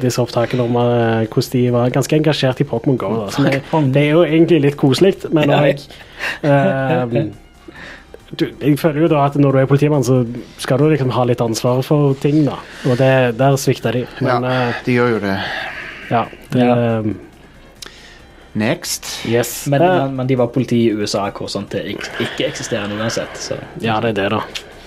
disse 0.00 0.22
opptakene 0.22 0.62
om 0.68 0.76
eh, 0.76 1.26
hvordan 1.26 1.50
de 1.56 1.64
var 1.74 1.90
ganske 1.90 2.16
engasjert 2.20 2.60
i 2.62 2.68
Pokémon 2.70 2.96
GO. 3.00 3.10
Da. 3.24 3.30
Så 3.34 3.42
det, 3.48 3.62
det 3.92 4.04
er 4.06 4.12
jo 4.14 4.22
egentlig 4.24 4.62
litt 4.68 4.76
koselig, 4.80 5.16
men 5.32 5.50
Ja. 5.50 5.64
òg 5.66 7.32
du, 8.36 8.46
Jeg 8.60 8.78
føler 8.80 9.04
jo 9.04 9.08
da 9.12 9.20
at 9.28 9.36
når 9.38 9.52
du 9.54 9.58
er 9.60 9.68
politimann, 9.70 10.02
så 10.04 10.16
skal 10.58 10.78
du 10.82 10.88
liksom 10.90 11.12
ha 11.14 11.22
litt 11.28 11.40
ansvar 11.44 11.82
for 11.86 12.14
ting, 12.20 12.40
da. 12.48 12.56
Og 12.90 12.96
det, 12.98 13.10
der 13.38 13.54
svikta 13.60 13.92
de. 13.94 14.02
Men 14.20 14.42
ja, 14.42 14.56
eh, 14.68 14.80
de 14.86 14.96
gjør 14.98 15.12
jo 15.14 15.20
det. 15.26 15.36
ja. 16.10 16.24
Det, 16.50 16.66
Ja. 16.66 17.02
Next. 18.56 19.08
Yes. 19.28 19.66
Men, 19.68 19.82
Eh, 19.82 19.96
men, 20.06 20.16
men 20.16 20.26
de 20.30 20.38
var 20.40 20.48
politi 20.54 20.86
i 20.86 20.92
USA, 20.96 21.26
hvor 21.30 21.50
sånt 21.52 21.74
er 21.76 21.90
ikke 21.92 22.08
ikke 22.24 22.48
eksisterende 22.48 22.96
uansett. 22.96 23.36
Så 23.36 23.58
Ja, 23.84 24.00
det 24.00 24.14
er 24.14 24.20
det, 24.22 24.30
da. 24.32 24.40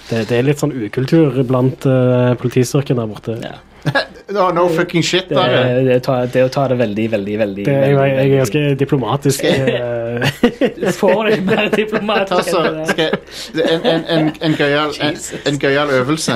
Det, 0.09 0.23
det 0.31 0.37
er 0.39 0.47
litt 0.47 0.61
sånn 0.61 0.73
ukultur 0.73 1.43
blant 1.45 1.85
uh, 1.85 2.33
politistyrken 2.41 2.97
der 2.97 3.09
borte. 3.11 3.37
ja. 3.45 3.59
No, 4.29 4.51
no 4.53 4.67
fucking 4.69 5.01
shit, 5.01 5.25
det, 5.29 5.37
er- 5.41 5.79
det, 5.87 5.95
ta, 6.05 6.19
det 6.29 6.37
er 6.37 6.45
å 6.45 6.51
ta 6.53 6.67
det 6.69 6.75
veldig, 6.77 7.05
veldig, 7.15 7.37
veldig 7.39 7.63
Det, 7.65 7.73
jeg, 7.73 7.93
jeg, 7.95 8.11
jeg 8.13 8.27
er 8.29 8.43
ganske 8.43 8.61
diplomatisk. 8.77 9.43
eh, 9.49 10.69
Du 10.77 10.85
får 10.99 11.23
det 11.25 11.31
ikke 11.39 11.47
mer 11.47 11.71
diplomatisk 11.73 12.51
så, 12.53 12.61
enn 12.67 12.77
det. 12.77 12.85
skal 12.91 13.63
en, 13.73 13.87
en, 13.89 14.03
en, 14.17 14.29
en, 14.45 14.57
gøyal, 14.59 14.93
en, 15.07 15.17
en 15.49 15.57
gøyal 15.63 15.93
øvelse. 15.97 16.35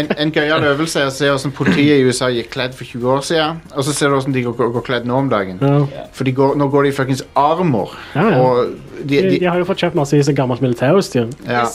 En, 0.00 0.10
en 0.18 0.32
gøyal 0.34 0.66
øvelse 0.72 1.04
er 1.04 1.12
å 1.12 1.14
se 1.14 1.30
hvordan 1.30 1.54
politiet 1.60 2.00
i 2.02 2.08
USA 2.10 2.32
gikk 2.34 2.50
kledd 2.56 2.74
for 2.74 2.90
20 2.90 3.12
år 3.14 3.22
siden, 3.30 3.62
og 3.78 3.86
så 3.86 3.94
ser 3.94 4.10
du 4.10 4.18
hvordan 4.18 4.34
de 4.40 4.44
går, 4.48 4.58
går, 4.58 4.74
går 4.80 4.86
kledd 4.90 5.06
nå 5.08 5.22
om 5.22 5.30
dagen. 5.30 5.62
ja. 5.62 6.08
For 6.18 6.26
de 6.26 6.34
går, 6.34 6.58
nå 6.58 6.66
går 6.74 6.88
de 6.88 6.92
i 6.92 6.98
fuckings 6.98 7.22
armor. 7.38 7.94
Ja, 8.18 8.26
ja. 8.34 8.42
Og 8.42 8.74
de, 8.98 9.06
De, 9.14 9.22
de, 9.30 9.38
de 9.38 9.46
har 9.52 9.62
jo 9.62 9.66
fått 9.70 9.86
kjøpt 9.86 9.94
massevis 10.02 10.34
av 10.34 10.40
gammelt 10.42 10.64
militærutstyr. 10.66 11.30
ja. 11.46 11.68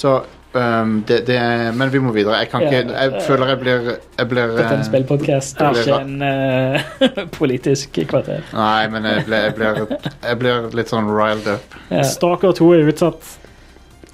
Så 0.00 0.22
um, 0.54 1.02
det, 1.08 1.26
det 1.26 1.36
er- 1.36 1.72
Men 1.72 1.90
vi 1.92 1.98
må 1.98 2.12
videre. 2.12 2.38
Jeg 2.38 2.50
kan 2.50 2.62
ikke 2.62 2.92
Jeg 2.92 3.22
føler 3.26 3.46
jeg 3.52 3.60
blir 3.60 3.90
Jeg 4.18 4.28
blir 4.28 4.46
Dette 4.56 4.64
er 4.64 4.74
en 4.74 4.80
eh, 4.80 4.88
spillpodkast, 4.88 5.60
ikke 5.60 6.00
en 6.00 6.22
uh, 6.22 7.24
politisk 7.38 7.98
kvarter. 8.08 8.42
Nei, 8.52 8.88
men 8.88 9.04
jeg 9.04 9.24
blir, 9.26 9.36
jeg 9.48 9.54
blir, 9.54 9.98
jeg 10.22 10.38
blir 10.38 10.70
litt 10.74 10.88
sånn 10.92 11.10
riled 11.10 11.46
up. 11.56 11.76
Ja. 11.90 12.02
Stalker 12.16 12.52
2 12.56 12.72
er 12.78 12.90
utsatt. 12.92 13.36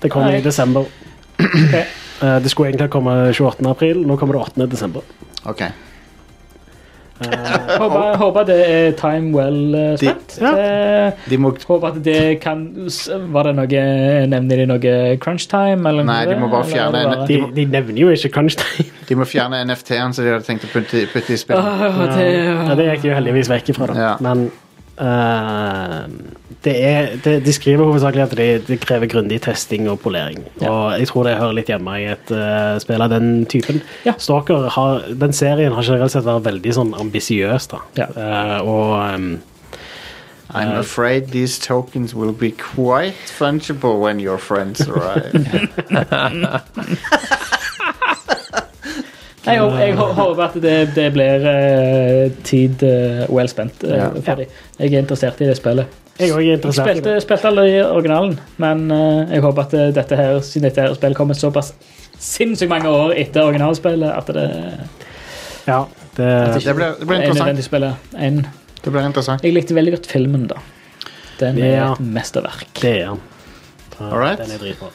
Det 0.03 0.11
kommer 0.13 0.35
Nei. 0.35 0.41
i 0.41 0.45
desember. 0.45 0.91
Okay. 1.39 1.85
Uh, 2.17 2.39
det 2.41 2.49
skulle 2.49 2.71
egentlig 2.71 2.87
komme 2.89 3.13
28. 3.29 3.61
april, 3.69 3.99
nå 4.09 4.15
kommer 4.17 4.39
det 4.39 4.47
8. 4.57 4.67
desember. 4.73 5.03
OK. 5.45 5.61
Eh, 7.17 7.79
Håper, 7.81 8.17
håper 8.21 8.45
det 8.45 8.57
er 8.69 8.91
time 8.99 9.31
well 9.33 9.75
eh, 9.75 9.95
spent. 9.97 10.35
Ja. 10.43 10.51
Eh, 10.61 11.13
De 11.31 11.39
må 11.41 11.55
Håper 11.67 11.89
at 11.95 12.03
det 12.05 12.41
kan 12.43 12.67
Var 13.33 13.49
det 13.49 13.55
noe 13.57 13.85
Nevner 14.29 14.61
de 14.61 14.67
noe 14.69 15.17
crunch 15.23 15.47
time? 15.49 15.89
Eller 15.89 16.05
Nei, 16.05 16.19
de 16.29 16.37
må 16.43 16.51
bare 16.53 16.69
fjerne 16.69 17.01
er 17.01 17.09
bare- 17.15 17.27
de, 17.31 17.39
de 17.57 17.65
nevner 17.73 18.03
jo 18.05 18.11
ikke 18.13 18.33
crunch 18.37 18.59
time. 18.61 18.91
De 19.09 19.17
må 19.17 19.25
fjerne 19.25 19.63
NFT-en 19.65 20.13
som 20.13 20.25
de 20.27 20.35
hadde 20.35 20.45
tenkt 20.49 20.69
å 20.69 20.73
putte, 20.75 21.07
putte 21.15 21.33
i 21.33 21.41
spillet. 21.41 21.63
Åh, 21.63 22.03
det, 22.17 22.29
Ja, 22.45 22.75
det 22.79 22.89
gikk 22.91 23.09
jo 23.09 23.15
heldigvis 23.17 23.49
vekk 23.55 23.73
ifra, 23.73 23.87
da. 23.93 23.97
Ja. 23.97 24.13
Men 24.21 24.51
eh, 25.01 26.05
det 26.67 26.75
er, 26.83 27.09
det, 27.25 27.33
de 27.47 27.53
skriver 27.55 27.87
hovedsakelig 27.87 28.23
at 28.27 28.33
det 28.39 28.47
de 28.67 28.77
krever 28.83 29.07
grundig 29.13 29.39
testing 29.45 29.87
og 29.93 30.01
polering. 30.03 30.41
Og 30.67 30.97
jeg 30.99 31.07
tror 31.13 31.23
det 31.29 31.37
hører 31.39 31.55
litt 31.61 31.71
hjemme 31.71 31.93
i 32.03 32.07
et 32.11 32.33
uh, 32.35 32.75
spill 32.83 33.05
av 33.07 33.13
den 33.15 33.29
typen. 33.51 33.79
Ja. 34.07 34.17
Stalker 34.19 34.67
har, 34.75 35.05
den 35.23 35.33
serien 35.37 35.73
har 35.77 35.87
generelt 35.87 36.13
sett 36.17 36.27
vært 36.27 36.45
veldig 36.49 36.73
sånn 36.81 36.95
ambisiøs, 36.99 37.69
da. 37.73 37.79
Ja. 38.03 38.09
Uh, 38.17 38.59
og 38.67 39.15
um, 39.15 39.29
I'm 40.57 40.73
afraid 40.79 41.31
these 41.33 41.59
tokens 41.59 42.15
will 42.15 42.33
be 42.33 42.51
quite 42.53 43.15
fungible 43.39 43.99
when 44.01 44.21
your 44.21 44.39
friends 44.39 44.81
arrive. 44.89 45.33
jeg, 49.47 49.61
håper- 49.61 49.79
jeg 49.79 49.95
hå- 49.99 50.13
håper 50.17 50.43
at 50.49 50.57
det, 50.63 50.77
det 50.97 51.07
blir 51.15 51.47
eh, 51.51 52.31
tid 52.47 52.83
uh, 52.87 53.27
well 53.31 53.49
spent 53.51 53.85
eh, 53.87 53.97
Ja. 54.01 54.09
for 54.21 54.35
dem. 54.43 54.47
Jeg 54.79 54.93
er 54.95 54.99
interessert 55.05 55.41
i 55.41 55.47
det 55.51 55.57
spillet. 55.59 55.87
Jeg 56.19 56.31
er 56.31 56.57
interessert. 56.57 56.87
Jeg 56.87 56.97
i 56.97 57.01
spilte, 57.01 57.21
spilte 57.25 57.49
aldri 57.51 57.81
originalen, 57.85 58.39
men 58.63 58.85
uh, 58.91 59.33
jeg 59.33 59.43
håper 59.45 59.67
at 59.67 59.75
eh, 59.77 59.91
dette 59.97 60.17
her, 60.17 60.39
siden 60.47 60.69
dette 60.69 60.81
her 60.87 60.95
spillet 60.97 61.17
kommer 61.19 61.37
såpass 61.39 61.73
sinnssykt 62.19 62.71
mange 62.73 62.89
år 62.89 63.13
etter 63.21 63.45
originalspillet, 63.45 64.09
at 64.11 64.27
det, 64.33 64.47
Ja, 65.67 65.83
det, 66.17 66.31
Det 66.65 66.75
blir, 66.77 66.95
det 67.01 67.07
blir 67.07 67.19
er 67.19 67.29
interessant. 67.29 68.09
en. 68.17 68.47
Det 68.85 68.93
ble 68.95 69.03
interessant. 69.05 69.43
Jeg 69.45 69.53
likte 69.57 69.75
veldig 69.75 69.97
godt 69.99 70.07
filmen, 70.07 70.47
da. 70.47 70.61
Den 71.41 71.59
er 71.59 71.75
Ja. 71.77 71.93
et 71.93 72.01
mesterverk. 72.01 72.73
det 72.81 73.03
er 73.03 73.17
Alright. 74.01 74.39
Den 74.39 74.51
er 74.53 74.59
dritbra. 74.59 74.89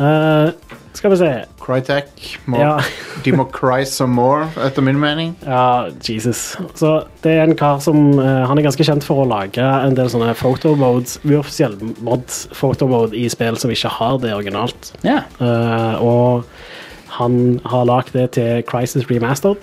Eh, 0.00 0.52
skal 0.94 1.12
vi 1.12 1.18
se 1.20 1.30
Crytek 1.60 2.38
Ja. 2.54 2.78
De 3.24 3.32
må 3.34 3.46
cry 3.52 3.84
some 3.88 4.14
more, 4.14 4.48
etter 4.62 4.84
min 4.84 4.98
mening. 5.00 5.32
Ja, 5.46 5.88
Jesus. 6.04 6.56
Så 6.76 6.92
det 7.24 7.32
er 7.32 7.44
en 7.46 7.56
kar 7.56 7.80
som 7.80 8.18
uh, 8.18 8.44
Han 8.48 8.58
er 8.58 8.66
ganske 8.66 8.84
kjent 8.84 9.06
for 9.06 9.22
å 9.22 9.28
lage 9.28 9.64
en 9.64 9.96
del 9.96 10.10
sånne 10.12 10.34
photomodes, 10.38 11.16
uoffisiell 11.24 11.78
mod 12.04 12.26
photomode 12.54 13.16
i 13.16 13.26
spill 13.32 13.58
som 13.60 13.72
ikke 13.72 13.92
har 13.96 14.18
det 14.22 14.34
originalt. 14.36 14.92
Ja. 15.06 15.22
Uh, 15.40 16.02
og 16.04 17.16
han 17.16 17.60
har 17.70 17.88
lagd 17.88 18.12
det 18.16 18.32
til 18.36 18.62
Crisis 18.68 19.08
Remastered. 19.10 19.62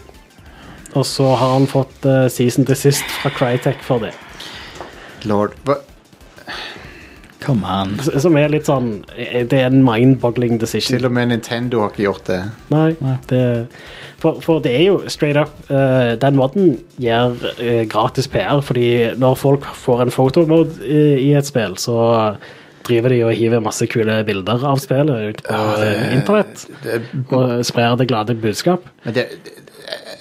Og 0.97 1.05
så 1.07 1.29
har 1.35 1.55
han 1.55 1.69
fått 1.69 2.07
uh, 2.07 2.25
season 2.31 2.67
to 2.67 2.75
sist 2.75 3.05
fra 3.21 3.31
Crytek 3.35 3.79
for 3.85 4.03
det. 4.03 4.11
Lord. 5.29 5.55
Hva? 5.67 5.77
Come 7.41 7.65
on. 7.65 7.97
Som 8.21 8.37
er 8.37 8.51
litt 8.53 8.69
sånn 8.69 9.01
eh, 9.15 9.41
Det 9.49 9.57
er 9.63 9.71
en 9.71 9.81
mind-boggling 9.85 10.59
decision. 10.61 10.99
Til 10.99 11.09
og 11.09 11.15
med 11.15 11.31
Nintendo 11.31 11.81
har 11.81 11.93
ikke 11.93 12.05
gjort 12.05 12.29
det. 12.29 12.39
Nei, 12.73 12.91
det 13.31 13.43
for, 14.21 14.37
for 14.43 14.61
det 14.61 14.75
er 14.77 14.83
jo 14.85 14.97
straight 15.09 15.39
up 15.39 15.53
uh, 15.71 16.13
Den 16.21 16.37
moden 16.37 16.75
gir 17.01 17.33
uh, 17.41 17.83
gratis 17.89 18.29
PR, 18.29 18.61
fordi 18.61 19.17
når 19.17 19.39
folk 19.41 19.65
får 19.65 20.05
en 20.05 20.13
fotomode 20.13 20.77
i, 20.85 21.01
i 21.25 21.31
et 21.37 21.49
spill, 21.49 21.73
så 21.81 21.97
driver 22.85 23.13
de 23.13 23.21
og 23.25 23.33
hiver 23.37 23.61
masse 23.63 23.85
kule 23.89 24.19
bilder 24.27 24.63
av 24.67 24.79
spillet 24.81 25.27
ut 25.31 25.43
på 25.45 25.57
eh, 25.85 26.15
internett. 26.15 26.63
det 26.83 27.01
Og 27.29 27.65
sprer 27.67 27.97
det 27.99 28.07
glade 28.09 28.35
budskap. 28.41 28.87
men 29.05 29.17
det, 29.17 29.27
det 29.45 29.70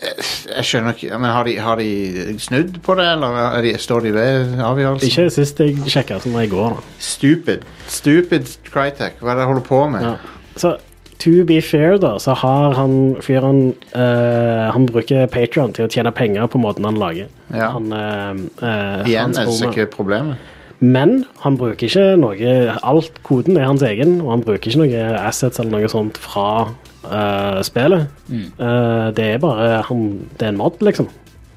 jeg 0.01 0.65
skjønner 0.65 0.97
ikke 0.97 1.19
men 1.21 1.33
Har 1.35 1.45
de, 1.45 1.55
har 1.61 1.81
de 1.81 2.37
snudd 2.41 2.79
på 2.85 2.97
det, 2.99 3.07
eller 3.13 3.41
er 3.43 3.65
de, 3.67 3.73
står 3.79 4.07
de 4.07 4.13
ved 4.17 4.61
avgjørelsen? 4.65 5.09
Ikke 5.11 5.27
sist 5.35 5.61
jeg 5.61 5.93
sjekka, 5.93 6.21
som 6.25 6.37
var 6.37 6.47
i 6.47 6.53
går. 6.53 6.79
da. 6.79 7.01
Stupid. 7.05 7.67
Stupid 7.89 8.55
Crytek. 8.71 9.21
Hva 9.21 9.35
er 9.35 9.41
det 9.41 9.45
de 9.45 9.51
holder 9.51 9.67
på 9.67 9.83
med? 9.93 10.07
Ja. 10.07 10.15
Så 10.61 10.77
to 11.21 11.45
be 11.45 11.61
fair, 11.63 11.99
da, 12.01 12.15
så 12.19 12.33
har 12.41 12.73
han 12.79 12.95
fyren 13.21 13.75
uh, 13.93 14.71
Han 14.73 14.89
bruker 14.89 15.29
Patron 15.29 15.75
til 15.77 15.85
å 15.85 15.93
tjene 15.93 16.13
penger 16.17 16.49
på 16.49 16.61
måten 16.63 16.89
han 16.89 17.01
lager. 17.01 17.29
Ja. 17.53 17.75
Han, 17.77 17.93
uh, 17.93 18.41
uh, 18.65 19.05
Igjen 19.05 19.37
er 19.37 19.51
det 19.51 19.69
ikke 19.69 19.91
problemet. 19.93 20.41
Men 20.81 21.27
han 21.43 21.59
bruker 21.61 21.91
ikke 21.91 22.15
noe 22.17 22.53
Alt 22.89 23.19
koden 23.27 23.59
er 23.61 23.69
hans 23.69 23.85
egen, 23.85 24.23
og 24.25 24.33
han 24.33 24.45
bruker 24.47 24.73
ikke 24.73 24.81
noe 24.81 25.11
assets 25.21 25.61
eller 25.61 25.77
noe 25.77 25.91
sånt 25.93 26.17
fra 26.21 26.71
eh, 27.05 27.63
spillet. 27.67 28.09
Eh, 28.31 29.07
det 29.17 29.27
er 29.27 29.43
bare 29.43 29.83
han, 29.89 30.05
Det 30.39 30.49
er 30.49 30.55
en 30.55 30.61
mod, 30.61 30.81
liksom. 30.81 31.09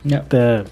Ja. 0.09 0.19
Det, 0.31 0.65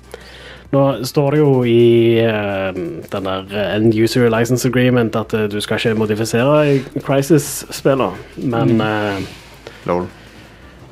nå 0.71 1.03
står 1.03 1.31
det 1.31 1.39
jo 1.39 1.51
i 1.67 2.23
uh, 2.23 2.71
den 3.11 3.27
der 3.27 3.75
End 3.75 3.95
User 3.95 4.29
License 4.31 4.67
Agreement 4.67 5.15
at 5.15 5.33
du 5.51 5.57
skal 5.59 5.79
ikke 5.79 5.99
modifisere 5.99 6.79
Crisis-spillene, 7.03 8.11
men 8.37 8.77
mm. 8.79 9.27
Lol. 9.87 10.07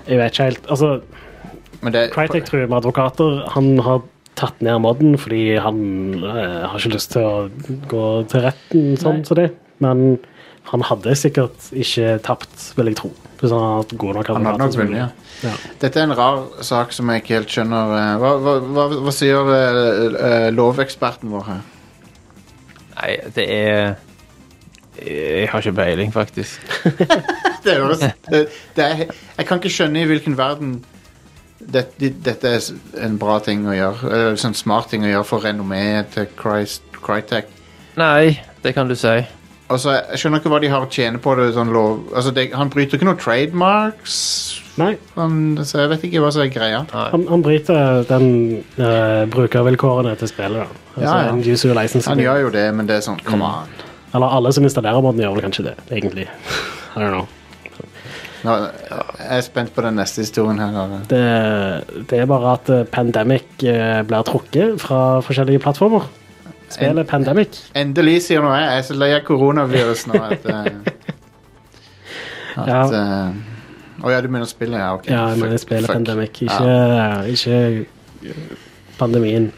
jeg 0.07 0.19
vet 0.19 0.31
ikke 0.33 0.43
helt 0.49 0.69
Altså, 0.69 0.99
Men 1.81 1.95
Crytek 2.11 2.45
tror 2.45 2.59
jeg 2.59 2.69
med 2.69 2.77
advokater 2.77 3.43
Han 3.55 3.79
har 3.79 4.01
tatt 4.39 4.61
ned 4.63 4.81
modden 4.83 5.17
fordi 5.19 5.43
han 5.59 5.79
eh, 6.23 6.67
har 6.67 6.77
ikke 6.79 6.95
lyst 6.95 7.13
til 7.15 7.25
å 7.27 7.79
gå 7.91 8.05
til 8.31 8.45
retten 8.45 8.93
sånn 8.99 9.23
som 9.23 9.33
så 9.33 9.39
det. 9.41 9.49
Men 9.83 10.19
han 10.69 10.85
hadde 10.87 11.15
sikkert 11.17 11.71
ikke 11.75 12.17
tapt, 12.25 12.69
vil 12.77 12.91
jeg 12.91 12.99
tro. 13.01 13.11
Hvis 13.39 13.51
han 13.55 13.61
hatt 13.79 13.93
gode 13.97 14.17
nok 14.19 14.27
Han 14.33 14.45
hadde 14.49 14.59
nok 14.59 14.73
vunnet, 14.75 14.97
ja. 14.99 15.07
Ja. 15.47 15.53
Dette 15.79 15.99
er 16.01 16.03
en 16.09 16.15
rar 16.17 16.41
sak 16.67 16.91
som 16.91 17.07
jeg 17.13 17.21
ikke 17.23 17.37
helt 17.37 17.53
skjønner. 17.53 17.93
eh, 17.95 18.13
Hva, 18.19 18.31
hva, 18.43 18.55
hva, 18.59 18.87
hva 19.05 19.13
sier 19.15 19.51
eh, 19.55 20.19
eh, 20.19 20.47
loveksperten 20.51 21.31
vår 21.31 21.45
her? 21.47 21.61
Nei, 22.99 23.13
det 23.35 23.45
er 23.55 23.95
Jeg 24.99 25.47
har 25.53 25.63
ikke 25.63 25.75
peiling, 25.77 26.11
faktisk. 26.11 26.59
Det 27.63 27.73
høres 27.75 27.99
det, 27.99 28.39
det 28.75 28.83
er, 28.85 29.01
Jeg 29.37 29.45
kan 29.47 29.59
ikke 29.59 29.71
skjønne 29.71 29.99
i 30.03 30.07
hvilken 30.07 30.35
verden 30.39 30.77
det, 31.59 31.85
de, 31.99 32.09
dette 32.23 32.47
er 32.55 32.67
en 33.03 33.17
bra 33.19 33.35
ting 33.43 33.65
å 33.67 33.73
gjøre. 33.75 34.07
Eller 34.09 34.37
sånn 34.39 34.55
smart 34.55 34.87
ting 34.91 35.03
å 35.03 35.09
gjøre 35.11 35.27
for 35.27 35.43
renommeet 35.43 36.07
til 36.15 36.27
Christ, 36.39 36.83
Crytek. 37.03 37.49
Nei, 37.99 38.39
det 38.63 38.71
kan 38.77 38.87
du 38.87 38.95
si. 38.95 39.11
Altså, 39.69 39.91
Jeg 40.09 40.17
skjønner 40.19 40.39
ikke 40.41 40.49
hva 40.49 40.59
de 40.63 40.69
har 40.73 40.81
å 40.81 40.89
tjene 40.89 41.19
på 41.21 41.35
det. 41.37 41.53
sånn 41.53 41.69
lov 41.73 41.99
Altså, 42.15 42.31
det, 42.33 42.47
Han 42.57 42.69
bryter 42.73 42.97
ikke 42.97 43.05
noen 43.05 43.19
trademarks. 43.21 44.15
Nei, 44.79 44.95
Han, 45.15 45.57
så 45.67 45.81
jeg 45.83 45.89
vet 45.91 46.03
ikke 46.07 46.21
hva 46.23 46.31
som 46.31 46.41
er 46.45 46.51
greia. 46.53 46.79
han, 46.93 47.25
han 47.29 47.41
bryter 47.45 48.03
den 48.09 48.29
eh, 48.79 49.25
brukervilkårene 49.29 50.15
til 50.17 50.27
spillet. 50.31 50.63
da. 50.63 50.85
Altså, 50.95 51.03
Ja, 51.05 51.17
ja. 51.25 51.29
en 51.33 51.43
user 51.45 51.73
license 51.75 52.09
Han 52.09 52.17
gjør 52.23 52.41
jo 52.47 52.49
det, 52.49 52.65
men 52.75 52.87
det 52.87 52.95
er 52.97 53.05
sånn 53.11 53.19
Come 53.25 53.43
Mm. 53.45 53.51
on. 53.51 53.67
Eller 54.15 54.27
alle 54.39 54.51
som 54.53 54.63
installerer 54.63 55.01
måten 55.05 55.21
gjør 55.21 55.35
vel 55.35 55.43
kanskje 55.45 55.63
det, 55.69 55.75
egentlig. 55.91 56.27
I 56.95 56.99
don't 56.99 57.11
know. 57.13 57.27
Nå, 58.41 58.53
jeg 59.19 59.37
er 59.37 59.41
spent 59.43 59.73
på 59.75 59.81
den 59.83 59.95
neste 59.99 60.21
historien 60.23 60.57
her. 60.63 60.93
Det, 61.11 62.05
det 62.07 62.19
er 62.21 62.25
bare 62.25 62.53
at 62.55 62.69
eh, 62.71 62.85
Pandemic 62.89 63.43
eh, 63.67 64.01
blir 64.07 64.23
trukket 64.23 64.79
fra 64.81 65.19
forskjellige 65.21 65.59
plattformer. 65.59 66.07
Spillet 66.69 67.07
Pandemic. 67.09 67.59
Endelig, 67.75 68.21
sier 68.27 68.41
nå 68.45 68.51
jeg. 68.53 68.65
Jeg 68.69 68.77
er 68.77 68.87
så 68.89 68.97
lei 68.97 69.11
av 69.15 69.23
koronavirus 69.27 70.05
nå 70.07 70.19
at, 70.21 70.45
eh, 70.53 70.65
at 72.57 72.67
Ja. 72.67 72.81
eh, 72.83 74.03
Å 74.03 74.11
ja, 74.13 74.21
du 74.23 74.29
mener 74.31 74.45
spillet? 74.47 74.79
Ja, 74.79 74.93
ok. 74.95 75.07
Ja, 75.11 75.25
jeg 75.33 75.39
mener 75.41 75.57
spiller 75.59 75.87
Pandemic, 75.91 76.37
Pandemic, 76.39 76.67
Ja. 76.69 77.21
ikke, 77.27 77.87
ikke 78.23 78.59
pandemien. 78.99 79.49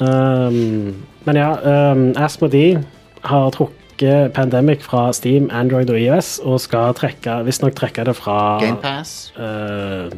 Um, 0.00 1.04
men 1.24 1.36
ja, 1.38 1.52
um, 1.92 2.12
Asmodee 2.18 2.80
har 3.24 3.50
trukket 3.54 4.32
Pandemic 4.34 4.82
fra 4.82 5.12
Steam, 5.12 5.46
Android 5.52 5.90
og 5.90 6.00
IOS, 6.00 6.38
og 6.42 6.58
skal 6.60 6.94
trekke, 6.98 7.44
visstnok 7.46 7.74
trekke 7.78 8.04
det 8.08 8.16
fra 8.18 8.58
GamePass 8.62 9.32
uh, 9.38 10.10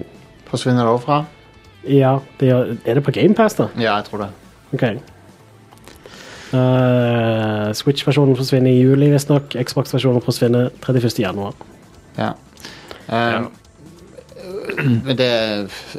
forsvinner 0.51 0.84
det 0.88 0.95
òg 0.95 1.01
fra? 1.05 1.20
Ja, 1.88 2.14
det 2.41 2.49
er, 2.53 2.74
er 2.84 2.95
det 3.01 3.05
på 3.07 3.12
GamePass, 3.16 3.55
da? 3.61 3.68
Ja, 3.80 3.97
jeg 4.01 4.09
tror 4.09 4.24
det. 4.24 4.30
Ok. 4.76 4.84
Uh, 6.51 7.70
Switch-versjonen 7.76 8.34
forsvinner 8.38 8.72
i 8.72 8.80
juli, 8.80 9.11
visstnok. 9.12 9.55
Xbox-versjonen 9.55 10.24
forsvinner 10.24 10.70
31. 10.82 11.20
januar. 11.22 11.55
Ja. 12.18 12.32
Um, 13.07 13.51
Men 15.05 15.16
det 15.18 15.30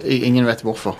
Ingen 0.03 0.45
vet 0.47 0.63
hvorfor. 0.65 0.97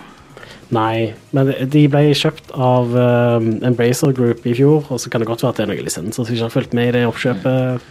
Nei, 0.71 1.11
men 1.35 1.49
de 1.67 1.81
ble 1.91 2.03
kjøpt 2.15 2.53
av 2.55 2.93
um, 2.95 3.49
Embracer 3.67 4.13
Group 4.15 4.45
i 4.47 4.53
fjor, 4.55 4.85
og 4.87 5.01
så 5.03 5.11
kan 5.11 5.19
det 5.19 5.27
godt 5.27 5.43
være 5.43 5.51
at 5.51 5.59
det 5.59 5.65
er 5.65 5.71
noen 5.73 5.87
lisenser 5.87 6.23
som 6.23 6.31
ikke 6.31 6.45
har 6.45 6.53
fulgt 6.53 6.75
med 6.77 6.87
i 6.87 6.93
det 6.95 7.01
oppkjøpet. 7.09 7.89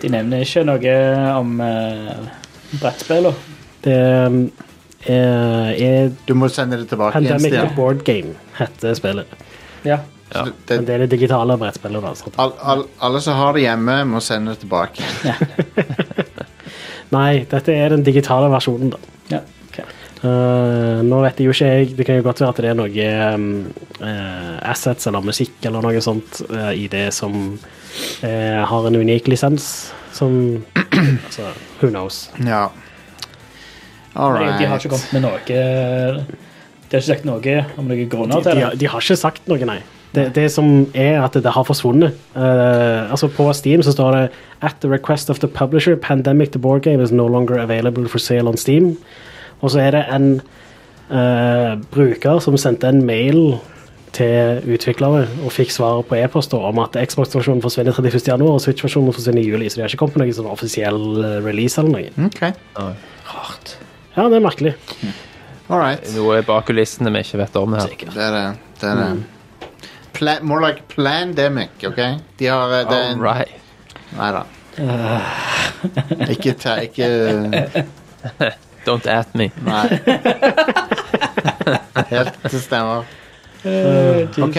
De 0.00 0.12
nevner 0.12 0.46
ikke 0.46 0.64
noe 0.64 0.94
om 1.36 1.60
uh, 1.60 2.24
brettspillene. 2.80 3.34
Det 3.84 3.98
um, 4.24 4.40
er, 5.04 5.76
er 5.76 6.14
Du 6.24 6.32
må 6.38 6.48
sende 6.48 6.80
det 6.80 6.88
tilbake 6.88 7.20
igjen. 7.20 7.36
Pandemic. 7.36 7.76
Board 7.76 8.00
Game, 8.08 8.32
heter 8.56 8.96
spillet. 8.96 9.36
Ja. 9.84 10.00
Ja. 10.34 10.44
det- 10.66 10.76
Men 10.76 10.84
det 10.88 10.94
er 10.94 10.98
det 11.04 11.10
digitale 11.14 11.56
brettspillet. 11.60 12.02
da. 12.02 12.14
så- 12.14 12.32
all, 12.38 12.52
all, 12.62 12.84
alle 13.00 13.20
som 13.20 13.34
har 13.38 13.52
det 13.54 13.62
hjemme, 13.62 14.04
må 14.04 14.20
sende 14.20 14.50
det 14.54 14.60
tilbake. 14.64 15.02
Nei, 17.14 17.44
dette 17.50 17.72
er 17.74 17.92
den 17.94 18.02
digitale 18.06 18.48
versjonen, 18.50 18.90
da. 18.94 18.98
ja. 19.36 19.40
ok. 19.68 19.78
Uh, 20.24 21.02
nå 21.04 21.18
vet 21.20 21.38
jeg 21.42 21.46
jo 21.46 21.52
ikke 21.52 21.66
jeg 21.68 21.96
Det 21.98 22.06
kan 22.08 22.16
jo 22.16 22.22
godt 22.24 22.40
være 22.40 22.48
at 22.54 22.60
det 22.64 22.70
er 22.70 22.78
noe 22.78 23.08
um, 23.34 23.44
uh, 24.00 24.54
assets 24.72 25.06
eller 25.10 25.20
musikk 25.26 25.66
eller 25.68 25.84
noe 25.84 26.00
sånt 26.00 26.40
uh, 26.48 26.70
i 26.72 26.86
det 26.88 27.10
som 27.14 27.34
uh, 28.24 28.62
har 28.70 28.86
en 28.88 28.96
unik 29.02 29.28
lisens, 29.28 29.66
som 30.16 30.64
Altså, 30.74 31.50
who 31.82 31.90
knows? 31.92 32.30
Ja. 32.40 32.68
All 34.16 34.38
De, 34.38 34.46
de 34.62 34.66
har 34.70 34.78
ikke 34.80 34.94
kommet 34.94 35.12
med 35.12 35.24
noe 35.26 35.40
De 35.44 35.58
har 35.58 36.22
ikke 36.88 37.02
sagt 37.10 37.24
noe 37.28 37.56
om 37.76 37.88
noen 37.90 38.08
grunner 38.08 38.42
til 38.46 38.60
det. 38.62 38.72
de 38.80 38.86
har 38.94 39.02
ikke 39.04 39.16
sagt 39.18 39.46
noe, 39.50 39.58
nei. 39.66 39.80
Det, 40.14 40.28
det 40.36 40.46
som 40.52 40.86
er 40.94 41.20
at 41.24 41.34
det 41.34 41.52
har 41.52 41.66
forsvunnet. 41.66 42.14
Uh, 42.36 43.10
altså 43.10 43.28
På 43.28 43.48
Steam 43.52 43.82
så 43.82 43.92
står 43.92 44.16
det 44.16 44.24
At 44.62 44.76
the 44.80 44.88
request 44.88 45.30
of 45.30 45.38
the 45.38 45.48
publisher, 45.48 45.96
Pandemic 45.96 46.50
the 46.52 46.58
board 46.58 46.82
game 46.82 47.02
is 47.02 47.12
no 47.12 47.26
longer 47.26 47.58
available 47.58 48.08
for 48.08 48.18
sale 48.18 48.48
on 48.48 48.56
Steam. 48.56 48.96
Og 49.60 49.70
så 49.70 49.80
er 49.80 49.90
det 49.90 50.04
en 50.12 50.40
uh, 51.10 51.80
bruker 51.90 52.38
som 52.38 52.56
sendte 52.56 52.88
en 52.88 53.04
mail 53.04 53.58
til 54.14 54.62
utviklere 54.70 55.26
og 55.42 55.52
fikk 55.52 55.72
svar 55.74 56.02
på 56.06 56.18
e-post 56.18 56.54
om 56.54 56.78
at 56.84 56.94
Xbox-versjonen 56.94 57.62
forsvinner 57.64 57.96
31.1 57.98 58.44
og 58.46 58.60
Switch-versjonen 58.62 59.14
forsvinner 59.14 59.42
i 59.42 59.48
juli. 59.48 59.68
Så 59.68 59.80
de 59.80 59.84
har 59.84 59.90
ikke 59.90 60.04
kommet 60.04 60.20
med 60.20 60.28
noen 60.28 60.38
sånn 60.38 60.50
offisiell 60.52 61.02
eh, 61.18 61.38
release 61.42 61.80
eller 61.80 61.96
noe. 61.96 62.28
Ok, 62.28 62.42
Rart. 63.32 63.76
Ja, 64.14 64.28
det 64.30 64.38
er 64.38 64.44
merkelig. 64.44 64.74
all 65.66 65.80
right. 65.80 66.06
Noe 66.14 66.42
bak 66.46 66.68
kulissene 66.70 67.10
vi 67.16 67.24
ikke 67.26 67.42
vet 67.42 67.56
om 67.58 67.74
her. 67.74 67.90
Det 68.04 68.12
er 68.14 68.36
det. 68.38 68.44
det, 68.78 68.92
er 68.92 69.00
det. 69.02 69.33
Pla 70.14 70.38
more 70.42 70.60
like 70.62 70.82
Plandemic, 70.88 71.70
OK? 71.84 71.96
De 72.38 72.46
har 72.46 72.70
eh, 72.72 72.84
det 72.88 72.96
er 72.96 73.02
All 73.02 73.12
en- 73.12 73.22
right. 73.22 73.48
Nei 74.14 74.32
da. 74.32 74.42
Ikke 76.30 76.52
ta 76.58 76.74
Ikke 76.82 77.08
Don't 78.86 79.06
at 79.08 79.34
me. 79.34 79.50
Nei. 79.64 79.88
Helt 82.10 82.34
det 82.52 82.60
stemmer. 82.60 83.04
OK, 84.44 84.58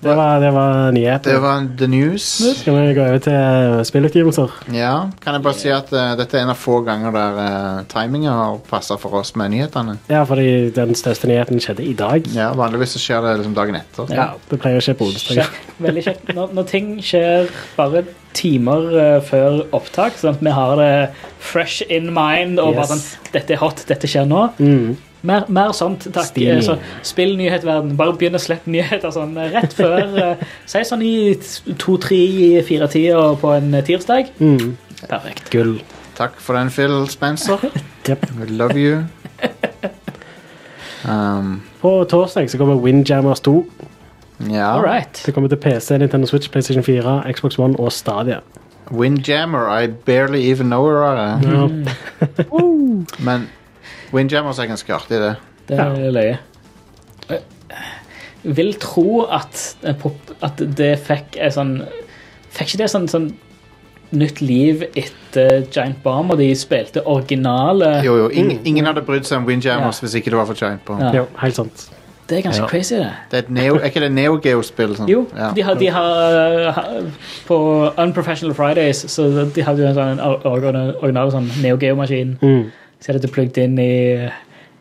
Det 0.00 0.12
var, 0.14 0.40
det 0.40 0.50
var 0.52 0.92
nyheter. 0.92 1.32
det 1.32 1.38
var 1.40 1.68
the 1.78 1.86
news. 1.86 2.24
Skal 2.60 2.74
vi 2.76 2.94
gå 2.94 3.00
over 3.00 3.22
til 3.24 3.84
spillutgivelser? 3.88 4.52
Ja, 4.76 5.08
kan 5.22 5.38
jeg 5.38 5.44
bare 5.46 5.56
si 5.56 5.70
at 5.72 5.88
uh, 5.94 6.12
dette 6.18 6.36
er 6.36 6.44
en 6.44 6.52
av 6.52 6.60
få 6.60 6.82
ganger 6.84 7.14
der 7.16 7.38
uh, 7.40 7.80
timinga 7.88 8.34
har 8.36 8.58
passa 8.68 8.98
for 9.00 9.16
oss 9.22 9.32
med 9.40 9.54
nyhetene. 9.54 9.96
Ja, 10.12 10.22
fordi 10.28 10.68
den 10.76 10.92
største 10.98 11.30
nyheten 11.30 11.62
skjedde 11.64 11.86
i 11.86 11.94
dag. 11.96 12.28
Ja, 12.36 12.50
Vanligvis 12.58 12.92
så 12.98 13.02
skjer 13.02 13.24
det 13.24 13.38
liksom 13.40 13.56
dagen 13.56 13.80
etter. 13.80 14.12
Ja, 14.14 14.28
det 14.50 14.60
pleier 14.60 14.82
å 14.82 14.84
skje 14.84 14.98
på 15.00 15.08
onsdag. 15.08 15.48
Veldig 15.88 16.04
kjekt. 16.10 16.30
Når, 16.36 16.54
når 16.60 16.70
ting 16.70 16.92
skjer 17.04 17.50
bare 17.78 18.04
timer 18.36 18.92
uh, 18.92 19.18
før 19.24 19.62
opptak, 19.76 20.20
sånn 20.20 20.36
at 20.36 20.44
vi 20.44 20.52
har 20.60 20.76
det 20.82 20.92
fresh 21.40 21.88
in 21.88 22.12
mind 22.12 22.60
og 22.60 22.76
bare 22.76 22.92
sånn 22.92 23.04
Dette 23.32 23.56
er 23.56 23.60
hot, 23.60 23.82
dette 23.88 24.08
skjer 24.08 24.28
nå. 24.28 24.46
Mm. 24.60 24.96
Mer, 25.26 25.44
mer 25.50 25.72
sånt, 25.74 26.06
takk. 26.14 26.28
Stilig. 26.30 26.60
Eh, 26.60 26.62
Så, 26.66 26.76
spill 27.06 27.34
nyhetverden. 27.38 27.96
Bare 27.98 28.14
begynn 28.18 28.38
å 28.38 28.42
slippe 28.42 28.70
nyheter 28.70 29.10
sånn 29.14 29.34
eh, 29.42 29.50
rett 29.56 29.74
før 29.74 30.16
eh, 30.22 30.44
Si 30.70 30.82
sånn 30.86 31.02
i 31.02 31.14
to, 31.74 31.96
tre, 32.02 32.20
fire-tida 32.68 33.24
på 33.42 33.52
en 33.56 33.74
tirsdag. 33.86 34.30
Mm. 34.38 34.76
Perfekt. 35.06 35.50
Gull. 35.52 35.76
Takk 36.16 36.38
for 36.40 36.56
den, 36.56 36.70
Phil 36.72 37.02
Spencer. 37.12 37.58
Yep. 38.06 38.22
We 38.38 38.46
love 38.54 38.78
you. 38.78 39.02
Um, 41.06 41.62
På 41.80 42.04
torsdag 42.10 42.48
så 42.50 42.58
kommer 42.58 42.74
Windjammers 42.82 43.40
2. 43.40 43.64
ja. 44.50 44.64
All 44.72 44.82
right. 44.82 45.22
Det 45.26 45.34
kommer 45.34 45.48
til 45.48 45.56
PC, 45.62 45.98
Nintendo 45.98 46.26
Switch, 46.26 46.48
PlayStation 46.50 46.82
4, 46.84 47.32
Xbox 47.32 47.58
One 47.58 47.78
og 47.78 47.92
Stadia. 47.92 48.40
Windjammer, 48.90 49.68
I 49.82 49.86
barely 49.86 50.50
even 50.50 50.66
know 50.66 50.86
her. 50.88 51.16
am. 51.16 51.40
Ja. 51.42 51.68
Men 53.18 53.48
Windjammers 54.16 54.58
er 54.62 54.66
ganske 54.70 54.94
artig, 54.96 55.20
det. 55.22 55.34
Det 55.68 55.78
er 55.82 56.10
løye. 56.14 56.38
Jeg 57.28 58.54
vil 58.56 58.74
tro 58.80 59.24
at, 59.32 59.76
at 60.44 60.60
det 60.78 60.92
fikk 61.06 61.36
en 61.42 61.50
sånn 61.54 61.72
Fikk 62.56 62.70
ikke 62.70 62.78
det 62.84 62.90
sånn, 62.92 63.08
sånn 63.10 63.26
nytt 64.16 64.38
liv 64.40 64.84
etter 64.96 65.64
Giant 65.74 65.98
Bomb, 66.04 66.30
og 66.30 66.38
de 66.38 66.46
spilte 66.56 67.02
originale 67.10 67.88
Jo, 68.06 68.14
jo, 68.22 68.28
Ingen, 68.30 68.60
Ingen 68.70 68.86
hadde 68.86 69.02
brydd 69.04 69.26
seg 69.26 69.42
om 69.42 69.48
Windjammers 69.50 69.98
hvis 70.04 70.14
ikke 70.20 70.30
det 70.32 70.38
var 70.38 70.46
for 70.48 70.56
Giant 70.60 70.84
Bomb. 70.86 71.02
Ja. 71.02 71.10
Jo, 71.18 71.24
helt 71.42 71.58
sant. 71.58 71.88
Det 72.26 72.38
er 72.38 72.42
ganske 72.46 72.62
Ja. 72.64 72.68
crazy, 72.70 72.94
det. 72.98 73.10
Det 73.30 73.36
er, 73.38 73.42
et 73.44 73.50
Neo, 73.54 73.74
er 73.78 73.84
ikke 73.90 74.00
det 74.02 74.12
Neo 74.14 74.38
Geo-spill? 74.42 74.96
Sånn? 74.98 75.06
Jo, 75.10 75.26
Ja. 75.36 75.50
de 75.54 75.62
har, 75.62 75.74
de 75.78 75.90
har, 75.94 77.04
På 77.46 77.58
Unprofessional 77.98 78.54
Fridays 78.54 79.04
så 79.10 79.28
de 79.54 79.62
hadde 79.62 79.82
jo 79.84 79.88
en 79.90 79.94
sånn 79.94 80.22
or- 80.22 80.40
or- 80.46 80.96
original 81.02 81.30
sånn 81.34 81.50
Neo 81.62 81.76
Geo-maskin. 81.76 82.38
Mm. 82.40 82.64
Så 83.00 83.10
er 83.12 83.18
dette 83.18 83.30
plugget 83.32 83.58
inn 83.64 83.78
i 83.78 83.90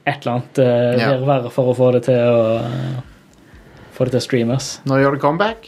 et 0.05 0.21
eller 0.21 0.31
annet 0.37 0.59
uh, 0.61 0.99
Ja. 0.99 1.09
virvar 1.17 1.49
for 1.53 1.71
å 1.73 1.75
få 1.77 1.91
det 1.97 2.03
til 2.09 2.19
å 2.19 2.61
Få 3.95 4.03
det 4.03 4.11
til 4.11 4.19
å 4.19 4.23
streames. 4.25 4.65
Nå 4.85 4.97
gjør 4.99 5.13
det 5.15 5.21
comeback. 5.23 5.67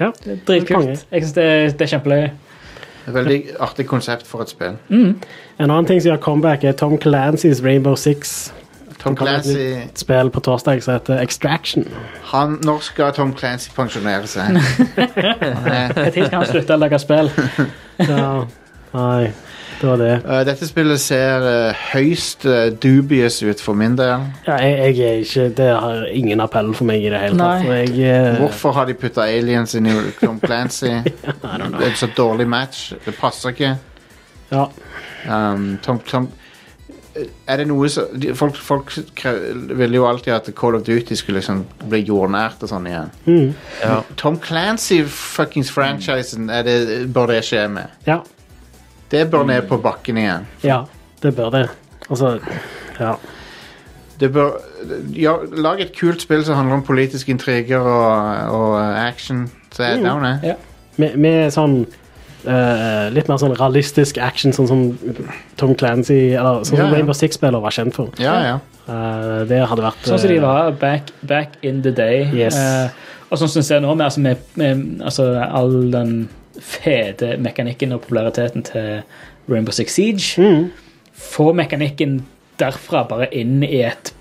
Ja. 0.00 0.08
Det 0.24 0.32
er. 0.32 0.38
Dritkult. 0.48 1.04
Jeg 1.12 1.22
synes 1.22 1.34
det, 1.36 1.44
er- 1.44 1.70
det 1.70 1.84
er 1.86 1.90
er 2.24 3.12
Veldig 3.14 3.36
artig 3.62 3.86
konsept 3.86 4.26
for 4.26 4.42
et 4.42 4.48
spill. 4.50 4.74
Mm. 4.88 5.12
En 5.60 5.70
annen 5.70 5.86
ting 5.86 6.00
som 6.02 6.10
gjør 6.10 6.18
comeback, 6.24 6.64
er 6.64 6.72
Tom 6.72 6.98
Clancys 6.98 7.62
Rainbow 7.62 7.94
Six. 7.94 8.52
Tom 9.00 9.14
et 9.14 9.18
Clancy 9.18 9.78
spill 9.96 10.28
på 10.34 10.40
torsdag 10.44 10.82
som 10.82 10.94
heter 10.98 11.22
Extraction. 11.22 11.86
han, 12.32 12.58
Når 12.64 12.82
skal 12.84 13.12
Tom 13.16 13.32
Clancy 13.32 13.70
pensjonere 13.72 14.26
seg? 14.28 14.50
Når 15.16 16.10
skal 16.10 16.34
han 16.34 16.46
slutte 16.50 16.74
å 16.76 16.80
lage 16.82 16.98
spill? 17.00 17.30
Ja, 18.10 18.44
nei, 18.94 19.30
det 19.80 19.88
var 19.88 19.96
det. 19.96 20.10
Uh, 20.26 20.40
dette 20.44 20.66
spillet 20.68 21.00
ser 21.00 21.44
uh, 21.46 21.84
høyst 21.94 22.44
uh, 22.46 22.66
dubious 22.82 23.38
ut 23.42 23.60
for 23.64 23.74
min 23.74 23.94
del. 23.96 24.26
Ja, 24.46 24.56
jeg, 24.60 24.96
jeg 24.98 25.06
er 25.08 25.22
ikke 25.24 25.46
Det 25.56 25.68
har 25.72 26.04
ingen 26.12 26.40
appell 26.44 26.74
for 26.76 26.84
meg 26.90 27.04
i 27.06 27.08
det 27.12 27.20
hele 27.22 27.38
tatt. 27.38 27.62
Nei. 27.64 27.66
For 27.66 27.78
jeg, 27.78 28.10
eh, 28.10 28.36
Hvorfor 28.42 28.72
har 28.76 28.90
de 28.90 28.94
putta 29.00 29.24
aliens 29.24 29.74
inn 29.78 29.86
i 29.88 29.94
Tom 30.20 30.40
Clancy? 30.44 30.92
Det 31.06 31.86
er 31.88 31.96
så 31.96 32.10
dårlig 32.16 32.46
match. 32.48 32.90
Det 33.06 33.14
passer 33.20 33.54
ikke. 33.56 33.72
Ja. 34.52 34.66
Um, 35.30 35.78
Tom, 35.84 35.98
Tom 36.08 36.28
Er 37.46 37.56
det 37.60 37.66
noe 37.68 37.88
så 37.92 38.06
de, 38.16 38.30
Folk, 38.38 38.56
folk 38.56 38.90
kre- 39.18 39.74
ville 39.76 39.96
jo 39.98 40.06
alltid 40.08 40.32
at 40.32 40.48
Call 40.56 40.76
of 40.78 40.84
Duty 40.86 41.14
skulle 41.18 41.40
liksom 41.40 41.64
bli 41.90 42.00
jordnært 42.08 42.62
og 42.64 42.70
sånn 42.70 42.86
igjen. 42.88 43.10
Mm, 43.26 43.54
Ja. 43.82 43.96
Tom 44.16 44.38
Clancy 44.42 45.00
fuckings 45.04 45.70
franchisen 45.74 46.48
er 46.50 46.62
det, 46.68 46.76
bør 47.14 47.32
det 47.34 47.40
skje 47.48 47.64
med. 47.72 47.96
ja. 48.08 48.20
Det 49.10 49.24
bør 49.30 49.44
ned 49.48 49.62
på 49.68 49.78
bakken 49.82 50.18
igjen. 50.22 50.46
Ja, 50.62 50.84
det 51.22 51.34
bør 51.36 51.50
det. 51.50 51.68
Altså, 52.08 52.38
ja. 53.00 53.14
Det 54.20 54.28
bør 54.32 54.58
ja, 55.16 55.36
Lag 55.56 55.80
et 55.80 55.94
kult 55.96 56.22
spill 56.22 56.44
som 56.44 56.58
handler 56.58 56.80
om 56.80 56.82
politiske 56.84 57.32
intriger 57.32 57.80
og, 57.80 58.52
og 58.52 58.74
uh, 58.76 59.06
action. 59.06 59.46
Så 59.72 59.82
er 59.86 59.96
Mm. 59.96 60.04
down, 60.04 60.24
jeg. 60.24 60.38
Ja. 60.44 60.54
Med, 60.96 61.16
med 61.16 61.50
sånn 61.56 61.86
Uh, 62.40 63.10
litt 63.12 63.26
mer 63.28 63.36
sånn 63.36 63.52
realistisk 63.52 64.16
action, 64.16 64.48
sånn 64.56 64.64
som 64.66 64.84
Tom 65.60 65.74
Clancy 65.76 66.30
Eller 66.32 66.62
sånn 66.64 66.78
Ja, 66.78 66.86
som 66.86 66.86
ja. 66.86 66.86
Rainbow 66.94 67.12
Six-spiller 67.12 67.60
var 67.60 67.74
kjent 67.76 67.92
for. 67.92 68.08
Ja, 68.16 68.32
ja. 68.46 68.54
Eh, 68.88 69.42
det 69.50 69.58
hadde 69.68 69.84
vært 69.84 70.06
Sånn 70.08 70.18
som 70.22 70.30
de 70.32 70.38
eh, 70.38 70.44
var 70.46 70.72
back, 70.80 71.12
back 71.28 71.58
in 71.62 71.82
the 71.84 71.92
day. 71.92 72.24
Yes. 72.32 72.56
Uh, 72.56 72.88
og 73.28 73.42
sånn 73.42 73.50
som 73.52 73.60
vi 73.60 73.66
ser 73.68 73.82
nå, 73.84 73.92
med, 73.94 74.06
altså, 74.08 74.22
med, 74.24 74.40
med 74.56 75.02
altså, 75.04 75.26
all 75.44 75.90
den 75.92 76.14
fete 76.60 77.36
mekanikken 77.40 77.92
og 77.92 78.00
populariteten 78.04 78.62
til 78.62 79.02
Rainbow 79.50 79.72
Six 79.72 79.92
Siege. 79.96 80.40
mm, 80.42 80.70
Få 81.20 81.52
mekanikken 81.52 82.20
derfra 82.60 83.02
bare 83.08 83.26
inn 83.34 83.62
i 83.64 83.82
et 83.84 84.12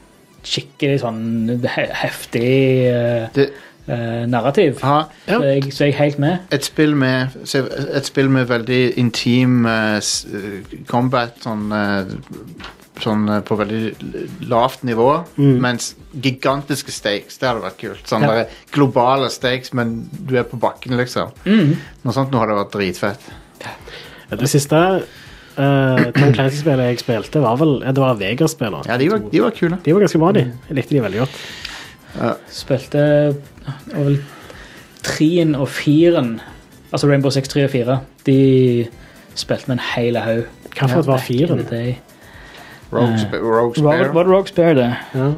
skikkelig 0.48 1.02
sånn 1.02 1.60
heftig 2.00 2.52
uh, 2.92 3.26
Det, 3.36 3.50
uh, 3.90 4.24
narrativ. 4.32 4.80
ha 4.82 5.02
Så, 5.28 5.40
jeg, 5.44 5.74
så 5.74 5.84
jeg 5.90 5.94
er 5.94 5.98
helt 5.98 6.20
med. 6.20 6.38
et 6.52 6.64
spill 6.66 6.96
med 6.96 7.28
Et 7.96 8.06
spill 8.08 8.30
med 8.30 8.48
veldig 8.48 8.94
intim 8.98 9.66
uh, 9.66 10.00
combat 10.88 11.36
sånn, 11.44 11.68
sånn 13.04 13.30
eh, 13.30 13.42
på 13.42 13.58
veldig 13.58 14.48
lavt 14.50 14.84
nivå, 14.84 15.26
Mm. 15.38 15.60
mens 15.62 15.96
gigantiske 16.14 16.92
stakes, 16.92 17.38
det 17.38 17.48
hadde 17.50 17.62
vært 17.64 17.78
kult. 17.80 18.04
Sånn 18.08 18.22
Ja. 18.28 18.46
globale 18.72 19.30
stakes, 19.30 19.74
men 19.74 20.10
du 20.26 20.36
er 20.38 20.44
på 20.44 20.60
bakken, 20.60 20.98
liksom. 20.98 21.32
Mm. 21.46 21.78
Noe 22.04 22.14
sånt 22.14 22.32
nå 22.32 22.40
hadde 22.40 22.56
vært 22.60 22.72
dritfett. 22.72 23.20
Det 24.30 24.48
siste 24.50 25.04
Uh, 25.60 26.12
Tom 26.16 26.32
Clancy-spillet 26.32 26.88
jeg 26.88 27.00
spilte, 27.02 27.42
var 27.42 27.58
vel 27.58 27.82
ja, 27.84 27.92
Det 27.92 28.00
var 28.00 28.16
Vegas-spiller. 28.16 28.86
Ja, 28.88 28.96
de 28.96 29.10
var, 29.10 29.20
de 29.20 29.40
var 29.42 29.52
kule. 29.52 29.78
De 29.84 29.92
var 29.92 30.00
ganske 30.06 30.20
bra, 30.22 30.32
de. 30.32 30.44
Jeg 30.70 30.76
likte 30.78 30.90
de 30.96 31.02
veldig 31.02 31.20
godt. 31.20 31.40
Spilte 32.50 33.02
det 33.90 33.94
var 33.94 34.06
vel 34.06 34.20
treen 35.04 35.56
og 35.56 35.68
firen, 35.68 36.40
altså 36.94 37.10
Rainbow 37.10 37.30
Six 37.32 37.50
3 37.52 37.66
og 37.66 37.72
4, 37.74 38.00
de 38.30 38.88
spilte 39.36 39.68
med 39.68 39.80
en 39.80 39.84
hel 39.96 40.16
haug. 40.16 40.46
Hvilket 40.70 40.96
var 40.96 41.18
Back 41.18 41.30
in 41.30 41.48
firen? 41.48 41.66
Rogue, 42.92 43.14
Eh, 43.14 43.20
Sp- 43.26 43.42
Rogue 43.42 43.76
Spare. 43.76 44.14
var 44.14 44.24
det 44.24 44.32
Rogue 44.32 44.48
Spare, 44.48 44.74
det? 44.76 44.96
Ja. 45.16 45.32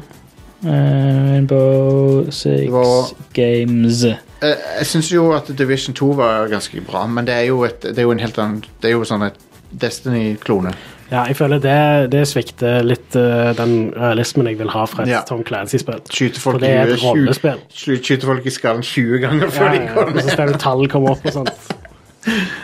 Eh, 0.64 1.32
Rainbow 1.32 2.30
Six 2.30 2.70
var- 2.72 3.10
Games. 3.34 4.04
Eh, 4.04 4.56
jeg 4.78 4.86
syns 4.86 5.10
jo 5.12 5.32
at 5.32 5.50
Division 5.58 5.94
2 5.94 6.12
var 6.16 6.48
ganske 6.48 6.80
bra, 6.86 7.06
men 7.06 7.24
det 7.24 7.34
er 7.34 7.46
jo, 7.48 7.62
et, 7.64 7.80
det 7.82 7.98
er 7.98 8.02
jo 8.02 8.10
en 8.12 8.18
helt 8.20 8.38
annen 8.38 8.62
Det 8.80 8.90
er 8.90 8.92
jo 8.96 9.02
sånn 9.04 9.26
et 9.26 9.34
Destiny-klone. 9.72 10.72
ja, 11.10 11.24
jeg 11.26 11.36
føler 11.36 11.58
det, 11.58 12.10
det 12.10 12.26
svikter 12.28 12.82
litt 12.84 13.16
uh, 13.16 13.52
den 13.56 13.92
realismen 13.96 14.46
jeg 14.46 14.58
vil 14.58 14.68
ha 14.68 14.84
fra 14.86 15.02
et 15.02 15.08
Ja. 15.08 15.20
Tom 15.22 15.42
Clancy-spill. 15.44 16.00
Skyter 16.10 16.38
For 16.40 16.52
folk, 16.52 16.60
det 16.60 16.70
er 16.70 16.82
et 16.82 16.88
huet 16.90 16.98
20 17.00 17.08
rollespill. 17.08 17.58
sky- 17.70 18.20
folk 18.20 18.46
i 18.46 18.50
skallen 18.50 18.82
20 18.82 19.18
ganger 19.20 19.48
før 19.50 19.64
Ja, 19.64 19.72
de 19.78 19.84
ja, 19.84 19.94
går 19.94 20.12
og 20.12 20.22
så 20.22 20.30
skal 20.30 20.52
tall 20.58 20.86
komme 20.88 21.10
opp 21.10 21.24
og 21.26 21.32
sånt. 21.32 21.50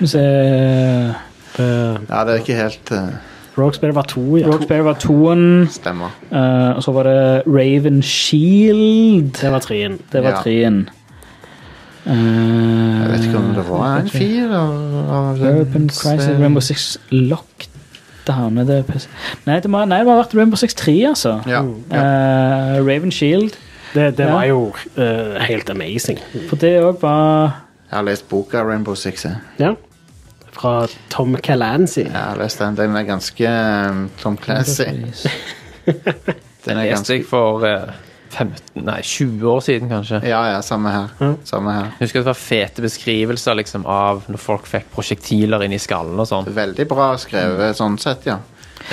Se 0.04 0.18
Det- 1.56 1.98
Ja, 2.10 2.24
det 2.24 2.34
er 2.34 2.38
ikke 2.38 2.54
helt 2.54 2.92
uh, 2.92 3.08
Rogue 3.58 3.90
var 3.94 4.02
to, 4.08 4.36
ja. 4.36 4.46
Rogue 4.46 4.84
var 4.84 4.94
toen, 4.94 5.66
stemmer. 5.70 6.10
eh, 6.30 6.76
og 6.76 6.82
så 6.82 6.92
var 6.92 7.02
det 7.08 7.42
Raven 7.46 8.02
Shield. 8.02 9.32
Det 9.40 9.50
var 9.52 9.58
treen. 9.60 9.98
Det 10.12 10.22
var 10.22 10.30
Ja. 10.30 10.42
treen. 10.42 10.88
Jeg 12.06 13.10
vet 13.12 13.24
ikke 13.26 13.38
om 13.38 13.54
det 13.54 13.64
var 13.68 13.96
en 14.00 14.08
fire 14.08 14.56
av- 14.56 15.10
av 15.10 15.38
den 15.38 15.58
Urban 15.60 15.88
Crisis, 15.88 16.22
serien. 16.24 16.40
Rainbow 16.42 16.60
Six 16.60 16.98
Lockdown 17.10 18.58
er 18.58 18.64
det 18.64 18.86
PC? 18.86 19.08
Nei, 19.46 19.60
det 19.60 19.70
må, 19.70 19.84
nei, 19.84 19.98
det 19.98 20.06
må 20.06 20.14
ha 20.16 20.22
vært 20.22 20.34
Rainbow 20.38 20.56
Six 20.56 20.74
3, 20.74 20.94
altså. 21.10 21.42
Ja, 21.46 21.62
ja. 21.92 21.96
Eh, 22.76 22.78
Raven 22.86 23.10
Shield. 23.10 23.52
Det, 23.94 24.16
det 24.16 24.26
Ja. 24.26 24.32
var 24.32 24.44
jo 24.44 24.72
eh, 24.96 25.38
helt 25.40 25.70
amazing. 25.70 26.18
For 26.48 26.56
det 26.56 26.82
òg 26.82 27.00
var 27.00 27.54
Jeg 27.90 27.96
har 27.96 28.02
lest 28.04 28.28
boka 28.28 28.62
Rainbow 28.62 28.94
Six. 28.94 29.24
Jeg, 29.24 29.36
Ja. 29.58 29.74
Fra 30.58 30.88
Tom 31.12 31.36
Calancy. 31.38 32.04
jeg 32.08 32.12
har 32.12 32.40
den. 32.58 32.76
Den 32.76 32.96
er 32.98 33.06
ganske 33.06 33.52
um, 33.90 34.08
Tom 34.18 34.36
Clancy. 34.42 34.88
Den 36.64 36.76
er 36.76 36.90
ganske 36.90 37.14
jeg 37.14 37.24
for 37.24 37.62
eh, 37.64 37.92
15, 38.34 38.82
nei, 38.84 38.98
20 39.02 39.46
år 39.48 39.60
siden, 39.64 39.88
kanskje. 39.88 40.20
Ja, 40.28 40.40
ja, 40.52 40.58
samme 40.62 40.90
her. 40.92 41.14
Ja. 41.20 41.30
Samme 41.48 41.72
her. 41.72 41.86
Jeg 41.96 42.08
husker 42.08 42.20
det 42.20 42.28
var 42.28 42.38
fete 42.38 42.84
beskrivelser 42.84 43.56
liksom, 43.58 43.86
av 43.88 44.26
når 44.28 44.42
folk 44.42 44.68
fikk 44.68 44.90
prosjektiler 44.94 45.64
inn 45.64 45.72
i 45.76 45.80
skallen 45.80 46.18
og 46.20 46.28
sånn. 46.28 46.50
Veldig 46.58 46.86
bra 46.90 47.12
skrevet 47.20 47.78
sånn 47.78 47.96
sett, 48.02 48.28
ja. 48.28 48.38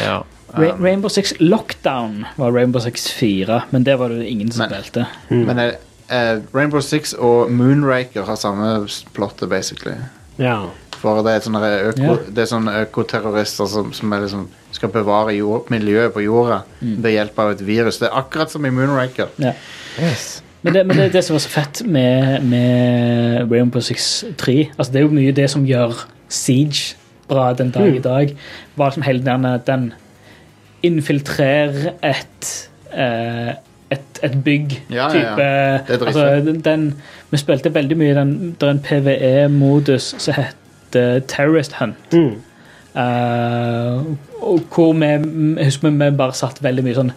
Ja. 0.02 0.22
Ra 0.56 0.72
Rainbow 0.80 1.12
Six 1.12 1.34
Lockdown 1.42 2.22
var 2.40 2.54
Rainbow 2.56 2.80
Six 2.80 3.10
4, 3.18 3.60
men 3.76 3.84
det 3.84 3.98
var 4.00 4.14
det 4.14 4.30
ingen 4.30 4.52
som 4.52 4.64
Men- 4.70 4.72
spilte. 4.78 5.06
Men 5.30 5.60
eh, 5.60 5.74
eh, 6.08 6.40
Rainbow 6.56 6.82
Six 6.82 7.14
og 7.14 7.52
Moonraker 7.52 8.24
har 8.30 8.40
samme 8.40 8.88
plottet, 9.14 9.50
basically. 9.50 9.98
Ja. 10.38 10.70
For 11.06 11.22
det 11.26 11.36
er 11.36 11.44
sånne 11.46 11.68
øko, 11.92 12.02
Ja. 12.02 12.16
det 12.34 12.42
er 12.42 12.50
sånne 12.50 12.72
økoterrorister 12.88 13.70
som, 13.70 13.92
som 13.94 14.14
er 14.16 14.24
liksom, 14.26 14.48
skal 14.74 14.90
bevare 14.90 15.36
jord, 15.38 15.70
miljøet 15.70 16.14
på 16.16 16.24
jorda 16.26 16.64
ved 16.82 17.12
hjelp 17.14 17.40
av 17.44 17.52
et 17.54 17.62
virus. 17.68 18.00
Det 18.02 18.10
er 18.10 18.18
akkurat 18.18 18.52
som 18.52 18.66
i 18.66 18.74
Moonraker. 18.74 19.30
Ja. 19.38 19.54
Men, 20.66 20.74
det, 20.74 20.82
men 20.90 20.98
det, 20.98 21.12
det 21.14 21.22
som 21.24 21.36
var 21.36 21.44
så 21.44 21.52
fett 21.54 21.84
med, 21.86 22.42
med 22.50 23.52
Rainbow 23.52 23.84
Six 23.86 24.26
3 24.38 24.56
altså 24.74 24.92
Det 24.92 25.00
er 25.00 25.06
jo 25.06 25.14
mye 25.14 25.36
det 25.38 25.46
som 25.54 25.68
gjør 25.70 25.94
Siege 26.28 26.96
bra 27.30 27.52
den 27.54 27.70
dag 27.72 27.96
i 27.96 28.02
dag. 28.02 28.34
Var 28.76 28.96
som 28.96 29.06
hele 29.06 29.22
den, 29.26 29.46
den 29.68 29.86
infiltrerer 30.84 31.94
et 32.02 32.50
eh, 32.92 33.54
et, 33.94 34.20
et 34.24 34.44
bygg. 34.44 34.72
Ja, 34.90 34.96
ja, 34.96 35.06
ja. 35.06 35.12
type 35.14 35.48
Det 35.88 36.02
er 36.02 36.06
altså, 36.08 36.26
den, 36.46 36.60
den, 36.66 36.86
Vi 37.32 37.38
spilte 37.38 37.74
veldig 37.74 37.98
mye 37.98 38.16
den, 38.18 38.56
Det 38.60 38.68
er 38.68 38.74
en 38.74 38.86
PVE-modus 38.88 40.16
som 40.18 40.34
heter 40.96 41.20
Terrorist 41.28 41.74
Hunt. 41.74 42.14
Mm. 42.14 42.42
Uh, 42.96 44.16
og 44.40 44.62
hvor 44.72 44.94
vi 44.96 45.08
husker 45.64 45.90
vi, 45.90 45.98
vi 46.00 46.16
bare 46.16 46.34
satt 46.34 46.62
veldig 46.64 46.84
mye 46.86 46.96
sånn 46.96 47.10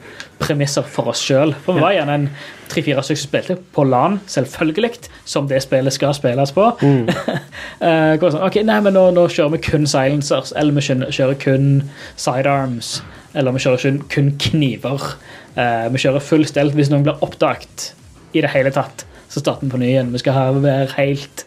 premisser 0.43 0.83
for 0.83 1.13
oss 1.13 1.21
sjøl. 1.23 1.53
For 1.63 1.77
vi 1.77 1.85
var 1.85 1.95
gjerne 1.95 2.17
en 2.19 2.25
tre-fire 2.71 3.05
stykker 3.05 3.21
som 3.21 3.29
spilte 3.29 3.57
på 3.75 3.85
LAN, 3.87 4.19
selvfølgelig, 4.27 5.11
som 5.29 5.47
det 5.51 5.61
spillet 5.63 5.95
skal 5.95 6.17
spilles 6.19 6.55
på. 6.57 6.67
Mm. 6.83 7.07
uh, 7.85 8.15
sånn, 8.19 8.43
ok, 8.49 8.59
nei, 8.67 8.81
men 8.87 8.97
nå, 8.99 9.05
nå 9.15 9.29
kjører 9.31 9.55
vi 9.55 9.63
kun 9.69 9.87
silencers, 9.87 10.51
eller 10.59 10.75
vi 10.75 11.13
kjører 11.15 11.39
kun 11.43 11.69
sidearms, 12.17 12.97
eller 13.39 13.55
vi 13.55 13.63
kjører 13.63 13.85
kun, 13.85 14.01
kun 14.11 14.33
kniver. 14.49 15.13
Uh, 15.55 15.87
vi 15.95 16.03
kjører 16.03 16.25
full 16.25 16.47
stelt 16.49 16.75
hvis 16.79 16.91
noen 16.91 17.07
blir 17.07 17.23
oppdaget 17.23 17.93
i 18.35 18.43
det 18.43 18.51
hele 18.51 18.75
tatt. 18.75 19.07
Så 19.29 19.45
starter 19.45 19.67
vi 19.67 19.71
på 19.71 19.79
ny 19.79 19.93
igjen. 19.93 20.11
Vi 20.15 20.25
skal 20.25 20.59
være 20.65 20.91
helt 20.97 21.45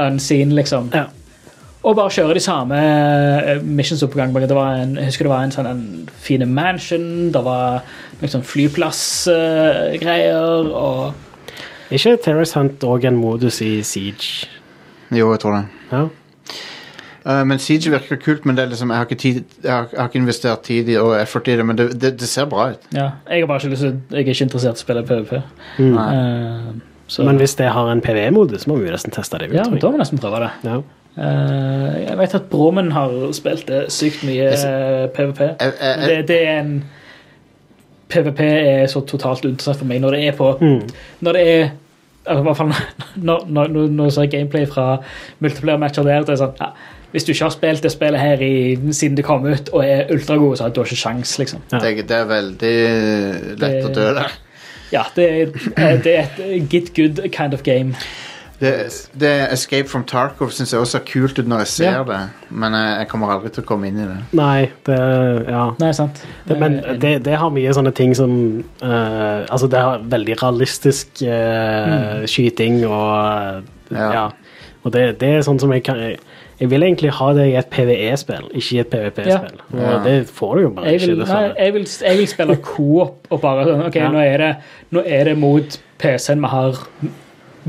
unseen, 0.00 0.52
liksom. 0.56 0.90
Ja. 0.92 1.06
Og 1.80 1.94
bare 1.96 2.12
kjøre 2.12 2.34
de 2.36 2.42
samme 2.44 2.76
eh, 2.76 3.56
missions 3.64 4.02
opp 4.04 4.12
på 4.12 4.20
gang. 4.20 4.34
Det 4.36 4.56
var 4.56 4.82
en, 4.82 4.96
jeg 5.00 5.06
husker 5.08 5.24
det 5.26 5.32
var 5.32 5.44
en 5.46 5.54
sånn 5.54 5.70
en 5.70 5.84
fine 6.20 6.46
mansion, 6.48 7.30
det 7.32 7.42
var 7.46 7.80
sånn 8.20 8.44
flyplassgreier 8.44 10.68
og 10.68 11.14
Er 11.90 11.96
ikke 11.96 12.22
Terrace 12.22 12.54
Hunt 12.58 12.84
òg 12.86 13.04
en 13.08 13.16
modus 13.18 13.60
i 13.64 13.82
Siege? 13.82 14.46
Jo, 15.10 15.32
jeg 15.32 15.40
tror 15.42 15.52
det. 15.56 15.64
Ja. 15.90 16.02
Uh, 17.20 17.44
men 17.44 17.58
Siege 17.58 17.90
virker 17.90 18.16
kult, 18.20 18.44
men 18.46 18.56
det 18.56 18.62
er 18.64 18.68
liksom, 18.70 18.90
jeg, 18.92 18.98
har 19.00 19.06
ikke 19.08 19.20
tid, 19.20 19.44
jeg, 19.64 19.72
har, 19.72 19.88
jeg 19.90 19.98
har 19.98 20.06
ikke 20.08 20.20
investert 20.20 20.62
tid 20.64 20.88
i, 20.88 20.96
og 21.00 21.16
effort 21.18 21.48
i 21.50 21.56
det, 21.58 21.66
men 21.66 21.76
det, 21.80 22.00
det, 22.00 22.10
det 22.20 22.28
ser 22.28 22.44
bra 22.52 22.70
ut. 22.70 22.82
Ja, 22.94 23.08
jeg 23.28 23.40
har 23.42 23.48
bare 23.50 23.60
ikke 23.66 23.76
Jeg 23.82 23.92
er 24.12 24.18
ikke 24.22 24.44
interessert 24.46 24.76
i 24.76 24.78
å 24.78 24.84
spille 24.84 25.02
PVP. 25.08 25.32
Nei. 25.82 26.08
Uh, 26.14 26.68
så, 27.10 27.18
Men 27.26 27.36
hvis 27.42 27.54
det 27.58 27.68
har 27.74 27.86
en 27.90 28.02
PVE-modus, 28.04 28.62
må 28.70 28.74
vi 28.78 28.92
nesten 28.92 29.10
teste 29.10 29.38
det. 29.42 29.48
ut, 29.50 29.56
ja, 29.58 29.64
da 29.66 29.88
må 29.88 29.92
vi 29.96 30.02
nesten 30.04 30.22
prøve 30.22 30.38
det. 30.44 30.52
Ja. 30.68 30.76
Eh, 31.18 32.04
jeg 32.06 32.18
vet 32.18 32.34
at 32.34 32.48
Bromen 32.50 32.92
har 32.92 33.12
spilt 33.36 33.66
det 33.68 33.84
sykt 33.92 34.22
mye 34.26 34.50
eh, 34.54 35.06
PVP. 35.14 35.40
Jeg, 35.40 35.56
jeg, 35.60 35.98
Det, 36.06 36.14
jeg, 36.14 36.28
det 36.28 36.40
er 36.46 36.60
en 36.60 36.74
PVP 38.10 38.40
er 38.40 38.86
så 38.90 39.02
totalt 39.06 39.44
unntatt 39.46 39.78
for 39.78 39.86
meg 39.86 40.02
når 40.02 40.16
det 40.16 40.26
er 40.28 40.36
på 40.38 40.52
Mm. 40.60 40.80
Når 41.20 41.32
det 41.32 41.42
er 41.48 41.70
altså, 42.26 42.40
i 42.40 42.42
hvert 42.42 42.56
fall 42.56 42.72
når, 43.28 43.44
når, 43.48 43.68
når, 43.88 44.08
ser 44.10 44.26
gameplay 44.26 44.66
fra 44.66 45.02
multiplayer-matcher 45.38 46.02
der, 46.02 46.24
det 46.26 46.34
er 46.34 46.40
sånn 46.42 46.58
ja, 46.60 46.70
Hvis 47.10 47.24
du 47.26 47.32
ikke 47.32 47.44
har 47.44 47.54
spilt 47.54 47.82
det 47.82 47.92
spillet 47.92 48.20
her 48.20 48.42
i, 48.44 48.78
siden 48.92 49.16
det 49.16 49.24
kom 49.26 49.46
ut, 49.46 49.70
og 49.72 49.84
er 49.84 50.12
ultragod, 50.14 50.56
så 50.56 50.68
har 50.68 50.74
du 50.74 50.82
ikke 50.84 50.96
sjans, 50.96 51.38
liksom. 51.38 51.64
det, 51.72 52.06
det 52.06 52.16
er 52.16 52.28
veldig 52.30 52.74
lett 53.58 53.88
å 53.88 53.90
dø 53.94 54.06
der. 54.20 54.36
Ja, 54.90 55.02
det 55.16 55.26
eh, 55.40 55.96
det 56.04 56.14
er 56.16 56.28
et 56.38 56.68
get 56.70 56.94
good 56.94 57.18
kind 57.34 57.54
of 57.54 57.62
game. 57.66 57.94
Det, 58.60 58.72
det 59.16 59.30
Escape 59.54 59.88
from 59.88 60.02
Tarkov 60.04 60.50
syns 60.52 60.74
jeg 60.74 60.80
også 60.82 60.98
er 60.98 61.04
kult 61.08 61.38
ut 61.40 61.46
når 61.48 61.62
jeg 61.62 61.70
ser 61.72 61.92
Ja. 61.94 62.02
det, 62.04 62.18
men 62.50 62.74
jeg, 62.76 62.90
jeg 62.98 63.08
kommer 63.08 63.30
aldri 63.32 63.48
til 63.54 63.62
å 63.64 63.66
komme 63.70 63.88
inn 63.88 63.96
i 64.02 64.04
det. 64.04 64.18
Nei, 64.36 64.66
det 64.84 64.98
Ja. 65.48 65.62
Nei, 65.80 65.92
sant. 65.96 66.20
Det, 66.48 66.58
men 66.60 66.76
det, 67.00 67.14
det 67.24 67.38
har 67.40 67.48
mye 67.54 67.72
sånne 67.72 67.92
ting 67.96 68.12
som 68.18 68.34
uh, 68.82 69.46
Altså, 69.48 69.66
det 69.72 69.80
har 69.80 70.04
veldig 70.12 70.36
realistisk 70.42 71.22
eh, 71.24 72.26
skyting 72.28 72.82
og 72.84 73.62
Ja. 73.90 74.10
Ja. 74.12 74.26
Og 74.84 74.92
det, 74.92 75.06
det 75.20 75.28
er 75.38 75.42
sånn 75.44 75.58
som 75.60 75.72
jeg 75.72 75.82
kan 75.84 75.96
Jeg, 76.00 76.18
jeg 76.60 76.68
vil 76.70 76.82
egentlig 76.84 77.10
ha 77.16 77.30
det 77.32 77.46
i 77.50 77.56
et 77.56 77.70
PVE-spill, 77.72 78.50
ikke 78.52 78.74
i 78.76 78.78
et 78.82 78.90
PVP-spill. 78.92 79.60
Og 79.80 80.04
det 80.04 80.14
får 80.28 80.54
du 80.56 80.62
jo 80.66 80.70
bare 80.76 80.92
jeg 80.92 81.00
ikke. 81.00 81.06
vil, 81.14 81.24
nei, 81.24 81.40
jeg, 81.56 81.72
vil, 81.78 81.86
jeg 82.04 82.18
vil 82.20 82.28
spille 82.28 82.56
coop 82.68 83.32
og 83.32 83.40
bare 83.40 83.64
sånn 83.64 83.86
OK, 83.88 83.96
Ja. 83.96 84.10
nå, 84.12 84.20
er 84.20 84.36
det, 84.44 84.50
nå 84.92 85.02
er 85.06 85.24
det 85.32 85.36
mot 85.40 85.78
PC-en. 86.04 86.44
Vi 86.44 86.52
har 86.52 86.82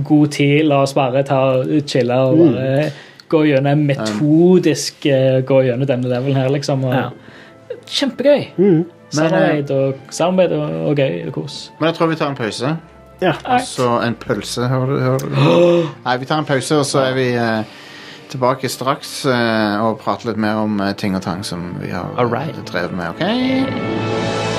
god 0.03 0.31
tid. 0.31 0.65
La 0.65 0.81
oss 0.85 0.93
bare 0.93 1.23
ta 1.23 1.63
chille 1.87 2.13
og 2.13 2.37
Mm. 2.37 2.53
bare 2.53 2.91
gå 3.31 3.43
gjennom 3.47 3.85
metodisk 3.87 5.05
eh, 5.05 5.41
gå 5.47 5.61
gjennom 5.63 5.87
denne 5.87 6.09
levelen 6.09 6.35
her, 6.35 6.49
liksom. 6.49 6.83
Og, 6.85 6.93
Ja. 6.93 7.09
Kjempegøy. 7.87 8.45
Mm. 8.57 8.85
Samarbeid 9.11 9.71
og, 9.71 9.95
samarbeid 10.09 10.51
og, 10.55 10.87
og 10.89 10.95
gøy 10.95 11.27
og 11.27 11.33
kos. 11.33 11.71
Men 11.79 11.87
jeg 11.89 11.95
tror 11.95 12.07
vi 12.07 12.15
tar 12.15 12.29
en 12.29 12.35
pause. 12.35 12.77
Ja. 13.21 13.33
Og 13.45 13.61
så 13.61 13.87
en 14.07 14.15
pølse, 14.15 14.67
hører 14.67 14.85
du? 14.85 14.99
Hører 14.99 15.17
du? 15.17 15.87
Nei, 16.05 16.17
vi 16.17 16.25
tar 16.25 16.39
en 16.39 16.45
pause, 16.45 16.77
og 16.79 16.85
så 16.85 16.99
er 17.09 17.13
vi 17.13 17.27
eh, 17.35 17.63
tilbake 18.31 18.69
straks 18.71 19.25
eh, 19.25 19.81
og 19.83 19.99
prater 19.99 20.31
litt 20.31 20.37
mer 20.41 20.55
om 20.63 20.79
eh, 20.81 20.93
ting 20.93 21.15
og 21.15 21.21
tang 21.21 21.43
som 21.43 21.75
vi 21.81 21.91
har 21.91 22.07
eh, 22.15 22.19
Alright. 22.23 22.55
drevet 22.71 22.95
med. 22.95 23.07
ok? 23.09 24.50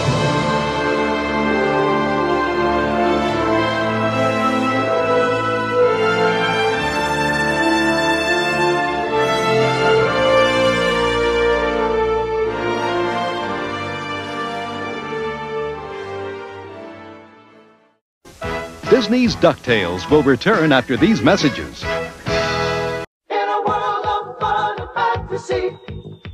Disney's 19.02 19.34
DuckTales 19.34 20.08
will 20.08 20.22
return 20.22 20.70
after 20.70 20.96
these 20.96 21.22
messages. 21.22 21.82
In 21.82 23.48
a 23.48 23.62
world 23.66 24.06
of 24.06 24.36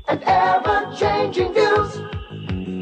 and 0.06 0.22
ever-changing 0.22 1.54
views 1.54 1.96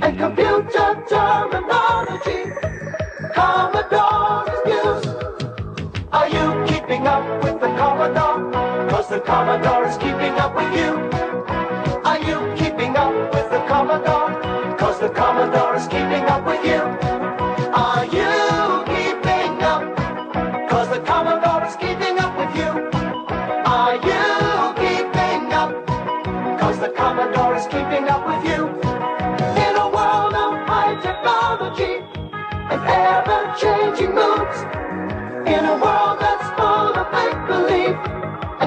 and 0.02 0.18
computer 0.18 1.04
terminology, 1.08 2.50
Commodore's. 3.32 5.06
Are 6.12 6.28
you 6.30 6.64
keeping 6.66 7.06
up 7.06 7.44
with 7.44 7.60
the 7.60 7.68
Commodore? 7.78 8.90
Cause 8.90 9.08
the 9.08 9.20
Commodore 9.20 9.86
is 9.86 9.96
keeping 9.98 10.32
up 10.32 10.56
with 10.56 10.74
you. 10.74 11.15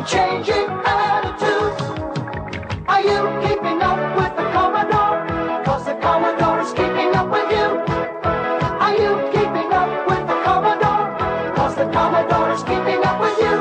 Changing 0.10 0.66
attitudes. 0.86 1.82
Are 2.88 3.02
you 3.10 3.20
keeping 3.46 3.80
up 3.90 4.00
with 4.18 4.34
the 4.40 4.46
Commodore? 4.58 5.22
Cause 5.64 5.86
the 5.86 5.94
Commodore 6.02 6.62
is 6.62 6.72
keeping 6.74 7.14
up 7.14 7.30
with 7.30 7.50
you. 7.52 7.68
Are 8.86 8.96
you 8.98 9.12
keeping 9.30 9.72
up 9.72 10.08
with 10.10 10.26
the 10.26 10.38
Commodore? 10.48 11.06
Cause 11.56 11.76
the 11.76 11.88
Commodore 11.92 12.50
is 12.54 12.64
keeping 12.64 13.06
up 13.06 13.22
with 13.22 13.38
you. 13.38 13.56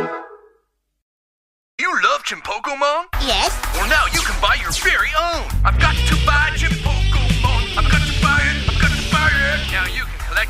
You 1.80 1.90
love 2.02 2.24
Chimpokemon? 2.24 3.08
Yes. 3.20 3.52
Well, 3.74 3.88
now 3.88 4.06
you 4.14 4.20
can 4.20 4.40
buy 4.40 4.56
your 4.62 4.72
very 4.72 5.12
own. 5.20 5.44
I've 5.66 5.78
got 5.78 5.96
to 5.96 6.14
buy 6.24 6.52
Chimpokemon. 6.56 6.77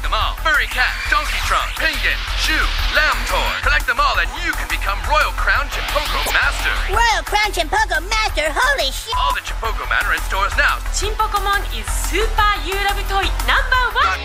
them 0.08 0.16
all. 0.16 0.34
Furry 0.40 0.66
cat, 0.72 0.88
donkey 1.12 1.36
trunk, 1.44 1.68
penguin, 1.76 2.16
shoe, 2.40 2.56
lamb 2.96 3.18
toy. 3.28 3.52
Collect 3.60 3.84
them 3.84 4.00
all 4.00 4.16
and 4.16 4.28
you 4.40 4.56
can 4.56 4.64
become 4.72 4.96
Royal 5.04 5.36
Crown 5.36 5.68
Chimpoco 5.68 6.24
Master. 6.32 6.72
Royal 6.88 7.24
Crown 7.28 7.52
Chimpoco 7.52 8.00
Master, 8.08 8.48
holy 8.48 8.88
shit! 8.88 9.12
All 9.20 9.36
the 9.36 9.44
Chimpoco 9.44 9.84
Manor 9.92 10.16
in 10.16 10.22
stores 10.24 10.56
now. 10.56 10.80
Chimpocomon 10.96 11.60
is 11.76 11.84
super 12.08 12.52
you 12.64 12.72
love 12.88 12.96
toy 13.04 13.28
number 13.44 13.84
one. 13.92 14.20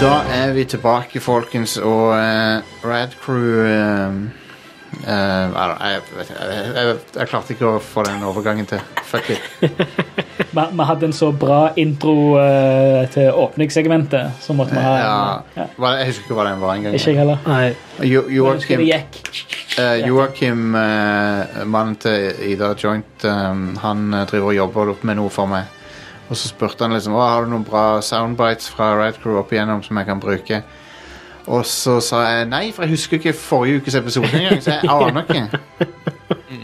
Da 0.00 0.24
er 0.32 0.52
vi 0.52 0.64
tilbake, 0.64 1.20
folkens, 1.20 1.76
og 1.76 2.08
uh, 2.08 2.62
Rad 2.82 3.12
Crew 3.20 3.66
eh, 3.66 4.12
eh, 5.06 5.54
jeg, 5.54 6.02
jeg, 6.18 6.26
jeg, 6.28 6.72
jeg, 6.76 6.96
jeg 7.16 7.28
klarte 7.30 7.54
ikke 7.54 7.68
å 7.68 7.80
få 7.82 8.04
den 8.06 8.22
overgangen 8.26 8.66
til. 8.68 8.82
Fuck 9.10 9.30
it. 9.34 9.40
Vi 10.50 10.84
hadde 10.88 11.06
en 11.06 11.14
så 11.14 11.30
bra 11.36 11.60
intro 11.78 12.14
eh, 12.40 13.04
til 13.14 13.30
åpningssegmentet, 13.38 14.40
så 14.42 14.56
måtte 14.56 14.74
vi 14.74 14.82
ha 14.82 14.94
en, 14.96 15.04
Ja, 15.04 15.66
ja. 15.76 15.92
jeg 16.00 16.08
husker 16.10 16.26
ikke 16.26 16.38
hva 16.40 16.46
den 16.48 16.62
var 16.62 16.74
engang. 16.74 16.96
Ikke 16.98 17.12
jeg 17.12 17.20
heller. 17.20 17.42
Nei. 17.46 17.74
Jo- 18.08 18.26
Joakim, 18.32 18.82
uh, 18.82 19.96
Joakim 20.08 20.64
uh, 20.74 21.60
mannen 21.70 21.94
til 22.02 22.32
Ida 22.50 22.72
Joint, 22.74 23.26
um, 23.28 23.68
han 23.82 24.08
driver 24.30 24.50
og 24.50 24.58
jobber 24.58 24.94
opp 24.96 25.06
med 25.06 25.20
noe 25.20 25.30
for 25.30 25.50
meg. 25.50 25.68
Og 26.30 26.38
så 26.38 26.50
spurte 26.50 26.86
han 26.86 26.94
liksom 26.94 27.16
har 27.18 27.44
du 27.46 27.50
noen 27.50 27.66
bra 27.66 28.00
soundbites 28.04 28.70
fra 28.70 28.92
Ride 28.98 29.18
Crew 29.22 29.38
opp 29.40 29.50
igjennom 29.54 29.82
som 29.86 29.98
jeg 29.98 30.06
kan 30.10 30.22
bruke. 30.22 30.62
Og 31.50 31.64
så 31.66 31.96
sa 32.04 32.20
jeg 32.28 32.46
nei, 32.46 32.68
for 32.72 32.84
jeg 32.86 32.92
husker 32.94 33.18
ikke 33.18 33.32
forrige 33.34 33.80
ukes 33.80 33.94
episode 33.98 34.28
engang. 34.38 34.60
Så 34.62 34.76
jeg 34.76 34.90
aner 34.90 35.22
ikke. 35.24 35.88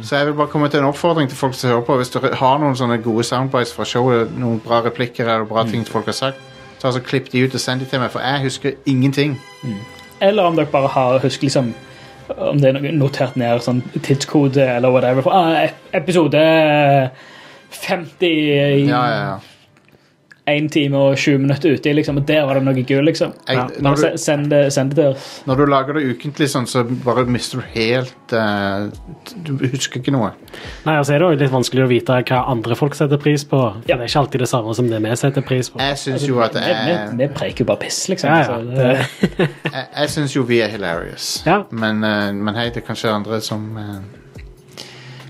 Så 0.07 0.17
jeg 0.21 0.27
vil 0.29 0.37
bare 0.39 0.51
komme 0.53 0.69
til 0.71 0.79
en 0.83 0.87
oppfordring 0.93 1.29
til 1.31 1.39
folk 1.39 1.55
som 1.59 1.71
hører 1.73 1.83
på. 1.89 1.97
Hvis 1.99 2.13
du 2.15 2.21
har 2.23 2.59
noen 2.63 2.77
sånne 2.79 3.01
gode 3.03 3.25
soundbites 3.27 3.73
fra 3.75 3.87
showet, 3.89 4.31
noen 4.39 4.61
bra 4.63 4.79
replikker 4.85 5.27
eller 5.27 5.49
bra 5.49 5.65
ting 5.67 5.83
folk 5.89 6.07
har 6.07 6.15
sagt, 6.15 6.39
så 6.79 6.87
altså 6.93 7.01
klipp 7.03 7.33
de 7.33 7.43
ut 7.49 7.55
og 7.57 7.61
send 7.63 7.81
de 7.83 7.89
til 7.91 7.99
meg, 8.03 8.11
for 8.15 8.23
jeg 8.23 8.45
husker 8.47 8.77
ingenting. 8.87 9.35
Eller 10.23 10.43
om 10.47 10.57
dere 10.57 10.71
bare 10.71 10.89
har 10.95 11.19
husker 11.25 11.49
liksom 11.49 11.73
om 12.37 12.59
det 12.59 12.73
er 12.75 12.93
notert 12.93 13.37
ned 13.39 13.61
sånn 13.63 13.83
tidskode 14.03 14.63
eller 14.77 14.91
whatever. 14.91 15.23
For, 15.23 15.31
ah, 15.35 15.69
episode 15.95 16.41
50 17.71 18.27
i- 18.27 18.87
Ja, 18.89 19.03
ja, 19.09 19.21
ja. 19.31 19.37
Én 20.47 20.69
time 20.71 20.95
og 20.97 21.17
20 21.19 21.39
minutter 21.43 21.75
uti, 21.75 21.93
liksom, 21.93 22.17
og 22.21 22.27
der 22.27 22.45
var 22.47 22.55
det 22.55 22.63
noe 22.65 22.83
gull, 22.87 23.05
liksom. 23.05 23.33
Jeg- 23.49 23.57
Ja. 23.57 23.67
når 23.81 23.95
du- 23.97 24.17
Send 24.17 24.51
det, 24.51 24.73
send 24.73 24.91
det 24.91 24.97
til 24.97 25.07
oss. 25.07 25.43
Når 25.47 25.57
du 25.57 25.65
lager 25.67 25.93
det 25.95 26.03
ukentlig 26.05 26.49
sånn, 26.49 26.67
så 26.67 26.85
bare 27.05 27.25
mister 27.27 27.59
du 27.59 27.65
helt 27.75 28.33
uh, 28.33 28.89
Du 29.43 29.57
husker 29.59 30.01
ikke 30.01 30.13
noe. 30.13 30.33
Nei, 30.85 30.97
altså 30.97 31.15
er 31.15 31.19
det 31.19 31.39
jo 31.39 31.45
litt 31.45 31.51
vanskelig 31.51 31.85
å 31.85 31.89
vite 31.89 32.23
hva 32.25 32.49
andre 32.49 32.75
folk 32.75 32.95
setter 32.95 33.17
pris 33.19 33.45
på. 33.45 33.59
For 33.73 33.81
Det 33.87 33.95
er 33.97 34.05
ikke 34.05 34.21
alltid 34.21 34.41
det 34.41 34.49
samme 34.49 34.75
som 34.75 34.89
det 34.89 35.03
vi 35.03 35.17
setter 35.17 35.43
pris 35.43 35.71
på. 35.71 35.79
Jeg 35.81 35.97
syns 35.97 36.27
jo 36.27 36.41
at 36.41 36.55
Vi, 36.55 36.61
preker 36.61 37.17
vi, 37.17 37.49
vi 37.49 37.55
jo 37.59 37.65
bare 37.65 37.77
piss, 37.79 38.09
liksom. 38.09 38.31
Ja, 38.31 38.37
ja, 38.39 38.45
så 38.45 38.75
det, 38.77 39.49
Jeg, 39.73 39.87
jeg 39.97 40.09
syns 40.09 40.35
jo 40.37 40.43
vi 40.43 40.61
er 40.61 40.69
hilarious. 40.69 41.43
Ja. 41.47 41.65
Men, 41.71 42.05
uh, 42.05 42.33
men 42.33 42.55
hei, 42.55 42.71
det 42.71 42.85
er 42.85 42.87
kanskje 42.95 43.13
andre 43.13 43.41
som 43.41 43.77
uh, 43.77 44.01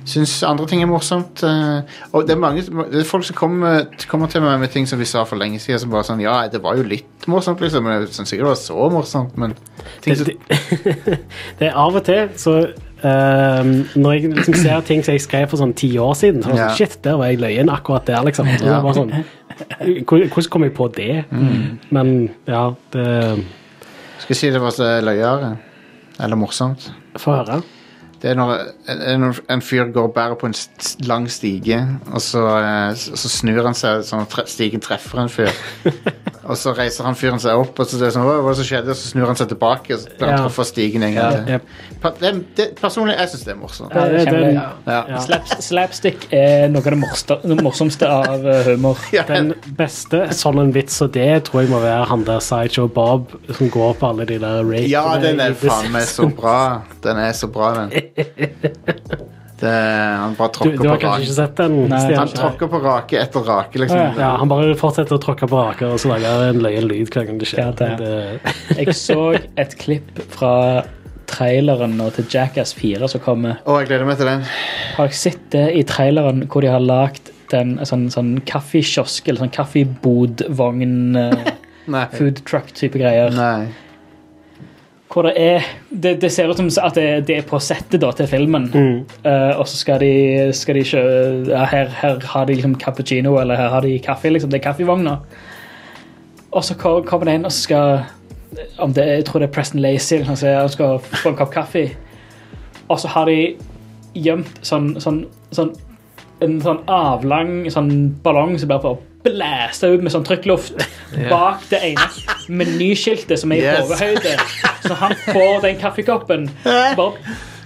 syns 0.06 0.36
andre 0.46 0.66
ting 0.70 0.82
er 0.82 0.86
morsomt. 0.86 1.42
eh, 1.42 1.82
og 2.12 2.26
det 2.28 2.36
er 2.36 2.38
mange 2.40 2.62
det 2.62 3.00
er 3.02 3.04
folk 3.08 3.24
som 3.26 3.36
kommer, 3.36 3.84
kommer 4.08 4.30
til 4.30 4.40
meg 4.44 4.60
med 4.62 4.70
ting 4.70 4.86
som 4.88 4.98
vi 4.98 5.04
sa 5.08 5.24
for 5.26 5.36
lenge 5.40 5.58
siden, 5.58 5.80
som 5.82 5.90
bare 5.90 6.06
sånn 6.06 6.22
Ja, 6.22 6.36
det 6.48 6.62
var 6.62 6.76
jo 6.78 6.84
litt 6.86 7.26
morsomt, 7.26 7.60
liksom. 7.60 7.82
Men 7.84 8.04
jeg 8.04 8.14
syns 8.14 8.32
ikke 8.32 8.44
det 8.44 8.52
var 8.52 8.60
så 8.60 8.88
morsomt, 8.94 9.36
men 9.36 9.54
ting 10.04 10.16
som, 10.16 10.26
Det, 10.26 11.18
det 11.58 11.68
er 11.72 11.74
av 11.76 11.96
og 11.98 12.04
til 12.06 12.28
så 12.38 12.54
ehm, 13.02 13.72
Når 13.96 14.12
jeg 14.16 14.30
liksom 14.36 14.54
ser 14.62 14.80
ting 14.86 15.02
som 15.04 15.12
jeg 15.16 15.24
skrev 15.26 15.48
for 15.50 15.58
sånn 15.60 15.74
ti 15.76 15.90
år 15.98 16.14
siden, 16.14 16.42
så 16.42 16.50
det 16.54 16.58
Ja. 16.60 16.68
sånn, 16.70 16.76
shit, 16.78 16.98
der 17.04 17.16
var 17.18 17.26
jeg 17.32 17.40
løyen 17.42 17.68
akkurat 17.72 18.06
der, 18.06 18.22
liksom. 18.24 18.46
Ja. 18.62 18.80
sånn, 18.94 19.12
hvordan 20.06 20.50
kom 20.50 20.62
jeg 20.66 20.74
på 20.76 20.88
det? 20.94 21.24
Men 21.90 22.30
ja, 22.46 22.70
det 22.92 23.06
Skal 24.18 24.32
jeg 24.34 24.36
si 24.36 24.50
det 24.50 24.60
var 24.62 24.70
så 24.70 25.00
løyere? 25.04 25.56
Eller 26.20 26.36
morsomt? 26.40 26.90
Få 27.20 27.34
høre. 27.36 27.58
Det 28.22 28.30
er 28.30 28.38
når 28.38 28.52
en, 28.88 29.00
en, 29.12 29.24
en 29.52 29.60
fyr 29.62 29.90
går 29.92 30.06
og 30.08 30.14
bærer 30.16 30.34
på 30.40 30.48
en 30.48 30.54
lang 31.04 31.26
stige, 31.30 31.82
og 32.12 32.20
så, 32.24 32.46
eh, 32.58 32.94
så 32.96 33.28
snur 33.28 33.66
han 33.68 33.76
seg 33.76 34.04
sånn 34.08 34.24
at 34.24 34.36
stigen 34.48 34.80
treffer 34.80 35.20
en 35.20 35.28
fyr. 35.32 35.50
og 36.48 36.56
så 36.56 36.72
reiser 36.78 37.04
han 37.04 37.18
fyren 37.18 37.42
seg 37.42 37.58
opp, 37.60 37.76
og 37.82 37.86
så 37.90 37.98
det 38.00 38.08
er 38.08 38.14
sånn, 38.14 38.24
hva 38.24 38.38
var 38.40 38.54
det 38.54 38.60
som 38.62 38.68
skjedde? 38.70 38.94
Og 38.94 38.98
så 39.00 39.10
snur 39.12 39.28
han 39.28 39.36
seg 39.36 39.50
tilbake, 39.52 39.94
og 39.98 40.00
så 40.00 40.14
Ja. 40.30 40.38
truffet 40.40 40.70
stigen 40.70 41.04
en 41.04 41.14
gang 41.18 41.44
til. 41.46 41.60
Pa- 42.02 42.14
Det, 42.20 42.30
det, 42.56 42.66
personlig, 42.80 43.16
jeg 43.18 43.28
syns 43.34 43.44
det 43.44 43.52
er 43.52 43.58
morsomt. 43.60 43.92
Ja, 43.94 44.06
det, 44.08 44.24
det, 44.30 44.54
Ja. 44.54 45.00
Ja. 45.10 45.20
Slap, 45.26 45.52
slapstick 45.68 46.26
er 46.32 46.68
noe 46.72 46.80
av 46.86 46.90
det, 46.94 46.98
morste, 47.02 47.36
det 47.44 47.58
morsomste 47.62 48.08
av 48.08 48.46
eh, 48.48 48.62
humor. 48.72 48.96
Ja, 49.12 49.26
Den 49.28 49.52
beste 49.76 50.24
sånn 50.36 50.60
en 50.62 50.72
vits 50.74 50.96
og 51.04 51.12
det 51.16 51.28
tror 51.50 51.62
jeg 51.66 51.70
må 51.74 51.80
være 51.84 52.08
han 52.08 52.24
der 52.24 52.40
Sideshow 52.40 52.88
Bob 52.88 53.34
som 53.58 53.68
går 53.74 53.94
på 54.00 54.08
alle 54.08 54.24
de 54.28 54.38
der 54.42 54.62
rape 54.64 54.88
ja, 54.88 55.04
den 55.20 55.40
er 55.44 55.52
faen 55.58 55.92
meg 55.92 56.08
så 56.08 56.28
bra. 56.32 56.82
Den 57.04 57.18
er 57.20 57.32
så 57.36 57.48
bra, 57.52 57.72
den. 57.82 57.92
Det, 59.56 59.70
han 60.20 60.34
bare 60.36 60.50
Du, 60.52 60.58
tråkker 60.58 60.82
du 60.82 60.88
har 60.90 60.96
på 60.98 61.00
kanskje 61.00 61.08
rake. 61.08 61.22
ikke 61.24 61.34
sett 61.38 61.56
den? 61.56 61.76
Nei. 61.88 61.98
Stian? 62.02 62.18
Han 62.20 62.28
tråkker 62.36 62.68
på 62.74 62.80
rake 62.84 63.16
etter 63.22 63.46
rake, 63.48 63.78
liksom. 63.80 63.98
Ja, 64.02 64.10
Ja, 64.20 64.30
han 64.42 64.50
bare 64.50 64.74
fortsetter 64.76 65.16
å 65.16 65.20
tråkke 65.22 65.48
på 65.48 65.56
raker 65.62 65.94
og 65.94 66.02
så 66.02 66.10
lager 66.10 66.28
han 66.28 66.50
en 66.50 66.60
løyen 66.66 66.84
lyd 66.90 67.08
hver 67.14 67.24
gang 67.30 67.38
det 67.40 67.48
skjer. 67.48 67.62
Ja, 67.64 67.70
det- 67.72 67.96
Det- 67.96 68.76
Jeg 68.76 68.94
så 68.98 69.32
et 69.56 69.78
klipp 69.80 70.10
fra 70.34 70.84
traileren 71.26 71.96
nå 71.96 72.10
til 72.12 72.26
Jackass 72.28 72.74
4 72.76 73.08
som 73.08 73.20
kommer. 73.24 73.56
Å, 73.64 73.78
jeg 73.80 73.88
gleder 73.88 74.04
meg 74.06 74.18
til 74.18 74.26
den. 74.26 74.44
Har 74.98 75.06
dere 75.08 75.14
sett 75.24 75.48
det 75.50 75.64
i 75.74 75.82
traileren 75.84 76.46
hvor 76.48 76.60
de 76.60 76.68
har 76.68 76.80
lagd 76.80 77.32
den 77.48 77.78
sånn, 77.78 78.10
sånn 78.12 78.40
kaffekiosk 78.44 79.26
eller 79.28 79.40
sånn 79.46 79.54
kaffebodvogn 79.56 81.16
eh, 81.16 81.52
Nei. 81.86 82.04
food 82.12 82.44
truck-type 82.44 82.92
greier? 83.00 83.30
Nei. 83.32 83.68
Hvor 85.16 85.24
det 85.24 85.32
er 85.40 85.62
Det, 85.88 86.10
det 86.20 86.28
ser 86.32 86.50
ut 86.50 86.58
som 86.58 86.68
at 86.84 86.94
det, 86.94 87.26
det 87.26 87.38
er 87.38 87.44
på 87.48 87.56
settet 87.58 88.02
da, 88.02 88.10
til 88.12 88.28
filmen. 88.28 88.66
Eh, 89.24 89.52
og 89.56 89.64
så 89.64 89.78
skal 89.80 90.02
de, 90.02 90.52
skal 90.52 90.76
de 90.76 90.82
kjøre 90.84 91.46
Ja, 91.48 91.62
her, 91.64 91.88
her 92.02 92.20
har 92.20 92.44
de 92.44 92.56
liksom 92.58 92.74
cappuccino, 92.76 93.38
eller 93.40 93.56
her 93.56 93.72
har 93.72 93.80
de 93.80 93.98
kaffe. 93.98 94.28
liksom, 94.28 94.50
Det 94.50 94.60
er 94.60 94.66
kaffevogner. 94.68 95.16
Og 96.52 96.64
så 96.64 96.74
kommer 96.76 97.24
det 97.24 97.34
inn, 97.34 97.48
og 97.48 97.52
så 97.52 97.62
skal 97.62 98.04
om 98.78 98.92
det, 98.92 99.06
Jeg 99.06 99.24
tror 99.24 99.40
det 99.40 99.48
er 99.48 99.52
Preston 99.52 99.80
Lacey 99.80 100.24
som 100.24 100.34
liksom, 100.36 100.68
skal 100.68 100.98
få 100.98 101.32
en 101.32 101.36
kopp 101.36 101.52
kaffe. 101.54 101.90
Og 102.88 103.00
så 103.00 103.08
har 103.08 103.24
de 103.26 103.56
gjemt 104.14 104.60
sånn, 104.62 104.94
sånn, 105.00 105.24
sånn 105.52 105.72
en 106.44 106.58
sånn 106.60 106.82
avlang 106.92 107.64
sånn 107.72 107.92
ballong 108.24 108.58
som 108.60 108.68
bare 108.68 108.84
får 108.84 108.98
blæsta 109.26 109.90
ut 109.92 110.04
med 110.06 110.14
sånn 110.14 110.24
trykkluft 110.26 110.80
bak 111.30 111.66
det 111.72 111.82
ene 111.92 112.06
menyskiltet 112.48 113.42
som 113.42 113.52
er 113.52 113.60
i 113.60 113.66
Yes. 113.66 113.84
overhøyde. 113.84 114.38
Så 114.86 114.94
han 115.02 115.14
får 115.26 115.60
den 115.66 115.78
kaffekoppen, 115.82 116.48
bare 116.64 117.12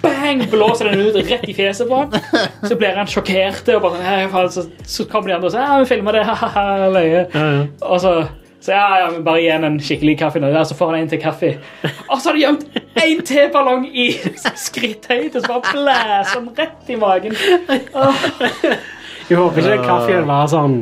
bang, 0.03 0.45
blåser 0.51 0.91
den 0.91 1.01
ut 1.01 1.17
rett 1.31 1.49
i 1.49 1.55
fjeset 1.55 1.89
på 1.89 2.03
han. 2.03 2.49
Så 2.69 2.77
blir 2.81 2.97
han 2.97 3.09
sjokkert, 3.11 3.69
og 3.75 3.83
bare, 3.85 4.03
«Nei, 4.05 4.45
så, 4.53 4.67
så 4.87 5.05
kommer 5.11 5.29
de 5.31 5.35
andre 5.39 5.51
og 5.51 5.55
sier 5.55 5.67
ja, 5.67 5.81
vi 5.83 5.89
filmer 5.91 6.17
det, 6.17 6.27
ha-ha, 6.31 6.67
løye. 6.93 7.25
Ja, 7.35 7.49
ja. 7.59 7.67
Og 7.83 8.01
så 8.05 8.15
så 8.61 8.75
ja, 8.75 8.99
ja, 9.01 9.07
men 9.09 9.23
bare 9.25 9.41
gi 9.41 9.49
en 9.55 9.79
skikkelig 9.81 10.19
kaffe 10.21 10.41
nå. 10.43 10.51
Så 10.69 10.75
får 10.77 10.91
han 10.93 10.99
en 11.01 11.09
til 11.09 11.21
kaffe. 11.23 11.55
Og 12.13 12.21
så 12.21 12.29
har 12.29 12.37
de 12.37 12.43
gjemt 12.43 12.67
en 13.01 13.23
teballong 13.25 13.87
ballong 13.87 13.87
i 13.89 14.11
skritthøyde, 14.67 15.41
så 15.41 15.49
bare 15.49 15.73
blæser 15.73 16.35
han 16.35 16.51
rett 16.59 16.93
i 16.93 16.99
magen. 17.01 17.37
Åh, 17.97 18.27
Jeg 19.31 19.39
håper 19.39 19.63
ikke 19.63 19.85
kaffen 19.87 20.27
var 20.27 20.47
sånn 20.51 20.73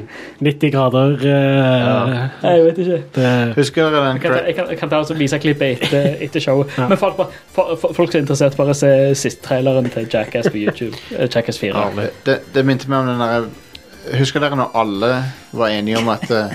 90 0.41 0.71
grader. 0.73 1.15
eh, 1.21 2.29
jeg 2.43 2.65
vet 2.65 2.79
ikke. 2.85 2.99
det, 3.15 3.55
Husker 3.59 3.91
dere 3.91 4.05
den 4.07 4.17
Jeg 4.17 4.23
kan, 4.23 4.33
ta- 4.39 4.45
jeg 4.47 4.57
kan, 4.57 4.69
jeg 4.73 4.79
kan 4.79 4.89
ta 4.93 4.99
og 5.03 5.07
så 5.11 5.15
vise 5.19 5.39
klippet 5.39 5.83
etter, 5.83 6.17
etter 6.27 6.41
showet. 6.41 6.73
Men 6.79 6.97
folk, 6.97 7.17
bare- 7.17 7.77
folk 7.77 8.11
som 8.13 8.19
er 8.19 8.23
interessert, 8.25 8.57
bare 8.57 8.75
se 8.75 8.93
siste 9.15 9.43
traileren 9.45 9.91
til 9.93 10.09
Jackass 10.13 10.49
på 10.49 10.57
YouTube. 10.63 10.97
Eh, 11.19 11.29
Jackass 11.35 11.59
4. 11.61 12.09
det, 12.27 12.39
det 12.55 12.65
minte 12.65 12.89
meg 12.89 12.99
om 13.05 13.07
den 13.13 13.21
der 13.21 13.49
Husker 14.19 14.41
dere 14.41 14.57
når 14.57 14.71
alle 14.79 15.11
var 15.53 15.69
enige 15.69 15.99
om 16.01 16.09
at 16.09 16.31
eh, 16.33 16.55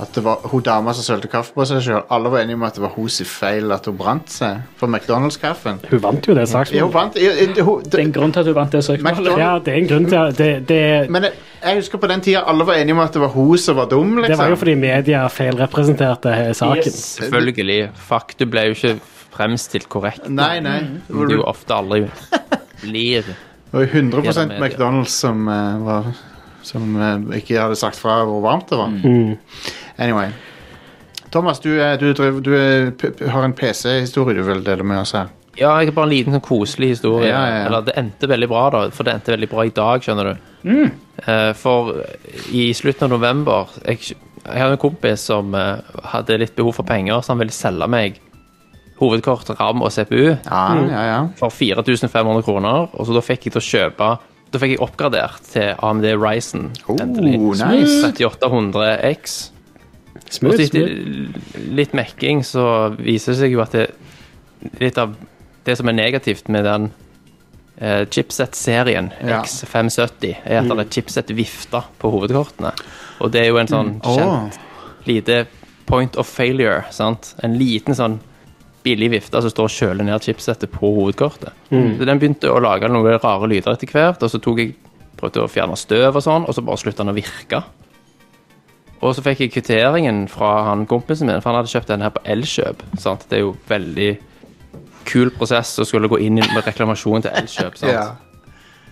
At 0.00 0.14
det 0.16 0.22
var 0.24 0.38
hun 0.48 0.62
dama 0.64 0.92
som 0.96 1.04
sølte 1.04 1.28
kaffe 1.28 1.52
på 1.52 1.64
seg 1.68 1.82
sjøl? 1.84 2.02
Alle 2.10 2.30
var 2.32 2.40
enige 2.40 2.56
om 2.56 2.62
at 2.64 2.74
det 2.78 2.82
var 2.82 2.92
hennes 2.94 3.18
feil 3.28 3.72
at 3.74 3.84
hun 3.90 3.96
brant 3.98 4.30
seg 4.32 4.62
for 4.80 4.88
McDonald's-kaffen. 4.88 5.80
hun 5.90 6.00
vant 6.00 6.26
jo 6.28 6.34
det 6.34 6.46
Ja, 6.48 6.56
hun 6.56 6.66
saksmålet. 6.66 6.92
vant 6.94 7.16
i- 7.16 7.26
i- 7.44 7.60
hun- 7.66 7.82
Det 7.84 7.94
er 7.94 8.02
en 8.06 8.12
grunn 8.12 8.32
til 8.32 8.40
at 8.40 8.46
du 8.46 8.52
vant 8.54 8.72
det 8.72 8.82
søksmålet. 8.84 9.18
McDonald's- 9.18 9.38
Ja, 9.38 9.58
det 9.58 9.68
er 9.74 9.78
en 9.82 9.88
grunn 9.88 10.06
til 10.08 10.16
at 10.16 10.36
det, 10.36 10.66
det, 10.68 11.10
Men 11.10 11.22
jeg, 11.24 11.32
jeg 11.62 11.76
husker 11.76 11.98
på 11.98 12.08
den 12.08 12.20
tida 12.20 12.42
alle 12.46 12.64
var 12.64 12.74
enige 12.74 12.92
om 12.92 13.00
at 13.00 13.12
det 13.12 13.20
var 13.20 13.28
hun 13.28 13.58
som 13.58 13.76
var 13.76 13.86
dum. 13.86 14.16
liksom 14.16 14.28
det 14.28 14.38
var 14.38 14.48
jo 14.48 14.56
fordi 14.56 14.74
media 14.74 15.26
feilrepresenterte 15.28 16.34
hele 16.34 16.54
saken. 16.54 16.76
Yes. 16.76 17.18
Selvfølgelig. 17.20 17.90
Fakta 17.94 18.44
ble 18.46 18.60
jo 18.60 18.70
ikke 18.74 19.00
fremstilt 19.36 19.88
korrekt. 19.88 20.28
Nei, 20.30 20.60
nei. 20.60 20.80
Det 20.80 21.28
det 21.28 21.36
jo 21.36 21.42
ofte 21.42 21.70
aldri 21.74 22.08
blir. 22.82 23.22
Det 23.22 23.72
var 23.72 23.80
jo 23.84 23.86
100 23.92 24.22
Gjennom 24.22 24.48
media. 24.48 24.68
McDonald's 24.68 25.08
som 25.14 25.48
eh, 25.48 25.78
var 25.84 26.04
Som 26.62 26.96
eh, 27.00 27.38
ikke 27.38 27.56
hadde 27.58 27.76
sagt 27.76 27.96
fra 27.96 28.18
hvor 28.24 28.42
varmt 28.42 28.68
det 28.68 28.76
var. 28.76 28.90
Mm. 30.00 30.06
Anyway. 30.08 30.30
Thomas, 31.30 31.60
du, 31.62 31.76
er, 31.78 31.96
du, 32.00 32.08
driver, 32.16 32.40
du 32.42 32.54
er, 32.58 32.88
p 32.98 33.12
p 33.14 33.28
har 33.30 33.44
en 33.46 33.52
PC-historie 33.54 34.34
du 34.34 34.42
vil 34.42 34.64
dele 34.66 34.82
med 34.82 35.04
oss 35.04 35.12
her. 35.14 35.28
Ja, 35.58 35.74
jeg 35.82 35.90
har 35.90 35.94
bare 35.94 36.08
en 36.08 36.14
liten 36.14 36.34
sånn 36.34 36.42
koselig 36.42 36.94
historie. 36.94 37.28
Ja, 37.28 37.42
ja, 37.46 37.58
ja. 37.60 37.66
Eller 37.68 37.84
det 37.86 37.94
endte 38.00 38.28
veldig 38.30 38.48
bra, 38.50 38.64
da. 38.72 38.80
For 38.94 39.06
det 39.06 39.14
endte 39.14 39.34
veldig 39.34 39.48
bra 39.50 39.66
i 39.68 39.72
dag, 39.76 40.02
skjønner 40.02 40.30
du. 40.32 40.80
Eh, 41.26 41.52
for 41.58 41.92
i 42.52 42.66
slutten 42.76 43.06
av 43.06 43.14
november 43.14 43.70
Jeg, 43.86 44.10
jeg 44.44 44.60
hadde 44.60 44.74
en 44.76 44.80
kompis 44.82 45.22
som 45.30 45.54
eh, 45.56 45.94
hadde 46.12 46.36
litt 46.42 46.52
behov 46.56 46.74
for 46.80 46.88
penger, 46.88 47.20
så 47.22 47.32
han 47.34 47.40
ville 47.40 47.54
selge 47.54 47.88
meg 47.88 48.18
hovedkort, 49.00 49.48
RAM 49.56 49.80
og 49.80 49.92
CPU 49.94 50.34
Ja, 50.34 50.64
ja, 50.76 51.04
ja. 51.08 51.20
for 51.38 51.52
4500 51.54 52.42
kroner. 52.44 52.88
Og 52.92 53.08
så 53.08 53.16
da 53.16 53.22
fikk 53.24 53.48
jeg 53.48 53.54
til 53.56 53.62
å 53.62 53.68
kjøpe 53.68 54.10
Da 54.50 54.58
fikk 54.60 54.74
jeg 54.74 54.82
oppgradert 54.82 55.46
til 55.52 55.72
AMD 55.78 56.08
Ryzen. 56.18 56.70
Oh, 56.88 56.96
endelig. 57.00 57.38
nice. 57.62 58.00
3800X. 58.18 59.38
Og 60.26 60.34
Smooth, 60.36 60.60
etter 60.62 61.70
litt 61.74 61.92
mekking 61.96 62.44
så 62.46 62.64
viser 62.98 63.32
det 63.34 63.40
seg 63.42 63.54
jo 63.56 63.62
at 63.64 63.72
det, 63.74 63.86
litt 64.80 64.98
av 65.00 65.16
det 65.66 65.76
som 65.78 65.88
er 65.90 65.96
negativt 65.98 66.48
med 66.52 66.64
den 66.68 66.90
eh, 67.80 68.04
chipset-serien 68.06 69.10
Ja. 69.26 69.40
X570, 69.42 70.36
er 70.44 70.60
at 70.62 70.68
det 70.70 70.78
er 70.84 70.90
chipset-vifter 70.94 71.88
på 71.98 72.10
hovedkortene. 72.14 72.72
Og 73.20 73.32
det 73.34 73.42
er 73.44 73.50
jo 73.50 73.58
en 73.60 73.68
sånn 73.70 73.94
Åh. 74.04 74.16
kjent 74.16 74.60
lite 75.08 75.46
point 75.90 76.16
of 76.20 76.28
failure. 76.30 76.84
sant? 76.94 77.34
En 77.42 77.56
liten 77.58 77.94
sånn 77.98 78.20
billig 78.84 79.10
vifte 79.12 79.40
som 79.42 79.50
står 79.52 79.66
og 79.68 79.74
kjøler 79.74 80.06
ned 80.06 80.22
chipsettet 80.24 80.70
på 80.72 80.88
hovedkortet. 80.94 81.52
Så 81.98 82.06
den 82.08 82.18
begynte 82.22 82.48
å 82.48 82.60
lage 82.62 82.88
noen 82.88 83.18
rare 83.20 83.48
lyder 83.50 83.74
etter 83.74 83.90
hvert, 83.92 84.22
og 84.22 84.30
så 84.32 84.38
tok 84.40 84.58
jeg 84.62 84.74
prøvde 85.20 85.42
å 85.44 85.50
fjerne 85.52 85.76
støv 85.76 86.16
og 86.16 86.22
sånn, 86.24 86.46
og 86.48 86.54
så 86.56 86.62
bare 86.64 86.80
slutta 86.80 87.02
den 87.04 87.12
å 87.12 87.16
virke. 87.18 87.60
Og 89.00 89.14
så 89.16 89.24
fikk 89.24 89.44
jeg 89.44 89.52
kvitteringen 89.54 90.26
fra 90.28 90.66
han 90.68 90.84
kompisen 90.88 91.30
min, 91.30 91.40
for 91.40 91.50
han 91.50 91.62
hadde 91.62 91.72
kjøpt 91.72 91.92
den 91.92 92.04
her 92.04 92.12
på 92.12 92.24
Elkjøp. 92.34 92.82
sant? 93.00 93.24
Det 93.30 93.38
er 93.38 93.46
jo 93.46 93.54
veldig 93.68 94.10
kul 95.08 95.30
prosess 95.34 95.78
å 95.80 95.86
skulle 95.88 96.10
gå 96.12 96.18
inn 96.20 96.42
med 96.42 96.66
reklamasjon 96.66 97.24
til 97.24 97.38
Elkjøp. 97.40 97.78
sant? 97.80 97.94
Ja. 97.94 98.10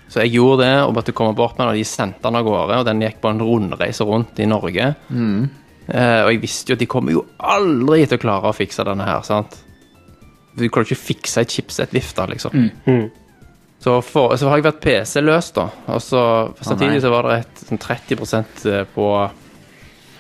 Så 0.09 0.25
jeg 0.25 0.39
gjorde 0.39 0.65
det 0.65 0.75
og 0.87 0.95
måtte 0.97 1.13
komme 1.13 1.37
bort 1.37 1.59
med 1.59 1.67
den, 1.67 1.75
og 1.75 1.77
de 1.77 1.85
sendte 1.85 2.25
den 2.25 2.39
av 2.41 2.47
gårde. 2.47 2.81
Og 2.81 2.87
den 2.89 3.03
gikk 3.05 3.19
på 3.21 3.33
en 3.33 3.43
rundreise 3.45 4.07
rundt 4.09 4.41
i 4.41 4.49
Norge. 4.49 4.93
Eh, 5.89 6.21
og 6.25 6.31
jeg 6.33 6.41
visste 6.43 6.73
jo 6.73 6.79
at 6.79 6.83
de 6.83 6.89
kommer 6.89 7.13
jo 7.13 7.25
aldri 7.37 8.07
til 8.07 8.17
å 8.17 8.23
klare 8.23 8.49
å 8.49 8.57
fikse 8.57 8.87
denne 8.89 9.05
her. 9.05 9.21
sant? 9.29 9.59
Du 10.57 10.65
kan 10.73 10.83
jo 10.83 10.89
ikke 10.89 11.03
fikse 11.13 11.45
ei 11.45 11.49
chipset-vifte, 11.53 12.25
liksom. 12.33 12.57
Så, 13.85 13.99
for, 14.03 14.33
så 14.41 14.49
har 14.49 14.59
jeg 14.59 14.67
vært 14.67 14.81
PC-løs, 14.83 15.53
da. 15.55 15.69
Og 15.93 16.01
så 16.03 16.23
samtidig 16.65 16.99
oh, 16.99 17.05
så 17.05 17.13
var 17.13 17.29
det 17.29 17.37
et 17.45 17.61
sånn 17.69 17.83
30% 17.85 18.65
på 18.97 19.11
eh, 19.21 19.37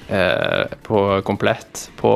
på 0.08 0.98
komplett 1.26 1.90
på 2.00 2.12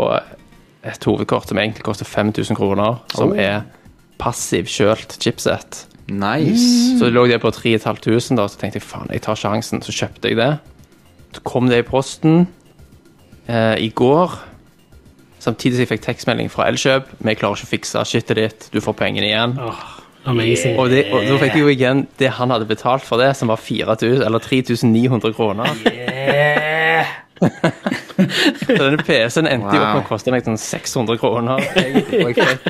et 0.82 1.04
hovedkort 1.04 1.46
som 1.50 1.58
egentlig 1.60 1.84
koster 1.86 2.08
5000 2.08 2.56
kroner, 2.56 2.96
som 3.14 3.30
Oh. 3.32 3.38
er 3.38 3.62
passiv 4.18 4.64
kjølt 4.66 5.18
chipset. 5.20 5.84
Nice. 6.08 6.98
Så 6.98 7.04
det 7.06 7.12
lå 7.14 7.26
det 7.28 7.40
på 7.40 7.50
3500, 7.52 8.36
da, 8.36 8.48
så 8.48 8.58
tenkte 8.58 8.80
jeg 8.80 8.86
faen, 8.86 9.10
jeg 9.12 9.22
tar 9.22 9.38
sjansen. 9.38 9.82
Så 9.82 9.92
kjøpte 9.94 10.28
jeg 10.32 10.36
det. 10.40 10.58
Så 11.36 11.40
kom 11.44 11.68
det 11.70 11.78
i 11.78 11.86
posten 11.86 12.46
eh, 13.48 13.76
i 13.78 13.88
går. 13.94 14.34
Samtidig 15.42 15.74
som 15.76 15.84
jeg 15.86 15.90
fikk 15.94 16.04
tekstmelding 16.04 16.50
fra 16.52 16.66
Elkjøp. 16.70 17.08
Vi 17.18 17.34
klarer 17.34 17.56
ikke 17.58 17.66
å 17.66 17.72
fikse 17.72 18.04
shitet 18.06 18.36
ditt, 18.38 18.68
du 18.74 18.80
får 18.80 18.94
pengene 18.98 19.26
igjen. 19.30 19.56
Amazing. 20.24 20.76
Og, 20.78 20.90
det, 20.90 21.06
og 21.10 21.24
da 21.26 21.38
fikk 21.40 21.56
jeg 21.58 21.64
jo 21.64 21.70
igjen 21.72 22.04
det 22.20 22.28
han 22.36 22.50
hadde 22.54 22.68
betalt 22.70 23.02
for 23.02 23.18
det, 23.18 23.32
som 23.38 23.50
var 23.50 23.58
4000, 23.58 24.22
eller 24.22 24.38
3900 24.38 25.32
kroner. 25.34 25.72
Så 28.62 28.76
denne 28.78 29.00
PC-en 29.02 29.48
endte 29.50 29.74
jo 29.74 29.82
opp 29.82 29.96
med 29.96 30.04
å 30.04 30.08
koste 30.08 30.34
meg 30.34 30.46
sånn 30.46 30.60
600 30.60 31.18
kroner. 31.22 31.64
Og 32.22 32.38
jeg 32.38 32.62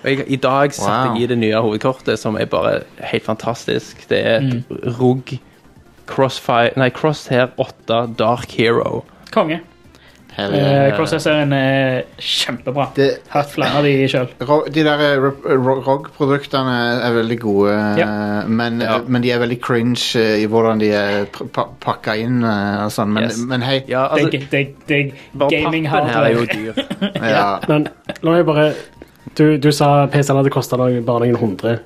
og 0.00 0.08
jeg, 0.08 0.24
I 0.32 0.38
dag 0.40 0.72
satte 0.72 1.12
jeg 1.12 1.26
i 1.26 1.28
det 1.28 1.36
nye 1.42 1.60
hovedkortet, 1.60 2.16
som 2.20 2.38
er 2.40 2.48
bare 2.48 2.80
helt 3.10 3.26
fantastisk. 3.26 4.06
Det 4.08 4.20
er 4.24 4.38
et 4.40 4.70
ROG 4.96 5.34
Crossfire, 6.10 6.72
nei, 6.80 6.88
Crosshair 6.94 7.52
8 7.60 8.00
Dark 8.18 8.56
Hero. 8.56 9.04
Konge. 9.34 9.60
Hell 10.36 10.52
Eh, 10.54 10.60
yeah. 10.62 10.96
Crosshair-serien 10.96 11.52
er 11.52 12.04
kjempebra. 12.22 12.84
Det- 12.94 13.18
Hatt 13.32 13.50
flere 13.50 13.76
av 13.80 13.82
de 13.84 14.06
sjøl. 14.08 14.28
Ro- 14.46 14.64
De 14.70 14.82
der 14.86 15.00
eh, 15.00 15.16
ro- 15.18 15.56
ro- 15.58 15.80
ROG-produktene 15.82 16.76
er 17.02 17.12
veldig 17.16 17.38
gode, 17.40 17.72
eh, 17.74 18.46
men, 18.46 18.80
Ja. 18.80 19.00
men 19.06 19.22
de 19.22 19.32
er 19.32 19.38
veldig 19.40 19.60
cringe 19.60 20.14
eh, 20.16 20.42
i 20.42 20.46
hvordan 20.46 20.78
de 20.78 20.92
er 20.92 21.26
pr- 21.26 21.48
pa 21.52 21.66
pakka 21.80 22.14
inn 22.16 22.44
eh, 22.44 22.84
og 22.84 22.90
sånn. 22.94 23.08
Men, 23.12 23.24
Yes. 23.24 23.38
men 23.38 23.60
hei, 23.62 23.82
Ja, 23.88 24.06
altså, 24.08 24.30
det, 24.30 24.50
det, 24.50 24.76
det 24.86 25.14
bare 25.34 25.50
gaming 25.50 25.86
pappen 25.86 26.08
her 26.08 26.24
er 26.24 26.32
jo 26.32 26.46
dyr. 26.46 26.74
ja. 27.16 27.58
Men 27.68 27.88
la 28.22 28.30
meg 28.30 28.46
bare 28.46 28.74
Du, 29.34 29.58
du 29.58 29.70
sa 29.72 30.06
PC-en 30.06 30.36
hadde 30.36 30.50
kosta 30.50 30.76
bare 30.76 31.00
noen 31.02 31.36
hundre. 31.36 31.80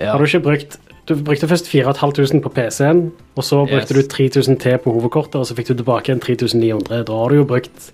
Ja. 0.00 0.12
Har 0.12 0.18
du 0.18 0.24
ikke 0.24 0.42
brukt 0.42 0.76
Du 1.10 1.16
brukte 1.26 1.48
først 1.50 1.66
4500 1.66 2.38
på 2.44 2.52
PC-en, 2.54 3.00
og 3.36 3.42
så 3.44 3.64
brukte 3.66 3.96
Yes. 3.96 4.06
du 4.06 4.12
3000 4.14 4.60
til 4.62 4.78
på 4.78 4.92
hovedkortet, 4.94 5.40
og 5.40 5.46
så 5.48 5.56
fikk 5.58 5.72
du 5.72 5.74
tilbake 5.80 6.12
igjen 6.12 6.20
3900. 6.22 7.02
Da 7.08 7.12
har 7.18 7.28
du 7.32 7.40
jo 7.40 7.44
brukt 7.50 7.90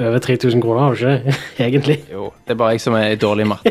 over 0.00 0.18
3000 0.18 0.62
kroner, 0.64 0.80
har 0.80 0.94
du 0.94 1.06
ikke? 1.12 1.36
Egentlig. 1.68 1.96
Jo, 2.10 2.32
det 2.46 2.54
er 2.56 2.58
bare 2.58 2.74
jeg 2.74 2.80
som 2.82 2.96
er 2.98 3.12
i 3.14 3.18
dårlig 3.20 3.46
matte. 3.46 3.70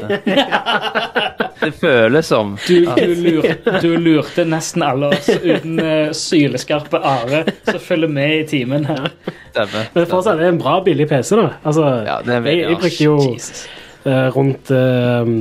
Det 1.61 1.73
føles 1.77 2.25
som 2.25 2.55
Du, 2.67 2.85
du, 2.85 3.11
lurte, 3.21 3.73
du 3.83 3.89
lurte 4.01 4.45
nesten 4.49 4.81
alle 4.85 5.11
oss 5.13 5.27
uten 5.29 5.75
uh, 5.77 6.13
syleskarpe 6.15 6.97
are 7.05 7.43
som 7.67 7.79
følger 7.83 8.09
med 8.09 8.37
i 8.39 8.45
timen 8.49 8.85
her. 8.89 9.11
Stemmer. 9.51 9.91
Men 9.93 10.07
fortsatt, 10.09 10.39
det 10.39 10.47
er 10.47 10.55
en 10.55 10.61
bra, 10.63 10.79
billig 10.85 11.09
PC, 11.11 11.35
da. 11.37 11.49
Altså, 11.63 11.85
Ja, 12.07 12.15
det 12.25 12.37
er 12.39 12.47
jeg, 12.49 12.63
jeg 12.69 12.79
brukte 12.81 13.03
jo 13.03 13.17
eh, 14.05 14.27
rundt 14.37 14.71
eh, 14.73 15.35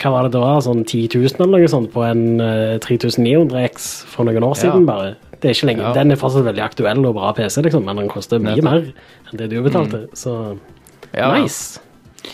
Hva 0.00 0.10
var 0.14 0.26
det 0.28 0.32
da? 0.38 0.54
Sånn 0.64 0.84
10 0.84 1.08
000 1.16 1.44
eller 1.44 1.58
noe 1.58 1.68
sånt 1.70 1.90
på 1.94 2.02
en 2.06 2.40
uh, 2.40 2.74
3900X 2.84 3.88
for 4.10 4.24
noen 4.28 4.44
år 4.46 4.54
siden, 4.58 4.86
bare. 4.88 5.14
Det 5.40 5.50
er 5.50 5.56
ikke 5.56 5.68
lenge. 5.68 5.82
Ja. 5.84 5.92
Den 5.96 6.10
er 6.14 6.16
fortsatt 6.20 6.46
veldig 6.46 6.62
aktuell 6.64 7.02
og 7.04 7.14
bra 7.18 7.32
PC, 7.36 7.60
liksom, 7.66 7.84
men 7.84 8.00
den 8.00 8.08
koster 8.12 8.38
mye 8.40 8.56
Nettom. 8.56 8.70
mer 8.70 9.32
enn 9.32 9.40
det 9.42 9.50
du 9.52 9.58
betalte. 9.62 10.06
Så 10.16 10.58
Ja. 11.14 11.32
nice. 11.36 11.80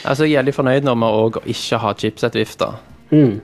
Altså, 0.07 0.25
jeg 0.25 0.37
er 0.39 0.43
veldig 0.45 0.55
fornøyd 0.55 0.85
når 0.87 0.97
med 0.97 1.09
å 1.19 1.43
ikke 1.51 1.79
ha 1.83 1.93
chipset-vifta. 1.99 2.69
Mm. 3.11 3.41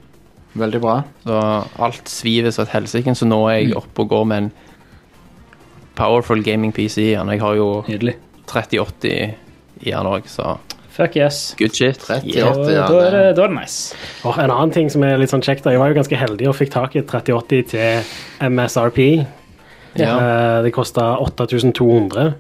Veldig 0.57 0.81
bra. 0.81 1.03
Så 1.27 1.41
alt 1.83 2.09
sviver 2.09 2.55
så 2.55 2.63
et 2.63 2.69
helsike, 2.77 3.13
så 3.19 3.27
nå 3.27 3.41
er 3.51 3.59
jeg 3.65 3.75
oppe 3.77 4.05
og 4.07 4.09
går 4.09 4.25
med 4.31 4.39
en 4.45 4.53
powerful 5.97 6.43
gaming 6.43 6.73
PC 6.73 7.15
den. 7.17 7.29
Jeg 7.35 7.41
har 7.43 7.55
jo 7.59 7.83
Nydelig. 7.89 8.15
3080 8.47 9.35
i 9.83 9.91
den 9.91 10.07
òg, 10.09 10.29
så 10.31 10.57
Fuck 10.97 11.17
yes. 11.21 11.55
good 11.59 11.75
shit. 11.77 11.99
3080, 12.01 12.39
Ja, 12.39 12.53
80, 12.55 12.71
ja. 12.73 12.87
da, 12.89 13.01
er 13.05 13.11
det, 13.11 13.23
det- 13.27 13.37
da 13.37 13.45
er 13.45 13.49
det 13.53 13.57
nice. 13.61 13.95
Og 14.25 14.39
en 14.41 14.51
annen 14.51 14.71
ting 14.73 14.89
som 14.91 15.03
er 15.05 15.19
litt 15.21 15.31
sånn 15.33 15.45
kjekt, 15.45 15.65
da. 15.67 15.75
Jeg 15.75 15.81
var 15.83 15.93
jo 15.93 15.99
ganske 15.99 16.17
heldig 16.17 16.49
og 16.49 16.57
fikk 16.57 16.71
tak 16.73 16.97
i 16.97 17.03
3080 17.05 17.67
til 17.75 18.49
MSRP. 18.49 19.01
Ja. 19.97 20.15
Uh, 20.17 20.63
det 20.65 20.73
kosta 20.77 21.15
8200. 21.21 22.35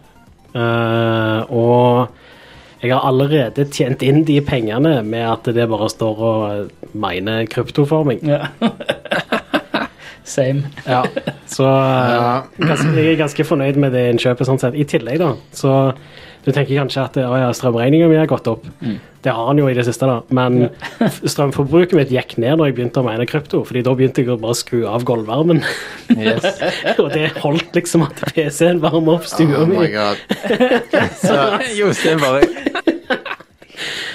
Uh, 0.57 1.43
og 1.53 2.09
jeg 2.83 2.93
har 2.93 3.05
allerede 3.09 3.65
tjent 3.73 4.03
inn 4.05 4.23
de 4.28 4.39
pengene 4.45 5.03
med 5.05 5.24
at 5.28 5.49
det 5.57 5.69
bare 5.69 5.89
står 5.93 6.20
og 6.31 6.70
miner 6.97 7.45
kryptoforming. 7.53 8.20
Ja. 8.28 8.49
Same. 10.27 10.65
Ja, 10.89 11.05
så 11.47 11.65
uh, 11.69 12.49
ganske, 12.59 12.89
jeg 12.97 13.12
er 13.12 13.20
ganske 13.20 13.45
fornøyd 13.47 13.77
med 13.78 13.93
det 13.95 14.09
innkjøpet. 14.11 14.49
sånn 14.49 14.59
sett. 14.59 14.74
I 14.74 14.85
tillegg, 14.89 15.20
da, 15.23 15.35
så 15.55 15.74
du 16.47 16.52
tenker 16.55 16.78
kanskje 16.78 17.02
at 17.02 17.16
å 17.18 17.35
ja, 17.40 17.51
strømregninga 17.56 18.06
mi 18.10 18.18
har 18.20 18.28
gått 18.31 18.47
opp. 18.47 18.66
Det 19.27 19.32
har 19.35 19.48
han 19.48 19.59
jo 19.59 19.66
i 19.66 19.74
det 19.74 19.82
siste, 19.89 20.06
da. 20.06 20.20
Men 20.31 20.68
strømforbruket 21.27 21.97
mitt 21.98 22.12
gikk 22.14 22.36
ned 22.39 22.60
da 22.60 22.68
jeg 22.68 22.77
begynte 22.77 23.02
å 23.02 23.06
mene 23.09 23.27
krypto. 23.27 23.64
fordi 23.66 23.82
da 23.82 23.94
begynte 23.98 24.23
jeg 24.23 24.31
å 24.31 24.39
bare 24.39 24.55
skru 24.55 24.85
av 24.86 25.02
gulvvarmen. 25.09 25.64
Yes. 26.14 26.47
og 27.02 27.10
det 27.16 27.32
holdt 27.43 27.74
liksom 27.74 28.06
at 28.06 28.23
PC-en 28.31 28.78
varmer 28.85 29.18
opp 29.18 29.27
stua 29.27 29.64
Oh 29.64 29.66
my 29.66 29.82
mi. 29.82 29.90
god. 29.90 30.23
Jostein 31.81 32.23
bare 32.23 32.47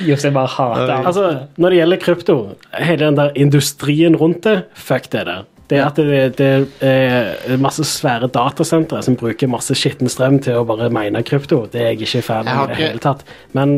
Jostein 0.07 0.33
bare 0.33 0.49
hater 0.55 0.89
alt. 0.95 1.07
Altså, 1.11 1.25
når 1.61 1.73
det 1.75 1.79
gjelder 1.81 1.99
krypto, 2.01 2.35
hele 2.79 3.03
den 3.03 3.19
der 3.19 3.35
industrien 3.43 4.15
rundt 4.17 4.47
det, 4.47 4.55
fuck 4.73 5.11
det 5.13 5.27
der. 5.27 5.43
Det 5.71 5.79
er 5.79 5.85
at 5.87 5.99
det, 6.03 6.23
det 6.35 6.47
er 6.83 7.61
masse 7.63 7.85
svære 7.87 8.27
datasentre 8.27 8.99
som 9.05 9.15
bruker 9.15 9.47
masse 9.47 9.75
skitten 9.79 10.11
strøm 10.11 10.41
til 10.43 10.59
å 10.59 10.67
bare 10.67 10.91
mine 10.91 11.23
krypto, 11.23 11.63
det 11.71 11.79
er 11.79 11.93
jeg 11.93 12.01
ikke 12.09 12.23
fan 12.27 12.51
av 12.51 12.65
i 12.65 12.73
det 12.73 12.79
hele 12.81 13.03
tatt. 13.03 13.23
Men 13.55 13.77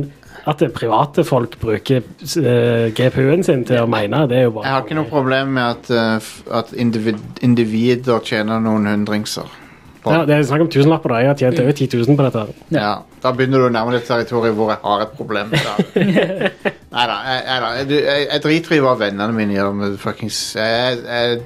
at 0.50 0.60
det 0.60 0.74
private 0.76 1.24
folk 1.24 1.56
bruker 1.62 2.02
uh, 2.02 2.90
GPU-en 2.98 3.46
sin 3.46 3.62
til 3.68 3.84
å 3.84 3.88
mene, 3.88 4.26
det 4.28 4.42
er 4.42 4.48
jo 4.50 4.56
bare 4.58 4.68
Jeg 4.68 4.76
har 4.76 4.88
ikke 4.88 4.98
noe 4.98 5.12
problem 5.12 5.54
med 5.56 5.70
at, 5.70 5.92
uh, 5.94 6.32
at 6.60 6.74
individ, 6.76 7.22
individer 7.46 8.26
tjener 8.26 8.64
noen 8.64 8.90
hundringser. 8.90 9.60
Ja, 10.04 10.26
det 10.28 10.36
er 10.36 10.44
snakk 10.44 10.66
om 10.66 10.70
tusenlapper, 10.72 11.14
da. 11.14 11.20
Jeg 11.24 11.30
har 11.30 11.38
tjent 11.40 11.60
over 11.64 11.76
10 11.78 11.94
000 11.96 12.18
på 12.20 12.26
dette. 12.26 12.42
Ja, 12.76 12.94
Da 13.24 13.32
begynner 13.32 13.62
du 13.62 13.70
å 13.70 13.72
nærme 13.72 13.94
deg 13.96 14.04
territoriet 14.04 14.58
hvor 14.58 14.74
jeg 14.74 14.82
har 14.84 15.06
et 15.06 15.14
problem. 15.16 15.54
Nei 16.94 17.06
da, 17.08 17.16
jeg, 17.24 17.44
jeg, 17.48 17.86
jeg, 17.94 18.26
jeg 18.28 18.44
driter 18.44 18.76
i 18.76 18.82
hva 18.84 18.98
vennene 19.00 19.34
mine 19.34 19.56
gjør 19.56 19.72
med 19.80 19.96
fuckings 20.02 20.42
jeg, 20.60 21.00
jeg, 21.08 21.40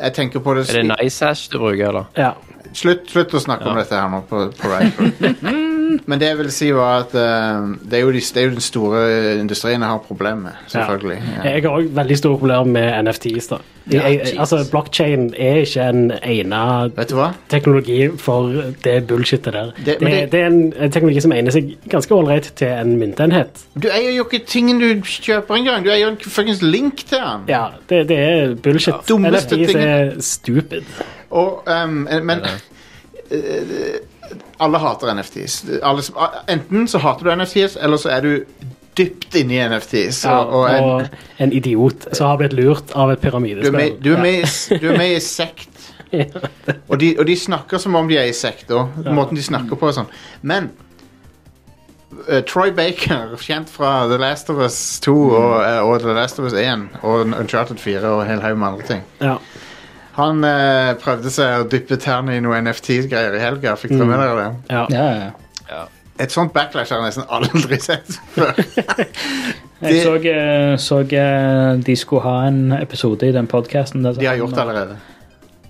jeg 0.00 0.14
tenker 0.16 0.44
på 0.44 0.54
det 0.56 0.68
Er 0.70 0.82
det 0.82 0.96
nice 0.96 1.24
hash 1.26 1.50
du 1.52 1.58
bruker, 1.58 1.88
eller? 1.88 2.04
Ja. 2.16 2.32
Slutt, 2.72 3.08
slutt 3.10 3.34
å 3.34 3.42
snakke 3.42 3.66
om 3.68 3.76
dette 3.80 3.98
her 3.98 4.08
nå 4.12 4.22
på, 4.30 4.46
på. 4.60 4.70
Men 6.06 6.20
det 6.20 6.28
jeg 6.28 6.38
vil 6.38 6.50
si 6.54 6.70
var 6.76 7.00
at 7.04 7.14
uh, 7.14 7.72
det, 7.90 7.98
er 7.98 8.04
jo 8.04 8.12
de, 8.14 8.20
det 8.20 8.36
er 8.36 8.46
jo 8.48 8.50
den 8.56 8.60
store 8.64 9.02
industrien 9.40 9.80
jeg 9.80 9.88
har 9.90 9.98
problemer 10.06 10.42
med, 10.50 10.58
selvfølgelig. 10.72 11.18
Ja. 11.36 11.50
Jeg 11.50 11.62
har 11.62 11.70
òg 11.80 11.90
veldig 11.96 12.18
store 12.18 12.38
problemer 12.38 12.64
med 12.64 13.04
NFTs. 13.08 13.46
da. 13.52 13.58
Ja, 13.90 14.02
jeg, 14.08 14.34
altså, 14.38 14.58
Blockchain 14.70 15.32
er 15.38 15.54
ikke 15.64 15.82
en 15.88 16.12
egnet 16.22 16.92
Vet 16.96 17.10
du 17.10 17.14
hva? 17.16 17.30
teknologi 17.50 17.96
for 18.20 18.52
det 18.84 19.06
bullshitet 19.08 19.52
der. 19.52 19.72
Det- 19.76 19.96
Det, 20.00 20.00
det, 20.00 20.32
det- 20.32 20.40
er 20.40 20.46
en, 20.46 20.72
en 20.80 20.90
teknologi 20.92 21.20
som 21.20 21.32
egner 21.32 21.50
seg 21.50 21.72
ganske 21.90 22.14
ålreit 22.14 22.52
til 22.56 22.68
en 22.68 22.96
myntenhet. 23.00 23.64
Du 23.82 23.88
eier 23.88 24.12
jo 24.16 24.24
ikke 24.30 24.44
tingen 24.46 24.78
du 24.80 25.00
kjøper 25.02 25.54
engang. 25.56 25.84
Du 25.84 25.90
eier 25.90 26.04
jo 26.06 26.12
en 26.12 26.20
fuckings 26.22 26.62
link 26.62 26.96
til 27.06 27.18
den. 27.18 27.48
Ja, 27.48 27.64
det, 27.88 28.04
det 28.08 28.18
er 28.18 28.54
bullshit. 28.54 28.94
dummeste 29.08 29.56
NFTs 29.56 29.72
tingen. 29.72 29.88
er 29.88 30.20
stupid. 30.20 30.82
Og, 31.30 31.62
um, 31.66 32.06
men 32.22 32.40
alle 34.58 34.80
hater 34.82 35.14
NFTs. 35.14 35.64
Alle, 35.82 36.02
enten 36.48 36.88
så 36.88 37.00
hater 37.02 37.28
du 37.28 37.32
NFTs, 37.40 37.76
eller 37.76 38.00
så 38.00 38.12
er 38.16 38.26
du 38.26 38.32
dypt 38.98 39.34
inne 39.40 39.56
i 39.56 39.62
NFTs. 39.70 40.24
Ja, 40.24 40.40
og, 40.42 40.54
og 40.60 40.70
en, 40.70 40.84
og 40.84 41.44
en 41.44 41.54
idiot 41.56 42.08
som 42.12 42.32
har 42.32 42.40
blitt 42.40 42.56
lurt 42.58 42.92
av 42.98 43.12
et 43.14 43.22
du, 43.22 43.30
er 43.30 43.76
med, 43.76 43.98
du, 44.02 44.12
er 44.14 44.22
med, 44.22 44.44
i 44.44 44.78
du 44.82 44.90
er 44.90 44.98
med 44.98 45.16
i 45.16 45.20
sekt. 45.24 45.68
Og 46.90 46.96
de, 46.98 47.12
og 47.22 47.26
de 47.28 47.36
snakker 47.38 47.78
som 47.78 47.94
om 47.94 48.08
de 48.10 48.16
er 48.18 48.26
i 48.26 48.34
sekt 48.34 48.72
òg. 48.74 48.96
Måten 49.14 49.38
de 49.38 49.44
snakker 49.46 49.78
på 49.78 49.86
og 49.86 49.94
sånn. 49.94 50.08
Men 50.42 50.66
uh, 52.26 52.40
Troy 52.48 52.72
Baker, 52.74 53.36
kjent 53.38 53.70
fra 53.70 54.08
The 54.10 54.18
Last 54.18 54.50
of 54.50 54.58
Us 54.58 54.80
2 55.06 55.14
og, 55.14 55.54
uh, 55.62 55.92
The 56.02 56.16
Last 56.16 56.42
of 56.42 56.48
Us 56.50 56.56
1 56.58 56.88
og 57.06 57.30
Uncharted 57.30 57.78
4 57.78 58.02
og 58.10 58.24
en 58.24 58.32
hel 58.32 58.42
haug 58.42 58.58
med 58.58 58.72
andre 58.72 58.88
ting 58.90 59.06
Ja. 59.22 59.36
Han 60.20 60.44
eh, 60.44 60.92
prøvde 61.00 61.32
seg 61.32 61.62
å 61.62 61.68
dyppe 61.70 61.98
tærne 62.00 62.36
i 62.36 62.42
noe 62.44 62.60
NFT-greier 62.60 63.38
i 63.38 63.42
helga. 63.42 63.74
Fikk 63.80 63.96
dere 63.96 64.10
med 64.10 64.22
dere 64.22 64.36
det? 64.42 64.50
Ja. 64.74 64.84
Ja, 64.92 65.30
ja. 65.70 65.86
Et 66.20 66.32
sånt 66.32 66.52
backlash 66.52 66.92
har 66.92 67.00
jeg 67.00 67.14
nesten 67.14 67.28
aldri 67.32 67.78
sett 67.80 68.18
før. 68.34 68.58
Jeg 69.80 70.02
så, 70.04 70.10
eh, 70.28 70.74
så 70.76 70.98
eh, 71.00 71.78
de 71.80 71.94
skulle 71.96 72.20
ha 72.20 72.48
en 72.50 72.74
episode 72.76 73.24
i 73.24 73.32
den 73.32 73.46
podkasten. 73.48 74.04
De 74.04 74.26
har 74.26 74.36
gjort 74.36 74.52
det 74.52 74.60
allerede. 74.60 74.96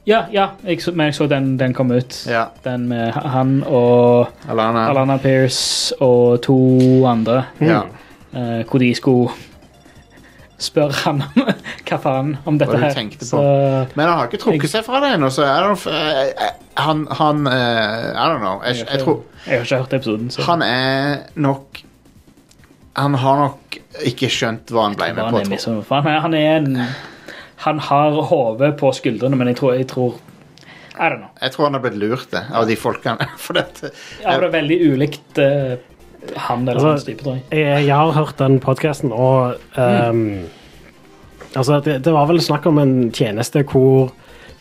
Ja, 0.07 0.25
ja 0.33 0.47
jeg 0.65 0.83
så, 0.83 0.93
men 0.93 1.07
jeg 1.07 1.15
så 1.15 1.27
den, 1.31 1.53
den 1.61 1.75
kom 1.75 1.93
ut. 1.93 2.17
Ja. 2.27 2.49
Den 2.65 2.89
med 2.89 3.13
han 3.13 3.61
og 3.67 4.27
Alana. 4.51 4.89
Alana 4.91 5.17
Pierce 5.23 5.95
og 6.03 6.43
to 6.43 6.59
andre. 7.07 7.45
Ja. 7.61 7.83
eh, 8.35 8.67
hvor 8.67 8.83
de 8.83 8.95
skulle 8.95 9.31
spør 10.61 10.95
han 11.05 11.23
om 11.25 11.49
hva 11.89 11.99
faen 12.01 12.33
om 12.49 12.59
dette 12.61 12.79
her. 12.81 12.97
Så. 13.25 13.41
Men 13.97 14.05
han 14.05 14.17
har 14.19 14.29
ikke 14.29 14.43
trukket 14.45 14.73
seg 14.73 14.87
fra 14.87 15.01
det 15.03 15.15
ennå, 15.17 15.31
så 15.33 15.47
eh, 15.47 16.25
eh, 16.31 16.57
han, 16.81 17.05
han 17.19 17.47
uh, 17.49 17.53
I 18.13 18.27
don't 18.29 18.43
know. 18.43 18.61
Jeg, 18.67 18.85
jeg 18.85 19.05
tror 19.05 19.23
jeg 19.47 19.63
har 19.63 19.67
ikke 19.67 19.83
hørt 19.85 19.95
episoden. 20.01 20.33
Så. 20.33 20.45
han 20.45 20.65
er 20.65 21.23
nok 21.41 21.81
Han 22.99 23.15
har 23.23 23.39
nok 23.47 23.79
ikke 24.07 24.29
skjønt 24.33 24.73
hva 24.75 24.89
han 24.89 24.97
ble 24.99 25.13
med 25.17 25.31
på. 25.31 25.39
jeg. 25.41 25.53
liksom, 25.55 25.79
han, 25.89 26.09
er, 26.11 26.19
han 26.27 26.35
er 26.37 26.51
en 26.59 26.83
Han 27.65 27.81
har 27.91 28.19
hodet 28.31 28.75
på 28.81 28.93
skuldrene, 28.97 29.37
men 29.37 29.53
jeg 29.53 29.61
tror, 29.61 29.79
jeg 29.79 29.89
tror 29.91 30.19
I 31.01 31.09
don't 31.09 31.23
know. 31.23 31.31
Jeg 31.41 31.55
tror 31.55 31.71
han 31.71 31.79
har 31.79 31.85
blitt 31.87 31.97
lurt 32.01 32.29
det, 32.33 32.43
av 32.53 32.67
de 32.69 32.77
folkene. 32.77 33.29
For 33.45 33.57
dette, 33.57 33.93
Ja, 34.21 34.37
det 34.37 34.51
er 34.51 34.53
veldig 34.53 34.79
ulikt 34.93 35.41
han 36.37 36.63
eller 36.63 36.75
Altså, 36.75 36.89
hans 36.91 37.05
type, 37.05 37.25
tror 37.25 37.39
jeg. 37.39 37.45
Jeg, 37.61 37.87
jeg 37.87 37.97
har 37.97 38.13
hørt 38.13 38.39
den 38.39 38.61
podkasten, 38.61 39.13
og 39.13 39.55
ehm, 39.79 40.25
Altså, 41.57 41.81
det, 41.83 42.05
det 42.05 42.13
var 42.15 42.29
vel 42.31 42.39
snakk 42.43 42.67
om 42.71 42.79
en 42.79 43.11
tjeneste 43.11 43.65
hvor 43.67 44.13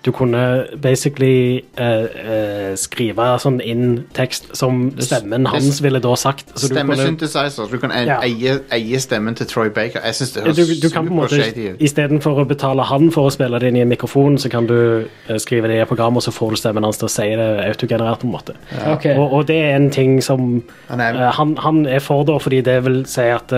du 0.05 0.11
kunne 0.11 0.65
basically 0.81 1.61
uh, 1.79 1.83
uh, 1.83 2.75
skrive 2.79 3.25
sånn 3.43 3.59
inn 3.59 4.05
tekst 4.15 4.47
som 4.55 4.85
stemmen 5.03 5.47
hans 5.51 5.81
ville 5.83 5.99
da 5.99 6.13
sagt. 6.15 6.53
Så 6.55 6.69
du 6.69 6.75
Stemmesynthesizer. 6.77 7.67
Du 7.71 7.77
kan 7.81 7.91
Ja. 7.91 8.21
eie, 8.23 8.59
eie 8.71 8.99
stemmen 8.99 9.35
til 9.35 9.47
Troy 9.47 9.69
Baker. 9.69 9.99
Jeg 10.05 10.15
syns 10.15 10.31
det 10.31 10.43
høres 10.43 10.55
du, 10.55 10.87
du 10.87 10.89
kan 10.93 11.07
på 11.07 11.11
en 11.13 11.19
måte, 11.19 11.35
shady 11.35 11.73
ut. 11.73 11.81
Istedenfor 11.83 12.39
å 12.39 12.47
betale 12.47 12.85
han 12.87 13.11
for 13.11 13.27
å 13.27 13.33
spille 13.33 13.59
det 13.59 13.67
inn 13.67 13.75
i 13.75 13.81
en 13.81 13.91
mikrofon, 13.91 14.37
så 14.37 14.49
kan 14.49 14.67
du 14.67 15.03
uh, 15.29 15.37
skrive 15.37 15.67
det 15.67 15.75
i 15.75 15.81
et 15.83 15.87
program, 15.87 16.15
og 16.15 16.23
så 16.23 16.31
får 16.31 16.55
du 16.55 16.61
stemmen 16.63 16.87
hans 16.87 17.01
til 17.01 17.09
å 17.09 17.11
si 17.11 17.27
det 17.35 17.49
autogenerert. 17.67 18.19
på 18.19 18.27
en 18.27 18.31
måte. 18.31 18.55
Ja. 18.71 18.93
Okay. 18.93 19.17
Og, 19.17 19.33
og 19.33 19.47
det 19.47 19.55
er 19.55 19.75
en 19.75 19.89
ting 19.89 20.23
som 20.23 20.63
Han 20.87 20.99
han, 20.99 21.57
han 21.57 21.85
er 21.85 21.99
for, 21.99 22.23
da, 22.23 22.37
fordi 22.37 22.61
det 22.61 22.85
vil 22.85 23.05
si 23.05 23.21
at 23.21 23.51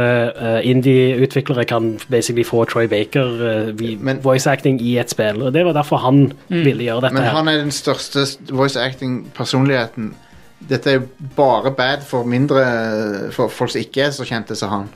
indie-utviklere 0.64 1.66
kan 1.66 2.00
basically 2.10 2.44
få 2.44 2.66
Troy 2.66 2.88
Baker 2.88 3.72
voice 4.22 4.48
acting 4.48 4.82
i 4.82 4.98
et 4.98 5.10
spill. 5.10 5.42
Og 5.42 5.54
Det 5.54 5.66
var 5.66 5.74
derfor 5.74 5.98
han 5.98 6.31
ville 6.48 6.88
gjøre 6.88 7.08
dette. 7.08 7.16
Men 7.18 7.24
her. 7.28 7.36
han 7.38 7.52
er 7.52 7.62
den 7.64 7.74
største 7.76 8.26
voice 8.52 8.80
acting-personligheten. 8.80 10.14
Dette 10.70 10.96
er 10.98 11.06
bare 11.36 11.72
bad 11.74 12.04
for 12.06 12.28
mindre 12.30 12.62
For 13.34 13.50
folk 13.50 13.72
som 13.74 13.82
ikke 13.82 14.04
er 14.06 14.12
så 14.14 14.28
kjente 14.30 14.54
som 14.56 14.70
han. 14.70 14.90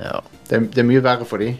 Det, 0.00 0.56
er, 0.56 0.64
det 0.66 0.82
er 0.82 0.88
mye 0.88 1.02
verre 1.04 1.26
for 1.28 1.42
de. 1.42 1.52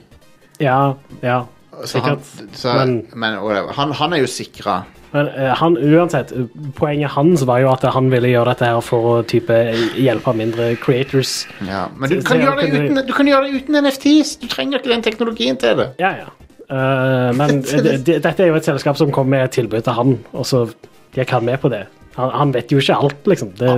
Ja, 0.61 0.95
ja, 1.23 1.45
Så 1.85 2.01
han, 2.05 2.19
så, 2.53 2.73
men 2.75 3.05
men 3.15 3.37
han, 3.77 3.93
han 3.97 4.13
er 4.13 4.25
jo 4.25 4.27
sikra. 4.29 4.83
Men 5.13 5.29
eh, 5.29 5.55
han, 5.59 5.77
uansett, 5.79 6.33
poenget 6.79 7.11
hans 7.11 7.43
var 7.47 7.63
jo 7.65 7.71
at 7.73 7.85
han 7.95 8.11
ville 8.13 8.31
gjøre 8.31 8.53
dette 8.53 8.69
her 8.69 8.83
for 8.85 9.09
å 9.11 9.15
type 9.27 9.57
hjelpe 9.99 10.35
mindre 10.39 10.75
creators. 10.83 11.49
Ja, 11.67 11.89
men 11.97 12.13
du 12.13 12.21
kan, 12.27 12.43
gjøre 12.43 12.67
det 12.67 12.85
uten, 12.85 13.01
du 13.07 13.15
kan 13.17 13.31
gjøre 13.31 13.49
det 13.49 13.63
uten 13.63 13.81
NFTs. 13.87 14.37
Du 14.43 14.47
trenger 14.51 14.79
ikke 14.79 14.93
den 14.93 15.07
teknologien 15.07 15.59
til 15.61 15.81
det. 15.81 15.91
Ja, 16.03 16.13
ja. 16.21 16.31
Eh, 16.71 17.31
men 17.37 17.63
det, 17.87 17.97
det, 18.07 18.21
dette 18.23 18.45
er 18.45 18.53
jo 18.53 18.59
et 18.61 18.69
selskap 18.69 18.99
som 19.01 19.11
kom 19.15 19.31
med 19.33 19.49
et 19.49 19.57
tilbud 19.59 19.83
til 19.83 19.97
han, 19.97 20.19
og 20.33 20.47
så 20.47 20.67
gikk 21.17 21.33
han 21.35 21.45
med 21.49 21.59
på 21.63 21.73
det. 21.73 21.87
Han, 22.19 22.31
han 22.35 22.51
vet 22.53 22.73
jo 22.75 22.81
ikke 22.83 22.95
alt, 22.99 23.27
liksom. 23.31 23.53
Det, 23.59 23.71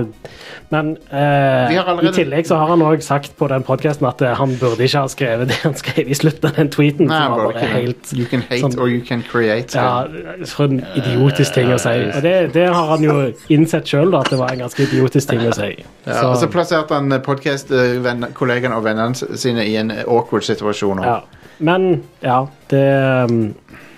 men 0.73 0.87
uh, 1.13 1.69
allerede- 1.69 2.09
i 2.09 2.11
tillegg 2.15 2.47
så 2.49 2.57
har 2.57 2.71
han 2.73 2.81
òg 2.81 3.03
sagt 3.05 3.35
på 3.37 3.47
den 3.47 3.61
podkasten 3.63 4.07
at 4.09 4.23
uh, 4.25 4.31
han 4.39 4.55
burde 4.59 4.83
ikke 4.83 5.03
ha 5.03 5.11
skrevet 5.11 5.51
det 5.51 5.59
han 5.61 5.75
skrev 5.77 6.09
i 6.09 6.17
slutten 6.17 6.49
av 6.49 6.57
den 6.57 6.71
tweeten. 6.73 7.11
Nei, 7.11 7.19
som 7.21 7.35
var 7.37 7.51
bare 7.53 7.69
helt 7.75 8.13
You 8.17 8.25
can 8.31 8.41
hate 8.49 8.63
sånn- 8.65 8.79
or 8.81 8.89
you 8.89 9.03
can 9.05 9.21
create. 9.29 9.77
ja, 9.77 10.07
For 10.49 10.65
en 10.65 10.81
idiotisk 10.97 11.53
ting 11.59 11.69
å 11.73 11.77
si. 11.81 11.93
Og 12.09 12.25
det, 12.25 12.33
det 12.57 12.65
har 12.73 12.89
han 12.95 13.05
jo 13.05 13.19
innsett 13.53 13.93
sjøl, 13.93 14.17
at 14.17 14.33
det 14.33 14.41
var 14.41 14.51
en 14.57 14.65
ganske 14.65 14.89
idiotisk 14.89 15.29
ting 15.29 15.45
å 15.47 15.53
si. 15.53 15.69
Ja, 16.09 16.25
og 16.31 16.35
så 16.41 16.49
plasserte 16.51 16.97
han 16.97 17.13
podkast-kollegene 17.29 18.81
og 18.81 18.89
vennene 18.89 19.37
sine 19.37 19.69
i 19.69 19.77
en 19.77 19.93
awkward 20.03 20.49
situasjon. 20.49 21.05
også. 21.05 21.09
Ja. 21.21 21.42
Men 21.57 22.03
ja, 22.23 22.45
det 22.71 22.85
um, 23.29 23.53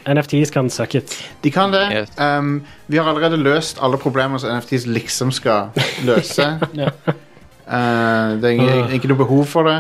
NFTs 0.06 0.52
kan 0.52 0.70
suck 0.70 0.96
it. 0.96 1.24
De 1.42 1.52
kan 1.52 1.72
det. 1.74 2.08
Um, 2.18 2.64
vi 2.88 2.98
har 2.98 3.10
allerede 3.10 3.38
løst 3.38 3.78
alle 3.82 3.98
problemer 3.98 4.38
som 4.38 4.58
NFTs 4.58 4.86
liksom 4.86 5.32
skal 5.34 5.70
løse. 6.10 6.60
Ja. 6.78 6.90
Uh, 7.66 8.42
det 8.42 8.46
er 8.46 8.50
ikke, 8.54 8.94
ikke 9.00 9.08
noe 9.14 9.18
behov 9.24 9.46
for 9.50 9.64
det. 9.70 9.80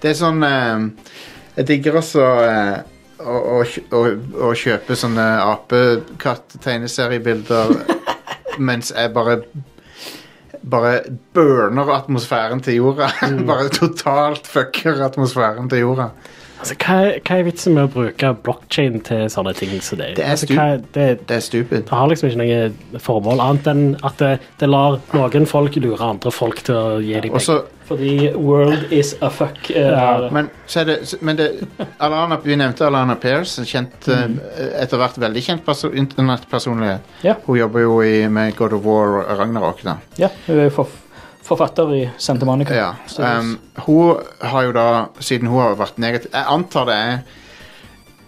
Det 0.00 0.08
er 0.12 0.16
sånn 0.16 0.40
uh, 0.44 0.80
Jeg 1.56 1.66
digger 1.68 1.96
også 2.00 2.22
uh, 2.24 2.76
å, 3.20 3.34
å, 3.36 3.62
å, 3.96 3.98
å 4.48 4.50
kjøpe 4.56 4.96
sånne 4.96 5.26
apekatt-tegneseriebilder 5.44 7.66
mens 8.68 8.92
jeg 8.94 9.12
bare 9.12 9.40
bare 10.66 11.02
burner 11.34 11.90
atmosfæren 11.94 12.60
til 12.64 12.74
jorda. 12.80 13.08
bare 13.50 13.68
totalt 13.70 14.46
fucker 14.50 15.02
atmosfæren 15.06 15.68
til 15.70 15.78
jorda. 15.84 16.06
Altså, 16.58 16.74
hva, 16.80 16.96
hva 17.20 17.36
er 17.36 17.46
vitsen 17.46 17.74
med 17.76 17.86
å 17.86 17.92
bruke 17.92 18.32
blokkjede 18.46 19.02
til 19.06 19.24
sånne 19.32 19.52
ting 19.58 19.74
som 19.84 20.00
det? 20.00 20.14
Det 20.16 20.24
er, 20.24 20.34
altså, 20.34 20.48
hva, 20.56 20.66
det, 20.96 21.06
det 21.28 21.36
er 21.36 21.44
stupid. 21.44 21.84
det 21.84 21.92
har 21.92 22.08
liksom 22.10 22.30
ikke 22.32 22.42
noe 22.42 23.00
formål, 23.02 23.42
annet 23.44 23.70
enn 23.72 23.86
at 24.06 24.20
det, 24.22 24.32
det 24.60 24.68
lar 24.70 24.98
noen 25.12 25.48
folk 25.50 25.76
lure 25.82 26.10
andre 26.12 26.32
folk 26.32 26.62
til 26.66 26.78
å 26.78 27.00
gi 27.04 27.14
dem 27.20 27.36
penger. 27.36 27.44
så 27.44 27.58
Fordi 27.86 28.32
world 28.34 28.90
is 28.90 29.12
a 29.22 29.28
fuck. 29.30 29.68
Uh, 29.70 29.76
Ja, 29.78 30.28
Men, 30.34 30.48
så 30.66 30.80
er 30.80 30.88
det, 30.90 30.96
men 31.22 31.38
det, 31.38 31.50
Alana, 32.02 32.40
vi 32.42 32.56
nevnte 32.58 32.88
Alana 32.88 33.14
Pierce, 33.20 33.62
kjent, 33.68 34.08
eh, 34.10 34.26
etter 34.82 34.98
hvert 34.98 35.20
veldig 35.22 35.44
kjent 35.46 35.62
perso 35.66 35.92
internettpersonlighet. 35.94 37.06
Yeah. 37.22 37.38
Hun 37.46 37.60
jobber 37.60 37.84
jo 37.84 38.00
i, 38.02 38.26
med 38.28 38.56
God 38.58 38.74
of 38.74 38.82
War 38.88 39.20
og 39.22 39.38
Ragnarok. 39.38 39.84
da. 39.86 40.00
Ja, 40.18 40.32
hun 40.48 40.64
er 40.64 40.72
forf 40.74 41.02
forfatter 41.46 41.94
i 41.94 42.04
Santa 42.18 42.46
Monica. 42.48 42.74
Ja. 42.74 42.94
Um, 43.18 43.56
hun 43.86 44.22
har 44.42 44.66
jo 44.66 44.72
da, 44.76 44.86
siden 45.22 45.48
hun 45.48 45.62
har 45.62 45.76
vært 45.78 45.98
negativ 46.02 46.32
Jeg 46.34 46.48
antar 46.50 46.88
det 46.90 46.96
er 47.00 47.18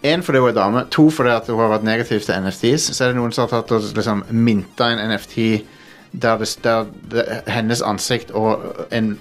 Én 0.06 0.22
fordi 0.22 0.38
hun 0.38 0.52
er 0.52 0.54
dame, 0.54 0.84
to 0.94 1.08
fordi 1.10 1.32
at 1.34 1.48
hun 1.50 1.58
har 1.58 1.72
vært 1.72 1.82
negativ 1.82 2.20
til 2.22 2.44
NFTs. 2.44 2.84
Så 2.94 3.04
er 3.04 3.10
det 3.10 3.18
noen 3.18 3.32
som 3.34 3.48
har 3.48 3.50
tatt 3.56 3.72
og 3.74 3.88
liksom 3.96 4.22
mynta 4.30 4.92
en 4.92 5.00
NFT 5.10 5.38
der, 6.12 6.38
det, 6.38 6.52
der 6.62 6.84
det, 7.10 7.24
hennes 7.50 7.82
ansikt 7.82 8.30
og 8.30 8.62
en 8.94 9.16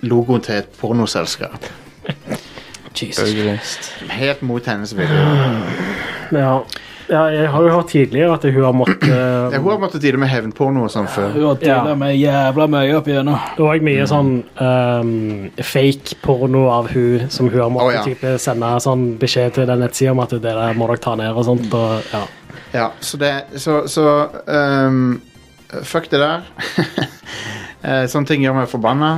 logoen 0.00 0.40
til 0.40 0.62
et 0.62 0.72
pornoselskap. 0.80 1.68
Jesus. 3.02 3.92
Helt 4.10 4.42
mot 4.42 4.66
hennes 4.66 4.96
vilje. 4.96 5.20
ja. 6.32 6.56
Ja, 7.08 7.22
jeg 7.32 7.48
har 7.52 7.62
jo 7.66 7.70
hørt 7.74 7.88
tidligere 7.92 8.34
at 8.36 8.44
hun 8.48 8.62
har 8.64 8.72
måttet 8.76 9.02
Ja, 9.54 9.58
hun 9.58 9.70
har 9.70 9.80
måttet 9.82 10.02
deale 10.04 10.20
med 10.22 10.30
hevnporno 10.32 10.84
og 10.86 10.92
sånn 10.92 11.08
før. 11.10 11.32
Hun 11.34 11.46
har 11.50 11.58
deala 11.60 11.92
Ja. 11.92 11.98
med 12.00 12.14
jævla 12.16 12.66
mye 12.72 12.94
opp 12.98 13.10
igjennom. 13.10 13.36
Det 13.56 13.64
var 13.66 13.76
òg 13.78 13.84
mye 13.88 14.06
sånn 14.10 14.30
um, 14.60 15.10
fake 15.60 16.16
porno 16.24 16.64
av 16.72 16.88
hun 16.94 17.26
som 17.34 17.50
hun 17.50 17.60
har 17.60 17.72
måttet 17.74 17.90
oh, 17.90 17.98
ja. 17.98 18.04
type 18.08 18.34
sende 18.42 18.72
sånn 18.84 19.04
beskjed 19.20 19.58
til 19.58 19.68
den 19.70 19.84
nettsida 19.84 20.14
om 20.14 20.22
at 20.24 20.32
det 20.36 20.42
der 20.46 20.78
må 20.78 20.88
dere 20.90 21.02
ta 21.04 21.14
ned 21.20 21.32
og 21.36 21.44
sånt. 21.50 21.68
Og, 21.76 22.08
ja. 22.14 22.24
Ja, 22.74 22.88
så 23.00 23.18
det 23.20 23.32
Så, 23.62 23.84
så 23.90 24.06
um, 24.46 25.20
Fuck 25.82 26.10
det 26.10 26.22
der. 26.22 26.46
Eh, 27.84 28.06
Sånne 28.08 28.24
ting 28.24 28.40
gjør 28.40 28.54
meg 28.56 28.68
forbanna. 28.70 29.08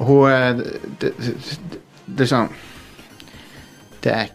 Hun 0.00 0.30
er 0.32 0.54
det, 0.56 0.70
det, 1.02 1.10
det, 1.20 1.82
det 2.06 2.24
er 2.24 2.30
sånn 2.30 2.46
Det 4.06 4.12
er 4.14 4.28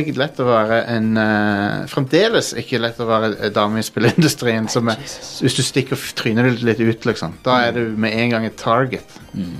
ikke 0.00 0.14
lett 0.16 0.38
å 0.40 0.46
være 0.48 0.78
en 0.94 1.08
uh, 1.20 1.84
Fremdeles 1.90 2.54
ikke 2.56 2.80
lett 2.80 3.00
å 3.02 3.08
være 3.08 3.50
dame 3.52 3.82
i 3.82 3.84
spilleindustrien. 3.84 4.68
Som 4.72 4.88
er, 4.88 5.02
hvis 5.44 5.58
du 5.58 5.60
stikker 5.64 6.00
trynet 6.16 6.48
ditt 6.48 6.64
litt 6.64 6.80
ut, 6.80 7.08
liksom. 7.10 7.36
Da 7.44 7.58
er 7.66 7.76
du 7.76 7.82
med 8.00 8.16
en 8.16 8.32
gang 8.32 8.48
et 8.48 8.56
target. 8.60 9.18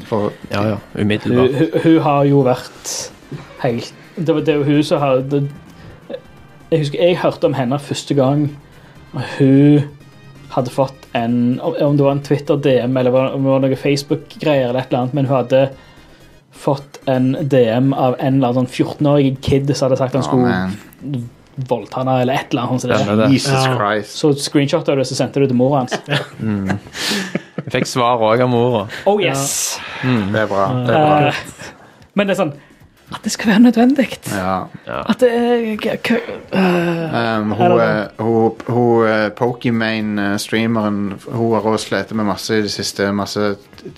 For 0.09 0.33
Ja, 0.53 0.65
ja. 0.73 0.79
Umiddelbart. 0.97 1.59
hun, 1.59 1.81
hun 1.85 1.99
har 2.07 2.25
jo 2.27 2.41
vært 2.47 2.95
helt 3.63 3.93
Det 4.17 4.35
var 4.35 4.47
det 4.47 4.55
er 4.55 4.63
jo 4.63 4.65
hun 4.67 4.87
som 4.87 5.03
har 5.03 5.21
det, 5.31 5.43
Jeg 6.71 6.81
husker 6.81 7.03
jeg 7.05 7.21
hørte 7.21 7.51
om 7.51 7.59
henne 7.59 7.79
første 7.79 8.17
gang. 8.17 8.49
Hun 9.37 9.85
hadde 10.55 10.73
fått 10.73 11.07
en 11.17 11.61
Om 11.61 11.77
om 11.85 11.97
det 11.97 12.07
var 12.07 12.17
en 12.17 12.25
Twitter-DM 12.25 12.97
eller 12.97 13.21
om 13.35 13.45
det 13.45 13.53
var 13.53 13.63
noe 13.65 13.77
Facebook-greier, 13.77 14.71
eller 14.71 14.81
et 14.81 14.89
eller 14.91 15.05
annet, 15.05 15.15
men 15.15 15.29
hun 15.29 15.37
hadde 15.37 15.63
fått 16.59 17.01
en 17.09 17.33
DM 17.41 17.93
av 17.95 18.17
en 18.19 18.39
eller 18.39 18.53
annen 18.53 18.67
sånn 18.67 18.87
14-årig 18.87 19.37
kid 19.45 19.71
som 19.77 19.89
hadde 19.89 20.01
sagt 20.01 20.17
han 20.19 20.27
skulle 20.27 20.53
oh, 20.53 21.21
voldta 21.69 22.03
henne, 22.03 22.17
eller 22.23 22.39
et 22.39 22.53
eller 22.53 22.67
annet. 22.69 22.83
sånt 22.83 22.95
som 22.99 23.09
det. 23.09 23.17
det. 23.23 23.33
Jesus 23.35 23.53
Ja. 23.55 23.75
Christ. 23.79 24.17
Så 24.19 24.33
screenshotta 24.35 24.95
du, 24.95 25.03
det, 25.03 25.09
så 25.11 25.19
sendte 25.19 25.43
du 25.43 25.49
til 25.51 25.59
mora 25.59 25.85
hans. 25.85 25.97
Jeg 27.59 27.73
fikk 27.75 27.89
svar 27.91 28.23
òg 28.23 28.43
av 28.45 28.51
mora. 28.53 28.87
Oh 29.11 29.19
yes! 29.23 29.79
Det 30.03 30.45
er 30.45 30.49
bra. 30.51 30.69
Det 30.87 30.95
er 30.95 31.05
bra. 31.05 31.33
Uh, 31.33 31.69
men 32.19 32.29
det 32.29 32.35
er 32.37 32.43
sånn 32.43 32.55
At 33.15 33.21
det 33.25 33.33
skal 33.33 33.49
være 33.51 33.61
nødvendig. 33.61 34.09
Ja. 34.37 34.63
At 35.09 35.21
det 35.21 35.29
er 35.33 35.53
øh, 35.65 37.39
Um, 37.39 37.51
hun, 37.53 37.81
eh, 37.81 38.07
hun, 38.19 38.53
hun 38.69 39.31
Pokimane-streameren 39.37 41.13
Hun 41.29 41.55
har 41.55 41.61
også 41.61 41.87
slitt 41.89 42.13
med 42.15 42.25
masse 42.25 42.59
i 42.59 42.63
det 42.63 42.71
siste. 42.71 43.13
Masse 43.13 43.55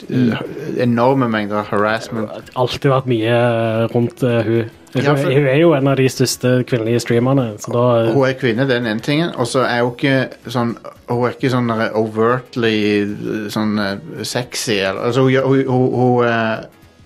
Mm. 0.09 0.33
enorme 0.79 1.29
mengder 1.29 1.63
harassment. 1.63 2.29
Det 2.29 2.51
har 2.55 2.61
Alltid 2.63 2.91
vært 2.91 3.07
mye 3.09 3.31
eh, 3.33 3.87
rundt 3.95 4.23
uh, 4.23 4.43
hun. 4.45 4.65
Hun, 4.95 5.03
Ja, 5.03 5.15
for- 5.15 5.33
hun 5.33 5.47
er 5.47 5.57
jo 5.57 5.73
en 5.75 5.87
av 5.89 5.97
de 5.97 6.09
største 6.09 6.65
kvinnelige 6.69 7.01
streamerne, 7.01 7.55
så 7.59 7.73
da 7.73 8.13
Hun 8.13 8.29
er 8.29 8.33
kvinne, 8.33 8.67
det 8.69 8.77
er 8.77 8.81
den 8.81 8.87
ene 8.91 9.01
tingen. 9.01 9.31
Og 9.37 9.47
så 9.47 9.61
er 9.65 9.83
hun 9.83 9.93
ikke 9.97 10.29
sånn 10.51 10.77
Hun 11.09 11.25
er 11.25 11.31
ikke 11.33 11.51
sånn 11.51 11.71
overtly 11.95 13.07
sånn 13.51 13.79
sexy. 14.23 14.79
Altså, 14.85 15.23
hun, 15.23 15.35
hun, 15.45 15.65
hun, 15.69 15.95
hun, 15.95 16.25
eh, 16.27 16.57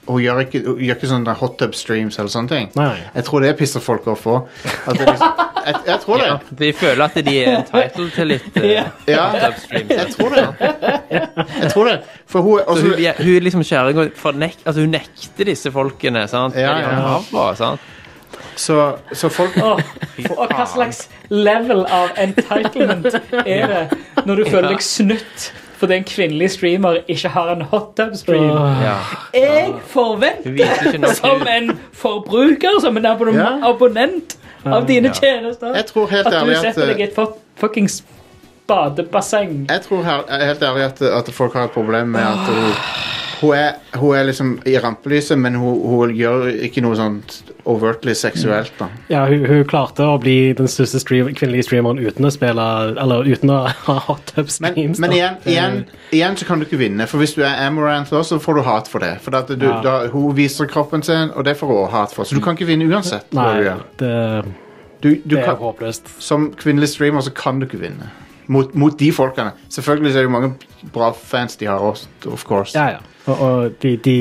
hun 0.06 0.20
gjør 0.22 0.40
ikke, 0.44 0.60
hun 0.66 0.82
gjør 0.84 0.98
ikke 0.98 1.10
sånne 1.10 1.34
hot 1.40 1.56
tub 1.60 1.76
streams 1.78 2.18
eller 2.18 2.32
sånne 2.32 2.52
ting. 2.52 2.70
Nei. 2.78 2.92
Jeg 3.14 3.26
tror 3.28 3.44
det 3.44 3.54
pisser 3.58 3.84
folk 3.84 4.06
off 4.12 4.26
òg. 4.30 4.50
Liksom, 4.94 5.42
jeg, 5.64 5.80
jeg 5.88 5.98
tror 6.04 6.20
det. 6.20 6.28
Ja, 6.28 6.36
de 6.60 6.70
føler 6.76 7.04
at 7.06 7.18
de 7.28 7.34
er 7.40 7.50
entitled 7.58 8.12
til 8.16 8.30
litt 8.34 8.60
uh, 8.60 8.68
Ja. 9.08 9.24
upstream. 9.48 9.90
Jeg 9.90 10.12
tror 10.14 10.36
det. 10.36 10.46
Jeg 11.14 11.72
tror 11.72 11.90
det. 11.90 11.98
For 12.30 12.44
hun 12.44 12.60
også, 12.66 12.86
hun, 12.88 12.94
ja, 13.02 13.16
hun 13.18 13.34
er 13.34 13.48
liksom 13.48 13.64
kjerring 13.64 14.00
nek, 14.40 14.56
altså 14.64 14.84
hun 14.84 14.94
nekter 14.94 15.50
disse 15.50 15.72
folkene 15.72 16.28
sant? 16.28 16.56
Ja, 16.58 16.76
det 16.76 16.88
de 16.88 16.94
har 16.94 17.12
ja. 17.18 17.20
krav 17.30 17.60
sant? 17.60 17.92
så, 18.56 18.96
så 19.12 19.28
folk 19.28 19.56
Åh, 19.56 19.80
og 20.36 20.52
hva 20.52 20.66
slags 20.68 21.04
level 21.30 21.84
av 21.90 22.14
entitlement 22.20 23.06
er 23.44 23.66
det 23.70 23.82
når 24.26 24.40
du 24.40 24.44
føler 24.48 24.68
deg 24.74 24.84
snytt 24.84 25.50
fordi 25.76 25.94
en 26.00 26.04
kvinnelig 26.04 26.50
streamer 26.50 26.96
ikke 27.08 27.28
har 27.28 27.52
en 27.56 27.62
hot 27.62 27.96
tub 27.96 28.14
stream? 28.16 28.48
Ja. 28.82 28.94
Jeg 29.34 29.72
forventer 29.92 31.14
som 31.14 31.42
en 31.48 31.78
forbruker, 31.92 32.80
som 32.80 32.96
en 32.96 33.06
abonnement, 33.06 33.60
Ja. 33.64 33.70
abonnent 33.70 34.36
av 34.66 34.86
dine 34.88 35.10
tjenester, 35.14 35.74
Jeg 35.74 35.86
tror 35.86 36.06
helt 36.08 36.26
at 36.26 36.32
du 36.32 36.38
ærlig 36.38 36.56
at 36.56 36.62
setter 36.74 36.86
deg 36.86 37.00
i 37.00 37.02
et 37.02 37.14
fu- 37.14 37.34
fuckings 37.60 38.02
badebasseng. 38.68 39.66
Jeg 39.68 39.82
tror 39.82 40.02
helt 40.02 40.62
ærlig 40.62 40.82
at, 40.84 41.02
at 41.02 41.28
folk 41.34 41.52
har 41.52 41.64
et 41.64 41.70
problem 41.70 42.06
med 42.08 42.20
at 42.20 42.46
hun, 42.48 42.72
hun, 43.44 43.54
er, 43.56 43.74
hun 44.00 44.16
er 44.16 44.24
liksom 44.26 44.48
i 44.66 44.72
rampelyset, 44.82 45.38
men 45.38 45.54
hun, 45.60 45.76
hun 45.84 46.10
gjør 46.16 46.48
ikke 46.66 46.82
noe 46.84 46.96
sånt 46.98 47.36
overtly 47.68 48.12
seksuelt. 48.18 48.72
da. 48.80 48.88
Ja, 49.12 49.22
hun, 49.30 49.44
hun 49.48 49.62
klarte 49.70 50.04
å 50.08 50.16
bli 50.20 50.52
den 50.58 50.68
største 50.68 51.00
stream, 51.02 51.30
kvinnelige 51.36 51.66
streameren 51.68 52.00
uten 52.02 52.26
å 52.28 52.32
spille 52.34 52.66
Eller 53.00 53.28
uten 53.30 53.52
å 53.54 53.60
ha 53.86 53.98
hot 54.08 54.26
tub 54.34 54.48
Men, 54.48 54.56
streams. 54.56 55.00
men 55.04 55.10
da. 55.14 55.16
igjen, 55.16 55.38
igjen, 55.54 55.78
igjen 56.18 56.36
så 56.40 56.48
kan 56.48 56.60
du 56.60 56.66
ikke 56.66 56.80
vinne, 56.82 57.06
for 57.10 57.22
hvis 57.22 57.36
du 57.38 57.42
er 57.46 57.62
Amaranth 57.68 58.12
også, 58.12 58.34
så 58.36 58.42
får 58.44 58.60
du 58.60 58.64
hat 58.68 58.88
for 58.92 59.04
det. 59.04 59.14
For 59.24 59.30
du, 59.54 59.54
Ja. 59.68 59.78
da, 59.84 59.94
hun 60.12 60.34
viser 60.36 60.66
kroppen 60.70 61.02
sin, 61.06 61.30
og 61.34 61.44
det 61.46 61.56
får 61.60 61.70
hun 61.72 61.90
hat 61.94 62.12
for. 62.16 62.24
Så 62.24 62.34
du 62.36 62.42
kan 62.44 62.56
ikke 62.58 62.66
vinne 62.72 62.88
uansett. 62.90 63.30
Nei, 63.36 63.62
det, 64.00 64.44
Du, 65.04 65.10
du 65.20 65.34
det 65.36 65.40
er 65.42 65.50
kan, 65.52 65.56
håpløst. 65.60 66.06
som 66.18 66.50
kvinnelig 66.56 66.88
streamer 66.94 67.20
så 67.20 67.30
kan 67.36 67.58
du 67.60 67.66
ikke 67.66 67.80
vinne. 67.82 68.10
Mot, 68.46 68.74
mot 68.76 68.92
de 69.00 69.08
folkene. 69.12 69.52
Selvfølgelig 69.72 70.14
er 70.16 70.26
det 70.26 70.30
mange 70.32 70.50
bra 70.92 71.10
fans 71.16 71.56
de 71.56 71.64
har 71.68 71.80
også, 71.80 72.08
of 72.32 72.44
course. 72.44 72.76
Ja, 72.76 72.90
ja. 72.98 72.98
Og, 73.26 73.34
og 73.40 73.72
de, 73.82 73.96
de 74.04 74.16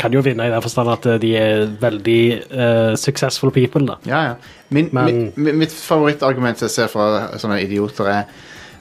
kan 0.00 0.12
jo 0.14 0.22
vinne 0.24 0.46
i 0.46 0.52
den 0.52 0.62
forstand 0.64 0.88
at 0.92 1.06
de 1.20 1.32
er 1.36 1.66
veldig 1.82 2.20
uh, 2.54 2.94
successful 2.96 3.50
people, 3.52 3.82
da. 3.88 3.96
Ja, 4.08 4.20
ja. 4.30 4.34
Min, 4.70 4.88
Men- 4.92 5.32
mi- 5.36 5.44
mi- 5.50 5.56
mitt 5.64 5.72
favorittargument 5.74 6.62
jeg 6.62 6.70
ser 6.70 6.86
fra 6.92 7.08
sånne 7.42 7.58
idioter, 7.64 8.06
er 8.08 8.22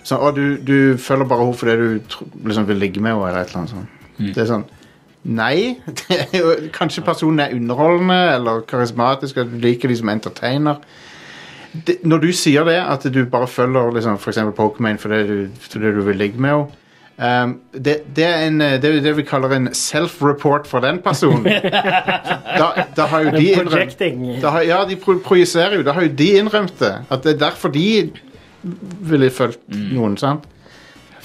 sånn 0.05 0.21
Å, 0.23 0.29
du, 0.33 0.43
du 0.63 0.97
følger 1.01 1.27
bare 1.27 1.43
henne 1.43 1.57
fordi 1.59 1.75
du 1.75 2.19
liksom 2.47 2.67
vil 2.69 2.77
ligge 2.79 3.01
med 3.03 3.11
henne, 3.17 3.27
eller 3.31 3.41
et 3.41 3.49
eller 3.51 3.63
annet 3.65 3.73
sånt. 3.75 4.35
Det 4.35 4.43
er 4.45 4.51
sånn 4.53 4.67
Nei. 5.25 5.75
Jo, 6.39 6.53
kanskje 6.71 7.03
personen 7.03 7.41
er 7.43 7.51
underholdende 7.57 8.19
eller 8.37 8.61
karismatisk, 8.69 9.41
og 9.41 9.49
du 9.51 9.57
liker 9.65 9.91
de 9.91 9.97
som 9.99 10.09
entertainer. 10.13 10.77
Det, 11.85 11.97
når 12.07 12.21
du 12.23 12.29
sier 12.33 12.63
det, 12.65 12.77
at 12.79 13.03
du 13.13 13.19
bare 13.29 13.49
følger 13.51 13.91
liksom, 13.97 14.15
for 14.23 14.31
eksempel 14.31 14.55
Pokémon 14.57 14.97
fordi 15.01 15.19
du, 15.27 15.35
fordi 15.59 15.91
du 15.97 15.99
vil 16.07 16.17
ligge 16.17 16.39
med 16.41 16.55
henne 16.55 16.85
um, 17.19 17.55
det, 17.71 17.99
det 18.15 18.25
er 18.25 18.45
en, 18.47 18.61
eh, 18.63 18.77
det 18.81 18.89
er 18.89 18.97
jo 18.97 19.03
det 19.05 19.15
vi 19.19 19.25
kaller 19.27 19.53
en 19.55 19.69
self-report 19.75 20.67
for 20.67 20.83
den 20.85 21.01
personen. 21.05 21.45
da, 21.45 22.69
da 22.95 23.07
har 23.11 23.27
jo 23.27 23.33
de 23.35 23.51
innrømt 23.53 24.05
da 24.41 24.53
har, 24.55 24.67
ja, 24.67 24.79
de 24.87 24.97
pro 24.99 25.19
projiserer 25.23 25.79
jo. 25.79 25.83
Da 25.87 25.95
har 25.97 26.07
jo 26.07 26.13
de 26.21 26.29
innrømt 26.39 26.79
det. 26.79 26.93
At 27.09 27.27
det 27.27 27.35
er 27.35 27.43
derfor 27.45 27.73
de 27.75 27.85
ville 29.09 29.29
fulgt 29.31 29.61
noen, 29.69 30.17
sant? 30.19 30.47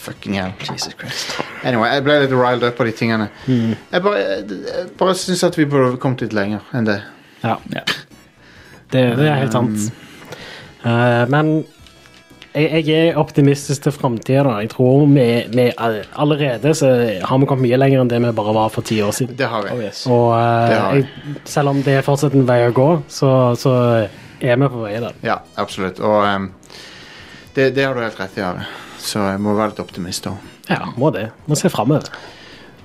Fucking 0.04 0.36
hell. 0.36 0.52
Jesus 0.60 0.92
Christ. 1.00 1.38
Anyway, 1.64 1.88
jeg 1.88 2.04
ble 2.04 2.18
litt 2.26 2.34
riled 2.36 2.66
up 2.66 2.76
på 2.76 2.84
de 2.84 2.92
tingene. 2.92 3.30
Jeg 3.48 4.02
bare, 4.04 4.18
jeg, 4.20 4.88
bare 5.00 5.14
syns 5.16 5.44
at 5.46 5.56
vi 5.56 5.64
burde 5.64 5.96
kommet 6.02 6.26
litt 6.26 6.36
lenger 6.36 6.66
enn 6.76 6.88
det. 6.88 6.98
Ja. 7.44 7.56
Ja. 7.72 7.84
Det, 8.92 9.04
det 9.16 9.30
er 9.30 9.38
helt 9.40 9.56
sant. 9.56 9.88
Eh, 10.84 11.22
men 11.32 11.54
jeg, 12.54 12.84
jeg 12.86 13.08
er 13.10 13.18
optimistisk 13.18 13.82
til 13.86 13.94
framtida. 13.94 14.56
Jeg 14.62 14.70
tror 14.70 15.06
vi, 15.10 15.26
vi 15.50 15.66
allerede 15.78 16.74
så 16.78 16.90
har 17.24 17.40
vi 17.40 17.48
kommet 17.50 17.66
mye 17.66 17.80
lenger 17.80 18.04
enn 18.04 18.12
det 18.12 18.20
vi 18.22 18.32
bare 18.36 18.54
var 18.54 18.70
for 18.74 18.86
ti 18.86 19.00
år 19.02 19.14
siden. 19.16 19.36
Det 19.38 19.48
har 19.50 19.66
vi. 19.66 19.72
Oh, 19.74 19.82
yes. 19.82 20.04
Og 20.06 20.28
uh, 20.30 20.38
har 20.38 20.94
vi. 20.94 21.02
jeg, 21.02 21.40
selv 21.50 21.74
om 21.74 21.82
det 21.82 21.98
er 21.98 22.06
fortsatt 22.06 22.36
en 22.38 22.46
vei 22.48 22.60
å 22.68 22.74
gå, 22.76 22.88
så, 23.10 23.32
så 23.58 23.74
er 24.40 24.60
vi 24.60 24.70
på 24.70 24.84
vei 24.84 24.94
der. 25.02 25.18
Ja, 25.26 25.40
absolutt. 25.60 25.98
Og 26.04 26.22
um, 26.22 26.50
det, 27.56 27.72
det 27.74 27.88
har 27.88 27.96
du 27.96 28.04
helt 28.04 28.20
rett 28.22 28.38
i, 28.38 28.46
Are. 28.46 28.68
Så 29.04 29.20
jeg 29.20 29.42
må 29.42 29.52
være 29.58 29.74
litt 29.74 29.82
optimist 29.84 30.30
òg. 30.30 30.54
Ja, 30.70 30.80
må 30.96 31.10
det. 31.12 31.28
Må 31.50 31.58
se 31.58 31.68
framover. 31.72 32.08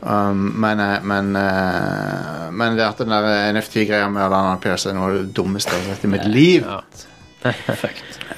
Um, 0.01 0.53
men, 0.55 0.79
eh, 0.79 1.01
men, 1.03 1.35
eh, 1.35 2.51
men 2.51 2.75
det 2.77 2.85
at 2.85 3.01
den 3.03 3.11
der 3.11 3.51
NFT-greia 3.53 4.07
med 4.11 4.23
Alana 4.23 4.55
Pierce 4.61 4.91
er 4.91 4.95
noe 4.95 5.09
av 5.09 5.17
det 5.17 5.33
dummeste 5.35 5.75
jeg 5.75 5.83
har 5.83 5.97
sett 5.97 6.05
i 6.07 6.13
mitt 6.15 6.29
liv. 6.29 6.69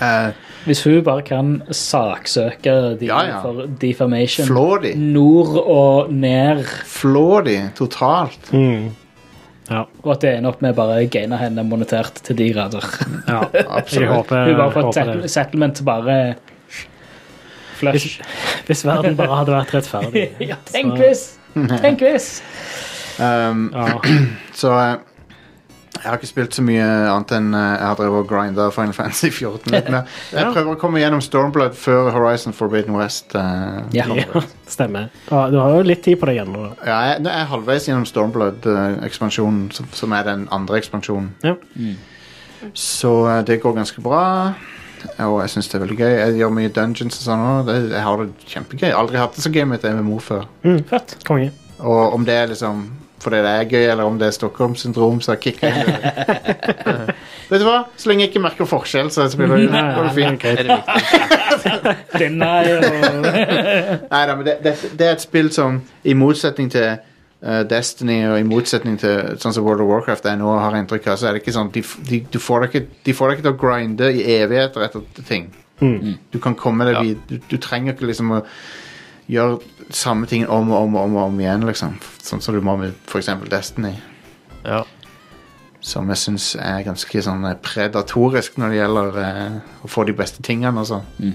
Eh, 0.01 0.29
Hvis 0.65 0.83
hun 0.85 0.99
bare 1.03 1.23
kan 1.25 1.53
saksøke 1.73 2.73
de 2.99 3.07
Ja, 3.09 3.21
ja. 3.25 3.39
for 3.41 3.65
defamation 3.81 4.45
Flå 4.45 4.77
de. 4.83 4.91
nord 4.95 5.55
og 5.63 6.11
ned, 6.13 6.63
Flå 6.85 7.41
de 7.45 7.55
totalt. 7.75 8.51
Ja. 9.71 9.85
og 10.03 10.11
at 10.13 10.21
det 10.21 10.33
ender 10.37 10.51
opp 10.51 10.61
med 10.61 10.75
bare 10.75 10.99
å 11.01 11.09
gaine 11.09 11.37
henne 11.39 11.63
monetert 11.63 12.19
til 12.27 12.35
de 12.35 12.49
grader. 12.53 12.83
ja. 13.27 13.41
Jeg 13.53 13.65
Absolutt. 13.69 14.09
håper, 14.11 14.45
Hun 14.49 14.57
bare 14.57 14.71
får 14.75 14.81
håper 14.83 14.97
settle, 14.99 15.21
det. 15.21 15.31
settlement 15.31 15.81
bare 15.87 16.17
flush. 17.79 18.19
Hvis 18.67 18.83
verden 18.85 19.15
bare 19.17 19.37
hadde 19.41 19.55
vært 19.55 19.73
rettferdig. 19.79 20.27
ja, 20.51 20.57
tenk 20.69 20.97
hvis! 21.01 21.23
Tenk 21.83 22.03
hvis! 22.05 22.27
Um, 23.19 23.69
Ja. 23.73 23.97
Så 24.61 24.71
eh, 24.77 24.97
jeg 25.93 26.07
har 26.07 26.15
ikke 26.17 26.27
spilt 26.29 26.55
så 26.55 26.63
mye 26.65 26.85
annet 27.11 27.31
enn 27.35 27.49
eh, 27.53 27.65
jeg 27.77 27.85
har 27.89 27.97
drevet 27.99 28.21
og 28.23 28.27
grinda 28.29 28.69
Final 28.73 28.93
Fantasy 28.95 29.29
14 29.29 29.73
litt 29.75 29.89
mer. 29.91 30.05
Jeg 30.31 30.39
Ja. 30.45 30.51
prøver 30.55 30.73
å 30.75 30.79
komme 30.79 31.01
gjennom 31.03 31.21
Stormblood 31.21 31.75
før 31.77 32.09
Horizon 32.15 32.53
Forbidden 32.55 32.95
West. 32.97 33.35
eh, 33.35 33.81
Ja. 33.93 34.05
kommer. 34.07 34.25
Ja, 34.33 34.41
stemmer. 34.77 35.09
Ja, 35.29 35.49
du 35.51 35.59
har 35.59 35.75
jo 35.75 35.81
litt 35.83 36.01
tid 36.03 36.17
på 36.21 36.25
deg 36.31 36.39
ennå. 36.45 36.69
da. 36.69 36.87
Ja, 36.87 36.99
jeg, 37.11 37.23
jeg 37.27 37.41
er 37.41 37.49
halvveis 37.51 37.87
gjennom 37.89 38.05
Stormblood-ekspansjonen, 38.07 39.71
som, 39.75 39.87
som 39.91 40.13
er 40.15 40.23
den 40.23 40.47
andre 40.51 40.79
ekspansjonen. 40.81 41.33
Ja. 41.43 41.55
Så 42.73 43.11
eh, 43.27 43.41
det 43.45 43.59
går 43.61 43.75
ganske 43.81 44.01
bra. 44.05 44.23
Og 45.17 45.39
jeg 45.41 45.49
syns 45.49 45.67
det 45.71 45.79
er 45.79 45.83
veldig 45.85 45.97
gøy. 45.97 46.11
Jeg 46.13 46.35
gjør 46.39 46.51
mye 46.53 46.69
dungeons 46.75 47.15
og 47.19 47.23
sånn 47.25 47.45
òg. 47.51 47.69
Jeg 47.91 48.03
har 48.05 48.19
det 48.21 48.49
kjempegøy. 48.51 48.91
Aldri 48.93 49.17
hatt 49.17 49.33
det 49.37 49.43
så 49.43 49.49
gøy 49.53 49.65
med 49.65 49.81
et 49.83 49.95
MMO 49.97 50.19
før. 50.21 50.43
Mm, 50.63 50.83
fett. 50.91 51.15
Konge. 51.25 51.47
Og 51.81 52.13
om 52.19 52.25
det 52.27 52.35
er 52.37 52.51
liksom 52.51 52.83
fordi 53.21 53.37
det 53.45 53.51
er 53.51 53.67
gøy, 53.69 53.83
eller 53.91 54.03
om 54.09 54.17
det 54.19 54.27
er 54.27 54.35
Stockholm-syndrom, 54.35 55.19
så 55.21 55.35
kicker 55.41 55.67
jeg 55.67 55.85
det. 55.87 57.15
Vet 57.51 57.61
du 57.61 57.65
hva? 57.67 57.77
Så 57.99 58.09
lenge 58.09 58.25
jeg 58.25 58.31
ikke 58.31 58.41
merker 58.43 58.67
forskjell, 58.69 59.09
så 59.13 59.27
spiller 59.31 59.61
det, 59.61 59.69
går 59.95 60.09
det 60.09 60.15
fint. 60.17 60.45
Er 60.49 60.63
det 60.63 60.77
viktig? 60.81 62.01
Denne 62.21 62.49
er 62.63 62.67
Neida, 64.11 64.35
men 64.35 64.45
det, 64.47 64.57
det, 64.65 64.75
det 64.99 65.07
er 65.07 65.15
et 65.17 65.23
spill 65.23 65.51
som, 65.53 65.81
i 66.07 66.13
motsetning 66.17 66.71
til 66.73 66.87
uh, 66.95 67.61
Destiny 67.69 68.19
og 68.29 68.37
i 68.39 68.45
motsetning 68.47 68.97
til 69.01 69.35
sånn 69.41 69.53
som 69.55 69.65
World 69.67 69.83
of 69.83 69.89
Warcraft 69.91 70.29
jeg 70.31 70.39
nå, 70.41 70.51
har 70.63 70.77
inntrykk 70.79 71.09
av, 71.11 71.19
så 71.21 71.29
er 71.29 71.37
det 71.37 71.43
ikke 71.43 71.55
sånn 71.57 71.71
De, 71.75 71.83
de, 72.09 72.21
du 72.33 72.39
får 72.41 72.65
deg 72.65 72.75
ikke, 72.75 72.99
de 73.09 73.17
får 73.17 73.29
deg 73.33 73.39
ikke 73.39 73.47
til 73.49 73.55
å 73.55 73.61
grinde 73.65 74.11
i 74.15 74.23
evigheter 74.39 74.87
etter 74.87 75.27
ting. 75.27 75.49
Du 75.81 76.37
kan 76.43 76.53
komme 76.55 76.85
deg 76.87 76.95
Ja. 76.99 77.01
videre. 77.07 77.25
du, 77.41 77.47
du 77.49 77.57
trenger 77.61 77.95
ikke 77.95 78.09
liksom 78.11 78.35
å 78.37 78.41
gjøre 79.29 79.59
samme 79.93 80.27
ting 80.29 80.47
om 80.47 80.71
og 80.71 80.87
om 80.87 80.95
og 80.95 81.03
om, 81.03 81.19
og 81.19 81.27
om 81.29 81.39
igjen, 81.41 81.67
liksom. 81.67 81.99
Sånn 82.21 82.41
som 82.41 82.55
du 82.55 82.61
må 82.63 82.77
med 82.79 82.97
eksempel 83.17 83.51
Destiny. 83.51 83.93
Ja. 84.65 84.83
Som 85.81 86.09
jeg 86.13 86.21
syns 86.21 86.51
er 86.61 86.83
ganske 86.85 87.23
sånn 87.25 87.45
eh, 87.49 87.57
predatorisk 87.61 88.59
når 88.61 88.73
det 88.73 88.81
gjelder 88.81 89.21
eh, 89.25 89.55
å 89.81 89.89
få 89.89 90.05
de 90.05 90.15
beste 90.17 90.43
tingene 90.45 90.83
og 90.83 90.89
sånn. 90.91 91.33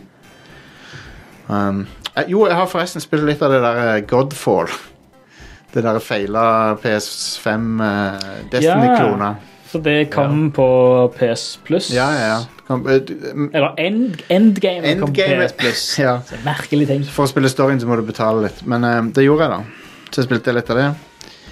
Um, 1.46 1.84
eh, 2.14 2.26
jo, 2.30 2.44
jeg 2.46 2.58
har 2.58 2.70
forresten 2.70 3.02
spilt 3.02 3.26
litt 3.26 3.42
av 3.42 3.54
det 3.54 3.62
der 3.64 3.82
eh, 3.84 4.04
Godfall. 4.06 4.70
Det 5.74 5.82
der 5.84 5.98
feila 6.00 6.46
PS5 6.80 7.66
eh, 7.84 8.28
Destiny-klona. 8.54 9.34
For 9.66 9.82
det 9.82 10.12
kom 10.14 10.48
på 10.54 10.66
PS 11.18 11.56
Plus. 11.66 11.90
Ja, 11.94 12.06
ja, 12.14 12.28
ja. 12.36 12.55
Kom, 12.66 12.82
eh, 12.90 13.00
mm, 13.32 13.50
Eller 13.54 13.74
end, 13.78 14.22
Endgame, 14.28 14.96
kom 14.98 15.12
på 15.14 15.22
Endgame 15.22 15.46
PS 15.46 15.56
Plus. 15.60 15.84
ja. 16.06 16.16
Så 16.26 16.38
merkelig 16.44 16.88
ting. 16.90 17.04
For 17.06 17.26
å 17.26 17.30
spille 17.30 17.50
storyen 17.52 17.80
så 17.82 17.88
må 17.88 17.98
du 18.00 18.06
betale 18.06 18.48
litt. 18.48 18.64
Men 18.66 18.86
eh, 18.86 19.02
det 19.14 19.26
gjorde 19.26 19.46
jeg, 19.46 19.54
da. 19.54 20.06
Så 20.10 20.22
jeg 20.22 20.30
spilte 20.30 20.54
litt 20.56 20.72
av 20.74 20.80
det. 20.82 20.88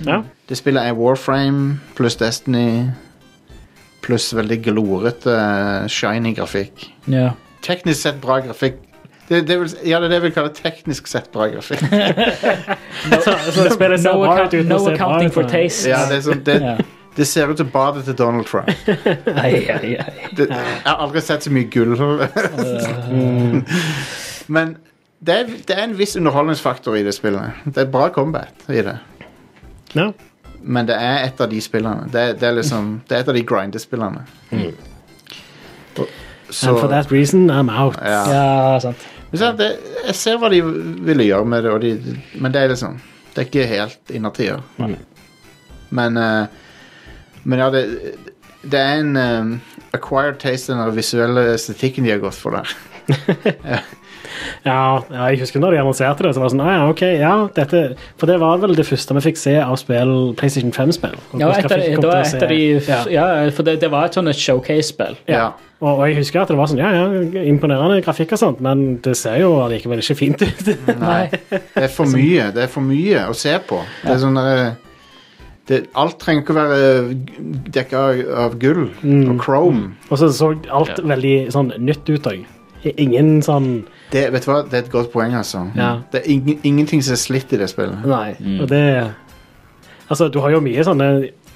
Ja. 0.04 0.22
Det 0.48 0.58
spillet 0.58 0.90
er 0.90 0.96
Warframe 0.98 1.78
pluss 1.94 2.18
Destiny 2.18 2.90
pluss 4.04 4.32
veldig 4.36 4.58
glorete, 4.66 5.32
eh, 5.32 5.86
shiny 5.88 6.34
grafikk. 6.36 6.90
Ja. 7.08 7.30
Teknisk 7.64 8.02
sett 8.02 8.18
bra 8.20 8.40
grafikk. 8.44 8.82
Det, 9.28 9.38
det 9.48 9.56
vil, 9.56 9.70
ja, 9.88 10.00
det 10.02 10.10
er 10.10 10.10
det 10.10 10.18
jeg 10.18 10.24
vil 10.26 10.34
kalle 10.36 10.50
teknisk 10.52 11.06
sett 11.08 11.30
bra 11.32 11.46
grafikk. 11.48 11.80
Så, 13.24 13.32
så 13.52 13.64
spillet 13.72 14.00
ser 14.00 14.12
No, 14.12 14.20
bra 14.20 14.34
account, 14.34 14.68
no 14.68 14.78
se 14.78 14.90
bra 14.90 14.94
accounting 14.94 15.32
for 15.32 15.48
taste. 15.48 15.88
Ja, 15.88 16.02
det, 16.10 16.18
er 16.20 16.26
sånn, 16.26 16.44
det, 16.44 16.58
Ja. 16.60 16.74
Det 17.16 17.26
ser 17.30 17.50
ut 17.52 17.58
som 17.60 17.68
badet 17.70 18.04
til 18.04 18.16
Donald 18.18 18.46
Trump. 18.46 18.68
Ai, 19.44 19.60
ai, 19.70 19.92
ai. 20.02 20.28
Det, 20.36 20.48
jeg 20.48 20.86
har 20.86 20.96
aldri 21.04 21.20
sett 21.22 21.44
så 21.46 21.50
mye 21.54 21.68
gull. 21.70 21.94
Men 24.46 24.76
det 25.24 25.34
er, 25.34 25.44
det 25.68 25.76
er 25.78 25.84
en 25.86 25.94
viss 25.98 26.16
underholdningsfaktor 26.18 26.96
i 26.98 27.02
det 27.06 27.14
spillet. 27.16 27.60
Det 27.64 27.84
er 27.86 27.90
bra 27.92 28.08
combat 28.12 28.66
i 28.68 28.82
det. 28.84 28.96
Ja. 29.94 30.10
men 30.64 30.86
det 30.88 30.96
er 30.98 31.24
et 31.28 31.40
av 31.40 31.50
de 31.52 31.60
spillene. 31.62 32.08
Det, 32.12 32.20
er- 32.20 32.32
det 32.40 32.48
er 32.48 32.52
liksom 32.56 32.86
Det 33.08 33.16
er 33.16 33.20
et 33.22 33.28
av 33.28 33.34
de 33.36 33.42
grindespillene. 33.46 34.24
Og- 35.98 36.08
så- 36.50 36.70
And 36.70 36.78
for 36.80 36.88
that 36.88 37.12
reason, 37.12 37.50
I'm 37.50 37.70
out. 37.70 37.96
Ja. 38.02 38.24
Ja, 38.72 38.78
sant. 38.80 38.96
Det, 39.32 39.70
jeg 40.06 40.14
ser 40.14 40.36
hva 40.38 40.48
de 40.50 40.60
ville 41.04 41.24
gjøre 41.24 41.44
med 41.44 41.62
det, 41.64 41.70
og 41.70 41.80
de, 41.82 42.18
men 42.40 42.52
det 42.52 42.62
er 42.62 42.68
liksom 42.68 43.00
Det 43.34 43.38
er 43.42 43.46
ikke 43.48 43.66
helt 43.66 44.10
innertier. 44.10 44.60
Men 45.90 46.16
eh, 46.16 46.46
Men 47.44 47.62
ja, 47.62 47.70
det, 47.74 47.84
det 48.64 48.80
er 48.80 49.02
en 49.02 49.16
um, 49.16 49.52
acquired 49.96 50.40
taste, 50.42 50.72
den 50.72 50.96
visuelle 50.96 51.50
estetikken 51.54 52.06
de 52.06 52.14
har 52.16 52.24
gått 52.24 52.40
for 52.40 52.56
der. 52.56 52.74
Ja, 54.64 55.02
ja, 55.12 55.26
jeg 55.30 55.42
husker 55.42 55.60
når 55.62 55.74
de 55.74 55.80
annonserte 55.82 56.24
det, 56.24 56.32
så 56.34 56.42
var 56.42 56.48
det 56.48 56.54
sånn, 56.54 56.62
ah, 56.64 56.72
ja, 56.72 56.86
ok, 56.90 57.02
ja, 57.20 57.32
dette, 57.56 57.82
for 58.20 58.30
det 58.30 58.38
var 58.42 58.62
vel 58.62 58.74
det 58.76 58.86
første 58.88 59.16
vi 59.18 59.22
fikk 59.28 59.40
se 59.40 59.54
av 59.60 59.76
spill, 59.80 60.14
PlayStation 60.38 60.72
5-spill. 60.74 61.14
Ja, 61.40 61.50
etter, 61.58 61.84
det 61.84 62.08
var 62.08 62.24
et 62.24 62.40
av 62.40 62.50
de 62.50 62.60
ja. 62.72 63.00
ja, 63.12 63.26
for 63.54 63.68
det, 63.68 63.76
det 63.84 63.90
var 63.92 64.08
et 64.08 64.18
sånn 64.18 64.32
showcase-spill. 64.32 65.18
Ja. 65.30 65.50
Og, 65.82 65.90
og 65.90 66.04
jeg 66.08 66.18
husker 66.22 66.44
at 66.44 66.52
det 66.52 66.56
var 66.58 66.70
sånn, 66.70 66.80
ja, 66.80 66.92
ja, 66.96 67.44
imponerende 67.44 68.00
grafikk 68.04 68.34
og 68.36 68.40
sånt, 68.40 68.64
men 68.64 68.84
det 69.04 69.16
ser 69.20 69.36
jo 69.42 69.52
allikevel 69.64 70.00
ikke 70.00 70.16
fint 70.18 70.44
ut. 70.44 70.72
Nei. 71.02 71.26
Det 71.74 71.84
er 71.88 71.92
for 71.92 72.08
mye. 72.08 72.48
Det 72.54 72.64
er 72.64 72.72
for 72.72 72.86
mye 72.86 73.26
å 73.28 73.36
se 73.36 73.52
på. 73.68 73.82
Det 74.02 74.14
er 74.14 74.22
sånn 74.22 74.38
der, 74.38 74.64
det, 75.68 75.80
Alt 75.96 76.18
trenger 76.20 76.42
ikke 76.44 76.54
å 76.54 76.58
være 76.58 76.80
dekka 77.72 78.02
av, 78.44 78.56
gull 78.60 78.88
gull 79.00 79.30
og 79.32 79.40
chrome. 79.40 79.94
Og 80.10 80.20
så 80.20 80.28
så 80.36 80.52
alt 80.68 81.00
veldig 81.00 81.36
sånn 81.54 81.72
nytt 81.80 82.10
ut 82.10 82.28
òg. 82.30 82.44
Ingen 83.00 83.38
sånn 83.44 83.86
Det, 84.12 84.26
vet 84.34 84.44
du 84.44 84.50
hva? 84.50 84.58
det 84.68 84.76
er 84.76 84.82
et 84.84 84.92
godt 84.92 85.08
poeng, 85.14 85.32
altså. 85.34 85.62
Ja. 85.78 86.02
Det 86.12 86.20
er 86.20 86.30
ingen, 86.34 86.58
ingenting 86.68 87.00
som 87.02 87.16
er 87.16 87.22
slitt 87.22 87.54
i 87.56 87.60
det 87.60 87.70
spillet. 87.72 88.04
Nei. 88.04 88.34
Og 88.60 88.68
det 88.68 88.84
Altså, 90.04 90.28
du 90.28 90.36
har 90.44 90.52
jo 90.52 90.60
mye 90.60 90.82
sånne 90.84 91.06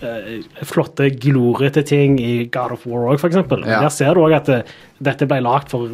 uh, 0.01 0.29
flotte, 0.65 1.11
glorete 1.21 1.83
ting 1.85 2.17
i 2.17 2.47
God 2.49 2.73
of 2.79 2.87
War 2.89 3.11
òg, 3.11 3.19
f.eks. 3.21 3.37
Ja. 3.37 3.83
Der 3.85 3.93
ser 3.93 4.17
du 4.17 4.23
òg 4.25 4.39
at 4.39 4.49
det, 4.49 4.63
dette 5.05 5.29
ble 5.29 5.43
lagd 5.45 5.69
for 5.69 5.93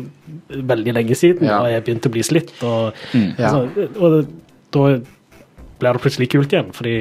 veldig 0.55 0.95
lenge 0.95 1.19
siden 1.19 1.49
Ja. 1.51 1.59
og 1.59 1.73
er 1.73 1.83
begynt 1.83 2.07
å 2.07 2.13
bli 2.15 2.23
slitt. 2.23 2.55
Og, 2.63 2.95
mm. 3.11 3.31
altså, 3.41 3.89
og 3.99 4.15
det, 4.15 4.23
da 4.71 4.87
blir 5.83 5.99
det 5.99 6.05
plutselig 6.05 6.31
kult 6.31 6.55
igjen, 6.55 6.71
fordi 6.77 6.95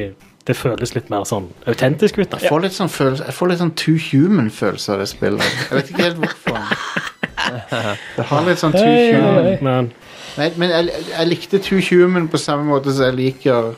det 0.47 0.55
føles 0.59 0.91
litt 0.95 1.09
mer 1.11 1.23
sånn 1.27 1.47
autentisk 1.69 2.17
ut. 2.19 2.29
da. 2.31 2.39
Jeg 2.41 2.51
får 2.51 2.63
litt 2.65 2.75
sånn 2.75 2.91
følelse 2.91 3.27
Jeg 3.29 3.35
får 3.37 3.51
litt 3.51 3.61
sånn 3.61 3.75
Too 3.79 3.99
Human-følelse 4.09 4.93
av 4.93 5.03
det 5.03 5.07
spillet. 5.11 5.59
Jeg 5.69 5.77
vet 5.77 5.91
ikke 5.93 6.07
helt 6.09 6.23
hvorfor. 6.23 6.57
Det 8.17 8.23
har 8.29 8.45
litt 8.47 8.59
sånn 8.61 8.73
Too 8.73 9.13
Human 9.13 9.57
Men 9.61 9.91
Nei, 10.33 10.47
men 10.57 10.71
jeg, 10.71 11.01
jeg 11.11 11.29
likte 11.29 11.59
Too 11.61 11.81
Human 11.91 12.27
på 12.31 12.39
samme 12.41 12.65
måte 12.65 12.93
som 12.93 13.05
jeg 13.05 13.17
liker 13.19 13.73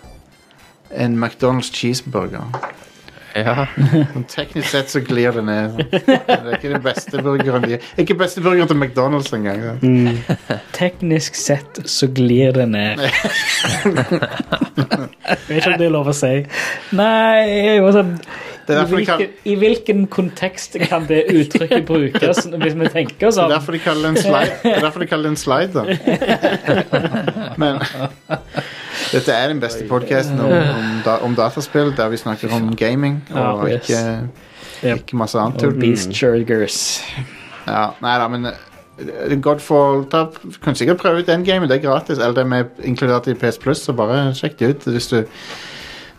en 0.95 1.17
McDonald's 1.19 1.71
cheeseburger. 1.75 2.45
Ja. 3.35 3.65
Men 4.13 4.23
teknisk 4.31 4.69
sett 4.71 4.89
så 4.93 4.99
glir 5.03 5.31
det 5.35 5.41
ned. 5.43 5.75
Det 5.91 6.19
er 6.23 6.53
ikke 6.55 6.69
den 6.71 6.81
beste 6.85 7.19
burgeren 7.25 7.65
de 7.67 7.79
Ikke 7.99 8.15
beste 8.15 8.39
burgeren 8.45 8.69
til 8.71 8.77
McDonald's 8.79 9.33
engang. 9.35 9.79
Mm. 9.81 10.17
Teknisk 10.77 11.35
sett 11.35 11.81
så 11.91 12.07
glir 12.15 12.51
det 12.55 12.69
ned. 12.71 13.03
jeg 14.15 15.37
vet 15.47 15.57
ikke 15.57 15.73
om 15.73 15.79
det 15.79 15.87
er 15.89 15.93
lov 15.93 16.07
å 16.11 16.15
si. 16.15 16.33
Nei, 16.95 17.45
jeg 17.51 17.83
var 17.83 17.95
sånn 17.99 18.13
Det 18.65 18.73
er 18.73 18.79
I 18.79 18.85
hvilken, 18.89 19.19
de 19.19 19.25
kan- 19.27 19.51
I 19.51 19.55
hvilken 19.61 20.05
kontekst 20.15 20.77
kan 20.89 21.05
det 21.09 21.19
uttrykket 21.29 21.85
brukes, 21.85 22.45
hvis 22.49 22.73
vi 22.79 22.87
tenker 22.89 23.27
Det 23.27 23.33
sånn? 23.35 23.51
er 23.51 23.57
derfor 23.59 23.71
de 23.77 23.81
kaller 23.83 24.01
det 24.01 24.09
en 24.15 24.23
slide. 24.23 24.55
Det 24.63 24.71
er 24.77 24.81
derfor 24.87 24.99
de 25.03 25.07
kaller 25.11 25.23
det 25.29 25.33
en 25.35 25.43
slider. 25.43 25.85
Men 27.61 27.79
dette 29.11 29.33
er 29.33 29.47
den 29.51 29.59
beste 29.61 29.85
podkasten 29.89 30.39
om, 30.39 30.51
om, 30.51 30.91
da, 31.05 31.17
om 31.25 31.35
dataspill, 31.37 31.93
der 31.97 32.09
vi 32.13 32.17
snakker 32.17 32.53
om 32.55 32.71
gaming 32.75 33.19
og 33.33 33.67
yes. 33.69 33.89
ikke, 33.89 34.93
ikke 34.95 35.19
masse 35.19 35.39
annet 35.39 35.61
Og 35.61 35.67
tull. 35.69 35.79
Beast 35.81 36.13
Churgers. 36.15 36.79
Ja, 37.67 37.89
nei 38.01 38.15
da, 38.21 38.27
men 38.29 38.49
eh, 38.51 39.35
Godfall 39.41 40.05
ta, 40.11 40.27
Kan 40.63 40.77
sikkert 40.77 41.01
prøve 41.01 41.23
ut 41.23 41.29
den 41.29 41.45
gamen, 41.45 41.69
det 41.69 41.79
er 41.79 41.85
gratis. 41.87 42.17
Eller 42.19 42.35
det 42.37 42.47
med 42.47 42.83
inkludert 42.83 43.27
i 43.31 43.33
PS 43.33 43.57
Plus, 43.61 43.81
så 43.85 43.95
bare 43.97 44.27
sjekk 44.37 44.59
det 44.59 44.69
ut. 44.73 44.89
Hvis 44.95 45.09
du 45.13 45.17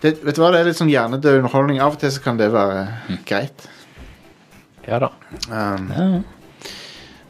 det, 0.02 0.16
Vet 0.22 0.36
du 0.36 0.42
hva, 0.42 0.50
det 0.52 0.60
er 0.60 0.68
litt 0.68 0.78
sånn 0.78 0.92
hjernedød 0.92 1.40
underholdning. 1.40 1.80
Av 1.80 1.94
og 1.96 2.00
til 2.02 2.12
så 2.12 2.22
kan 2.24 2.38
det 2.40 2.50
være 2.52 2.86
greit. 3.28 3.68
ja 4.86 4.98
da. 5.02 5.12
Um, 5.50 5.90
Ja. 5.90 6.08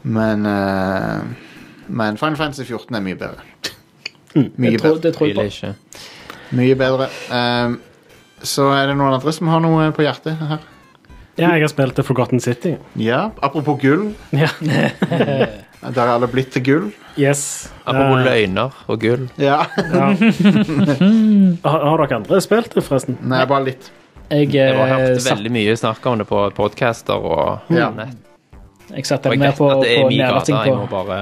men 0.02 0.46
uh, 0.46 1.22
Men 1.88 2.16
Final 2.18 2.36
Fantasy 2.36 2.64
14 2.66 2.94
er 2.96 3.00
mye 3.00 3.16
bedre. 3.18 3.44
Mye 4.36 4.70
Det 4.76 4.80
tror, 4.82 4.96
bedre. 4.96 5.02
det 5.02 5.14
tror 5.16 5.28
jeg 5.28 5.36
på. 5.36 5.44
ikke. 5.50 5.74
Mye 6.56 6.74
bedre. 6.78 7.08
Um, 7.32 7.78
så 8.46 8.68
er 8.76 8.86
det 8.90 8.96
noen 9.00 9.14
andre 9.16 9.32
som 9.32 9.48
har 9.48 9.60
noe 9.64 9.90
på 9.96 10.04
hjertet 10.06 10.36
her. 10.38 10.58
Ja, 11.36 11.50
jeg 11.52 11.66
har 11.66 11.68
spilt 11.72 11.96
The 11.98 12.02
Forgotten 12.06 12.40
City. 12.40 12.76
Ja, 12.96 13.30
apropos 13.42 13.80
gull. 13.82 14.10
Ja. 14.32 14.48
Der 15.86 16.00
er 16.02 16.14
alle 16.16 16.26
blitt 16.26 16.48
til 16.54 16.62
gull. 16.66 16.86
Yes. 17.20 17.68
Apropos 17.86 18.18
Eh, 18.18 18.24
løgner 18.26 18.72
og 18.90 19.00
gull. 19.00 19.26
Ja. 19.38 19.58
ja. 19.94 20.06
har, 21.62 21.84
har 21.84 22.00
dere 22.02 22.16
andre 22.16 22.40
spilt 22.42 22.74
det, 22.74 22.82
forresten? 22.86 23.18
Nei, 23.28 23.42
bare 23.46 23.66
litt. 23.68 23.90
Jeg, 24.30 24.48
Jeg 24.56 24.74
har 24.74 24.88
eh, 24.88 24.94
hørt 25.12 25.20
satt, 25.22 25.36
veldig 25.36 25.52
mye 25.54 25.76
snakk 25.78 26.06
om 26.10 26.18
det 26.22 26.26
på 26.30 26.40
podcaster 26.56 27.14
og 27.20 27.70
Ja. 27.70 27.90
nett. 27.94 28.16
jeg 28.90 29.06
satte 29.06 29.28
Og 29.30 29.36
jeg 29.36 29.38
med 29.44 29.48
vet 29.52 29.58
på, 29.60 29.68
at 29.70 29.82
det 29.84 29.92
er 29.92 30.02
på 30.02 30.08
min 30.08 30.18
gata. 30.24 30.64
Jeg 30.64 30.74
må 30.74 30.86
på 30.88 30.90
bare 30.96 31.20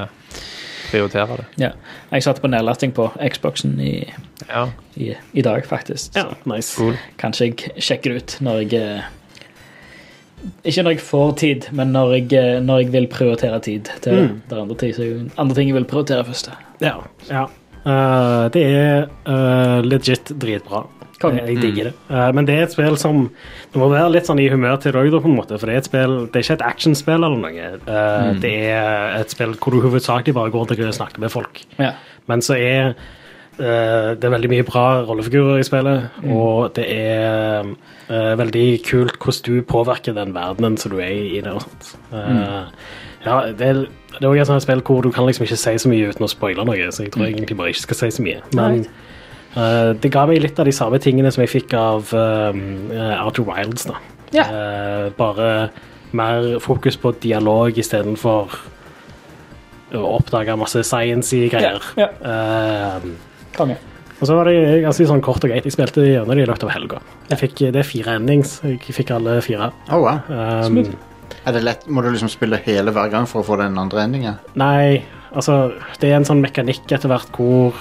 prioritere 0.90 1.36
det. 1.40 1.44
ja. 1.58 1.70
Jeg 2.12 2.22
satte 2.22 2.40
på 2.44 2.48
nedlasting 2.52 2.92
på 2.94 3.08
Xboxen 3.32 3.80
i, 3.80 3.94
Ja, 4.48 4.66
i, 4.96 5.12
i 5.32 5.42
dag, 5.42 5.64
faktisk. 5.66 6.14
Ja, 6.16 6.24
nice. 6.44 6.74
cool. 6.76 6.96
kanskje 7.18 7.46
jeg 7.50 7.82
sjekker 7.82 8.12
det 8.14 8.22
ut 8.22 8.36
når 8.40 8.62
jeg 8.62 8.74
eh, 8.82 9.02
Ikke 10.64 10.82
når 10.84 10.90
jeg 10.96 11.00
får 11.00 11.30
tid, 11.40 11.66
men 11.72 11.92
når 11.94 12.10
jeg, 12.18 12.32
eh, 12.36 12.60
når 12.60 12.78
jeg 12.82 12.92
vil 12.92 13.06
prioritere 13.08 13.60
tid 13.64 13.88
til 14.04 14.12
Mm. 14.14 14.40
det 14.50 14.58
andre, 14.58 14.76
ting, 14.76 14.94
så, 14.94 15.30
andre 15.38 15.54
ting 15.54 15.68
jeg 15.68 15.74
vil 15.78 15.84
prioritere 15.88 16.24
først. 16.24 16.50
Ja. 16.80 16.96
ja. 17.30 17.46
Uh, 17.86 18.48
det 18.48 18.62
er 18.64 19.08
uh, 19.28 19.80
legit 19.84 20.30
dritbra. 20.40 20.86
Konge. 21.22 21.42
Jeg 21.46 21.60
digger 21.62 21.90
det. 21.90 21.94
Uh, 22.10 22.30
men 22.34 22.46
det 22.48 22.54
er 22.58 22.62
et 22.66 22.72
spill 22.74 22.96
som 23.00 23.30
Du 23.72 23.78
må 23.78 23.88
være 23.92 24.10
litt 24.12 24.26
sånn 24.28 24.40
i 24.42 24.48
humør 24.50 24.76
til 24.82 24.92
det 24.92 25.00
òg, 25.02 25.16
på 25.22 25.30
en 25.30 25.36
måte. 25.38 25.58
For 25.58 25.66
det 25.70 25.74
er 25.74 25.82
et 25.82 25.88
spill 25.90 26.16
Det 26.26 26.40
er 26.40 26.46
ikke 26.46 26.56
et 26.58 26.66
actionspill 26.68 27.24
eller 27.24 27.36
noe. 27.42 27.68
Eh, 27.74 28.30
Det 28.42 28.54
er 28.70 29.20
et 29.20 29.30
spill 29.30 29.54
hvor 29.54 29.74
du 29.74 29.80
hovedsakelig 29.84 30.34
bare 30.34 30.50
går 30.54 30.72
til 30.74 30.88
å 30.88 30.94
snakke 30.94 31.20
med 31.22 31.30
folk. 31.32 31.62
Ja. 31.78 31.92
Men 32.26 32.42
så 32.42 32.58
er 32.58 32.94
Uh, 33.54 34.18
det 34.18 34.24
er 34.26 34.32
veldig 34.32 34.48
mye 34.50 34.64
bra 34.66 35.04
rollefigurer 35.06 35.60
i 35.60 35.62
spillet, 35.62 36.08
og 36.26 36.72
det 36.74 36.88
er 36.90 37.68
uh, 38.10 38.32
veldig 38.40 38.64
kult 38.82 39.14
hvordan 39.22 39.44
du 39.46 39.62
påvirker 39.62 40.16
den 40.16 40.32
verdenen 40.34 40.74
som 40.76 40.90
du 40.90 40.96
er 40.98 41.12
i. 41.14 41.40
det 41.40 41.52
og 41.52 41.62
sånt. 41.62 41.92
Eh, 42.10 42.64
Ja, 43.24 43.52
det 43.52 43.68
er, 43.68 43.74
det 44.18 44.20
er 44.20 44.26
også 44.28 44.40
et 44.40 44.46
sånt 44.50 44.62
spill 44.66 44.82
hvor 44.82 45.02
du 45.06 45.10
kan 45.14 45.24
liksom 45.24 45.46
ikke 45.46 45.56
si 45.56 45.78
så 45.78 45.88
mye 45.88 46.10
uten 46.10 46.26
å 46.26 46.28
spoile 46.28 46.64
noe, 46.66 46.90
så 46.92 47.06
jeg 47.06 47.12
tror 47.14 47.24
egentlig 47.28 47.56
bare 47.56 47.70
ikke 47.72 47.86
skal 47.86 47.96
si 48.02 48.10
så 48.18 48.22
mye. 48.26 48.42
Men 48.58 48.82
eh, 49.56 49.92
det 50.00 50.10
ga 50.12 50.26
meg 50.26 50.42
litt 50.42 50.58
av 50.58 50.66
de 50.68 50.72
samme 50.74 50.98
tingene 51.02 51.30
som 51.34 51.42
jeg 51.44 51.52
fikk 51.52 51.74
av 51.78 52.12
um, 52.14 52.90
Outer 53.24 53.46
Wilds, 53.48 53.84
da. 53.90 53.98
Ja. 54.34 54.44
Uh, 54.50 55.08
bare 55.18 55.70
mer 56.14 56.58
fokus 56.62 56.96
på 56.98 57.12
dialog 57.22 57.74
istedenfor 57.78 58.54
å 59.94 60.02
oppdage 60.16 60.54
masse 60.58 60.82
science-y 60.86 61.48
greier. 61.52 61.82
Ja, 61.98 62.08
Eh, 62.24 63.04
Konge. 63.54 63.76
og 64.20 64.26
så 64.26 64.34
var 64.34 64.44
det 64.50 64.82
ganske 64.82 65.06
sånn 65.06 65.22
kort 65.22 65.44
og 65.44 65.50
greit. 65.52 65.64
Jeg 65.66 65.72
spilte 65.76 66.02
gjennom 66.02 66.34
det 66.34 66.42
i 66.42 66.50
løpet 66.50 66.64
av 66.66 66.70
helga. 66.74 67.00
Jeg 67.30 67.38
fikk, 67.38 67.54
det 67.72 67.82
er 67.82 67.86
fire 67.86 68.14
endings. 68.18 68.56
Jeg 68.64 68.80
fikk 68.94 69.10
alle 69.14 69.36
fire. 69.42 69.70
Oh, 69.90 70.00
wow. 70.02 70.18
Um, 70.28 70.80
Er 71.46 71.52
det 71.52 71.62
lett? 71.62 71.86
Må 71.86 72.02
du 72.02 72.10
liksom 72.10 72.30
spille 72.32 72.56
hele 72.64 72.90
hver 72.94 73.10
gang 73.12 73.26
for 73.26 73.42
å 73.42 73.46
få 73.46 73.58
den 73.60 73.76
andre 73.78 74.02
endingen? 74.06 74.38
nei, 74.54 75.04
altså 75.34 75.72
Det 76.00 76.10
er 76.10 76.16
en 76.16 76.24
sånn 76.24 76.40
mekanikk 76.42 76.90
etter 76.90 77.08
hvert 77.10 77.30
hvor 77.36 77.74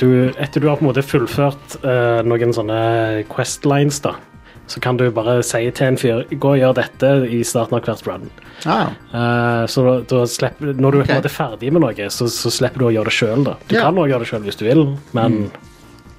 du 0.00 0.08
Etter 0.38 0.62
du 0.62 0.68
har 0.68 0.78
på 0.78 0.84
en 0.84 0.90
måte 0.90 1.04
fullført 1.04 1.78
uh, 1.84 2.20
noen 2.26 2.54
sånne 2.56 2.80
questlines, 3.30 4.00
da, 4.04 4.14
så 4.70 4.82
kan 4.82 4.98
du 5.00 5.08
bare 5.14 5.40
si 5.46 5.64
til 5.74 5.88
en 5.90 5.98
fyr 6.00 6.22
Gå 6.30 6.52
og 6.54 6.60
gjør 6.60 6.76
dette 6.78 7.12
i 7.28 7.40
starten 7.46 7.78
av 7.78 7.88
hvert 7.88 8.06
run. 8.08 8.28
Ah, 8.64 8.92
Uh, 9.10 9.64
så 9.66 9.82
da, 9.82 9.94
da 10.06 10.20
slipper, 10.30 10.74
når 10.78 10.94
du 10.94 11.00
er 11.00 11.08
på 11.08 11.14
en 11.16 11.18
måte 11.22 11.32
ferdig 11.34 11.72
med 11.74 11.82
noe, 11.82 12.10
så, 12.14 12.28
så 12.30 12.52
slipper 12.54 12.84
du 12.84 12.86
å 12.90 12.92
gjøre 12.94 13.10
det 13.10 13.16
sjøl. 13.16 13.48
Du 13.66 13.74
yeah. 13.74 13.82
kan 13.82 13.98
også 13.98 14.12
gjøre 14.12 14.22
det 14.22 14.30
sjøl 14.30 14.46
hvis 14.46 14.60
du 14.60 14.62
vil, 14.68 14.84
men 15.16 15.40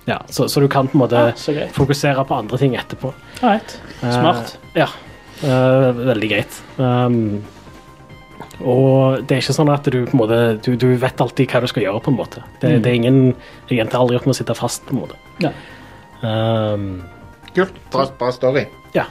ja, 0.09 0.17
så, 0.33 0.49
så 0.51 0.59
du 0.59 0.67
kan 0.71 0.89
på 0.91 0.97
en 0.97 1.03
måte 1.05 1.21
ah, 1.31 1.63
fokusere 1.77 2.25
på 2.27 2.41
andre 2.43 2.59
ting 2.59 2.75
etterpå. 2.75 3.13
Right. 3.39 3.77
Smart. 4.01 4.57
Uh, 4.73 4.83
ja. 4.83 4.89
Eh, 5.41 5.91
veldig 6.05 6.29
greit. 6.29 6.61
Um, 6.77 7.41
og 8.65 9.23
det 9.27 9.35
er 9.37 9.41
ikke 9.43 9.55
sånn 9.57 9.71
at 9.73 9.83
du 9.91 9.99
på 10.05 10.13
en 10.15 10.19
måte 10.21 10.39
Du, 10.65 10.75
du 10.79 10.87
vet 11.01 11.21
alltid 11.21 11.49
hva 11.51 11.61
du 11.63 11.67
skal 11.71 11.83
gjøre, 11.85 12.01
på 12.05 12.11
en 12.13 12.17
måte. 12.19 12.43
Det, 12.61 12.75
det 12.83 12.91
er 12.91 12.97
ingen 12.99 13.19
Jeg 13.69 13.79
endte 13.83 13.97
aldri 13.99 14.17
opp 14.19 14.25
med 14.27 14.35
å 14.35 14.39
sitte 14.39 14.55
fast, 14.57 14.85
på 14.87 14.95
en 14.95 15.01
måte. 15.03 15.17
Ja. 15.43 15.51
Um, 16.21 17.01
kult. 17.55 17.73
Bra, 17.91 18.05
bra 18.19 18.31
story. 18.31 18.65
ja, 18.93 19.05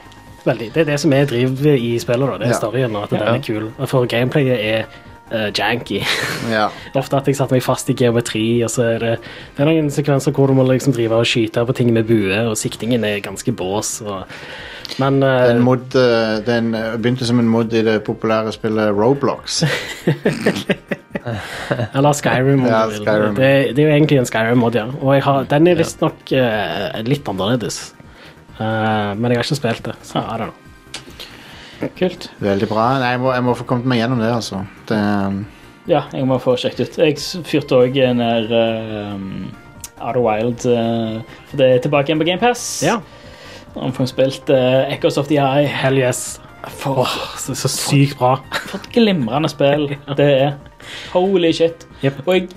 veldig. 0.45 0.71
Det 0.75 0.83
er 0.85 0.91
det 0.93 0.99
som 1.03 1.13
er 1.13 1.27
drivet 1.29 1.79
i 1.81 1.95
spillet, 2.01 2.29
da. 2.31 2.39
Det 2.39 2.47
er 2.49 2.55
Ja. 2.55 2.59
storyen, 2.61 2.97
og 2.97 3.05
at 3.05 3.11
den 3.11 3.23
er 3.23 3.41
kul. 3.43 3.71
For 3.87 4.07
gameplayet 4.07 4.59
er 4.61 4.85
uh, 5.33 5.51
janky. 5.51 6.01
Ja. 6.51 6.69
Ofte 6.95 7.17
at 7.19 7.27
jeg 7.27 7.37
satte 7.37 7.53
meg 7.55 7.63
fast 7.63 7.91
i 7.91 7.95
geometri, 7.95 8.63
og 8.65 8.71
så 8.71 8.83
er 8.95 8.99
det, 8.99 9.13
det 9.57 9.63
er 9.65 9.69
noen 9.71 9.91
sekvenser 9.91 10.33
hvor 10.33 10.47
du 10.49 10.55
må 10.55 10.65
liksom 10.71 10.95
drive 10.97 11.19
og 11.19 11.27
skyte 11.27 11.67
på 11.67 11.75
ting 11.77 11.93
med 11.93 12.07
bue, 12.09 12.41
og 12.51 12.57
siktingen 12.59 13.05
er 13.05 13.21
ganske 13.21 13.53
bås. 13.53 14.01
Og, 14.07 14.25
men 14.99 15.23
uh, 15.23 15.47
Den, 15.49 15.63
mod, 15.63 15.95
eh, 15.95 16.39
den 16.47 16.75
eh, 16.75 16.97
begynte 16.97 17.27
som 17.29 17.39
en 17.43 17.49
mod 17.51 17.73
i 17.77 17.83
det 17.87 18.01
populære 18.07 18.53
spillet 18.55 18.91
Roblox. 18.97 19.63
Eller 21.97 22.13
Skyrim. 22.17 22.65
Ja. 22.67 22.83
Skyrim. 22.95 23.37
Det, 23.37 23.51
det 23.77 23.85
er 23.85 23.91
jo 23.91 23.95
egentlig 23.95 24.19
en 24.19 24.29
Skyrim-mod, 24.29 24.75
ja. 24.75 24.89
Og 25.01 25.15
jeg 25.15 25.25
har, 25.29 25.47
den 25.53 25.71
er 25.71 25.79
visstnok 25.79 26.35
uh, 26.35 26.99
litt 27.07 27.29
annerledes. 27.31 27.83
Uh, 28.59 29.15
men 29.17 29.31
jeg 29.31 29.41
har 29.41 29.47
ikke 29.47 29.61
spilt 29.61 29.87
det, 29.87 29.97
så 30.07 30.25
I 30.25 30.41
don't 30.41 30.51
know. 30.51 30.57
Kult. 31.97 32.29
Veldig 32.45 32.69
bra. 32.69 32.91
Nei, 33.01 33.15
jeg 33.15 33.23
må, 33.23 33.33
jeg 33.33 33.47
må 33.47 33.57
få 33.57 33.65
kommet 33.69 33.89
meg 33.89 34.03
gjennom 34.03 34.21
det, 34.21 34.35
altså. 34.35 34.65
Det, 34.91 35.01
Ja, 35.89 36.05
jeg 36.13 36.27
må 36.29 36.37
få 36.39 36.55
sjekket 36.61 36.93
ut. 36.93 36.99
Jeg 37.01 37.45
fyrte 37.49 37.79
òg 37.81 37.97
ned 38.15 38.53
uh, 38.53 39.15
Outer 40.01 40.21
Wild, 40.21 40.67
eh, 40.67 41.21
for 41.51 41.61
det 41.61 41.67
er 41.67 41.83
tilbake 41.85 42.11
igjen 42.11 42.21
på 42.21 42.27
GamePass. 42.29 42.65
Ja. 42.87 42.99
Han 43.77 43.93
får 43.95 44.07
spilt 44.11 44.51
uh, 44.51 44.87
Echoes 44.93 45.17
of 45.21 45.29
the 45.29 45.39
Eye. 45.39 45.67
Hell 45.67 45.99
yes. 45.99 46.41
For, 46.69 47.07
Så, 47.41 47.55
så 47.57 47.69
sykt 47.73 48.19
bra. 48.19 48.35
for 48.69 48.77
et 48.79 48.91
glimrende 48.93 49.49
spill 49.49 49.87
det 50.19 50.27
er. 50.43 50.53
Holy 51.15 51.53
shit. 51.57 51.87
Yep. 52.05 52.19
Og 52.27 52.35
jeg 52.35 52.49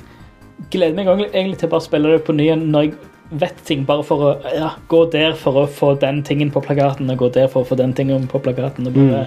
gleder 0.74 0.96
meg 0.98 1.08
egentlig- 1.34 1.60
til 1.62 1.70
å 1.70 1.72
bare 1.76 1.86
spille 1.86 2.12
det 2.12 2.24
på 2.28 2.34
ny 2.36 2.50
når 2.60 2.84
jeg 2.90 2.94
vet 3.40 3.62
ting, 3.66 3.86
bare 3.86 4.04
for 4.06 4.26
å 4.28 4.34
ja, 4.54 4.74
gå 4.92 5.06
der 5.12 5.34
for 5.40 5.64
å 5.64 5.68
få 5.68 5.94
den 6.02 6.20
tingen 6.24 6.52
på 6.54 6.62
plakaten, 6.62 7.10
og 7.10 7.18
gå 7.18 7.30
der 7.34 7.48
for 7.50 7.64
å 7.64 7.66
få 7.72 7.76
den 7.80 7.94
tingen 7.98 8.28
på 8.30 8.40
plakaten, 8.44 8.86
og 8.88 8.94
bare 8.94 9.24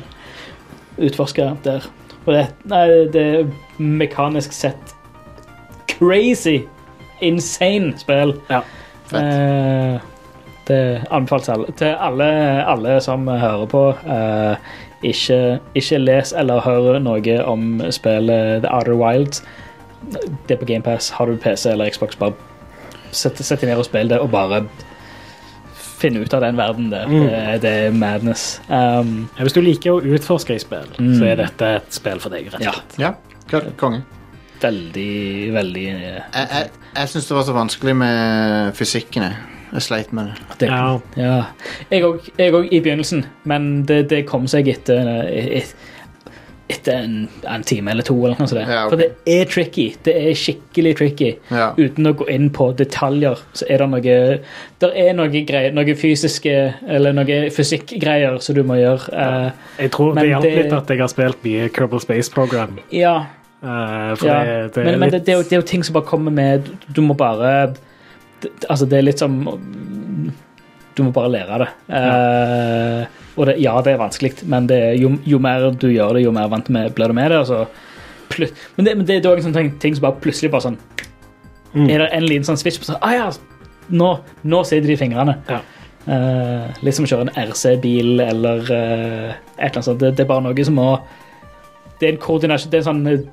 utforske 1.03 1.49
der. 1.65 1.89
Og 2.27 2.35
det, 2.35 2.45
nei, 2.71 2.85
det 3.15 3.25
er 3.41 3.49
mekanisk 3.83 4.53
sett 4.55 4.93
crazy, 5.91 6.61
insane 7.25 7.95
spill. 7.99 8.35
Ja. 8.51 8.61
Eh, 9.17 9.99
det 10.67 10.81
anbefales 11.15 11.49
alle, 11.49 11.73
til 11.79 11.95
alle, 12.09 12.27
alle 12.67 12.97
som 13.05 13.27
hører 13.29 13.67
på. 13.71 13.85
Uh, 14.07 14.57
ikke, 15.07 15.61
ikke 15.79 15.99
les 16.03 16.33
eller 16.37 16.61
hør 16.65 16.99
noe 17.05 17.37
om 17.47 17.67
spillet 17.95 18.63
The 18.65 18.73
Outer 18.75 18.97
Wilds. 18.99 19.43
Det 20.47 20.57
er 20.57 20.61
på 20.61 20.69
GamePass. 20.69 21.11
Har 21.19 21.27
du 21.31 21.37
PC 21.37 21.71
eller 21.73 21.91
Xbox, 21.91 22.17
bare 22.19 22.35
sett 23.17 23.39
sett 23.39 23.61
deg 23.63 23.71
ned 23.71 23.79
og 23.81 23.87
spill 23.89 24.09
det, 24.11 24.19
og 24.21 24.31
bare 24.35 24.65
finne 25.97 26.21
ut 26.21 26.35
av 26.37 26.43
den 26.45 26.59
verden 26.59 26.91
der. 26.93 27.07
Mm. 27.09 27.23
Det, 27.25 27.61
det 27.63 27.71
er 27.87 27.95
madness. 27.97 28.43
Um, 28.69 29.29
Ja, 29.39 29.47
Hvis 29.47 29.55
du 29.57 29.63
liker 29.65 29.95
å 29.97 30.03
utforske 30.17 30.55
i 30.57 30.61
spill, 30.61 30.89
Mm. 30.99 31.15
så 31.19 31.25
er 31.31 31.37
dette 31.41 31.71
et 31.79 31.93
spill 31.97 32.21
for 32.21 32.31
deg. 32.35 32.51
rett 32.53 32.61
og 32.61 32.67
ja, 32.67 32.73
slett. 32.77 32.99
ja, 33.01 33.15
ja. 33.53 33.61
konge. 33.81 34.03
veldig, 34.61 35.53
veldig 35.55 35.87
eh, 35.87 36.21
Jeg, 36.35 36.49
jeg, 36.51 36.71
jeg 36.97 37.09
syns 37.13 37.27
det 37.29 37.37
var 37.37 37.43
så 37.49 37.53
vanskelig 37.57 37.95
med 37.97 38.75
fysikken. 38.77 39.23
jeg. 39.23 39.37
Jeg 39.77 39.85
sleit 39.85 40.15
med 40.16 40.32
det. 40.61 40.70
Ja. 40.70 40.97
Ja. 41.20 41.35
Jeg 41.93 42.07
òg 42.57 42.70
i 42.73 42.81
begynnelsen, 42.81 43.27
men 43.44 43.85
det, 43.89 44.07
det 44.12 44.24
kom 44.28 44.47
seg 44.48 44.70
etter, 44.73 45.05
et, 45.28 45.74
etter 46.73 46.97
en, 47.05 47.16
en 47.44 47.66
time 47.66 47.93
eller 47.93 48.07
to. 48.07 48.16
Eller 48.24 48.40
noe 48.40 48.48
sånt. 48.48 48.62
Ja, 48.65 48.86
okay. 48.86 48.94
For 48.94 49.03
det 49.03 49.36
er 49.36 49.51
tricky. 49.53 49.86
Det 50.09 50.15
er 50.16 50.39
skikkelig 50.40 50.94
tricky. 50.98 51.31
Ja. 51.53 51.69
Uten 51.77 52.09
å 52.09 52.15
gå 52.16 52.28
inn 52.32 52.48
på 52.57 52.70
detaljer, 52.78 53.43
så 53.53 53.69
er 53.69 53.85
det 53.85 53.90
noe 53.93 54.16
Det 54.81 54.90
er 55.05 55.12
noe 55.19 55.44
greier, 55.51 55.77
noe 55.77 55.97
fysiske 56.01 56.57
eller 56.89 57.16
noe 57.16 57.40
fysikkgreier 57.55 58.40
som 58.40 58.57
du 58.57 58.65
må 58.66 58.81
gjøre. 58.81 59.12
Eh, 59.12 59.66
Jeg 59.85 59.93
tror 59.98 60.16
Men 60.16 60.24
det 60.24 60.32
hjalp 60.32 60.51
litt 60.62 60.78
at 60.81 60.94
jeg 60.94 61.05
har 61.05 61.12
spilt 61.12 61.44
mye 61.44 61.69
Kerbal 61.69 62.05
Space 62.07 62.32
Program. 62.32 62.81
ja, 62.94 63.19
Uh, 63.57 64.12
for 64.20 64.28
ja. 64.28 64.35
det, 64.44 64.74
det 64.74 64.82
er 64.82 64.85
men, 64.85 64.98
men 65.01 65.11
det, 65.11 65.23
det, 65.24 65.32
er 65.32 65.39
jo, 65.39 65.44
det 65.48 65.55
er 65.57 65.61
jo 65.62 65.65
ting 65.66 65.82
som 65.82 65.94
bare 65.97 66.05
kommer 66.05 66.31
med 66.31 66.66
Du, 66.66 66.74
du 66.98 67.01
må 67.03 67.15
bare 67.16 67.73
det, 68.43 68.53
Altså, 68.69 68.87
det 68.87 68.99
er 68.99 69.07
litt 69.07 69.23
som 69.23 69.39
Du 70.97 71.03
må 71.05 71.11
bare 71.13 71.33
lære 71.33 71.59
det. 71.61 71.69
Eh, 71.93 73.23
og 73.37 73.51
det, 73.51 73.59
ja, 73.61 73.75
det 73.85 73.93
er 73.93 74.01
vanskelig, 74.01 74.33
men 74.49 74.69
det, 74.71 74.79
er 74.81 74.95
jo, 74.97 75.11
jo 75.29 75.39
mer 75.45 75.69
du 75.77 75.91
gjør 75.93 76.17
det, 76.17 76.23
jo 76.25 76.33
mer 76.33 76.49
vant 76.49 76.71
med, 76.73 76.95
blir 76.97 77.13
du 77.13 77.17
med 77.19 77.35
det. 77.35 77.43
Altså. 77.43 77.67
men 78.77 78.87
det, 78.87 78.95
men 78.97 79.05
det 79.05 79.19
er 79.19 79.29
òg 79.29 79.43
en 79.43 79.51
sånn 79.51 79.75
ting, 79.83 79.97
som 79.97 80.07
bare 80.07 80.23
plutselig 80.25 80.49
bare 80.55 80.71
sånn 80.71 80.81
Mm. 81.77 81.91
Er 81.91 81.99
det 81.99 82.09
en 82.17 82.25
liten 82.25 82.47
sånn 82.47 82.57
switch 82.57 82.79
på 82.81 82.87
sånn 82.89 83.03
Ah 83.05 83.13
ja, 83.13 83.25
nå, 83.93 84.11
nå 84.49 84.61
sitter 84.65 84.89
de 84.89 84.95
i 84.97 85.01
fingrene. 85.01 85.35
Ja. 85.51 85.61
Uh, 86.07 86.71
litt 86.87 86.95
som 86.97 87.05
å 87.05 87.11
kjøre 87.11 87.27
en 87.27 87.49
RC-bil 87.51 88.23
eller 88.23 88.63
uh, 88.71 89.33
et 89.59 89.67
eller 89.67 89.73
annet 89.73 89.89
sånt. 89.89 90.01
Det, 90.01 90.13
det 90.17 90.25
er 90.25 90.31
bare 90.31 90.45
noe 90.47 90.67
som 90.67 90.79
må 90.79 90.93
Det 91.99 92.07
er 92.07 92.13
en 92.13 92.21
koordinasjon 92.23 92.71
Det 92.71 92.79
er 92.79 92.85
en 92.85 92.89
sånn 92.89 93.25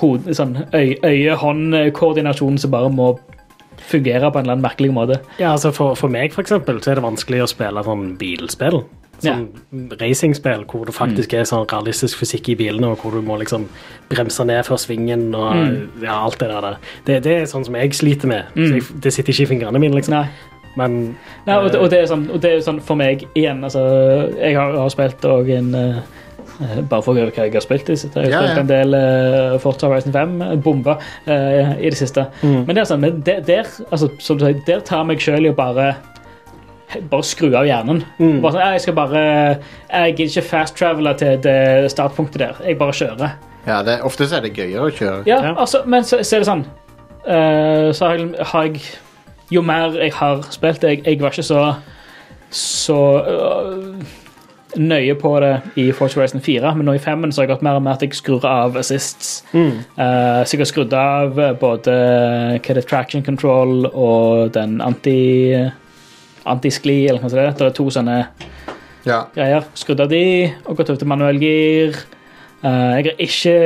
hod, 0.00 0.30
sånn 0.34 0.56
øye-hånd-koordinasjon 0.74 2.56
som 2.58 2.72
bare 2.72 2.88
må 2.90 3.12
fungere 3.88 4.30
på 4.32 4.38
en 4.40 4.44
eller 4.46 4.56
annen 4.56 4.64
merkelig 4.66 4.92
måte. 4.96 5.20
Ja, 5.38 5.52
altså 5.52 5.72
for, 5.74 5.94
for 5.98 6.08
meg, 6.12 6.32
for 6.32 6.42
eksempel, 6.44 6.80
så 6.82 6.92
er 6.92 7.00
det 7.00 7.04
vanskelig 7.06 7.42
å 7.44 7.48
spille 7.50 7.84
sånn 7.86 8.16
bilspill. 8.20 8.82
Sånn 9.24 9.44
racingspill 10.00 10.64
hvor 10.68 10.84
det 10.88 10.94
faktisk 10.96 11.30
Mm. 11.32 11.38
er 11.40 11.44
sånn 11.48 11.66
realistisk 11.70 12.18
fysikk 12.18 12.48
i 12.52 12.56
bilene, 12.58 12.90
og 12.92 12.98
hvor 12.98 13.14
du 13.14 13.22
må 13.24 13.38
liksom 13.40 13.68
bremse 14.10 14.44
ned 14.44 14.64
før 14.66 14.76
svingen 14.82 15.34
og 15.34 15.54
Mm. 15.54 16.02
ja, 16.02 16.16
alt 16.24 16.38
det 16.38 16.48
der. 16.48 16.76
Det, 17.06 17.22
det 17.22 17.32
er 17.42 17.46
sånn 17.46 17.64
som 17.64 17.74
jeg 17.74 17.94
sliter 17.94 18.26
med. 18.28 18.44
Så 18.54 18.72
jeg, 18.74 18.82
det 19.00 19.12
sitter 19.12 19.32
ikke 19.32 19.42
i 19.46 19.52
fingrene 19.54 19.78
mine, 19.80 19.94
liksom. 19.94 20.10
Nei. 20.18 20.26
Men 20.76 21.16
Nei, 21.46 21.54
og, 21.56 21.70
det, 21.70 21.78
og, 21.80 21.90
det 21.90 22.08
sånn, 22.10 22.24
og 22.34 22.40
det 22.42 22.50
er 22.50 22.60
sånn 22.66 22.80
for 22.82 22.96
meg 22.98 23.20
igjen 23.38 23.62
altså, 23.62 23.78
Jeg 24.34 24.56
har, 24.58 24.72
har 24.74 24.88
spilt 24.90 25.22
òg 25.22 25.48
en 25.54 25.68
eh, 25.78 25.96
eh, 25.98 26.02
Bare 26.88 27.02
for 27.02 27.12
å 27.12 27.18
høre 27.18 27.32
hva 27.34 27.44
jeg 27.48 27.54
har 27.56 27.64
spilt 27.64 27.88
i 27.88 27.92
det 27.94 27.98
siste. 28.04 28.22
Jeg 28.22 28.30
har 28.32 28.44
Ja, 28.44 28.54
spilt 28.54 28.56
ja. 28.56 28.62
en 28.62 28.72
del 28.72 28.94
uh, 29.54 29.58
Forza 29.62 29.88
Horizon 29.90 30.12
5, 30.14 30.34
eh, 30.42 30.56
bomba, 30.62 30.98
eh, 31.26 31.72
i 31.80 31.90
det 31.90 31.98
siste. 31.98 32.26
Mm. 32.42 32.60
Men 32.66 32.74
det 32.76 32.82
er 32.84 32.90
sånn, 32.92 33.00
men 33.02 33.22
der, 33.26 33.40
der, 33.46 33.70
altså, 33.90 34.08
som 34.22 34.38
du 34.38 34.44
sier, 34.46 34.60
der 34.68 34.84
tar 34.86 35.02
meg 35.08 35.18
sjøl 35.24 35.48
i 35.48 35.50
å 35.50 35.56
bare 35.58 35.94
bare 37.10 37.26
skru 37.26 37.48
av 37.58 37.64
hjernen. 37.66 38.04
Mm. 38.20 38.36
Bare 38.44 38.52
sånn, 38.54 38.74
jeg 38.76 38.82
skal 38.84 38.94
bare 38.94 39.22
Jeg 39.90 40.12
gidder 40.14 40.30
ikke 40.30 40.48
fast-travele 40.52 41.14
til 41.18 41.40
det 41.42 41.90
startpunktet 41.90 42.38
der. 42.44 42.60
Jeg 42.68 42.78
bare 42.78 42.94
kjører. 42.94 43.32
Ja, 43.66 43.80
det, 43.82 43.96
ofte 44.06 44.28
så 44.28 44.36
er 44.38 44.44
det 44.46 44.52
gøyere 44.54 44.84
å 44.86 44.92
kjøre. 44.94 45.22
Ja, 45.26 45.40
Ja. 45.42 45.54
altså, 45.58 45.80
men 45.90 46.04
så, 46.06 46.20
så 46.22 46.36
er 46.36 46.44
det 46.44 46.48
sånn 46.50 46.62
uh, 47.26 47.88
Så 47.96 48.04
har 48.06 48.20
jeg, 48.20 48.28
har 48.52 48.68
jeg 48.68 48.82
Jo 49.50 49.62
mer 49.64 49.96
jeg 49.98 50.12
har 50.20 50.42
spilt 50.54 50.84
jeg, 50.86 51.00
jeg 51.06 51.18
var 51.20 51.32
ikke 51.34 51.42
så 51.48 51.62
Så 52.54 52.98
øh, 53.26 54.04
nøye 54.76 55.14
på 55.20 55.30
det 55.40 55.52
i 55.80 55.90
Forge 55.92 56.14
Horizon 56.18 56.40
4, 56.40 56.74
men 56.76 56.86
nå 56.88 56.94
i 56.96 56.98
5 57.02 57.30
så 57.32 57.40
har 57.42 57.46
jeg 57.46 57.52
gått 57.54 57.62
mer 57.66 57.76
og 57.78 57.82
mer 57.86 57.92
at 57.98 58.02
jeg 58.02 58.14
skrur 58.18 58.44
av 58.48 58.76
assists. 58.80 59.44
Mm. 59.52 59.70
Uh, 59.98 60.40
så 60.44 60.54
jeg 60.56 60.60
har 60.64 60.70
skrudd 60.70 60.92
av 60.98 61.34
både 61.60 61.94
hva 62.58 62.70
er 62.70 62.80
det, 62.80 62.86
traction 62.90 63.22
control 63.26 63.86
og 63.92 64.52
den 64.56 64.80
anti 64.84 65.54
antiskli, 66.46 67.06
eller 67.08 67.22
hva 67.22 67.30
det 67.32 67.40
er. 67.44 67.54
Det 67.56 67.66
er 67.70 67.76
to 67.78 67.86
sånne 67.94 68.18
Ja. 69.06 69.22
greier. 69.34 69.64
Skrudd 69.74 70.00
av 70.00 70.08
de 70.08 70.52
og 70.66 70.76
gått 70.76 70.90
over 70.90 70.98
til 70.98 71.08
manuell 71.08 71.38
gir. 71.40 71.96
Uh, 72.64 72.96
jeg 72.96 73.04
har 73.04 73.16
ikke 73.18 73.56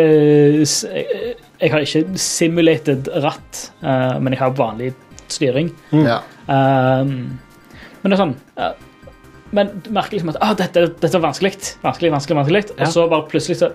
jeg- 0.67 1.37
Jeg 1.61 1.71
har 1.73 1.81
ikke 1.81 2.17
simulated 2.19 3.09
ratt, 3.21 3.71
uh, 3.83 4.19
men 4.21 4.33
jeg 4.33 4.39
har 4.39 4.51
vanlig 4.51 4.95
styring. 5.29 5.73
ja. 5.93 6.21
Um, 6.49 7.39
men 8.03 8.11
det 8.11 8.13
er 8.13 8.25
sånn 8.25 8.35
ja, 8.57 8.73
Men 9.57 9.73
du 9.85 9.93
merker 9.95 10.19
liksom 10.19 10.35
at 10.35 10.41
ah, 10.45 10.55
dette, 10.59 10.89
dette 11.01 11.15
er 11.15 11.25
vanskelig. 11.25 11.55
Vanskelig, 11.85 12.13
vanskelig, 12.13 12.39
vanskelig. 12.43 12.65
Ja. 12.75 12.85
Og 12.85 12.93
så 12.95 13.07
bare 13.09 13.29
plutselig 13.31 13.59
så, 13.63 13.73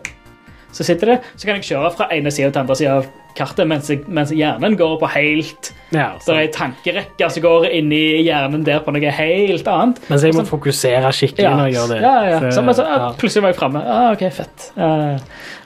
så 0.74 0.86
sitter 0.86 1.16
det. 1.16 1.20
Så 1.36 1.50
kan 1.50 1.58
jeg 1.58 1.70
kjøre 1.72 1.94
fra 1.98 2.10
ene 2.14 2.34
sida 2.34 2.52
til 2.52 2.64
andre 2.64 2.78
sida 2.78 2.98
av 3.02 3.12
kartet 3.38 3.66
mens, 3.70 3.90
jeg, 3.90 4.04
mens 4.14 4.32
hjernen 4.34 4.76
går 4.78 4.98
på 5.02 5.10
helt 5.14 5.72
ja, 5.94 6.12
Det 6.22 6.34
er 6.34 6.40
ei 6.44 6.50
tankerekke 6.54 7.30
som 7.34 7.44
går 7.46 7.68
inni 7.74 8.02
hjernen 8.22 8.66
der 8.66 8.84
på 8.86 8.94
noe 8.94 9.14
helt 9.18 9.70
annet. 9.70 10.02
Mens 10.10 10.26
jeg 10.26 10.38
må 10.38 10.46
fokusere 10.48 11.10
skikkelig 11.16 11.50
når 11.50 11.70
jeg 11.70 11.78
gjør 11.78 11.94
det. 11.94 12.00
Ja, 12.04 12.16
ja. 12.30 12.40
Så, 12.44 12.52
Så, 12.58 12.66
men 12.66 12.78
så, 12.78 12.88
ja, 12.90 13.00
ja. 13.04 13.12
plutselig 13.22 13.46
var 13.46 13.54
jeg 13.54 13.60
framme. 13.60 13.84
Ah, 13.96 14.10
OK, 14.14 14.26
fett. 14.34 14.68
Uh, 14.78 15.16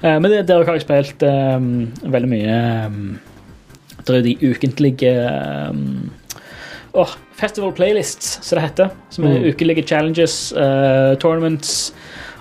uh, 0.04 0.16
men 0.18 0.30
det, 0.32 0.44
der 0.50 0.64
har 0.68 0.80
jeg 0.80 0.86
spilt 0.86 1.28
um, 1.28 1.72
veldig 2.04 2.32
mye 2.32 2.62
um, 2.88 3.02
Det 4.00 4.20
er 4.22 4.26
de 4.28 4.38
ukentlige 4.48 5.14
um, 5.72 5.92
åh, 6.98 7.11
Festival 7.38 7.72
playlists, 7.78 8.40
som 8.41 8.57
det 8.57 8.64
heter. 8.68 8.90
Som 9.14 9.28
er 9.30 9.38
Mm. 9.38 9.44
ukelige 9.52 9.84
challenges, 9.88 10.38
uh, 10.57 11.14
tournaments 11.22 11.94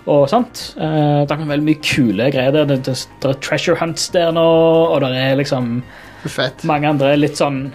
og 0.07 0.29
sånt. 0.31 0.75
Uh, 0.79 1.27
det 1.27 1.35
er 1.35 1.43
veldig 1.51 1.67
mye 1.67 1.83
kule 1.85 2.31
greier 2.33 2.53
der. 2.55 2.65
Det, 2.71 2.79
det, 2.87 2.95
det 3.21 3.31
er 3.31 3.41
treasure 3.45 3.77
hunts 3.77 4.09
der 4.15 4.31
nå, 4.33 4.47
og 4.95 5.01
det 5.05 5.11
er 5.21 5.37
liksom 5.37 5.83
Fett. 6.27 6.65
mange 6.65 6.89
andre 6.89 7.13
litt 7.19 7.37
sånn 7.39 7.69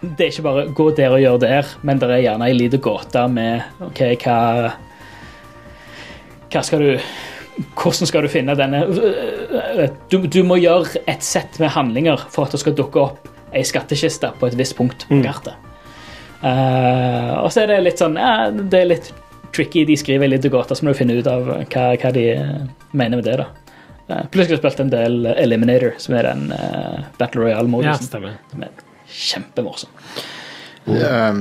Det 0.00 0.26
er 0.26 0.30
ikke 0.32 0.42
bare 0.44 0.64
gå 0.76 0.90
der 0.96 1.12
og 1.14 1.20
gjør 1.20 1.38
der, 1.40 1.66
men 1.82 1.98
det 1.98 2.08
er 2.10 2.22
gjerne 2.24 2.46
ei 2.48 2.52
lita 2.56 2.76
gåte 2.82 3.22
med 3.32 3.62
OK, 3.80 4.00
hva 4.24 4.72
Hva 6.52 6.62
skal 6.64 6.78
du 6.84 6.98
Hvordan 7.76 8.06
skal 8.10 8.22
du 8.26 8.28
finne 8.28 8.54
denne 8.58 8.82
du, 10.12 10.18
du 10.28 10.42
må 10.44 10.58
gjøre 10.60 11.00
et 11.08 11.22
sett 11.24 11.56
med 11.62 11.72
handlinger 11.72 12.20
for 12.28 12.44
at 12.44 12.52
det 12.52 12.60
skal 12.60 12.74
dukke 12.76 13.00
opp 13.00 13.28
ei 13.56 13.62
skattkiste 13.64 14.32
på 14.40 14.50
et 14.50 14.56
visst 14.58 14.76
punkt 14.76 15.06
på 15.08 15.22
kartet. 15.24 15.54
Eh, 16.42 17.30
og 17.40 17.48
så 17.52 17.62
er 17.62 17.70
det 17.70 17.78
litt 17.86 18.00
sånn 18.02 18.18
ja, 18.20 18.50
Det 18.52 18.80
er 18.80 18.90
litt 18.90 19.12
tricky. 19.56 19.86
De 19.88 19.96
skriver 19.96 20.28
litt 20.28 20.46
godt, 20.52 20.74
så 20.76 20.84
må 20.84 20.92
du 20.92 20.98
finne 20.98 21.16
ut 21.16 21.30
av 21.30 21.48
hva, 21.48 21.86
hva 21.96 22.10
de 22.12 22.26
mener 22.92 23.20
med 23.20 23.24
det. 23.24 23.38
da 23.40 23.48
Plutselig 24.06 24.44
har 24.44 24.52
jeg 24.52 24.58
har 24.58 24.64
spilt 24.68 24.82
en 24.84 24.92
del 24.92 25.30
Eliminator, 25.34 25.96
som 25.98 26.14
er 26.14 26.28
den 26.28 26.50
uh, 26.54 27.06
Battle 27.18 27.42
Royale-modusen. 27.42 28.06
stemmer. 28.06 28.36
som 28.52 28.62
er 28.62 28.84
kjempemorsom. 29.10 29.90
Um, 30.86 31.40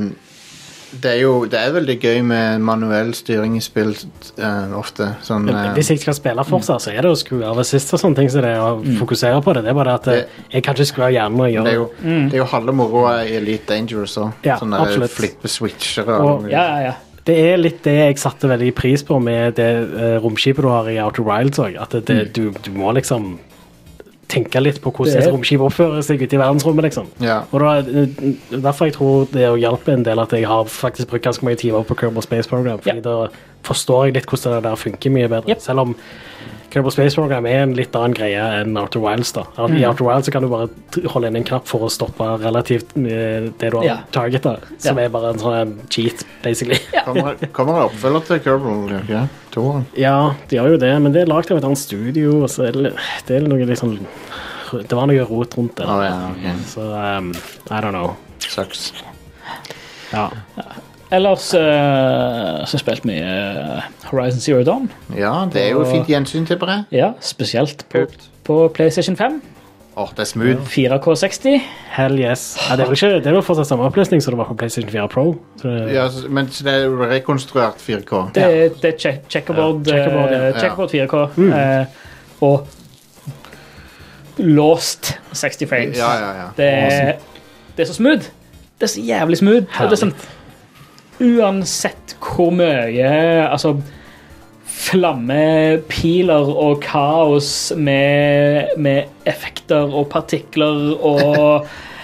det 0.91 1.11
er 1.11 1.19
jo 1.21 1.33
det 1.49 1.59
er 1.59 1.73
veldig 1.75 1.95
gøy 1.99 2.19
med 2.25 2.61
manuell 2.65 3.11
styring 3.17 3.55
i 3.57 3.61
spill 3.63 3.91
eh, 3.93 4.75
ofte. 4.77 5.09
Sånn 5.25 5.49
eh, 5.51 5.71
Hvis 5.77 5.91
jeg 5.93 6.01
skal 6.03 6.17
spille 6.17 6.45
fortsatt, 6.47 6.85
så 6.85 6.93
er 6.93 7.05
det 7.05 7.13
å 7.13 7.19
skru 7.19 7.41
av 7.47 7.59
assist 7.63 7.93
og 7.95 8.01
sånne 8.01 8.21
ting. 8.21 8.29
Så 8.31 8.43
det 8.45 8.53
er 8.55 8.63
å 8.63 8.77
fokusere 8.99 9.41
på 9.45 9.55
det. 9.57 9.65
Det 9.65 9.73
er 9.73 9.79
bare 9.79 9.95
det 9.95 9.97
at 9.99 10.09
det, 10.11 10.45
jeg 10.53 10.67
kan 10.67 10.77
ikke 10.77 10.89
skru 10.91 11.07
av 11.07 11.15
hjernen 11.15 11.41
og 11.41 11.47
det 11.47 11.73
er 11.73 11.79
gjøre 11.79 11.89
mm. 12.05 12.29
det 12.29 12.37
er 12.37 12.43
jo 12.43 12.51
halve 12.53 12.77
moroa 12.81 13.15
i 13.25 13.33
Elite 13.39 13.73
Dangerous 13.73 14.17
òg. 14.21 14.45
Ja, 14.47 14.59
Sånne 14.61 14.83
absolutt. 14.83 15.15
flippe 15.15 15.51
switcher 15.51 16.09
Og- 16.19 16.29
og 16.29 16.47
Ja, 16.51 16.63
ja, 16.75 16.79
ja. 16.91 16.95
Det 17.25 17.35
er 17.41 17.57
litt 17.57 17.81
det 17.81 17.95
jeg 17.95 18.19
satte 18.21 18.45
veldig 18.45 18.69
pris 18.77 19.01
på 19.01 19.17
med 19.17 19.55
det 19.57 19.71
uh, 19.81 20.19
romskipet 20.21 20.61
du 20.61 20.69
har 20.69 20.85
i 20.91 20.99
Outer 21.01 21.25
Wilds 21.25 21.57
òg. 21.57 21.73
At 21.81 21.95
det, 21.97 22.05
det, 22.05 22.33
du, 22.37 22.51
du 22.53 22.69
må 22.77 22.93
liksom 22.93 23.39
tenke 24.31 24.61
litt 24.61 24.81
på 24.81 24.91
hvordan 24.91 25.21
et 25.21 25.31
romskip 25.31 25.61
oppfører 25.61 26.03
seg 26.05 26.21
ute 26.21 26.37
i 26.37 26.39
verdensrommet. 26.41 26.87
liksom. 26.87 27.09
Ja. 27.21 27.43
Og 27.51 27.59
da, 27.61 27.77
eh, 27.79 28.33
Derfor 28.51 28.89
jeg 28.89 28.95
tror 28.97 29.27
det 29.31 29.49
å 29.49 29.59
hjelpe 29.59 29.93
en 29.93 30.03
del 30.03 30.19
at 30.19 30.31
jeg 30.31 30.45
har 30.45 30.65
faktisk 30.65 31.09
brukt 31.09 31.25
ganske 31.25 31.45
mange 31.45 31.61
timer 31.61 31.83
på 31.83 31.97
Kerbal 31.99 32.23
Space 32.23 32.49
Program. 32.49 32.79
fordi 32.79 33.01
da 33.01 33.27
forstår 33.63 34.05
jeg 34.05 34.13
litt 34.15 34.25
hvordan 34.25 34.55
det 34.55 34.63
der 34.63 34.75
funker 34.75 35.09
mye 35.11 35.29
bedre. 35.29 35.49
Yep. 35.49 35.61
Selv 35.61 35.79
om 35.79 35.95
Kerbal 36.75 36.91
Space 36.91 37.15
Program 37.15 37.45
er 37.47 37.61
en 37.63 37.73
litt 37.77 37.93
annen 37.95 38.11
greie 38.17 38.39
enn 38.59 38.75
Outer 38.75 38.99
Wilds. 38.99 39.31
da. 39.31 39.45
I 39.55 39.69
Mm. 39.69 39.83
Outer 39.87 40.03
Wilds 40.03 40.29
kan 40.29 40.43
du 40.43 40.49
bare 40.51 40.67
holde 41.13 41.29
inn 41.31 41.37
en 41.39 41.45
knapp 41.47 41.69
for 41.71 41.85
å 41.87 41.89
stoppe 41.89 42.25
relativt 42.41 42.91
eh, 42.99 43.47
det 43.47 43.69
du 43.71 43.77
har 43.77 43.85
yeah. 43.85 44.01
targeta, 44.11 44.57
som 44.75 44.99
yeah. 44.99 45.05
er 45.05 45.13
bare 45.13 45.31
en 45.31 45.39
sånn 45.39 45.71
cheat, 45.87 46.25
basically. 46.43 46.81
Kommer, 47.05 47.39
det 47.79 47.85
oppfølger 47.85 48.27
til 48.27 48.41
Kerbal? 48.43 48.83
det? 49.79 50.01
Ja, 50.03 50.17
de 50.51 50.59
gjør 50.59 50.75
jo 50.75 50.81
det, 50.83 50.91
men 50.99 51.15
det 51.15 51.23
er 51.23 51.31
lagd 51.31 51.53
av 51.55 51.61
et 51.61 51.69
annet 51.69 51.79
studio. 51.79 52.41
Og 52.43 52.51
så 52.51 52.67
er 52.67 52.75
det, 52.75 52.91
det 53.29 53.39
er 53.39 53.79
sånn 53.79 53.95
Det 54.75 54.97
var 54.97 55.07
noe 55.07 55.29
rot 55.29 55.55
rundt 55.55 55.77
det. 55.79 55.87
Oh, 55.87 56.03
yeah, 56.03 56.27
okay. 56.33 56.57
Så 56.67 56.89
um, 56.91 57.31
I 57.71 57.79
don't 57.79 57.95
know. 57.95 58.17
Sucks. 58.43 58.91
Ja. 60.11 60.27
Ellers 61.13 61.53
uh, 61.53 61.59
så 62.65 62.71
har 62.71 62.71
jeg 62.73 62.81
spilt 62.81 63.05
mye 63.05 63.25
eh, 63.25 63.89
Horizon 64.09 64.41
Zero 64.41 64.63
Dawn. 64.65 64.87
Ja, 65.13 65.45
det 65.53 65.61
er 65.61 65.75
jo 65.75 65.83
fint 65.85 66.07
gjensyn, 66.09 66.47
til 66.49 66.57
jeg. 66.57 66.83
Ja, 66.91 67.11
spesielt 67.21 67.85
på, 67.89 68.07
på 68.43 68.57
PlayStation 68.73 69.17
5. 69.17 69.41
Oh, 69.95 70.09
det 70.11 70.19
er 70.19 70.27
smooth. 70.27 70.63
4K60. 70.67 71.61
Hell 71.95 72.19
yes. 72.19 72.57
Ja, 72.69 72.75
det 72.75 72.83
er 72.83 72.91
ikke, 72.91 73.11
det 73.23 73.29
er 73.29 73.35
vel 73.37 73.43
fortsatt 73.47 73.69
samme 73.69 73.85
oppløsning 73.87 74.23
som 74.23 74.33
det 74.33 74.39
var 74.41 74.49
på 74.49 74.57
PlayStation 74.59 74.91
4 74.91 75.07
Pro. 75.13 75.35
Så 75.61 75.69
det, 75.71 75.93
Ja, 75.93 76.07
men 76.29 76.49
så 76.51 76.65
det 76.67 76.73
er 76.73 76.97
rekonstruert 77.13 77.79
4K. 77.79 78.25
Det, 78.35 78.49
det 78.81 78.89
er 78.89 78.97
check, 78.99 79.21
checkerboard, 79.29 79.87
Ja, 79.87 79.93
checkerboard, 79.93 80.33
ja. 80.33 80.41
eh, 80.49 80.59
checkerboard 80.59 80.89
4K. 80.89 81.15
eh, 81.55 81.85
og 82.41 82.67
låst 84.37 85.13
60 85.33 85.69
frames. 85.69 85.97
Ja, 85.97 86.11
ja, 86.19 86.33
ja. 86.41 86.49
Det, 86.57 86.65
er, 86.65 87.13
det 87.77 87.85
er 87.85 87.87
så 87.87 87.93
smooth. 87.93 88.27
Det 88.75 88.89
er 88.89 88.91
så 88.97 89.01
jævlig 89.01 89.37
smooth. 89.39 89.63
Og 89.79 89.87
det 89.87 89.95
er 89.95 90.01
sånn, 90.01 90.15
uansett 91.23 92.15
hvor 92.19 92.51
mye 92.55 93.09
altså, 93.45 93.75
flammepiler 94.75 96.49
og 96.51 96.81
kaos 96.83 97.49
med, 97.77 98.75
med 98.77 99.27
effekter 99.29 99.87
og 99.87 100.09
partikler 100.11 100.93
og 100.99 101.67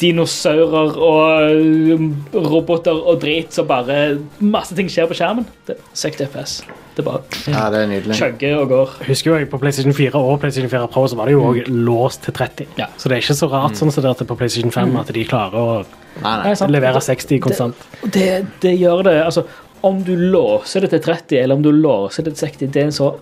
dinosaurer 0.00 0.96
og 1.00 2.34
roboter 2.34 2.92
og 3.08 3.20
drit, 3.22 3.52
så 3.54 3.64
bare 3.66 4.18
masse 4.44 4.76
ting 4.76 4.90
skjer 4.92 5.08
på 5.10 5.16
skjermen. 5.16 5.46
Det 5.66 5.76
er 5.78 5.82
60 5.96 6.26
FPS. 6.28 6.54
Det 6.92 7.04
bare 7.06 7.22
Ja, 7.48 7.70
det 7.72 7.78
er 7.80 7.86
nydelig. 7.88 8.16
chugger 8.18 8.58
og 8.60 8.68
går. 8.68 8.90
husker 9.08 9.30
jo 9.30 9.36
jeg 9.38 9.48
På 9.48 9.58
PlayStation 9.58 9.94
4 9.96 10.14
og 10.14 10.40
PlayStation 10.40 10.68
4 10.68 10.88
Pro 10.92 11.06
så 11.08 11.16
var 11.16 11.24
det 11.24 11.32
jo 11.32 11.42
også 11.48 11.72
låst 11.72 12.22
til 12.26 12.34
30. 12.34 12.66
Ja. 12.76 12.86
Så 12.98 13.08
det 13.08 13.16
er 13.16 13.22
ikke 13.22 13.38
så 13.38 13.48
rart 13.48 13.76
sånn 13.80 13.90
som 13.90 14.04
det 14.04 14.10
er 14.12 14.28
på 14.28 14.36
PlayStation 14.36 14.70
5 14.70 14.96
at 15.00 15.12
de 15.16 15.24
klarer 15.24 15.56
å 15.56 15.84
Nei, 16.22 16.52
Nei, 16.52 16.68
levere 16.68 17.00
60 17.00 17.40
konstant. 17.40 17.74
Det, 18.12 18.44
det 18.60 18.74
gjør 18.76 19.02
det. 19.08 19.16
Altså, 19.24 19.46
om 19.80 20.02
du 20.04 20.12
låser 20.14 20.84
det 20.84 20.90
til 20.90 21.00
30, 21.00 21.38
eller 21.40 21.56
om 21.56 21.62
du 21.62 21.72
låser 21.72 22.22
det 22.28 22.36
til 22.36 22.48
60, 22.50 22.68
det 22.68 22.82
er 22.82 22.90
en 22.90 22.92
så 22.92 23.14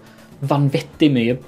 vanvittig 0.43 1.12
mye 1.14 1.39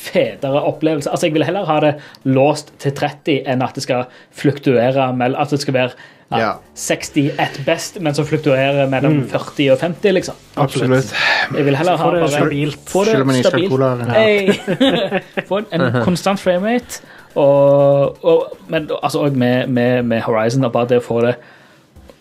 fetere 0.00 0.62
opplevelse. 0.64 1.10
Altså, 1.10 1.28
jeg 1.28 1.36
vil 1.36 1.44
heller 1.44 1.68
ha 1.68 1.80
det 1.84 1.92
låst 2.24 2.72
til 2.80 2.94
30 2.96 3.44
enn 3.50 3.64
at 3.64 3.76
det 3.76 3.84
skal 3.84 4.08
fluktuere 4.36 5.10
mellom 5.16 5.40
At 5.42 5.52
det 5.52 5.60
skal 5.62 5.76
være 5.76 5.92
ja, 6.30 6.38
Ja. 6.38 6.50
60 6.78 7.30
at 7.42 7.60
best, 7.66 8.00
men 8.00 8.14
så 8.14 8.24
fluktuerer 8.24 8.86
mellom 8.88 9.24
40 9.28 9.72
og 9.72 9.78
50, 9.80 10.12
liksom. 10.14 10.34
Absolutt. 10.56 11.14
Jeg 11.56 11.64
vil 11.66 11.76
heller 11.76 11.96
ha 11.98 12.10
det 12.14 12.30
stabilt. 12.30 12.78
Få 12.86 13.04
det 13.04 13.44
stabilt. 13.44 13.70
cola. 13.70 13.96
Hey. 14.14 14.52
Få 15.48 15.58
en, 15.58 15.66
en 15.72 16.02
konstant 16.06 16.40
framerate. 16.40 17.02
Og, 17.34 18.24
og, 18.24 18.56
men 18.68 18.90
altså, 19.02 19.24
òg 19.26 19.34
med, 19.34 19.66
med, 19.66 20.02
med 20.02 20.20
Horizon, 20.20 20.64
og 20.64 20.72
bare 20.72 20.92
det 20.94 21.02
å 21.02 21.06
få 21.06 21.20
det 21.26 21.34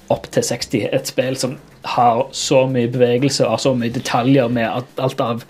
opp 0.10 0.26
til 0.34 0.43
60, 0.43 0.89
et 0.89 1.10
spill 1.10 1.38
som 1.38 1.57
har 1.85 2.26
så 2.34 2.65
mye 2.69 2.89
bevegelse 2.91 3.45
og 3.47 3.60
så 3.61 3.76
mye 3.77 3.93
detaljer 3.93 4.49
med 4.51 4.69
alt 4.97 5.22
av 5.22 5.45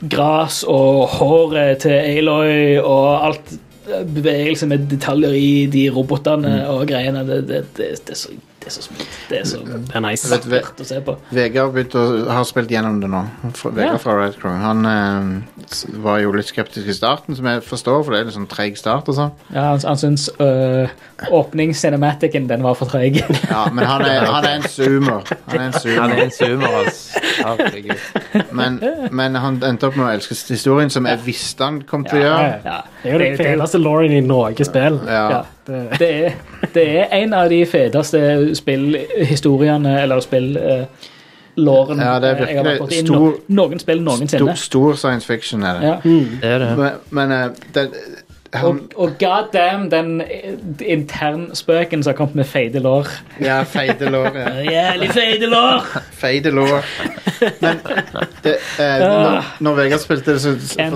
gras 0.00 0.62
og 0.68 1.06
håret 1.16 1.84
til 1.86 1.96
Aloy 1.96 2.76
og 2.82 3.28
alt 3.28 3.54
eh, 3.88 4.02
bevegelse 4.04 4.68
med 4.68 4.88
detaljer 4.90 5.36
i 5.38 5.66
de 5.72 5.86
robotene 5.92 6.58
og 6.68 6.86
greiene. 6.90 7.24
Det, 7.28 7.42
det, 7.48 7.62
det, 7.78 7.90
det, 8.06 8.16
er 8.16 8.20
så, 8.20 8.34
det 8.66 8.72
er 8.72 8.74
så 8.74 8.82
smooth. 8.82 9.10
Det 9.30 9.36
er 9.38 9.44
så 9.46 9.58
Det 9.62 9.94
er 9.94 10.02
nice. 10.02 10.26
Vet, 10.30 10.46
ve 10.50 10.58
å 10.82 10.84
se 10.88 10.96
på. 11.06 11.12
Vegard 11.30 11.94
å, 11.94 12.00
har 12.34 12.44
spilt 12.48 12.72
gjennom 12.74 12.96
det 13.00 13.06
nå. 13.12 13.20
Vegard 13.62 13.92
Ja. 13.94 13.98
fra 14.02 14.16
Red 14.18 14.34
Crow. 14.40 14.56
Han 14.58 14.80
eh, 14.90 15.92
var 16.02 16.18
jo 16.18 16.32
litt 16.34 16.50
skeptisk 16.50 16.88
i 16.90 16.96
starten, 16.96 17.36
som 17.38 17.46
jeg 17.46 17.62
forstår, 17.62 18.02
for 18.02 18.10
det 18.16 18.20
er 18.20 18.24
litt 18.26 18.34
sånn 18.34 18.48
treig 18.50 18.74
start 18.80 19.06
og 19.12 19.14
sånn. 19.20 19.30
Ja, 19.54 19.68
han, 19.70 19.78
han 19.86 20.00
syns 20.02 20.26
øh, 20.42 20.90
åpningscinematicen 21.30 22.48
den 22.50 22.66
var 22.66 22.74
for 22.74 22.90
treig. 22.90 23.22
Ja, 23.52 23.68
men 23.72 23.86
han 23.86 24.02
er, 24.02 24.26
han 24.26 24.44
er 24.44 24.58
en 24.58 24.66
zoomer. 24.68 25.22
Han 25.46 25.60
er 25.60 25.66
en 25.68 25.72
Han 25.72 25.80
zoomer. 25.80 26.16
er 26.16 26.24
en 26.26 26.34
zoomer, 26.34 26.78
altså. 26.82 27.24
Herregud. 27.46 28.46
Men, 28.56 28.80
men 29.14 29.34
han 29.40 29.60
endte 29.62 29.86
opp 29.92 29.96
med 30.00 30.08
å 30.08 30.12
elske 30.16 30.34
historien, 30.50 30.90
som 30.90 31.06
jeg 31.06 31.22
visste 31.24 31.62
han 31.70 31.82
kom 31.86 32.04
til 32.08 32.18
å 32.18 32.24
gjøre. 32.26 32.48
Ja, 32.66 32.80
Det 33.02 33.10
er 33.10 33.12
jo 33.14 33.18
den 33.18 33.30
det- 33.30 33.38
det- 33.38 33.46
feteste 33.54 33.78
Lauren 33.78 34.12
i 34.12 34.20
noe 34.26 34.54
spill. 34.66 34.98
Ja. 35.06 35.44
Ja. 35.68 35.82
Det 35.98 36.10
er, 36.26 36.32
det 36.74 36.84
er 37.00 37.06
en 37.22 37.32
av 37.34 37.48
de 37.50 37.62
feteste 37.66 38.20
spillhistoriene, 38.54 39.96
eller 40.02 40.20
spill-låren 40.22 41.98
Ja, 42.04 42.18
det 42.22 42.30
er 42.34 42.44
jeg 42.46 42.58
har 42.60 42.68
vært 42.68 42.82
borti 42.84 43.00
stor- 43.02 43.16
no, 43.18 43.32
noen 43.62 43.80
spill 43.82 44.02
Stor, 44.04 44.06
noensinne. 44.12 44.56
stor 44.60 44.94
science 45.00 45.26
fiction 45.26 45.62
er 45.66 45.80
det. 45.80 45.90
Ja. 45.90 45.96
Det 46.42 46.54
er 46.54 46.58
det. 46.64 46.70
Men, 46.78 46.90
men 47.10 47.32
eh, 47.32 47.48
det, 47.74 47.86
han, 48.54 48.64
Og, 48.64 48.78
og 48.96 49.16
god 49.20 49.48
damn, 49.52 49.88
den 49.90 50.22
internspøken 50.80 52.02
som 52.02 52.12
har 52.12 52.16
kommet 52.16 52.34
med 52.38 52.46
feide 52.48 52.80
lår. 52.80 53.08
Ja, 53.42 53.58
feide 53.68 54.08
lår. 54.12 54.30
Ja. 54.38 54.52
Jævlig 54.76 55.10
feide 55.12 55.48
lår! 55.50 55.82
Feide 56.16 56.52
lår. 56.54 56.84
Men 57.60 57.80
det, 58.44 58.54
eh, 58.80 58.98
når, 59.02 59.50
når 59.66 59.74
Vegard 59.82 60.00
spilte 60.04 60.36
det, 60.36 60.40
så, 60.44 60.54
så, 60.62 60.86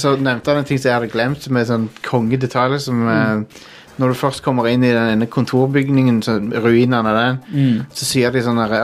så 0.00 0.14
nevnte 0.16 0.50
han 0.50 0.62
en 0.62 0.68
ting 0.70 0.80
som 0.80 0.88
jeg 0.90 0.96
hadde 1.00 1.12
glemt, 1.12 1.46
med 1.54 1.68
sånn 1.68 1.86
kongedetaljer 2.08 2.82
som 2.82 3.04
eh, 3.12 3.64
Når 3.98 4.12
du 4.12 4.14
først 4.14 4.42
kommer 4.44 4.68
inn 4.70 4.84
i 4.86 4.92
den 4.94 5.10
ene 5.16 5.26
kontorbygningen, 5.26 6.20
så, 6.22 6.36
ruinene 6.62 7.10
av 7.10 7.16
den, 7.18 7.80
så 7.90 8.06
sier 8.06 8.30
de 8.34 8.42
sånn 8.46 8.60
her 8.62 8.74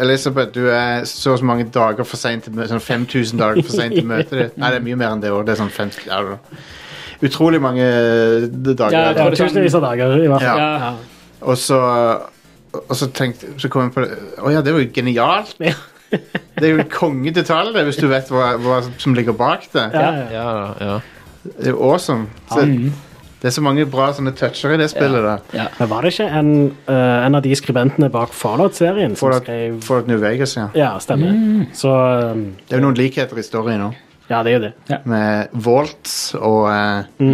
Elisabeth, 0.00 0.54
du 0.54 0.70
er 0.72 1.04
så 1.04 1.34
og 1.34 1.42
så 1.42 1.44
mange 1.44 1.66
dager 1.72 2.08
for 2.08 2.16
seint 2.16 2.46
til 2.46 2.56
møtet. 2.56 2.72
Sånn 2.72 2.80
5000 2.80 3.42
dager 3.42 3.60
for 3.62 3.76
seint 3.76 3.94
til 3.98 4.06
møtet 4.08 4.32
ditt. 4.38 4.56
Nei, 4.56 4.70
det 4.72 4.80
er 4.80 4.86
mye 4.86 4.96
mer 4.96 5.12
enn 5.12 5.24
det 5.24 5.32
òg. 5.34 5.44
Det 5.44 5.56
er 5.56 5.60
sånn 5.60 5.72
50 5.74 6.08
ja. 6.08 6.38
Utrolig 7.24 7.60
mange 7.64 7.84
eh, 7.84 8.46
dager. 8.52 8.92
Ja, 8.92 9.04
Ja, 9.12 9.28
det 9.30 9.38
tusenvis 9.40 9.76
av 9.76 9.84
dager, 9.86 10.16
i 10.20 10.28
hvert 10.28 10.44
fall. 10.44 10.58
Ja. 10.60 10.72
Ja. 10.86 10.94
Og 11.46 11.58
så 11.60 11.78
Og 12.72 12.96
så 12.96 13.06
tenkte 13.12 13.46
Så 13.60 13.68
kom 13.68 13.82
jeg 13.86 13.92
på 13.92 14.02
det 14.04 14.16
Å 14.40 14.50
ja, 14.52 14.62
det 14.64 14.72
var 14.72 14.80
jo 14.80 14.88
genialt. 14.94 15.56
Det 15.56 16.62
er 16.62 16.70
jo 16.70 16.78
en 16.80 16.90
kongedetalj, 16.90 17.72
det, 17.74 17.82
hvis 17.88 17.98
du 18.00 18.06
vet 18.08 18.28
hva, 18.32 18.54
hva 18.62 18.78
som 18.96 19.14
ligger 19.16 19.34
bak 19.36 19.66
det. 19.72 19.88
Ja, 19.92 20.10
ja. 20.16 20.26
Ja, 20.32 20.66
ja. 20.80 20.98
Det 21.44 21.66
er 21.66 21.74
jo 21.74 21.82
awesome. 21.90 22.28
Så, 22.48 22.62
Det 23.40 23.50
er 23.50 23.52
så 23.52 23.62
mange 23.62 23.84
bra 23.90 24.08
sånne 24.16 24.32
toucher 24.36 24.72
i 24.72 24.78
det 24.80 24.88
spillet 24.90 25.22
der. 25.26 25.68
Men 25.78 25.90
var 25.90 26.06
det 26.06 26.14
ikke 26.14 26.28
en, 26.38 26.52
eh, 26.88 27.26
en 27.26 27.36
av 27.36 27.42
de 27.44 27.52
skribentene 27.58 28.08
bak 28.12 28.32
Fallout-serien 28.32 29.12
som 29.16 29.26
Fallout, 29.26 29.44
skrev 29.44 29.76
Fallout 29.84 30.08
New 30.08 30.18
Vegas, 30.22 30.56
ja. 30.56 30.68
Ja, 30.74 30.94
stemmer. 31.04 31.36
Så 31.76 31.92
um, 32.32 32.46
Det 32.64 32.74
er 32.74 32.80
jo 32.80 32.86
noen 32.88 32.96
likheter 32.98 33.38
i 33.38 33.44
storyen 33.44 33.84
òg. 33.90 34.02
Ja, 34.30 34.42
det 34.42 34.52
er 34.52 34.56
jo 34.56 34.62
det. 34.64 35.00
Med 35.06 35.52
Walt 35.66 36.12
og 36.40 36.64
eh, 36.72 37.28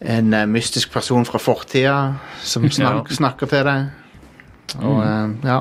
en 0.00 0.34
eh, 0.34 0.46
mystisk 0.48 0.92
person 0.94 1.26
fra 1.28 1.40
fortida 1.42 1.96
som 2.42 2.64
snak, 2.78 3.10
snakker 3.12 3.50
til 3.50 3.66
deg. 3.66 3.90
Og 4.80 5.02
eh, 5.04 5.34
ja. 5.50 5.58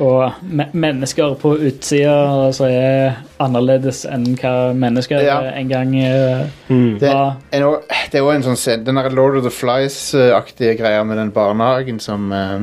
Og 0.00 0.32
me 0.42 0.64
mennesker 0.72 1.34
på 1.40 1.50
utsida 1.68 2.50
som 2.56 2.66
er 2.72 3.18
annerledes 3.44 4.06
enn 4.08 4.24
hva 4.40 4.72
mennesker 4.72 5.20
Ja. 5.20 5.40
en 5.52 5.68
gang 5.68 5.94
eh, 6.00 6.46
Det, 6.68 7.10
var. 7.12 7.34
det 7.52 8.14
er 8.14 8.18
jo 8.24 8.30
en 8.30 8.42
sånn 8.42 8.84
Den 8.86 8.96
der 8.96 9.10
Lord 9.10 9.36
of 9.36 9.42
the 9.44 9.50
Flies-aktige 9.50 10.78
greia 10.78 11.02
med 11.04 11.18
den 11.18 11.30
barnehagen 11.30 12.00
som 12.00 12.32
eh, 12.32 12.60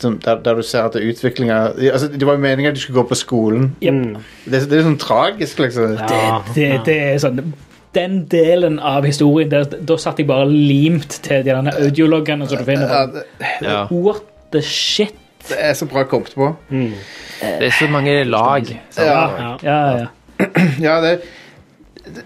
som, 0.00 0.18
der, 0.18 0.40
der 0.42 0.54
du 0.58 0.62
ser 0.62 0.82
at 0.88 0.92
det 0.92 1.04
utviklinga 1.06 1.70
altså, 1.92 2.08
Det 2.08 2.26
var 2.26 2.34
jo 2.34 2.40
meningen 2.42 2.72
at 2.72 2.74
du 2.76 2.80
skulle 2.80 3.00
gå 3.02 3.08
på 3.08 3.14
skolen. 3.14 3.76
Jep. 3.80 4.18
Det, 4.44 4.58
er- 4.62 4.68
det 4.68 4.78
er 4.78 4.82
sånn 4.88 4.98
tragisk, 4.98 5.58
liksom. 5.62 5.94
Det, 5.96 6.22
det, 6.56 6.70
det 6.84 6.96
er 7.12 7.18
sånn 7.22 7.52
Den 7.94 8.24
delen 8.26 8.80
av 8.82 9.04
historien 9.06 9.48
der, 9.52 9.64
Da 9.86 9.96
satt 9.96 10.18
jeg 10.18 10.26
bare 10.26 10.48
limt 10.50 11.20
til 11.22 11.44
de 11.46 11.54
audiologene 11.54 12.48
som 12.50 12.58
du 12.58 12.64
finner. 12.66 12.90
Ja, 12.90 13.06
det, 13.06 13.24
Ja. 13.62 13.84
What 13.90 14.24
the 14.52 14.60
shit? 14.60 15.14
Det 15.48 15.56
er 15.60 15.72
så 15.76 15.86
bra 15.86 16.02
kommet 16.08 16.34
på. 16.34 16.50
Det 16.70 17.66
er 17.68 17.74
så 17.78 17.88
mange 17.90 18.24
lag. 18.24 18.66
sant? 18.90 19.06
Ja. 19.06 19.56
Ja, 19.62 19.78
ja. 19.90 19.96
ja. 19.98 20.06
Ja, 20.82 21.00
det 21.04 21.18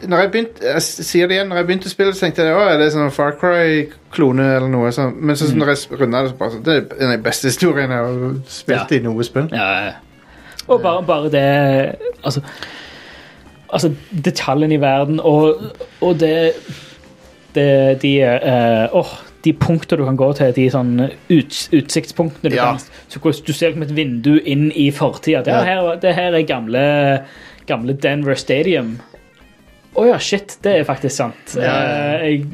når 0.03 0.19
jeg, 0.19 0.31
begynte, 0.31 0.65
jeg 0.75 0.83
sier 0.83 1.29
det 1.31 1.37
igjen, 1.37 1.49
når 1.53 1.57
jeg 1.61 1.67
begynte 1.69 1.87
å 1.87 1.93
spille, 1.93 2.15
så 2.15 2.25
tenkte 2.25 2.43
jeg 2.43 2.57
å, 2.57 2.65
er 2.67 2.81
det 2.81 2.89
sånn 2.91 3.13
Far 3.15 3.37
Cry-klone 3.39 4.47
eller 4.57 4.67
noe 4.73 4.91
sånt. 4.95 5.21
Men 5.23 5.39
så, 5.39 5.47
når 5.55 5.71
jeg 5.71 6.01
runda 6.01 6.25
det, 6.25 6.33
så 6.33 6.39
bare 6.41 6.55
sånn 6.57 6.65
Det 6.67 6.75
er 6.99 7.13
den 7.13 7.23
beste 7.23 7.47
historien 7.53 7.95
jeg 7.95 8.09
har 8.09 8.35
spilt 8.51 8.91
Ja. 8.91 8.99
i 8.99 9.05
noe 9.05 9.27
spill. 9.27 9.47
Ja, 9.55 9.69
ja. 9.87 9.93
Og 10.67 10.83
bare, 10.83 11.05
bare 11.07 11.31
det 11.33 11.45
Altså, 12.27 12.43
altså 13.71 13.93
detaljene 14.11 14.75
i 14.75 14.81
verden 14.83 15.21
og, 15.23 15.71
og 16.01 16.19
det, 16.21 16.53
det 17.55 17.69
De 18.03 18.13
eh, 18.27 18.97
åh, 18.99 19.15
de 19.45 19.53
punktene 19.53 19.99
du 19.99 20.05
kan 20.05 20.17
gå 20.17 20.33
til, 20.37 20.53
de 20.53 20.69
sånn 20.71 21.11
ut, 21.31 21.69
utsiktspunktene 21.73 22.51
du 22.51 22.57
Ja. 22.57 22.65
kan 22.73 22.79
så 23.09 23.21
Du 23.45 23.53
ser 23.53 23.73
som 23.73 23.83
et 23.83 23.91
vindu 23.95 24.41
inn 24.45 24.73
i 24.75 24.91
fortida. 24.91 25.43
Det, 25.45 25.53
Ja. 25.55 25.95
det 25.97 26.15
her 26.15 26.33
er 26.35 26.43
gamle, 26.43 27.19
gamle 27.67 27.93
Denver 27.95 28.35
Stadium. 28.35 28.99
Å 29.97 30.07
ja, 30.07 30.19
shit. 30.19 30.57
Det 30.63 30.77
er 30.81 30.85
faktisk 30.85 31.11
sant. 31.17 31.57
Eh, 31.57 32.19
Jeg, 32.23 32.45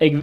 jeg 0.00 0.22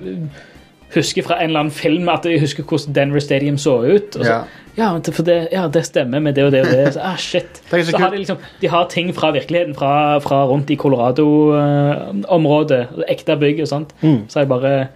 husker 0.95 1.21
fra 1.23 1.35
en 1.41 1.49
eller 1.49 1.59
annen 1.59 1.71
film 1.71 2.09
at 2.09 2.23
jeg 2.25 2.39
husker 2.39 2.63
hvordan 2.63 2.93
Denver 2.93 3.19
Stadium 3.19 3.57
så 3.57 3.81
ut. 3.95 4.11
Så, 4.13 4.23
Ja. 4.25 4.43
ja, 4.77 4.99
det- 4.99 5.49
ja, 5.51 5.67
det 5.67 5.85
stemmer 5.85 6.19
med 6.21 6.35
det 6.35 6.43
og 6.45 6.51
det 6.51 6.61
og 6.65 6.71
det. 6.71 6.93
Så, 6.93 6.99
ah, 7.03 7.15
shit. 7.17 7.61
Så 7.69 7.83
Så 7.91 7.97
har 7.97 8.09
de, 8.11 8.17
liksom, 8.17 8.37
de 8.61 8.67
har 8.67 8.85
ting 8.85 9.13
fra 9.13 9.31
virkeligheten, 9.31 9.75
fra, 9.75 10.19
fra 10.19 10.45
rundt 10.45 10.69
i 10.71 10.75
Colorado-området. 10.75 12.87
ekte 13.09 13.35
bygg 13.39 13.59
og 13.61 13.67
sånt. 13.67 13.93
Så 14.01 14.33
har 14.39 14.45
jeg 14.45 14.49
bare 14.49 14.87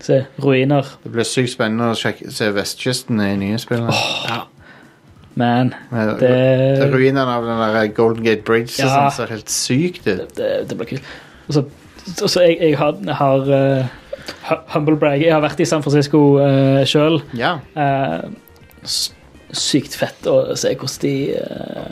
se, 0.00 0.20
ruiner. 0.42 0.86
Det 1.04 1.12
blir 1.12 1.26
sykt 1.28 1.52
spennende 1.56 1.90
å 1.92 1.96
sjekke, 1.98 2.30
se 2.34 2.50
vestkysten 2.54 3.20
i 3.24 3.32
nye 3.40 3.58
spill. 3.58 3.86
Men 5.38 5.72
Med- 5.92 6.18
det, 6.18 6.30
det 6.80 6.88
Ruinene 6.92 7.30
av 7.30 7.44
den 7.46 7.58
der 7.62 7.86
Golden 7.94 8.24
Gate 8.24 8.42
Bridge 8.42 8.74
Ja. 8.82 8.88
sånn 8.90 9.12
ser 9.14 9.26
helt 9.34 9.48
sykt 9.50 10.06
ut. 10.06 10.34
det, 10.34 10.68
det 10.68 10.76
blir 10.76 10.86
kult. 10.86 11.02
Og 11.48 11.54
så, 12.28 12.40
jeg, 12.42 12.58
jeg 12.60 12.76
har, 12.80 12.96
har 13.20 13.40
uh, 13.46 13.86
hu- 14.48 14.64
Humble 14.74 14.96
brag. 14.96 15.20
Jeg 15.22 15.32
har 15.32 15.40
vært 15.44 15.60
i 15.60 15.66
San 15.68 15.82
Francisco 15.84 16.38
uh, 16.40 16.82
sjøl. 16.88 17.20
Ja. 17.38 17.58
sykt 19.52 19.94
fett 19.96 20.26
å 20.28 20.54
se 20.58 20.74
hvordan 20.74 21.00
de 21.04 21.14
uh, 21.38 21.88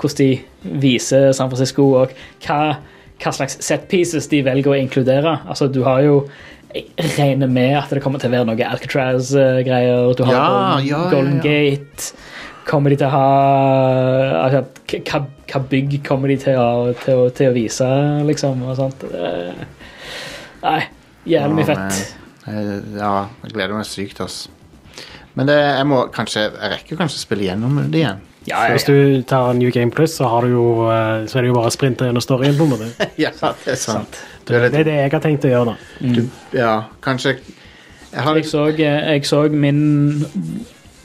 Hvordan 0.00 0.16
de 0.16 0.78
viser 0.80 1.32
San 1.36 1.50
Francisco, 1.52 1.84
og 2.00 2.14
hva, 2.46 2.78
hva 3.20 3.32
slags 3.36 3.58
set 3.60 3.82
pieces 3.90 4.30
de 4.32 4.38
velger 4.46 4.72
å 4.72 4.78
inkludere. 4.80 5.34
Altså, 5.44 5.66
du 5.68 5.82
har 5.84 6.00
jo 6.06 6.22
Jeg 6.74 7.10
regner 7.18 7.50
med 7.50 7.74
at 7.80 7.90
det 7.90 8.02
kommer 8.04 8.22
til 8.22 8.30
å 8.30 8.36
være 8.36 8.46
noe 8.46 8.68
Alcatraz-greier. 8.74 10.12
Du 10.14 10.22
har 10.28 10.34
Ja, 10.36 10.44
Golden, 10.50 10.86
ja, 10.86 11.00
Golden. 11.10 11.40
Gate. 11.42 12.12
Kommer 12.68 12.92
de 12.92 13.00
til 13.00 13.08
å 13.08 13.10
ha 13.10 13.24
altså, 14.44 14.60
hva, 15.08 15.20
hva 15.50 15.60
bygg 15.72 15.96
kommer 16.06 16.30
de 16.30 16.36
til 16.44 16.58
å, 16.60 16.92
til 17.02 17.24
å, 17.24 17.28
til 17.34 17.50
å 17.50 17.56
vise, 17.56 17.88
liksom? 18.28 18.62
Og 18.68 18.76
sånt. 18.78 19.02
Nei, 20.60 20.80
jævlig 21.26 21.58
mye 21.58 21.68
fett. 21.72 22.00
men, 22.46 22.56
eh, 22.60 22.98
Ja, 23.00 23.14
jeg 23.42 23.56
gleder 23.56 23.74
meg 23.80 23.88
sykt, 23.88 24.20
ass. 24.22 24.44
Men 25.34 25.46
det, 25.46 25.56
jeg 25.56 25.86
må 25.86 26.00
kanskje 26.10 26.42
Jeg 26.48 26.70
rekker 26.72 26.98
kanskje 26.98 27.20
å 27.20 27.22
spille 27.24 27.46
gjennom 27.48 27.78
det 27.90 28.02
igjen. 28.04 28.22
Ja, 28.48 28.62
ja, 28.64 28.72
Hvis 28.72 28.84
du 28.88 29.22
tar 29.28 29.52
New 29.52 29.70
Game 29.70 29.90
Plus, 29.90 30.14
så, 30.16 30.24
har 30.24 30.46
du 30.46 30.54
jo, 30.54 30.66
eh, 30.88 31.26
så 31.28 31.38
er 31.38 31.42
det 31.44 31.50
jo 31.50 31.56
bare 31.58 31.68
å 31.68 31.74
sprinte 31.74 32.06
gjennom 32.08 32.24
storyen. 32.24 32.56
på 32.56 32.64
en 32.64 32.70
måte. 32.72 32.88
ja, 33.20 33.32
det 33.36 33.74
er 33.74 33.80
sant. 33.80 34.20
Du 34.46 34.54
Det 34.54 34.56
er 34.56 34.64
er 34.64 34.70
litt, 34.78 34.86
det 34.88 34.94
jeg 34.96 35.12
har 35.12 35.24
tenkt 35.24 35.44
å 35.44 35.50
gjøre. 35.50 35.74
da. 35.74 36.12
du, 36.16 36.22
ja, 36.56 36.70
kanskje 37.04 37.36
Jeg 38.10 38.22
har 38.24 38.36
Jeg 38.40 38.46
så, 38.48 38.64
jeg 38.76 39.26
så 39.28 39.42
min 39.52 39.82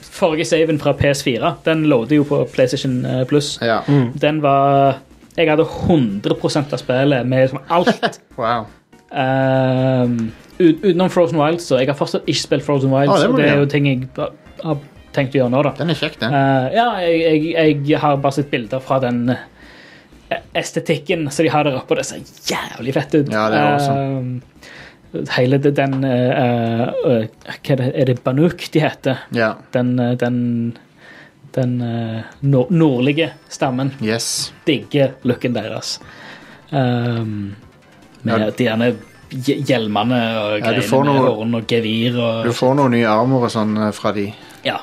forrige 0.00 0.46
saven 0.48 0.80
fra 0.80 0.94
PS4. 0.96 1.52
Den 1.66 1.84
loader 1.92 2.16
jo 2.16 2.24
på 2.24 2.40
PlayStation 2.54 3.04
eh, 3.04 3.26
Plus. 3.28 3.58
Ja. 3.62 3.82
Den 4.20 4.40
var 4.42 5.02
Jeg 5.36 5.50
hadde 5.50 5.68
100% 5.68 6.72
av 6.72 6.80
spillet 6.80 7.26
med 7.28 7.44
liksom 7.46 7.60
alt. 7.68 8.20
Wow. 8.40 8.66
Um, 9.16 10.32
utenom 10.58 11.10
Frozen 11.10 11.38
Wilds, 11.38 11.64
så 11.68 11.78
jeg 11.78 11.88
har 11.88 11.96
fortsatt 11.96 12.26
ikke 12.26 12.40
spilt 12.40 12.64
Frozen 12.64 12.90
Wilds. 12.90 13.12
Ah, 13.12 13.28
det 13.28 13.36
det 13.36 13.50
er 13.50 13.60
jo 13.60 13.66
ting 13.70 13.86
jeg 13.86 14.08
har 14.64 14.78
tenkt 15.16 15.34
å 15.36 15.40
gjøre 15.42 15.52
nå, 15.52 15.62
da. 15.66 15.72
Den 15.80 15.92
er 15.92 15.98
kjekk, 15.98 16.18
den. 16.22 16.34
Uh, 16.36 16.66
ja, 16.76 16.86
jeg, 17.04 17.44
jeg, 17.52 17.76
jeg 17.90 18.00
har 18.02 18.16
bare 18.22 18.36
sett 18.38 18.50
bilder 18.52 18.82
fra 18.84 18.98
den 19.02 19.22
eh, 19.32 20.40
estetikken 20.60 21.26
som 21.32 21.46
de 21.46 21.52
har 21.54 21.66
der 21.68 21.78
oppe, 21.80 21.98
det 21.98 22.06
ser 22.08 22.22
jævlig 22.50 22.94
fett 22.96 23.16
ut. 23.18 23.32
Ja, 23.32 23.46
det 23.52 23.62
er 23.62 23.86
Eh, 25.16 25.22
hele 25.36 25.56
det, 25.62 25.70
den 25.78 26.00
uh, 26.02 26.90
Hva 26.98 27.72
er 27.72 27.78
det, 27.80 27.86
er 27.94 28.08
det 28.10 28.16
Banuk 28.24 28.64
de 28.74 28.80
heter? 28.82 29.20
Ja. 29.32 29.52
Den, 29.72 29.94
den, 30.20 30.38
den 31.54 31.76
nord 32.42 32.72
nordlige 32.74 33.30
stammen. 33.48 33.94
Yes. 34.04 34.50
Digger 34.66 35.14
looken 35.24 35.54
deres. 35.56 36.00
Um, 36.70 37.54
med 38.26 38.42
Ja. 38.42 38.50
de 38.50 38.66
gjerne 38.66 38.90
hjelmene 39.30 40.18
og 40.40 40.58
Ja, 40.58 40.64
greiene 40.66 40.82
får 40.86 41.04
med 41.06 41.20
horn 41.22 41.54
og 41.58 41.66
gevir 41.70 42.18
og 42.18 42.44
Du 42.46 42.52
får 42.54 42.76
noen 42.78 42.94
nye 42.94 43.08
armor 43.10 43.46
og 43.46 43.52
sånn 43.54 43.78
fra 43.94 44.12
de. 44.16 44.28
Ja. 44.66 44.80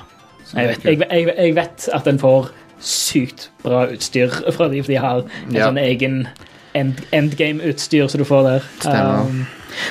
Jeg 0.54 0.68
vet, 0.68 0.86
jeg, 0.86 1.00
jeg, 1.10 1.34
jeg 1.38 1.56
vet 1.56 1.90
at 1.94 2.06
den 2.06 2.20
får 2.22 2.52
sykt 2.84 3.50
bra 3.64 3.86
utstyr 3.94 4.30
fra 4.52 4.68
de, 4.70 4.82
for 4.84 4.92
de 4.92 5.00
har 5.00 5.24
en 5.24 5.56
Ja. 5.56 5.68
sånn 5.70 5.80
egen 5.82 6.28
end, 6.76 7.00
endgame-utstyr 7.16 8.08
som 8.12 8.20
du 8.20 8.26
får 8.28 8.44
der. 8.50 8.66
Um, 8.86 9.46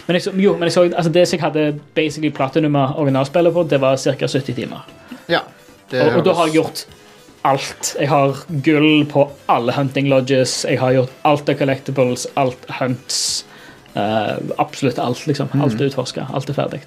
men 0.06 0.18
jeg 0.18 0.26
jo, 0.36 0.52
men 0.58 0.68
jeg 0.68 0.72
så, 0.76 0.84
altså 0.92 1.12
det 1.12 1.26
som 1.28 1.38
jeg 1.38 1.44
hadde 1.44 1.64
basically 1.96 2.30
platinum 2.30 2.76
av 2.76 2.98
originalspillet 3.00 3.54
på, 3.54 3.64
det 3.70 3.80
var 3.82 3.96
ca. 3.96 4.26
70 4.28 4.54
timer. 4.54 4.84
Ja. 5.28 5.40
Og, 5.92 6.18
og 6.18 6.24
da 6.24 6.34
har 6.38 6.50
jeg 6.50 6.60
gjort 6.60 6.84
alt. 7.44 7.94
Jeg 7.98 8.08
har 8.08 8.44
gull 8.62 9.06
på 9.10 9.24
alle 9.50 9.72
hunting 9.74 10.08
lodges, 10.08 10.62
jeg 10.68 10.78
har 10.80 10.92
gjort 10.92 11.16
alt 11.28 11.48
av 11.48 11.58
collectibles, 11.58 12.26
alt 12.36 12.68
hunts. 12.78 13.44
Uh, 13.96 14.38
absolutt 14.62 14.98
alt, 15.02 15.26
liksom. 15.28 15.50
Alt 15.60 15.80
er 15.80 15.90
utforska. 15.90 16.28
Alt 16.32 16.48
er 16.48 16.56
ferdig. 16.56 16.80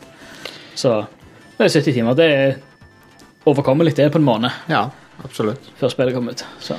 Så 0.75 1.03
det 1.57 1.67
er 1.67 1.75
70 1.81 1.93
timer. 1.93 2.15
Det 2.17 2.29
er 2.31 2.55
overkommelig, 3.45 3.95
det, 3.97 4.09
på 4.11 4.17
en 4.21 4.25
måned 4.27 4.51
Ja, 4.71 4.87
absolutt. 5.23 5.61
før 5.79 5.89
spillet 5.93 6.15
kom 6.17 6.29
ut. 6.29 6.43
Så. 6.59 6.75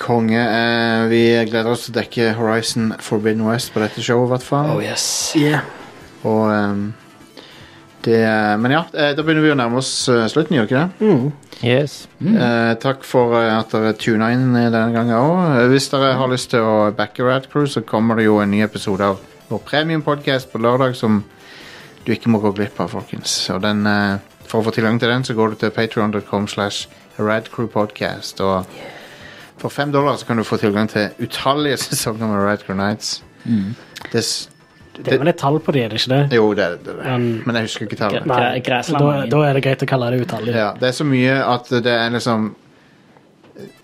Konge. 0.00 0.40
Eh, 0.40 1.04
vi 1.08 1.22
gleder 1.46 1.70
oss 1.70 1.86
til 1.86 1.94
å 1.94 1.98
dekke 2.00 2.32
Horizon 2.38 2.92
Forbidden 3.00 3.44
West 3.46 3.70
på 3.74 3.80
dette 3.84 4.02
showet, 4.02 4.26
i 4.26 4.32
hvert 4.34 4.46
fall. 4.46 4.72
Oh 4.74 4.82
yes. 4.82 5.06
Og 6.24 6.48
ehm, 6.50 6.84
det 8.04 8.18
Men 8.60 8.72
ja, 8.74 8.82
eh, 8.92 9.12
da 9.16 9.22
begynner 9.22 9.44
vi 9.46 9.52
å 9.54 9.56
nærme 9.56 9.78
oss 9.80 10.08
eh, 10.12 10.26
slutten, 10.28 10.56
gjør 10.58 10.66
vi 10.66 10.74
ikke 10.74 10.82
det? 10.82 11.32
Yes. 11.64 11.94
Eh, 12.20 12.72
takk 12.82 13.04
for 13.06 13.36
eh, 13.38 13.52
at 13.54 13.70
dere 13.72 13.94
tuna 13.96 14.32
inn 14.34 14.50
eh, 14.58 14.66
denne 14.74 14.90
gangen 14.92 15.14
òg. 15.14 15.70
Hvis 15.70 15.86
dere 15.92 16.10
har 16.18 16.28
lyst 16.32 16.50
til 16.52 16.66
å 16.66 16.90
backe 16.96 17.24
Rad 17.24 17.46
Crew, 17.52 17.68
så 17.70 17.80
kommer 17.86 18.18
det 18.18 18.26
jo 18.26 18.40
en 18.42 18.50
ny 18.52 18.60
episode 18.66 19.06
av 19.14 19.22
vår 19.48 19.62
premiumpodkast 19.70 20.50
på 20.52 20.58
lørdag 20.60 20.96
som 20.98 21.22
du 22.04 22.12
ikke 22.12 22.28
må 22.34 22.42
gå 22.42 22.50
glipp 22.58 22.80
av, 22.82 22.90
folkens. 22.92 23.38
Og 23.54 23.62
den, 23.64 23.86
eh, 23.86 24.18
for 24.54 24.62
å 24.62 24.68
få 24.68 24.74
tilgang 24.78 25.00
til 25.02 25.10
den, 25.10 25.24
så 25.26 25.34
går 25.34 25.50
du 25.54 25.60
til 25.64 25.70
patreon.com 25.74 26.46
slash 26.48 26.86
radcrewpodcast. 27.18 28.40
Og 28.46 28.66
for 29.58 29.68
fem 29.74 29.90
dollar 29.94 30.16
så 30.20 30.26
kan 30.28 30.38
du 30.38 30.44
få 30.46 30.56
tilgang 30.62 30.86
til 30.90 31.10
utallige 31.26 31.76
sesonger 31.88 32.30
med 32.30 32.42
Radcrew 32.46 32.76
Nights. 32.78 33.16
Det, 33.44 34.12
Des, 34.12 34.32
Det 34.96 35.12
er 35.16 35.18
vel 35.18 35.28
et 35.32 35.38
tall 35.40 35.58
på 35.60 35.72
de, 35.74 35.82
er 35.82 35.90
det 35.90 35.98
ikke 36.00 36.14
det? 36.14 36.36
jo, 36.38 36.46
det 36.54 36.64
er 36.64 36.76
det. 36.76 36.84
det. 36.86 36.94
Men- 37.04 37.42
Men 37.46 37.56
jeg 37.58 37.64
husker 37.66 37.86
ikke 37.88 37.96
tallet. 37.98 38.26
Nei. 38.30 38.60
Da, 38.62 39.26
da 39.26 39.42
er 39.48 39.52
det 39.58 39.62
greit 39.66 39.82
å 39.82 39.88
kalle 39.90 40.10
det 40.14 40.20
utallige. 40.28 40.54
Ja, 40.56 40.70
det 40.78 40.88
er 40.88 40.92
så 40.96 41.04
mye 41.08 41.34
at 41.44 41.68
det 41.82 41.86
er 41.98 42.10
liksom 42.14 42.54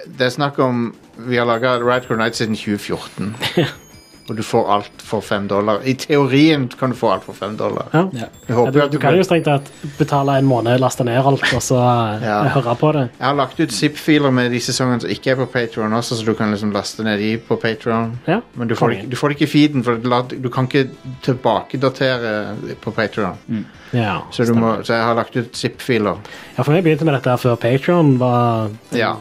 Det 0.06 0.26
er 0.26 0.30
snakk 0.30 0.58
om 0.58 0.94
Vi 1.28 1.36
har 1.36 1.46
laga 1.46 1.76
Radcrew 1.82 2.16
Nights 2.18 2.38
siden 2.38 2.54
2014. 2.56 3.34
Og 4.30 4.36
du 4.38 4.44
får 4.46 4.68
alt 4.70 5.02
for 5.02 5.24
fem 5.26 5.48
dollar. 5.50 5.80
I 5.82 5.96
teorien 5.98 6.68
kan 6.78 6.92
du 6.92 6.96
få 6.96 7.08
alt 7.10 7.24
for 7.26 7.34
fem 7.34 7.56
dollar. 7.58 7.88
Ja. 7.90 8.04
Ja. 8.14 8.28
Jeg 8.46 8.72
du, 8.72 8.78
du 8.78 8.88
du 8.94 8.98
kan 9.02 9.16
jo 9.18 9.24
strengt 9.26 9.48
tatt 9.48 9.66
betale 9.98 10.36
en 10.38 10.46
måned, 10.46 10.78
laste 10.78 11.02
ned 11.02 11.18
alt, 11.18 11.42
og 11.56 11.62
så 11.66 11.80
eh, 11.82 12.22
Ja. 12.28 12.36
høre 12.54 12.76
på 12.78 12.92
det. 12.94 13.02
Jeg 13.18 13.26
har 13.26 13.34
lagt 13.34 13.58
ut 13.58 13.74
zip-filer 13.74 14.30
med 14.30 14.52
de 14.54 14.60
sesongene 14.62 15.00
som 15.02 15.10
ikke 15.10 15.32
er 15.34 15.40
på 15.40 15.48
Patreon 15.50 15.92
også, 15.98 16.20
så 16.20 16.24
du 16.28 16.34
kan 16.38 16.54
liksom 16.54 16.70
laste 16.72 17.02
ned 17.02 17.18
de 17.18 17.32
på 17.42 17.58
Patreon. 17.58 18.12
Ja. 18.30 18.38
Men 18.54 18.68
du 18.70 18.76
får, 18.78 18.94
du 19.10 19.16
får 19.18 19.28
det 19.34 19.40
ikke 19.40 19.48
i 19.48 19.52
feeden, 19.56 19.82
for 19.84 19.98
du 19.98 20.48
kan 20.54 20.70
ikke 20.70 20.86
tilbakedatere 21.26 22.56
på 22.80 22.90
Patreon. 22.94 23.64
Ja, 23.92 24.20
Så, 24.30 24.44
du 24.46 24.54
må, 24.54 24.76
så 24.86 24.94
jeg 24.94 25.02
har 25.04 25.14
lagt 25.18 25.36
ut 25.36 25.56
zip-filer. 25.56 26.16
ja, 26.56 26.62
for 26.62 26.72
vi 26.72 26.82
begynte 26.86 27.04
med 27.08 27.14
dette 27.18 27.34
før 27.42 27.56
Patreon 27.58 28.18
var 28.20 28.70
Ja. 28.94 29.16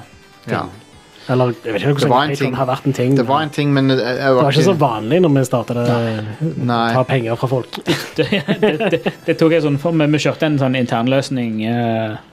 ja. 0.47 0.63
Eller 1.29 1.51
jeg 1.63 1.73
vet 1.75 1.83
ikke 1.83 1.93
Det 1.93 1.93
hvordan 1.99 2.09
var 2.09 2.23
en 2.23 2.29
Patreon 2.33 2.47
ting. 2.47 2.55
har 2.57 2.65
vært 2.69 2.85
en 2.89 2.93
ting. 2.97 3.15
Det 3.19 3.25
var 3.29 3.41
en 3.45 3.49
ting, 3.53 3.73
men 3.73 3.89
jeg, 3.93 3.99
jeg 3.99 4.17
Det 4.17 4.35
var 4.39 4.51
ikke 4.55 4.63
så 4.65 4.73
vanlig 4.81 5.21
når 5.21 5.33
vi 5.35 5.43
startet 5.45 5.79
det. 5.79 6.55
Nei. 6.65 6.93
Ta 6.95 7.03
penger 7.03 7.35
fra 7.37 7.47
folk. 7.51 7.79
det, 8.17 8.27
det, 8.95 9.01
det 9.27 9.37
tok 9.37 9.53
jeg 9.53 9.61
sånn 9.67 9.77
for 9.81 9.91
Vi, 9.93 10.07
vi 10.15 10.21
kjørte 10.25 10.49
en 10.49 10.57
sånn 10.61 10.75
internløsning 10.79 11.61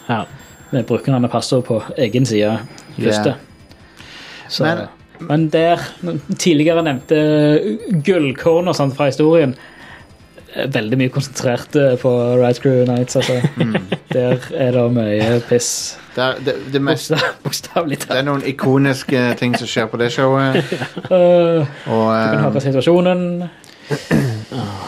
her 0.08 0.26
med 0.72 0.86
brukerne 0.88 1.28
passer 1.30 1.60
på 1.62 1.80
egen 2.02 2.24
side 2.26 2.56
først. 2.98 3.34
Så, 4.48 4.64
Men- 4.64 4.86
men, 5.18 5.46
der 5.48 5.80
Tidligere 6.36 6.82
nevnte 6.84 7.16
gullkorn 8.04 8.68
og 8.68 8.74
sånt 8.76 8.92
fra 8.98 9.06
historien 9.08 9.54
Veldig 10.56 10.96
mye 10.98 11.12
konsentrert 11.12 11.76
eh, 11.76 11.94
på 12.00 12.10
Ride 12.40 12.60
Crew 12.62 12.84
Nights. 12.88 13.16
Altså. 13.16 13.40
Der 14.12 14.46
er 14.56 14.72
det 14.72 14.84
mye 14.94 15.40
piss. 15.48 15.98
Det, 16.16 16.24
er, 16.24 16.38
det, 16.44 16.54
det, 16.72 16.80
mest, 16.80 17.12
Bokstavelig 17.44 17.98
det 18.06 18.14
er 18.16 18.24
noen 18.24 18.44
ikoniske 18.48 19.22
ting 19.36 19.56
som 19.60 19.68
skjer 19.68 19.90
på 19.92 20.00
det 20.00 20.10
showet. 20.14 20.56
Uh, 21.06 21.62
Og 21.92 22.08
du 22.08 22.24
kan 22.26 22.34
eh, 22.34 22.42
høre 22.42 22.60
situasjonen. 22.64 23.20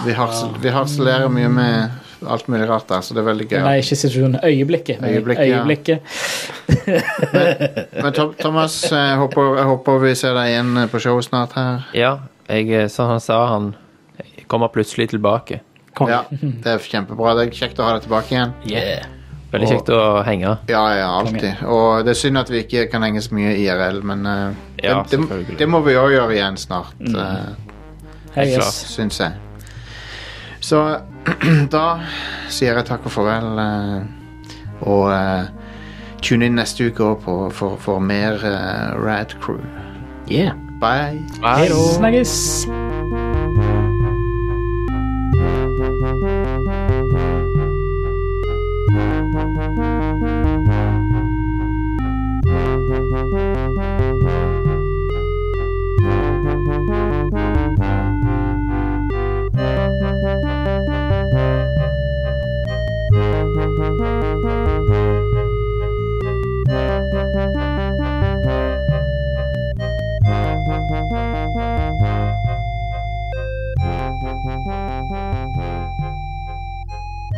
vi, 0.07 0.15
harsel, 0.17 0.71
harselerer 0.73 1.29
mye 1.31 1.51
med 1.53 2.27
alt 2.27 2.49
mulig 2.49 2.67
rart 2.69 2.89
der, 2.89 3.05
så 3.05 3.15
det 3.15 3.23
er 3.23 3.29
veldig 3.29 3.47
gøy. 3.47 3.59
Nei, 3.63 3.75
ikke 3.83 3.99
situasjonen. 4.01 4.41
Øyeblikket. 4.43 5.05
Øyeblikket. 5.05 5.53
Øyeblikket, 5.53 5.99
ja. 6.89 7.03
men, 7.37 8.03
Men 8.03 8.17
Thomas, 8.41 8.81
jeg 8.91 9.21
håper, 9.21 9.53
jeg 9.61 9.69
håper 9.69 10.01
vi 10.03 10.15
ser 10.19 10.35
deg 10.39 10.55
igjen 10.55 10.89
på 10.91 11.03
showet 11.05 11.29
snart 11.29 11.55
her. 11.59 11.87
Ja, 11.95 12.17
jeg, 12.49 12.73
eh, 12.73 12.89
som 12.91 13.13
han 13.13 13.23
sa, 13.23 13.45
han 13.53 13.75
kommer 14.49 14.69
plutselig 14.69 15.11
tilbake. 15.11 15.61
Ja, 16.01 16.23
det 16.31 16.67
er 16.67 16.79
kjempebra. 16.79 17.35
Det 17.35 17.47
er 17.49 17.55
kjekt 17.59 17.79
å 17.83 17.87
ha 17.89 17.95
deg 17.97 18.05
tilbake 18.07 18.31
igjen. 18.35 18.53
Veldig 19.51 19.67
Og- 19.67 19.73
kjekt 19.73 19.89
å 19.97 20.01
henge. 20.27 20.59
Ja, 20.69 20.83
ja, 20.95 21.09
alltid. 21.19 21.63
Og 21.67 22.05
det 22.05 22.13
er 22.13 22.19
synd 22.21 22.39
at 22.39 22.51
vi 22.53 22.63
ikke 22.63 22.91
kan 22.93 23.03
henge 23.03 23.23
så 23.25 23.33
mye 23.35 23.55
IRL, 23.57 24.03
men 24.05 24.27
uh, 24.27 24.53
Ja, 24.83 25.03
det, 25.09 25.19
det, 25.29 25.57
det 25.59 25.69
må 25.69 25.81
vi 25.87 25.95
òg 25.97 26.13
gjøre 26.13 26.37
igjen 26.37 26.57
snart, 26.61 26.93
Mm. 27.01 27.17
eh, 27.17 27.55
Hei, 28.35 28.45
yes. 28.53 28.85
syns 28.95 29.19
jeg. 29.19 29.33
Så 30.61 30.83
da 31.71 32.01
sier 32.49 32.77
jeg 32.77 32.85
takk 32.87 33.07
og 33.09 33.13
farvel, 33.13 33.59
uh, 33.59 34.03
og 34.83 35.49
tune 36.23 36.45
inn 36.47 36.55
neste 36.61 36.91
uke 36.93 37.01
òg 37.17 37.25
for, 37.53 37.77
for 37.79 37.99
mer 38.01 38.39
Rad 39.01 39.35
Crew. 39.41 39.59
Yeah. 40.29 40.53
Bye. 40.79 41.19
Hei. 41.43 41.67
Snakkes. 41.73 42.69